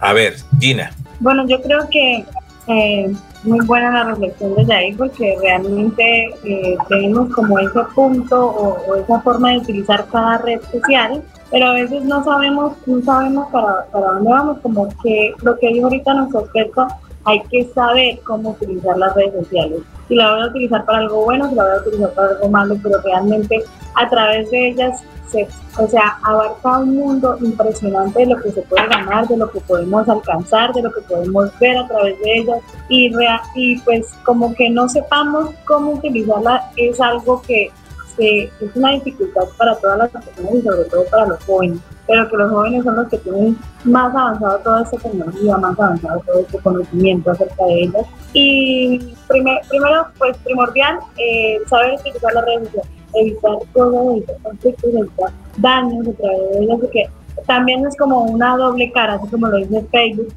A 0.00 0.12
ver, 0.12 0.36
Gina. 0.60 0.92
Bueno, 1.20 1.46
yo 1.48 1.62
creo 1.62 1.88
que 1.88 2.24
eh, 2.66 3.12
muy 3.44 3.64
buena 3.66 3.90
la 3.90 4.04
reflexión 4.04 4.54
de 4.54 4.74
ahí 4.74 4.94
porque 4.94 5.36
realmente 5.40 6.34
eh, 6.44 6.76
tenemos 6.88 7.32
como 7.34 7.58
ese 7.58 7.80
punto 7.94 8.46
o, 8.46 8.96
esa 8.96 9.20
forma 9.20 9.50
de 9.50 9.58
utilizar 9.58 10.06
cada 10.10 10.38
red 10.38 10.60
social, 10.72 11.22
pero 11.50 11.66
a 11.68 11.72
veces 11.74 12.04
no 12.04 12.22
sabemos, 12.24 12.72
no 12.86 13.02
sabemos 13.02 13.48
para, 13.50 13.86
para 13.86 14.06
dónde 14.14 14.30
vamos, 14.30 14.58
como 14.60 14.88
que 15.02 15.34
lo 15.42 15.56
que 15.58 15.68
dijo 15.68 15.86
ahorita 15.86 16.14
nuestro 16.14 16.40
experto, 16.40 16.88
hay 17.28 17.40
que 17.50 17.68
saber 17.74 18.20
cómo 18.24 18.50
utilizar 18.50 18.96
las 18.96 19.14
redes 19.14 19.34
sociales. 19.34 19.80
Si 20.08 20.14
la 20.14 20.30
voy 20.30 20.42
a 20.42 20.46
utilizar 20.46 20.84
para 20.84 20.98
algo 20.98 21.24
bueno, 21.24 21.48
si 21.48 21.54
la 21.54 21.64
voy 21.64 21.72
a 21.72 21.80
utilizar 21.80 22.14
para 22.14 22.28
algo 22.28 22.48
malo, 22.48 22.76
pero 22.82 23.00
realmente 23.02 23.62
a 23.94 24.08
través 24.08 24.50
de 24.50 24.68
ellas 24.68 25.02
o 25.78 25.86
sea, 25.86 26.18
abarca 26.22 26.78
un 26.78 26.96
mundo 26.96 27.36
impresionante 27.40 28.20
de 28.20 28.26
lo 28.26 28.40
que 28.40 28.50
se 28.50 28.62
puede 28.62 28.86
ganar, 28.88 29.28
de 29.28 29.36
lo 29.36 29.50
que 29.50 29.60
podemos 29.60 30.08
alcanzar, 30.08 30.72
de 30.72 30.82
lo 30.82 30.90
que 30.90 31.02
podemos 31.02 31.50
ver 31.58 31.76
a 31.76 31.86
través 31.86 32.18
de 32.20 32.38
ellas 32.38 32.62
y, 32.88 33.12
y 33.54 33.78
pues 33.80 34.06
como 34.24 34.54
que 34.54 34.70
no 34.70 34.88
sepamos 34.88 35.50
cómo 35.66 35.92
utilizarla 35.92 36.70
es 36.76 36.98
algo 37.00 37.42
que 37.42 37.70
que 38.16 38.50
es 38.60 38.74
una 38.74 38.92
dificultad 38.92 39.44
para 39.56 39.76
todas 39.76 39.98
las 39.98 40.10
personas 40.10 40.54
y 40.54 40.62
sobre 40.62 40.84
todo 40.84 41.04
para 41.04 41.26
los 41.26 41.44
jóvenes, 41.44 41.78
pero 42.08 42.28
que 42.28 42.36
los 42.38 42.50
jóvenes 42.50 42.84
son 42.84 42.96
los 42.96 43.08
que 43.08 43.18
tienen 43.18 43.56
más 43.84 44.14
avanzado 44.16 44.58
toda 44.60 44.82
esta 44.82 44.96
tecnología, 44.96 45.58
más 45.58 45.78
avanzado 45.78 46.20
todo 46.26 46.40
este 46.40 46.58
conocimiento 46.58 47.30
acerca 47.30 47.64
de 47.66 47.82
ellas. 47.82 48.06
Y 48.32 49.14
primer, 49.28 49.60
primero, 49.68 50.06
pues 50.18 50.36
primordial, 50.38 50.98
eh, 51.18 51.58
saber 51.68 52.00
utilizar 52.00 52.32
las 52.32 52.44
redes 52.46 52.68
sociales, 52.68 52.90
evitar 53.14 53.52
cosas, 53.74 54.06
evitar 54.16 54.36
conflictos, 54.42 54.94
evitar 54.94 55.30
daños 55.58 56.08
a 56.08 56.12
través 56.12 56.50
de 56.50 56.64
ellas, 56.64 56.78
porque 56.80 57.10
también 57.46 57.86
es 57.86 57.96
como 57.96 58.22
una 58.22 58.56
doble 58.56 58.90
cara, 58.92 59.14
así 59.14 59.28
como 59.28 59.46
lo 59.48 59.58
dice 59.58 59.86
Facebook, 59.92 60.32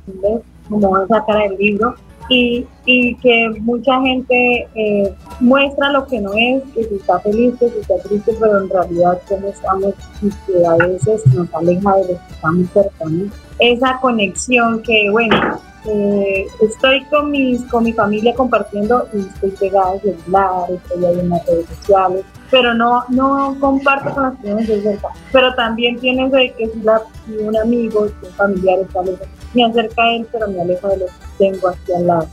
como 0.70 0.98
esa 1.00 1.26
cara 1.26 1.48
del 1.48 1.58
libro, 1.58 1.96
y, 2.30 2.66
y 2.86 3.16
que 3.16 3.50
mucha 3.60 4.00
gente 4.02 4.68
eh, 4.76 5.14
muestra 5.40 5.92
lo 5.92 6.06
que 6.08 6.20
no 6.20 6.32
es, 6.34 6.64
que 6.74 6.84
si 6.84 6.96
está 6.96 7.20
feliz, 7.20 7.56
que 7.60 7.70
si 7.70 7.80
está 7.80 7.96
triste, 8.04 8.36
pero 8.40 8.62
en 8.62 8.70
realidad 8.70 9.20
cómo 9.28 9.48
estamos 9.48 9.94
y 10.22 10.30
que 10.30 10.66
a 10.66 10.76
veces 10.88 11.26
nos 11.34 11.54
aleja 11.54 11.96
de 11.98 12.14
los 12.14 12.22
que 12.22 12.34
estamos 12.34 12.70
cercanos. 12.70 13.28
Esa 13.60 14.00
conexión 14.02 14.82
que, 14.82 15.10
bueno, 15.12 15.60
eh, 15.86 16.46
estoy 16.62 17.04
con, 17.06 17.32
mis, 17.32 17.64
con 17.64 17.84
mi 17.84 17.94
familia 17.94 18.36
compartiendo 18.36 19.08
y 19.14 19.20
estoy 19.20 19.52
pegada 19.52 19.92
al 19.92 20.02
celular, 20.02 20.70
estoy 20.70 21.06
ahí 21.06 21.20
en 21.20 21.30
las 21.30 21.46
redes 21.46 21.66
sociales, 21.80 22.26
pero 22.52 22.74
no, 22.74 23.04
no 23.10 23.58
comparto 23.60 24.14
con 24.14 24.24
las 24.24 24.36
personas 24.38 24.68
de 24.68 24.82
cerca. 24.82 25.08
Pero 25.32 25.56
también 25.56 26.00
tienes 26.00 26.32
de 26.32 26.54
que 26.54 26.68
si, 26.68 26.82
la, 26.82 27.02
si 27.26 27.38
un 27.38 27.58
amigo, 27.58 28.08
si 28.08 28.28
un 28.28 28.34
familiar 28.34 28.80
está 28.80 29.02
lejos, 29.02 29.28
me 29.54 29.66
acerca 29.66 30.02
a 30.02 30.16
él, 30.16 30.28
pero 30.32 30.48
me 30.48 30.62
alejo 30.62 30.90
de 30.90 30.98
los 30.98 31.10
que 31.10 31.26
tengo 31.38 31.70
aquí 31.70 31.94
al 31.94 32.08
lado. 32.08 32.28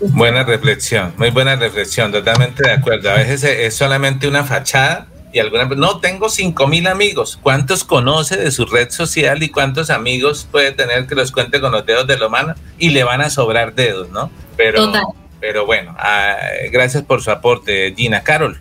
Buena 0.00 0.44
reflexión, 0.44 1.14
muy 1.16 1.30
buena 1.30 1.56
reflexión, 1.56 2.12
totalmente 2.12 2.62
de 2.62 2.72
acuerdo. 2.72 3.10
A 3.10 3.14
veces 3.14 3.44
es 3.44 3.74
solamente 3.74 4.28
una 4.28 4.44
fachada 4.44 5.06
y 5.32 5.38
alguna 5.38 5.64
no 5.64 6.00
tengo 6.00 6.28
cinco 6.28 6.66
mil 6.66 6.86
amigos. 6.86 7.38
¿Cuántos 7.42 7.84
conoce 7.84 8.36
de 8.36 8.50
su 8.50 8.66
red 8.66 8.90
social 8.90 9.42
y 9.42 9.48
cuántos 9.48 9.90
amigos 9.90 10.46
puede 10.50 10.72
tener 10.72 11.06
que 11.06 11.14
los 11.14 11.32
cuente 11.32 11.60
con 11.60 11.72
los 11.72 11.84
dedos 11.86 12.06
de 12.06 12.18
la 12.18 12.28
mano 12.28 12.54
y 12.78 12.90
le 12.90 13.04
van 13.04 13.22
a 13.22 13.30
sobrar 13.30 13.74
dedos, 13.74 14.10
¿no? 14.10 14.30
Pero, 14.56 14.92
pero 15.40 15.66
bueno, 15.66 15.94
ah, 15.98 16.36
gracias 16.70 17.02
por 17.02 17.22
su 17.22 17.30
aporte, 17.30 17.94
Gina. 17.96 18.22
Carol. 18.22 18.58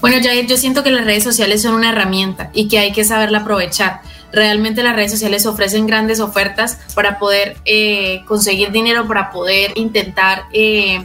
Bueno, 0.00 0.18
Jair, 0.22 0.46
yo 0.46 0.56
siento 0.56 0.82
que 0.82 0.90
las 0.90 1.04
redes 1.04 1.24
sociales 1.24 1.62
son 1.62 1.74
una 1.74 1.90
herramienta 1.90 2.50
y 2.52 2.68
que 2.68 2.78
hay 2.78 2.92
que 2.92 3.04
saberla 3.04 3.38
aprovechar. 3.38 4.00
Realmente 4.34 4.82
las 4.82 4.96
redes 4.96 5.12
sociales 5.12 5.46
ofrecen 5.46 5.86
grandes 5.86 6.20
ofertas 6.20 6.78
para 6.94 7.18
poder 7.18 7.56
eh, 7.64 8.22
conseguir 8.26 8.72
dinero, 8.72 9.06
para 9.06 9.30
poder 9.30 9.72
intentar 9.76 10.44
eh, 10.52 11.02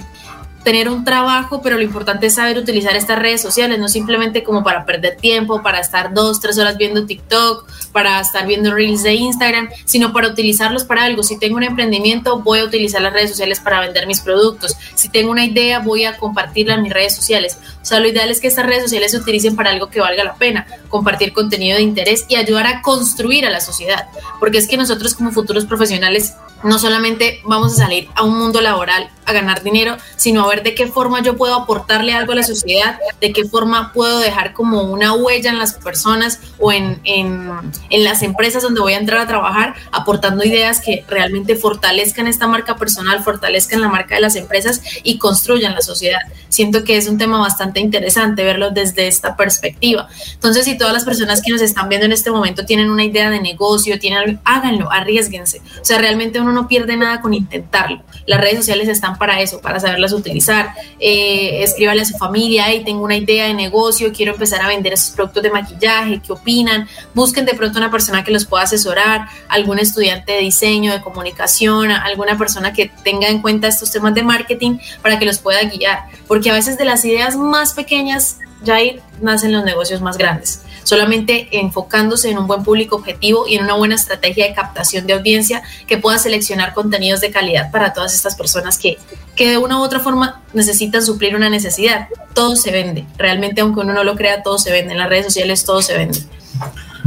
tener 0.63 0.89
un 0.89 1.03
trabajo, 1.03 1.61
pero 1.61 1.77
lo 1.77 1.83
importante 1.83 2.27
es 2.27 2.35
saber 2.35 2.57
utilizar 2.57 2.95
estas 2.95 3.19
redes 3.19 3.41
sociales, 3.41 3.79
no 3.79 3.87
simplemente 3.87 4.43
como 4.43 4.63
para 4.63 4.85
perder 4.85 5.15
tiempo, 5.17 5.61
para 5.61 5.79
estar 5.79 6.13
dos, 6.13 6.39
tres 6.39 6.57
horas 6.57 6.77
viendo 6.77 7.05
TikTok, 7.05 7.67
para 7.89 8.19
estar 8.19 8.47
viendo 8.47 8.73
reels 8.73 9.03
de 9.03 9.13
Instagram, 9.13 9.69
sino 9.85 10.13
para 10.13 10.27
utilizarlos 10.27 10.83
para 10.83 11.03
algo. 11.03 11.23
Si 11.23 11.37
tengo 11.37 11.57
un 11.57 11.63
emprendimiento, 11.63 12.39
voy 12.39 12.59
a 12.59 12.63
utilizar 12.63 13.01
las 13.01 13.13
redes 13.13 13.31
sociales 13.31 13.59
para 13.59 13.81
vender 13.81 14.07
mis 14.07 14.21
productos. 14.21 14.77
Si 14.95 15.09
tengo 15.09 15.31
una 15.31 15.45
idea, 15.45 15.79
voy 15.79 16.05
a 16.05 16.17
compartirla 16.17 16.75
en 16.75 16.83
mis 16.83 16.93
redes 16.93 17.15
sociales. 17.15 17.57
O 17.81 17.85
sea, 17.85 17.99
lo 17.99 18.07
ideal 18.07 18.29
es 18.29 18.39
que 18.39 18.47
estas 18.47 18.65
redes 18.65 18.83
sociales 18.83 19.11
se 19.11 19.17
utilicen 19.17 19.55
para 19.55 19.71
algo 19.71 19.89
que 19.89 19.99
valga 19.99 20.23
la 20.23 20.35
pena, 20.35 20.67
compartir 20.87 21.33
contenido 21.33 21.77
de 21.77 21.83
interés 21.83 22.25
y 22.29 22.35
ayudar 22.35 22.67
a 22.67 22.81
construir 22.81 23.45
a 23.45 23.49
la 23.49 23.61
sociedad. 23.61 24.07
Porque 24.39 24.57
es 24.57 24.67
que 24.67 24.77
nosotros 24.77 25.15
como 25.15 25.31
futuros 25.31 25.65
profesionales 25.65 26.33
no 26.63 26.79
solamente 26.79 27.41
vamos 27.45 27.73
a 27.73 27.83
salir 27.83 28.09
a 28.15 28.23
un 28.23 28.37
mundo 28.37 28.61
laboral 28.61 29.09
a 29.25 29.31
ganar 29.31 29.63
dinero, 29.63 29.97
sino 30.15 30.43
a 30.43 30.47
ver 30.47 30.63
de 30.63 30.73
qué 30.73 30.87
forma 30.87 31.21
yo 31.21 31.37
puedo 31.37 31.53
aportarle 31.53 32.13
algo 32.13 32.33
a 32.33 32.35
la 32.35 32.43
sociedad, 32.43 32.99
de 33.21 33.31
qué 33.31 33.45
forma 33.45 33.93
puedo 33.93 34.19
dejar 34.19 34.53
como 34.53 34.81
una 34.83 35.13
huella 35.13 35.51
en 35.51 35.59
las 35.59 35.73
personas 35.73 36.39
o 36.57 36.71
en, 36.71 36.99
en, 37.03 37.51
en 37.89 38.03
las 38.03 38.23
empresas 38.23 38.63
donde 38.63 38.81
voy 38.81 38.93
a 38.93 38.97
entrar 38.97 39.21
a 39.21 39.27
trabajar, 39.27 39.75
aportando 39.91 40.43
ideas 40.43 40.81
que 40.81 41.05
realmente 41.07 41.55
fortalezcan 41.55 42.27
esta 42.27 42.47
marca 42.47 42.75
personal, 42.75 43.23
fortalezcan 43.23 43.81
la 43.81 43.87
marca 43.87 44.15
de 44.15 44.21
las 44.21 44.35
empresas 44.35 44.81
y 45.03 45.19
construyan 45.19 45.75
la 45.75 45.81
sociedad. 45.81 46.21
Siento 46.49 46.83
que 46.83 46.97
es 46.97 47.07
un 47.07 47.17
tema 47.17 47.39
bastante 47.39 47.79
interesante 47.79 48.43
verlo 48.43 48.71
desde 48.71 49.07
esta 49.07 49.35
perspectiva. 49.35 50.07
Entonces, 50.33 50.65
si 50.65 50.77
todas 50.77 50.93
las 50.93 51.05
personas 51.05 51.41
que 51.41 51.51
nos 51.51 51.61
están 51.61 51.87
viendo 51.87 52.05
en 52.05 52.11
este 52.11 52.31
momento 52.31 52.65
tienen 52.65 52.89
una 52.89 53.03
idea 53.03 53.29
de 53.29 53.39
negocio, 53.39 53.99
tienen 53.99 54.39
háganlo, 54.43 54.91
arriesguense. 54.91 55.61
O 55.81 55.85
sea, 55.85 55.99
realmente 55.99 56.41
uno 56.41 56.48
no 56.51 56.67
pierde 56.67 56.97
nada 56.97 57.21
con 57.21 57.33
intentarlo. 57.33 58.01
Las 58.25 58.41
redes 58.41 58.57
sociales 58.57 58.87
están 58.87 59.17
para 59.17 59.41
eso, 59.41 59.61
para 59.61 59.79
saberlas 59.79 60.13
utilizar. 60.13 60.73
Eh, 60.99 61.63
escríbale 61.63 62.01
a 62.01 62.05
su 62.05 62.17
familia, 62.17 62.65
hey, 62.67 62.83
tengo 62.85 63.03
una 63.03 63.15
idea 63.15 63.47
de 63.47 63.53
negocio, 63.53 64.11
quiero 64.13 64.33
empezar 64.33 64.61
a 64.61 64.67
vender 64.67 64.93
esos 64.93 65.11
productos 65.11 65.43
de 65.43 65.51
maquillaje, 65.51 66.21
¿qué 66.25 66.31
opinan? 66.31 66.87
Busquen 67.13 67.45
de 67.45 67.53
pronto 67.53 67.79
una 67.79 67.91
persona 67.91 68.23
que 68.23 68.31
los 68.31 68.45
pueda 68.45 68.63
asesorar, 68.63 69.27
algún 69.47 69.79
estudiante 69.79 70.33
de 70.33 70.39
diseño, 70.39 70.91
de 70.91 71.01
comunicación, 71.01 71.91
alguna 71.91 72.37
persona 72.37 72.73
que 72.73 72.91
tenga 73.03 73.27
en 73.27 73.41
cuenta 73.41 73.67
estos 73.67 73.91
temas 73.91 74.13
de 74.13 74.23
marketing 74.23 74.77
para 75.01 75.19
que 75.19 75.25
los 75.25 75.39
pueda 75.39 75.61
guiar. 75.63 76.05
Porque 76.27 76.49
a 76.49 76.53
veces 76.53 76.77
de 76.77 76.85
las 76.85 77.03
ideas 77.05 77.35
más 77.35 77.73
pequeñas 77.73 78.37
ya 78.63 78.75
ahí 78.75 78.99
nacen 79.21 79.51
los 79.51 79.63
negocios 79.63 80.01
más 80.01 80.17
grandes 80.17 80.63
solamente 80.89 81.47
enfocándose 81.51 82.31
en 82.31 82.39
un 82.39 82.47
buen 82.47 82.63
público 82.63 82.95
objetivo 82.95 83.47
y 83.47 83.57
en 83.57 83.63
una 83.63 83.75
buena 83.75 83.93
estrategia 83.93 84.47
de 84.47 84.55
captación 84.55 85.05
de 85.05 85.13
audiencia 85.13 85.61
que 85.85 85.99
pueda 85.99 86.17
seleccionar 86.17 86.73
contenidos 86.73 87.21
de 87.21 87.29
calidad 87.29 87.69
para 87.69 87.93
todas 87.93 88.15
estas 88.15 88.35
personas 88.35 88.79
que, 88.79 88.97
que 89.35 89.51
de 89.51 89.57
una 89.59 89.77
u 89.77 89.83
otra 89.83 89.99
forma 89.99 90.41
necesitan 90.51 91.05
suplir 91.05 91.35
una 91.35 91.47
necesidad. 91.47 92.07
Todo 92.33 92.55
se 92.55 92.71
vende, 92.71 93.05
realmente 93.19 93.61
aunque 93.61 93.81
uno 93.81 93.93
no 93.93 94.03
lo 94.03 94.15
crea, 94.15 94.41
todo 94.41 94.57
se 94.57 94.71
vende, 94.71 94.93
en 94.93 94.97
las 94.97 95.09
redes 95.09 95.25
sociales 95.25 95.63
todo 95.63 95.83
se 95.83 95.95
vende. 95.95 96.17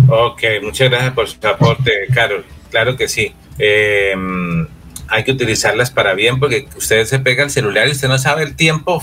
Ok, 0.08 0.42
muchas 0.62 0.88
gracias 0.88 1.12
por 1.12 1.28
su 1.28 1.44
aporte, 1.44 1.90
Carol. 2.14 2.46
Claro 2.70 2.96
que 2.96 3.08
sí. 3.08 3.34
Eh, 3.58 4.14
hay 5.08 5.24
que 5.24 5.32
utilizarlas 5.32 5.90
para 5.90 6.14
bien 6.14 6.38
porque 6.38 6.68
usted 6.76 7.04
se 7.04 7.18
pega 7.18 7.42
el 7.42 7.50
celular 7.50 7.88
y 7.88 7.90
usted 7.90 8.06
no 8.06 8.16
sabe 8.16 8.44
el 8.44 8.54
tiempo 8.54 9.02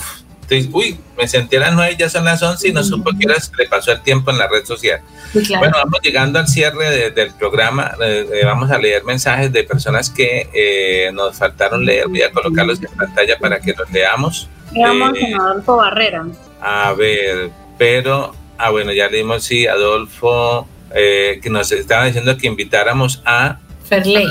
uy, 0.72 0.98
me 1.16 1.28
sentí 1.28 1.56
a 1.56 1.60
las 1.60 1.74
nueve, 1.74 1.96
ya 1.98 2.08
son 2.08 2.24
las 2.24 2.42
once 2.42 2.68
y 2.68 2.72
no 2.72 2.82
supo 2.82 3.10
que 3.18 3.26
le 3.26 3.68
pasó 3.68 3.92
el 3.92 4.00
tiempo 4.02 4.30
en 4.30 4.38
la 4.38 4.48
red 4.48 4.64
social. 4.64 5.00
Bueno, 5.32 5.76
vamos 5.76 6.00
llegando 6.02 6.38
al 6.38 6.48
cierre 6.48 7.10
del 7.10 7.32
programa. 7.34 7.92
Eh, 8.02 8.26
eh, 8.32 8.44
vamos 8.44 8.70
a 8.70 8.78
leer 8.78 9.04
mensajes 9.04 9.52
de 9.52 9.62
personas 9.64 10.10
que 10.10 10.48
eh, 10.52 11.10
nos 11.12 11.36
faltaron 11.36 11.84
leer. 11.84 12.08
Voy 12.08 12.22
a 12.22 12.32
colocarlos 12.32 12.82
en 12.82 12.90
pantalla 12.96 13.38
para 13.38 13.60
que 13.60 13.72
los 13.72 13.90
leamos. 13.90 14.48
Leamos 14.72 15.12
a 15.18 15.36
Adolfo 15.36 15.76
Barrera. 15.76 16.26
A 16.60 16.92
ver, 16.94 17.50
pero, 17.78 18.34
ah, 18.58 18.70
bueno, 18.70 18.92
ya 18.92 19.08
leímos, 19.08 19.44
sí, 19.44 19.66
Adolfo, 19.66 20.66
que 20.92 21.48
nos 21.48 21.70
estaba 21.70 22.06
diciendo 22.06 22.36
que 22.36 22.48
invitáramos 22.48 23.22
a 23.24 23.58
Ferley. 23.88 24.26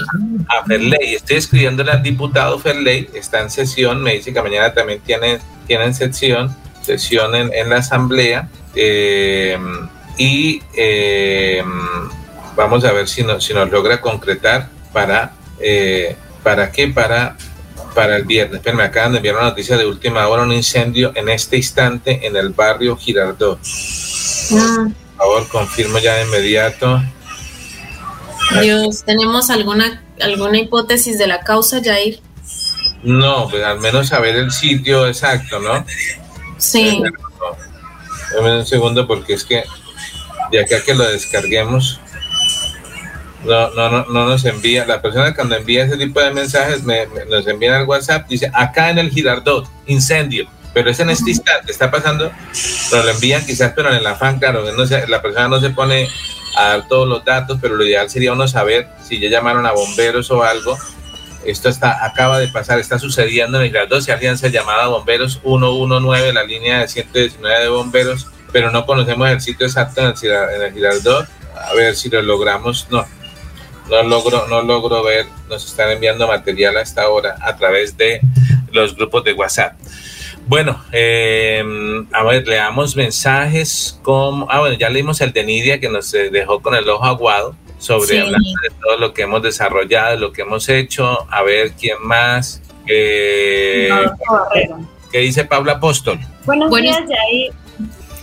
A 0.48 0.66
Ferley. 0.66 1.16
Estoy 1.16 1.38
escribiéndole 1.38 1.92
al 1.92 2.02
diputado 2.02 2.58
Ferley, 2.60 3.10
está 3.14 3.42
en 3.42 3.50
sesión, 3.50 4.02
me 4.02 4.14
dice 4.14 4.34
que 4.34 4.42
mañana 4.42 4.74
también 4.74 5.02
tiene 5.02 5.40
tienen 5.70 5.94
sesión, 5.94 6.54
sesión 6.82 7.36
en, 7.36 7.70
la 7.70 7.78
asamblea 7.78 8.50
eh, 8.74 9.56
y 10.18 10.64
eh, 10.76 11.64
vamos 12.56 12.84
a 12.84 12.92
ver 12.92 13.08
si, 13.08 13.24
si 13.40 13.54
nos 13.54 13.70
logra 13.70 14.02
concretar 14.02 14.68
para, 14.92 15.34
eh, 15.60 16.16
¿para 16.42 16.72
qué? 16.72 16.88
Para, 16.88 17.38
para 17.94 18.16
el 18.16 18.24
viernes. 18.24 18.62
Pero 18.64 18.78
me 18.78 18.84
acaban 18.84 19.12
de 19.12 19.18
enviar 19.20 19.36
una 19.36 19.50
noticia 19.50 19.78
de 19.78 19.86
última 19.86 20.28
hora, 20.28 20.42
un 20.42 20.52
incendio 20.52 21.12
en 21.14 21.30
este 21.30 21.58
instante 21.58 22.26
en 22.26 22.36
el 22.36 22.50
barrio 22.50 22.98
Girardot. 22.98 23.60
Ah. 24.54 24.88
Por 25.18 25.18
favor, 25.18 25.48
confirmo 25.50 26.00
ya 26.00 26.16
de 26.16 26.24
inmediato. 26.24 27.00
Dios, 28.60 29.04
¿tenemos 29.06 29.52
alguna, 29.52 30.04
alguna 30.20 30.58
hipótesis 30.58 31.20
de 31.20 31.28
la 31.28 31.42
causa, 31.42 31.80
Jair? 31.84 32.20
No, 33.04 33.48
pues 33.50 33.64
al 33.64 33.80
menos 33.80 34.10
saber 34.10 34.36
el 34.36 34.52
sitio 34.52 35.08
exacto, 35.08 35.60
¿no? 35.60 35.86
Sí. 36.58 37.02
Dame 38.36 38.58
un 38.58 38.66
segundo 38.66 39.08
porque 39.08 39.34
es 39.34 39.44
que 39.44 39.64
de 40.52 40.62
acá 40.62 40.84
que 40.84 40.94
lo 40.94 41.04
descarguemos, 41.10 42.00
no, 43.44 43.70
no, 43.72 43.90
no, 43.90 44.06
no 44.06 44.28
nos 44.28 44.44
envía, 44.46 44.86
la 44.86 45.02
persona 45.02 45.34
cuando 45.34 45.56
envía 45.56 45.86
ese 45.86 45.98
tipo 45.98 46.20
de 46.20 46.32
mensajes 46.32 46.84
me, 46.84 47.08
nos 47.30 47.48
envía 47.48 47.78
al 47.78 47.86
WhatsApp, 47.86 48.28
dice, 48.28 48.52
acá 48.54 48.90
en 48.90 49.00
el 49.00 49.10
Girardot, 49.10 49.68
incendio, 49.88 50.48
pero 50.74 50.90
es 50.90 51.00
en 51.00 51.10
este 51.10 51.32
instante, 51.32 51.72
está 51.72 51.90
pasando, 51.90 52.32
nos 52.92 53.06
lo 53.06 53.10
envían 53.10 53.46
quizás, 53.46 53.74
pero 53.76 53.90
en 53.90 53.96
el 53.96 54.08
afán, 54.08 54.40
claro, 54.40 54.64
no 54.72 54.86
la 55.08 55.22
persona 55.22 55.48
no 55.48 55.62
se 55.62 55.70
pone 55.70 56.10
a 56.58 56.70
dar 56.70 56.88
todos 56.88 57.08
los 57.08 57.24
datos, 57.24 57.58
pero 57.62 57.76
lo 57.76 57.86
ideal 57.86 58.10
sería 58.10 58.34
uno 58.34 58.48
saber 58.48 58.90
si 59.08 59.20
ya 59.20 59.30
llamaron 59.30 59.66
a 59.66 59.72
bomberos 59.72 60.30
o 60.32 60.44
algo, 60.44 60.78
esto 61.46 61.70
está, 61.70 62.06
acaba 62.06 62.40
de 62.40 62.48
pasar, 62.50 62.80
está 62.80 63.00
sucediendo 63.00 63.58
en 63.58 63.66
el 63.66 63.70
Girardot. 63.70 64.02
Si 64.02 64.12
alguien 64.12 64.38
se 64.38 64.52
llamaba 64.52 64.88
Bomberos 64.88 65.40
119, 65.44 66.34
la 66.34 66.44
línea 66.44 66.80
de 66.80 66.88
119 66.88 67.60
de 67.64 67.70
bomberos, 67.70 68.28
pero 68.52 68.72
no 68.72 68.86
conocemos 68.86 69.30
el 69.30 69.42
sitio 69.42 69.66
exacto 69.66 70.02
en 70.02 70.08
el, 70.08 70.76
en. 70.78 71.28
A 71.56 71.74
ver 71.74 71.96
si 71.96 72.10
lo 72.10 72.22
logramos. 72.22 72.88
No, 72.90 73.06
no 73.90 74.04
logro, 74.04 74.48
no 74.48 74.62
logro 74.62 75.04
ver. 75.04 75.26
Nos 75.50 75.66
están 75.66 75.92
enviando 75.92 76.28
material 76.28 76.78
a 76.78 76.82
esta 76.82 77.10
hora 77.10 77.36
a 77.42 77.56
través 77.56 77.98
de 77.98 78.22
los 78.72 78.96
grupos 78.96 79.24
de 79.24 79.34
WhatsApp. 79.34 79.74
Bueno, 80.46 80.84
eh, 80.92 81.64
a 82.12 82.24
ver, 82.24 82.48
leamos 82.48 82.96
mensajes 82.96 84.00
como... 84.02 84.48
Ah, 84.50 84.60
bueno, 84.60 84.76
ya 84.78 84.90
leímos 84.90 85.22
el 85.22 85.32
de 85.32 85.44
Nidia 85.44 85.80
que 85.80 85.90
nos 85.90 86.12
eh, 86.14 86.30
dejó 86.32 86.60
con 86.60 86.74
el 86.76 86.90
ojo 86.90 87.06
aguado 87.06 87.56
sobre 87.80 88.08
Sí. 88.08 88.18
hablando 88.18 88.50
de 88.62 88.70
todo 88.82 88.98
lo 88.98 89.14
que 89.14 89.24
hemos 89.24 89.42
desarrollado, 89.42 90.18
lo 90.18 90.32
que 90.32 90.44
hemos 90.44 90.70
hecho. 90.70 91.26
A 91.32 91.42
ver, 91.42 91.72
¿quién 91.72 91.98
más? 92.04 92.62
Eh, 92.88 93.90
¿Qué 95.12 95.20
dice 95.20 95.46
Pablo 95.46 95.72
Apóstol? 95.72 96.20
Buenos, 96.46 96.70
Buenos- 96.70 96.96
días, 96.98 97.10
Yair. 97.10 97.54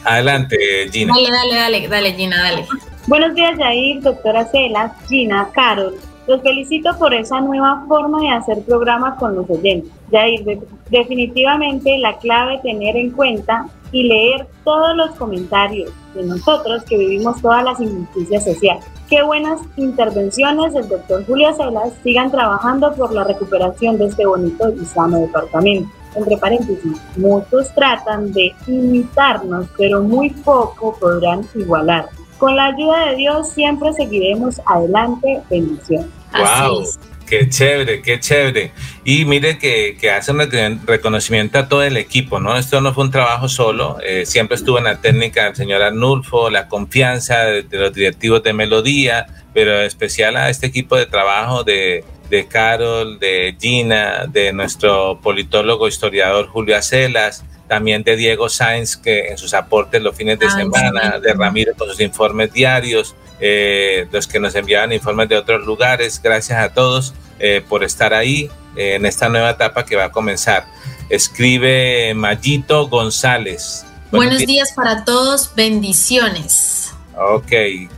Adelante, 0.05 0.57
Gina. 0.93 1.12
Dale, 1.15 1.28
dale, 1.31 1.55
dale, 1.55 1.89
dale, 1.89 2.12
Gina, 2.15 2.41
dale. 2.43 2.66
Buenos 3.09 3.35
días, 3.35 3.59
Yair, 3.59 4.01
doctora 4.03 4.47
Celas, 4.51 4.93
Gina, 5.09 5.49
Carol. 5.53 5.97
Los 6.27 6.43
felicito 6.43 6.90
por 6.98 7.15
esa 7.15 7.40
nueva 7.40 7.85
forma 7.86 8.20
de 8.20 8.28
hacer 8.31 8.62
programas 8.62 9.19
con 9.19 9.36
los 9.36 9.48
oyentes. 9.48 9.93
Yair, 10.11 10.44
de- 10.44 10.61
definitivamente 10.90 11.98
la 11.98 12.16
clave 12.19 12.59
tener 12.62 12.97
en 12.97 13.11
cuenta 13.12 13.66
y 13.93 14.03
leer 14.05 14.47
todos 14.65 14.97
los 14.97 15.11
comentarios 15.12 15.93
de 16.15 16.24
nosotros 16.24 16.82
que 16.85 16.98
vivimos 16.98 17.40
todas 17.40 17.62
las 17.65 17.81
injusticias 17.81 18.44
sociales. 18.44 18.85
Qué 19.09 19.23
buenas 19.23 19.61
intervenciones 19.77 20.74
del 20.74 20.89
doctor 20.89 21.24
Julio 21.27 21.55
Celas. 21.55 21.93
Sigan 22.03 22.31
trabajando 22.32 22.93
por 22.94 23.12
la 23.12 23.23
recuperación 23.23 23.97
de 23.98 24.07
este 24.07 24.27
bonito 24.27 24.70
y 24.70 24.85
sano 24.85 25.19
departamento. 25.20 25.89
Entre 26.16 26.36
paréntesis, 26.39 27.01
muchos 27.16 27.73
tratan 27.74 28.32
de 28.32 28.53
imitarnos, 28.66 29.66
pero 29.77 30.03
muy 30.03 30.31
poco 30.31 30.97
podrán 30.98 31.43
igualar. 31.55 32.09
Con 32.38 32.56
la 32.56 32.66
ayuda 32.66 33.06
de 33.10 33.16
Dios 33.16 33.50
siempre 33.50 33.92
seguiremos 33.92 34.60
adelante. 34.66 35.40
Bendición. 35.50 36.10
Wow, 36.32 36.84
qué 37.26 37.48
chévere, 37.48 38.02
qué 38.02 38.20
chévere. 38.20 38.72
Y 39.04 39.24
mire 39.24 39.58
que, 39.58 39.96
que 39.98 40.10
hace 40.10 40.32
un 40.32 40.38
recon- 40.38 40.80
reconocimiento 40.84 41.58
a 41.58 41.68
todo 41.68 41.82
el 41.82 41.96
equipo, 41.96 42.38
¿no? 42.40 42.56
Esto 42.56 42.80
no 42.80 42.92
fue 42.92 43.04
un 43.04 43.10
trabajo 43.10 43.48
solo, 43.48 43.98
eh, 44.04 44.26
siempre 44.26 44.56
estuvo 44.56 44.78
en 44.78 44.84
la 44.84 45.00
técnica 45.00 45.46
el 45.48 45.56
señor 45.56 45.82
Arnulfo, 45.82 46.50
la 46.50 46.68
confianza 46.68 47.44
de, 47.44 47.62
de 47.62 47.78
los 47.78 47.94
directivos 47.94 48.42
de 48.42 48.52
Melodía, 48.52 49.26
pero 49.54 49.80
especial 49.80 50.36
a 50.36 50.50
este 50.50 50.66
equipo 50.66 50.96
de 50.96 51.06
trabajo 51.06 51.64
de, 51.64 52.04
de 52.31 52.47
Carol, 52.47 53.19
de 53.19 53.57
Gina, 53.61 54.27
de 54.27 54.53
nuestro 54.53 55.20
politólogo 55.20 55.89
historiador 55.89 56.48
Julio 56.48 56.77
Acelas, 56.77 57.44
también 57.69 58.03
de 58.03 58.16
Diego 58.16 58.48
Sáenz, 58.48 58.97
que 58.97 59.28
en 59.28 59.39
sus 59.39 59.55
aportes 59.55 60.03
los 60.03 60.15
fines 60.16 60.39
de 60.39 60.51
semana, 60.51 61.15
sí. 61.16 61.23
de 61.23 61.35
Ramiro 61.35 61.74
con 61.77 61.89
sus 61.89 62.01
informes 62.01 62.53
diarios, 62.53 63.15
eh, 63.40 64.07
los 64.12 64.27
que 64.27 64.40
nos 64.40 64.55
enviaban 64.55 64.93
informes 64.93 65.28
de 65.28 65.36
otros 65.36 65.66
lugares. 65.66 66.20
Gracias 66.23 66.59
a 66.59 66.73
todos 66.73 67.15
eh, 67.39 67.62
por 67.69 67.85
estar 67.85 68.15
ahí 68.15 68.51
eh, 68.77 68.94
en 68.94 69.07
esta 69.07 69.28
nueva 69.28 69.51
etapa 69.51 69.85
que 69.85 69.97
va 69.97 70.05
a 70.05 70.12
comenzar. 70.12 70.66
Escribe 71.09 72.15
Mayito 72.15 72.89
González. 72.89 73.85
Buenos 74.11 74.39
días 74.39 74.73
para 74.73 75.05
todos, 75.05 75.55
bendiciones. 75.55 76.94
Ok, 77.16 77.53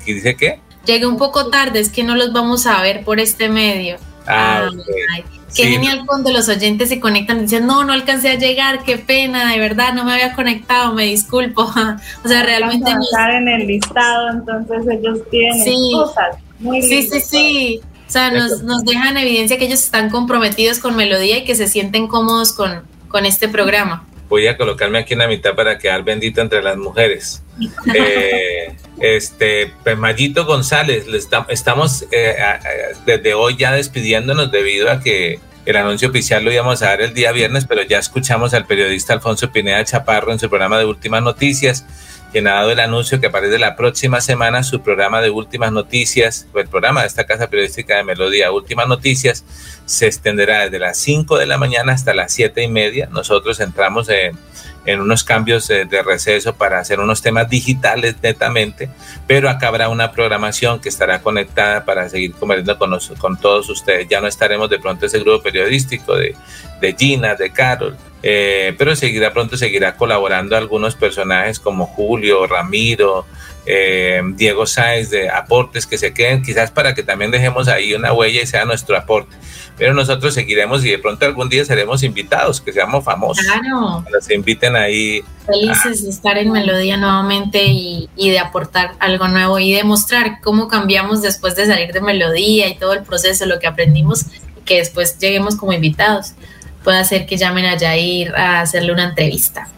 ¿y 0.07 0.13
dice 0.13 0.37
qué? 0.37 0.61
Llegué 0.85 1.07
un 1.07 1.19
poco 1.19 1.51
tarde, 1.51 1.81
es 1.81 1.91
que 1.91 2.03
no 2.03 2.15
los 2.17 2.33
vamos 2.33 2.67
a 2.67 2.81
ver 2.81 3.05
por 3.05 3.21
este 3.21 3.49
medio. 3.49 3.99
Ah, 4.29 4.69
ay, 5.15 5.25
Qué 5.55 5.63
Sí, 5.65 5.73
genial 5.73 6.03
cuando 6.07 6.31
los 6.31 6.47
oyentes 6.49 6.91
se 6.91 7.01
conectan 7.01 7.39
y 7.39 7.43
dicen, 7.43 7.67
no, 7.67 7.83
no 7.83 7.95
alcancé 7.95 8.29
a 8.29 8.35
llegar, 8.35 8.83
qué 8.85 8.99
pena, 8.99 9.51
de 9.51 9.59
verdad, 9.59 9.95
no 9.95 10.05
me 10.05 10.13
había 10.13 10.35
conectado, 10.35 10.93
me 10.93 11.05
disculpo. 11.07 11.63
o 12.25 12.29
sea, 12.29 12.43
realmente 12.43 12.91
estar 12.91 13.31
en 13.31 13.49
el 13.49 13.67
listado, 13.67 14.29
entonces 14.31 14.87
ellos 14.91 15.21
tienen 15.31 15.65
Sí. 15.65 15.91
cosas 15.95 16.37
muy 16.59 16.83
Sí, 16.83 16.89
sí, 16.89 17.01
lindas. 17.03 17.27
sí. 17.29 17.81
O 18.07 18.11
sea, 18.11 18.31
nos, 18.31 18.63
nos 18.63 18.85
dejan 18.85 19.17
evidencia 19.17 19.59
que 19.59 19.67
ellos 19.67 19.81
están 19.81 20.11
comprometidos 20.11 20.79
con 20.79 20.97
Melodía 20.97 21.39
y 21.39 21.45
que 21.45 21.55
se 21.55 21.67
sienten 21.67 22.09
cómodos 22.09 22.53
con, 22.53 22.83
con 23.09 23.25
este 23.27 23.49
programa. 23.49 24.07
Voy 24.29 24.47
a 24.47 24.57
colocarme 24.57 24.99
aquí 24.99 25.15
en 25.15 25.21
la 25.21 25.29
mitad 25.29 25.55
para 25.55 25.79
quedar 25.79 26.03
bendito 26.05 26.41
entre 26.41 26.63
las 26.63 26.77
mujeres. 26.77 27.43
Eh, 27.95 28.75
este, 29.01 29.73
pues 29.83 29.97
Mayito 29.99 30.45
González, 30.45 31.07
le 31.07 31.19
esta- 31.19 31.47
estamos 31.49 32.05
eh, 32.13 32.37
desde 33.07 33.35
hoy 33.35 33.57
ya 33.57 33.73
despidiéndonos 33.73 34.51
debido 34.53 34.91
a 34.91 35.01
que 35.01 35.41
el 35.67 35.77
anuncio 35.77 36.09
oficial 36.09 36.45
lo 36.45 36.53
íbamos 36.53 36.83
a 36.83 36.87
dar 36.87 37.03
el 37.03 37.15
día 37.15 37.33
viernes, 37.33 37.65
pero 37.67 37.83
ya 37.83 37.99
escuchamos 37.99 38.55
al 38.55 38.67
periodista 38.67 39.13
Alfonso 39.13 39.51
Pineda 39.53 39.85
Chaparro 39.85 40.33
en 40.33 40.39
su 40.39 40.49
programa 40.49 40.79
de 40.79 40.85
Últimas 40.87 41.23
Noticias, 41.23 41.85
quien 42.33 42.47
ha 42.47 42.55
dado 42.55 42.71
el 42.73 42.81
anuncio 42.81 43.21
que 43.21 43.27
a 43.27 43.31
partir 43.33 43.51
de 43.51 43.59
la 43.59 43.77
próxima 43.77 44.21
semana 44.21 44.63
su 44.63 44.81
programa 44.83 45.21
de 45.21 45.31
Últimas 45.31 45.73
Noticias, 45.73 46.47
o 46.55 46.59
el 46.59 46.69
programa 46.69 47.03
de 47.03 47.09
esta 47.09 47.27
casa 47.27 47.49
periodística 47.51 47.97
de 47.97 48.05
Melodía, 48.05 48.51
Últimas 48.53 48.87
Noticias, 48.89 49.45
se 49.89 50.07
extenderá 50.07 50.65
desde 50.65 50.79
las 50.79 50.99
5 50.99 51.39
de 51.39 51.47
la 51.47 51.57
mañana 51.57 51.95
hasta 51.95 52.13
las 52.13 52.31
7 52.33 52.63
y 52.63 52.69
media. 52.69 53.09
Nosotros 53.11 53.59
entramos 53.59 54.11
en, 54.11 54.37
unos 55.01 55.25
cambios 55.25 55.67
de, 55.69 55.87
receso 56.05 56.55
para 56.55 56.79
hacer 56.79 57.01
unos 57.01 57.23
temas 57.23 57.49
digitales 57.49 58.17
netamente, 58.23 58.91
pero 59.27 59.49
acá 59.49 59.69
habrá 59.69 59.89
una 59.89 60.13
programación 60.13 60.79
que 60.81 60.89
estará 60.91 61.21
conectada 61.23 61.85
para 61.87 62.09
seguir 62.11 62.33
conversando 62.35 62.79
con, 62.79 62.91
nos- 62.91 63.13
con 63.19 63.39
todos 63.39 63.69
ustedes. 63.71 64.09
Ya 64.09 64.21
no 64.21 64.27
estaremos 64.27 64.69
de 64.69 64.79
pronto 64.79 65.07
ese 65.07 65.21
grupo 65.21 65.43
periodístico 65.43 66.15
de, 66.17 66.37
de 66.83 66.95
Gina, 66.99 67.35
de 67.35 67.51
Carol, 67.51 67.97
eh, 68.23 68.75
pero 68.77 68.95
seguirá 68.95 69.33
pronto, 69.33 69.57
seguirá 69.57 69.97
colaborando 69.97 70.55
algunos 70.57 70.95
personajes 70.97 71.59
como 71.59 71.87
Julio, 71.87 72.47
Ramiro, 72.47 73.27
eh, 73.71 74.23
Diego 74.35 74.67
Sáenz, 74.67 75.11
de 75.11 75.29
aportes 75.29 75.87
que 75.87 75.99
se 75.99 76.15
queden, 76.15 76.43
quizás 76.43 76.71
para 76.71 76.95
que 76.95 77.03
también 77.03 77.31
dejemos 77.31 77.69
ahí 77.69 77.93
una 77.93 78.15
huella 78.15 78.41
y 78.41 78.47
sea 78.47 78.65
nuestro 78.65 78.97
aporte. 78.97 79.37
Pero 79.77 79.93
nosotros 79.93 80.33
seguiremos 80.33 80.83
y 80.87 80.91
de 80.91 80.99
pronto 80.99 81.27
algún 81.27 81.51
día 81.51 81.67
seremos 81.67 82.03
invitados, 82.03 82.63
que 82.63 82.73
seamos 82.73 83.05
famosos. 83.05 83.45
Claro. 83.45 84.07
Se 84.23 84.35
inviten 84.35 84.75
ahí. 84.75 85.23
Felices 85.45 86.03
de 86.03 86.09
estar 86.09 86.39
en 86.39 86.51
Melodía 86.51 86.97
nuevamente 86.97 87.63
y, 87.63 88.09
y 88.17 88.31
de 88.31 88.39
aportar 88.39 88.93
algo 89.01 89.29
nuevo 89.29 89.59
y 89.59 89.75
demostrar 89.75 90.41
cómo 90.43 90.67
cambiamos 90.69 91.21
después 91.21 91.55
de 91.55 91.67
salir 91.67 91.93
de 91.93 92.01
Melodía 92.01 92.69
y 92.69 92.79
todo 92.79 92.95
el 92.95 93.03
proceso, 93.03 93.45
lo 93.45 93.59
que 93.59 93.67
aprendimos, 93.67 94.23
y 94.59 94.65
que 94.65 94.79
después 94.79 95.19
lleguemos 95.19 95.57
como 95.57 95.75
invitados. 95.75 96.33
Puede 96.83 97.01
hacer 97.01 97.27
que 97.27 97.37
llamen 97.37 97.67
a 97.67 97.79
Jair 97.79 98.35
a 98.35 98.63
hacerle 98.63 98.93
una 98.93 99.05
entrevista. 99.05 99.69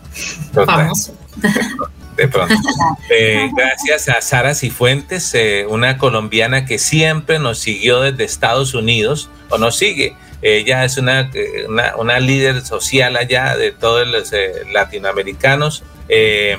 Total. 0.54 0.76
Famoso. 0.76 1.12
de 2.16 2.28
pronto. 2.28 2.54
Eh, 3.12 3.50
gracias 3.56 4.08
a 4.08 4.20
Sara 4.20 4.54
Cifuentes, 4.54 5.34
eh, 5.34 5.66
una 5.68 5.98
colombiana 5.98 6.64
que 6.64 6.78
siempre 6.78 7.40
nos 7.40 7.58
siguió 7.58 8.00
desde 8.00 8.22
Estados 8.22 8.72
Unidos, 8.72 9.28
o 9.48 9.58
nos 9.58 9.76
sigue. 9.76 10.16
Ella 10.42 10.84
es 10.84 10.96
una, 10.96 11.30
eh, 11.34 11.66
una, 11.68 11.96
una 11.96 12.18
líder 12.18 12.64
social 12.64 13.16
allá 13.16 13.56
de 13.56 13.72
todos 13.72 14.06
los 14.06 14.32
eh, 14.32 14.64
latinoamericanos, 14.72 15.82
eh, 16.08 16.56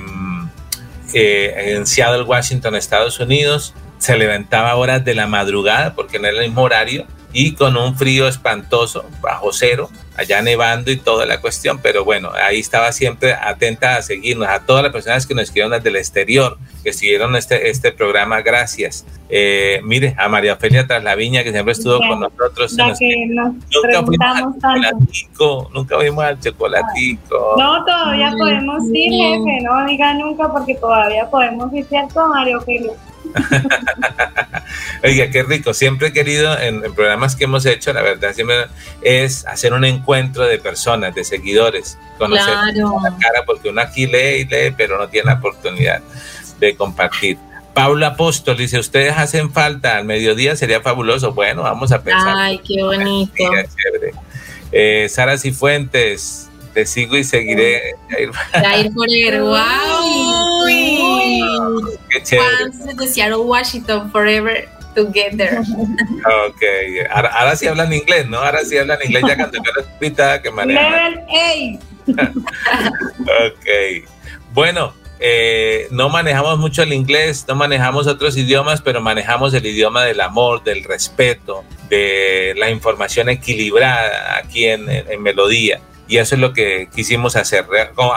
eh, 1.13 1.73
en 1.75 1.87
Seattle, 1.87 2.23
Washington, 2.23 2.75
Estados 2.75 3.19
Unidos. 3.19 3.73
Se 3.97 4.17
levantaba 4.17 4.71
a 4.71 4.75
horas 4.75 5.03
de 5.03 5.15
la 5.15 5.27
madrugada 5.27 5.93
porque 5.95 6.19
no 6.19 6.27
era 6.27 6.39
el 6.39 6.47
mismo 6.47 6.63
horario 6.63 7.05
y 7.33 7.53
con 7.53 7.77
un 7.77 7.97
frío 7.97 8.27
espantoso, 8.27 9.05
bajo 9.21 9.51
cero, 9.53 9.89
allá 10.21 10.41
nevando 10.41 10.91
y 10.91 10.97
toda 10.97 11.25
la 11.25 11.41
cuestión, 11.41 11.79
pero 11.81 12.03
bueno, 12.05 12.31
ahí 12.41 12.59
estaba 12.59 12.91
siempre 12.91 13.33
atenta 13.33 13.97
a 13.97 14.01
seguirnos, 14.01 14.47
a 14.47 14.59
todas 14.65 14.83
las 14.83 14.91
personas 14.91 15.25
que 15.27 15.33
nos 15.33 15.43
escribieron 15.43 15.71
desde 15.71 15.89
el 15.89 15.95
exterior, 15.97 16.57
que 16.83 16.93
siguieron 16.93 17.35
este, 17.35 17.69
este 17.69 17.91
programa, 17.91 18.41
gracias. 18.41 19.05
Eh, 19.29 19.79
mire, 19.83 20.13
a 20.17 20.27
María 20.27 20.53
Ofelia 20.53 20.85
Traslaviña, 20.85 21.43
que 21.43 21.51
siempre 21.51 21.71
estuvo 21.71 21.97
con 21.99 22.19
nosotros. 22.19 22.75
Ya 22.75 22.87
nos- 22.87 22.99
que 22.99 23.25
nos 23.27 23.53
Nunca 23.53 24.03
fuimos 24.05 24.27
al 24.35 24.53
chocolatico, 24.59 25.69
nunca 25.73 25.95
fuimos 25.97 26.23
al 26.25 26.39
chocolatico. 26.39 27.55
No, 27.57 27.85
todavía 27.85 28.33
podemos 28.37 28.83
ir, 28.93 29.11
jefe, 29.13 29.61
no 29.63 29.85
diga 29.85 30.13
nunca 30.15 30.51
porque 30.51 30.75
todavía 30.75 31.29
podemos 31.29 31.73
ir, 31.73 31.85
¿cierto, 31.85 32.27
Mario 32.27 32.57
Ofelia? 32.59 32.91
Oiga, 35.03 35.29
qué 35.29 35.43
rico. 35.43 35.73
Siempre 35.73 36.09
he 36.09 36.13
querido 36.13 36.57
en, 36.59 36.83
en 36.85 36.93
programas 36.93 37.35
que 37.35 37.45
hemos 37.45 37.65
hecho, 37.65 37.91
la 37.93 38.01
verdad, 38.01 38.33
siempre 38.33 38.67
es 39.01 39.45
hacer 39.47 39.73
un 39.73 39.83
encuentro 39.85 40.45
de 40.45 40.59
personas, 40.59 41.15
de 41.15 41.23
seguidores, 41.23 41.97
conocer 42.17 42.45
Claro. 42.53 42.99
la 43.03 43.09
cara, 43.17 43.43
porque 43.45 43.69
uno 43.69 43.81
aquí 43.81 44.05
lee 44.05 44.41
y 44.41 44.45
lee, 44.45 44.73
pero 44.77 44.97
no 44.97 45.07
tiene 45.09 45.27
la 45.31 45.37
oportunidad 45.39 46.01
de 46.59 46.75
compartir. 46.75 47.37
Paula 47.73 48.07
Apóstol 48.07 48.57
dice, 48.57 48.77
ustedes 48.79 49.17
hacen 49.17 49.51
falta 49.51 49.97
al 49.97 50.05
mediodía, 50.05 50.55
sería 50.55 50.81
fabuloso. 50.81 51.33
Bueno, 51.33 51.63
vamos 51.63 51.91
a 51.93 52.03
pensar. 52.03 52.35
Ay, 52.37 52.59
qué 52.59 52.83
bonito. 52.83 53.43
Eh, 54.73 55.07
Sara 55.09 55.37
Cifuentes, 55.37 56.49
te 56.73 56.85
sigo 56.85 57.17
y 57.17 57.23
seguiré. 57.23 57.95
Jair 58.53 58.91
Forever, 58.93 59.41
wow. 59.41 59.57
Qué 62.09 62.23
chévere. 62.23 62.47
Fans 62.71 62.97
de 62.97 63.07
Seattle, 63.07 63.37
Washington, 63.37 64.11
forever 64.11 64.67
together. 64.95 65.59
Ok, 66.47 66.61
ahora, 67.09 67.29
ahora 67.29 67.55
sí 67.55 67.67
hablan 67.67 67.93
inglés, 67.93 68.27
¿no? 68.27 68.37
Ahora 68.39 68.63
sí 68.65 68.77
hablan 68.77 68.99
inglés 69.03 69.23
ya 69.27 69.35
cuando 69.37 69.57
yo 69.57 69.71
la 69.81 69.93
invitada 69.93 70.41
que 70.41 70.51
maneja. 70.51 71.09
Level 71.09 71.79
8. 72.07 72.07
Ok. 73.21 74.05
Bueno, 74.53 74.93
eh, 75.19 75.87
no 75.91 76.09
manejamos 76.09 76.57
mucho 76.57 76.83
el 76.83 76.93
inglés, 76.93 77.45
no 77.47 77.55
manejamos 77.55 78.07
otros 78.07 78.35
idiomas, 78.37 78.81
pero 78.81 79.01
manejamos 79.01 79.53
el 79.53 79.65
idioma 79.65 80.03
del 80.03 80.19
amor, 80.19 80.63
del 80.63 80.83
respeto, 80.83 81.63
de 81.89 82.53
la 82.57 82.69
información 82.69 83.29
equilibrada 83.29 84.37
aquí 84.37 84.65
en, 84.65 84.89
en- 84.89 85.11
en 85.11 85.21
Melodía. 85.21 85.79
Y 86.11 86.17
eso 86.17 86.35
es 86.35 86.41
lo 86.41 86.51
que 86.51 86.89
quisimos 86.93 87.37
hacer. 87.37 87.65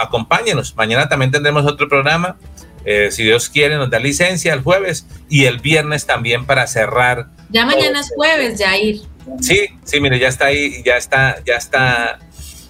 Acompáñenos, 0.01 0.75
mañana 0.75 1.09
también 1.09 1.31
tendremos 1.31 1.65
otro 1.65 1.89
programa, 1.89 2.37
eh, 2.85 3.12
si 3.12 3.23
Dios 3.23 3.49
quiere 3.49 3.77
nos 3.77 3.89
da 3.89 4.01
licencia 4.01 4.53
el 4.53 4.62
jueves 4.62 5.07
y 5.29 5.45
el 5.45 5.61
viernes 5.61 6.05
también 6.05 6.45
para 6.45 6.66
cerrar. 6.66 7.29
Ya 7.51 7.65
mañana 7.65 8.01
es 8.01 8.11
jueves, 8.16 8.61
Jair. 8.61 9.01
Sí, 9.41 9.69
sí, 9.85 10.01
mire, 10.01 10.19
ya 10.19 10.27
está 10.27 10.47
ahí, 10.47 10.83
ya 10.85 10.97
está, 10.97 11.41
ya 11.47 11.55
está 11.55 12.19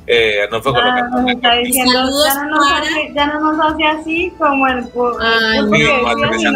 eh, 0.07 0.47
no 0.51 0.61
fue 0.61 0.73
ya, 0.75 1.03
nos 1.09 1.31
está 1.31 1.55
diciendo, 1.55 1.93
ya, 1.93 2.45
no 2.45 2.51
nos 2.51 2.73
hace, 2.73 3.13
ya 3.15 3.27
no 3.27 3.41
nos 3.41 3.73
hace 3.73 3.85
así 3.85 4.33
como 4.37 4.67
el, 4.69 4.85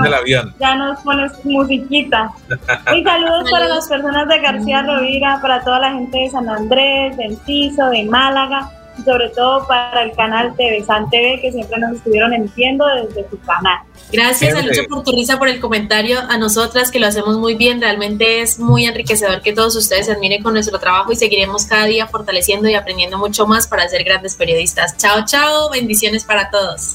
el, 0.04 0.14
avión. 0.14 0.54
ya 0.60 0.74
nos 0.76 1.00
pones 1.00 1.44
musiquita. 1.44 2.30
Y 2.94 3.02
saludos 3.02 3.50
para 3.50 3.68
las 3.68 3.88
personas 3.88 4.28
de 4.28 4.40
García 4.40 4.82
Rovira 4.82 5.38
para 5.40 5.62
toda 5.62 5.78
la 5.80 5.92
gente 5.92 6.18
de 6.18 6.30
San 6.30 6.48
Andrés 6.48 7.16
de 7.16 7.24
Enciso, 7.24 7.86
de 7.90 8.04
Málaga 8.04 8.70
y 8.98 9.02
sobre 9.02 9.28
todo 9.30 9.66
para 9.66 10.02
el 10.02 10.12
canal 10.12 10.54
TV 10.56 10.84
San 10.84 11.08
TV 11.10 11.40
que 11.40 11.52
siempre 11.52 11.78
nos 11.78 11.96
estuvieron 11.96 12.32
emitiendo 12.32 12.84
desde 12.86 13.28
su 13.30 13.38
canal 13.40 13.78
Gracias 14.10 14.54
a 14.54 14.62
Lucho 14.62 14.84
por 14.88 15.04
tu 15.04 15.12
risa, 15.12 15.38
por 15.38 15.48
el 15.48 15.60
comentario, 15.60 16.18
a 16.20 16.38
nosotras 16.38 16.90
que 16.90 16.98
lo 16.98 17.06
hacemos 17.06 17.36
muy 17.36 17.54
bien, 17.54 17.80
realmente 17.80 18.40
es 18.40 18.58
muy 18.58 18.86
enriquecedor 18.86 19.42
que 19.42 19.52
todos 19.52 19.76
ustedes 19.76 20.06
se 20.06 20.12
admiren 20.12 20.42
con 20.42 20.54
nuestro 20.54 20.78
trabajo 20.78 21.12
y 21.12 21.16
seguiremos 21.16 21.66
cada 21.66 21.84
día 21.84 22.06
fortaleciendo 22.06 22.68
y 22.68 22.74
aprendiendo 22.74 23.18
mucho 23.18 23.46
más 23.46 23.66
para 23.66 23.86
ser 23.88 24.04
grandes 24.04 24.34
periodistas. 24.34 24.96
Chao, 24.96 25.24
chao, 25.26 25.70
bendiciones 25.70 26.24
para 26.24 26.50
todos. 26.50 26.94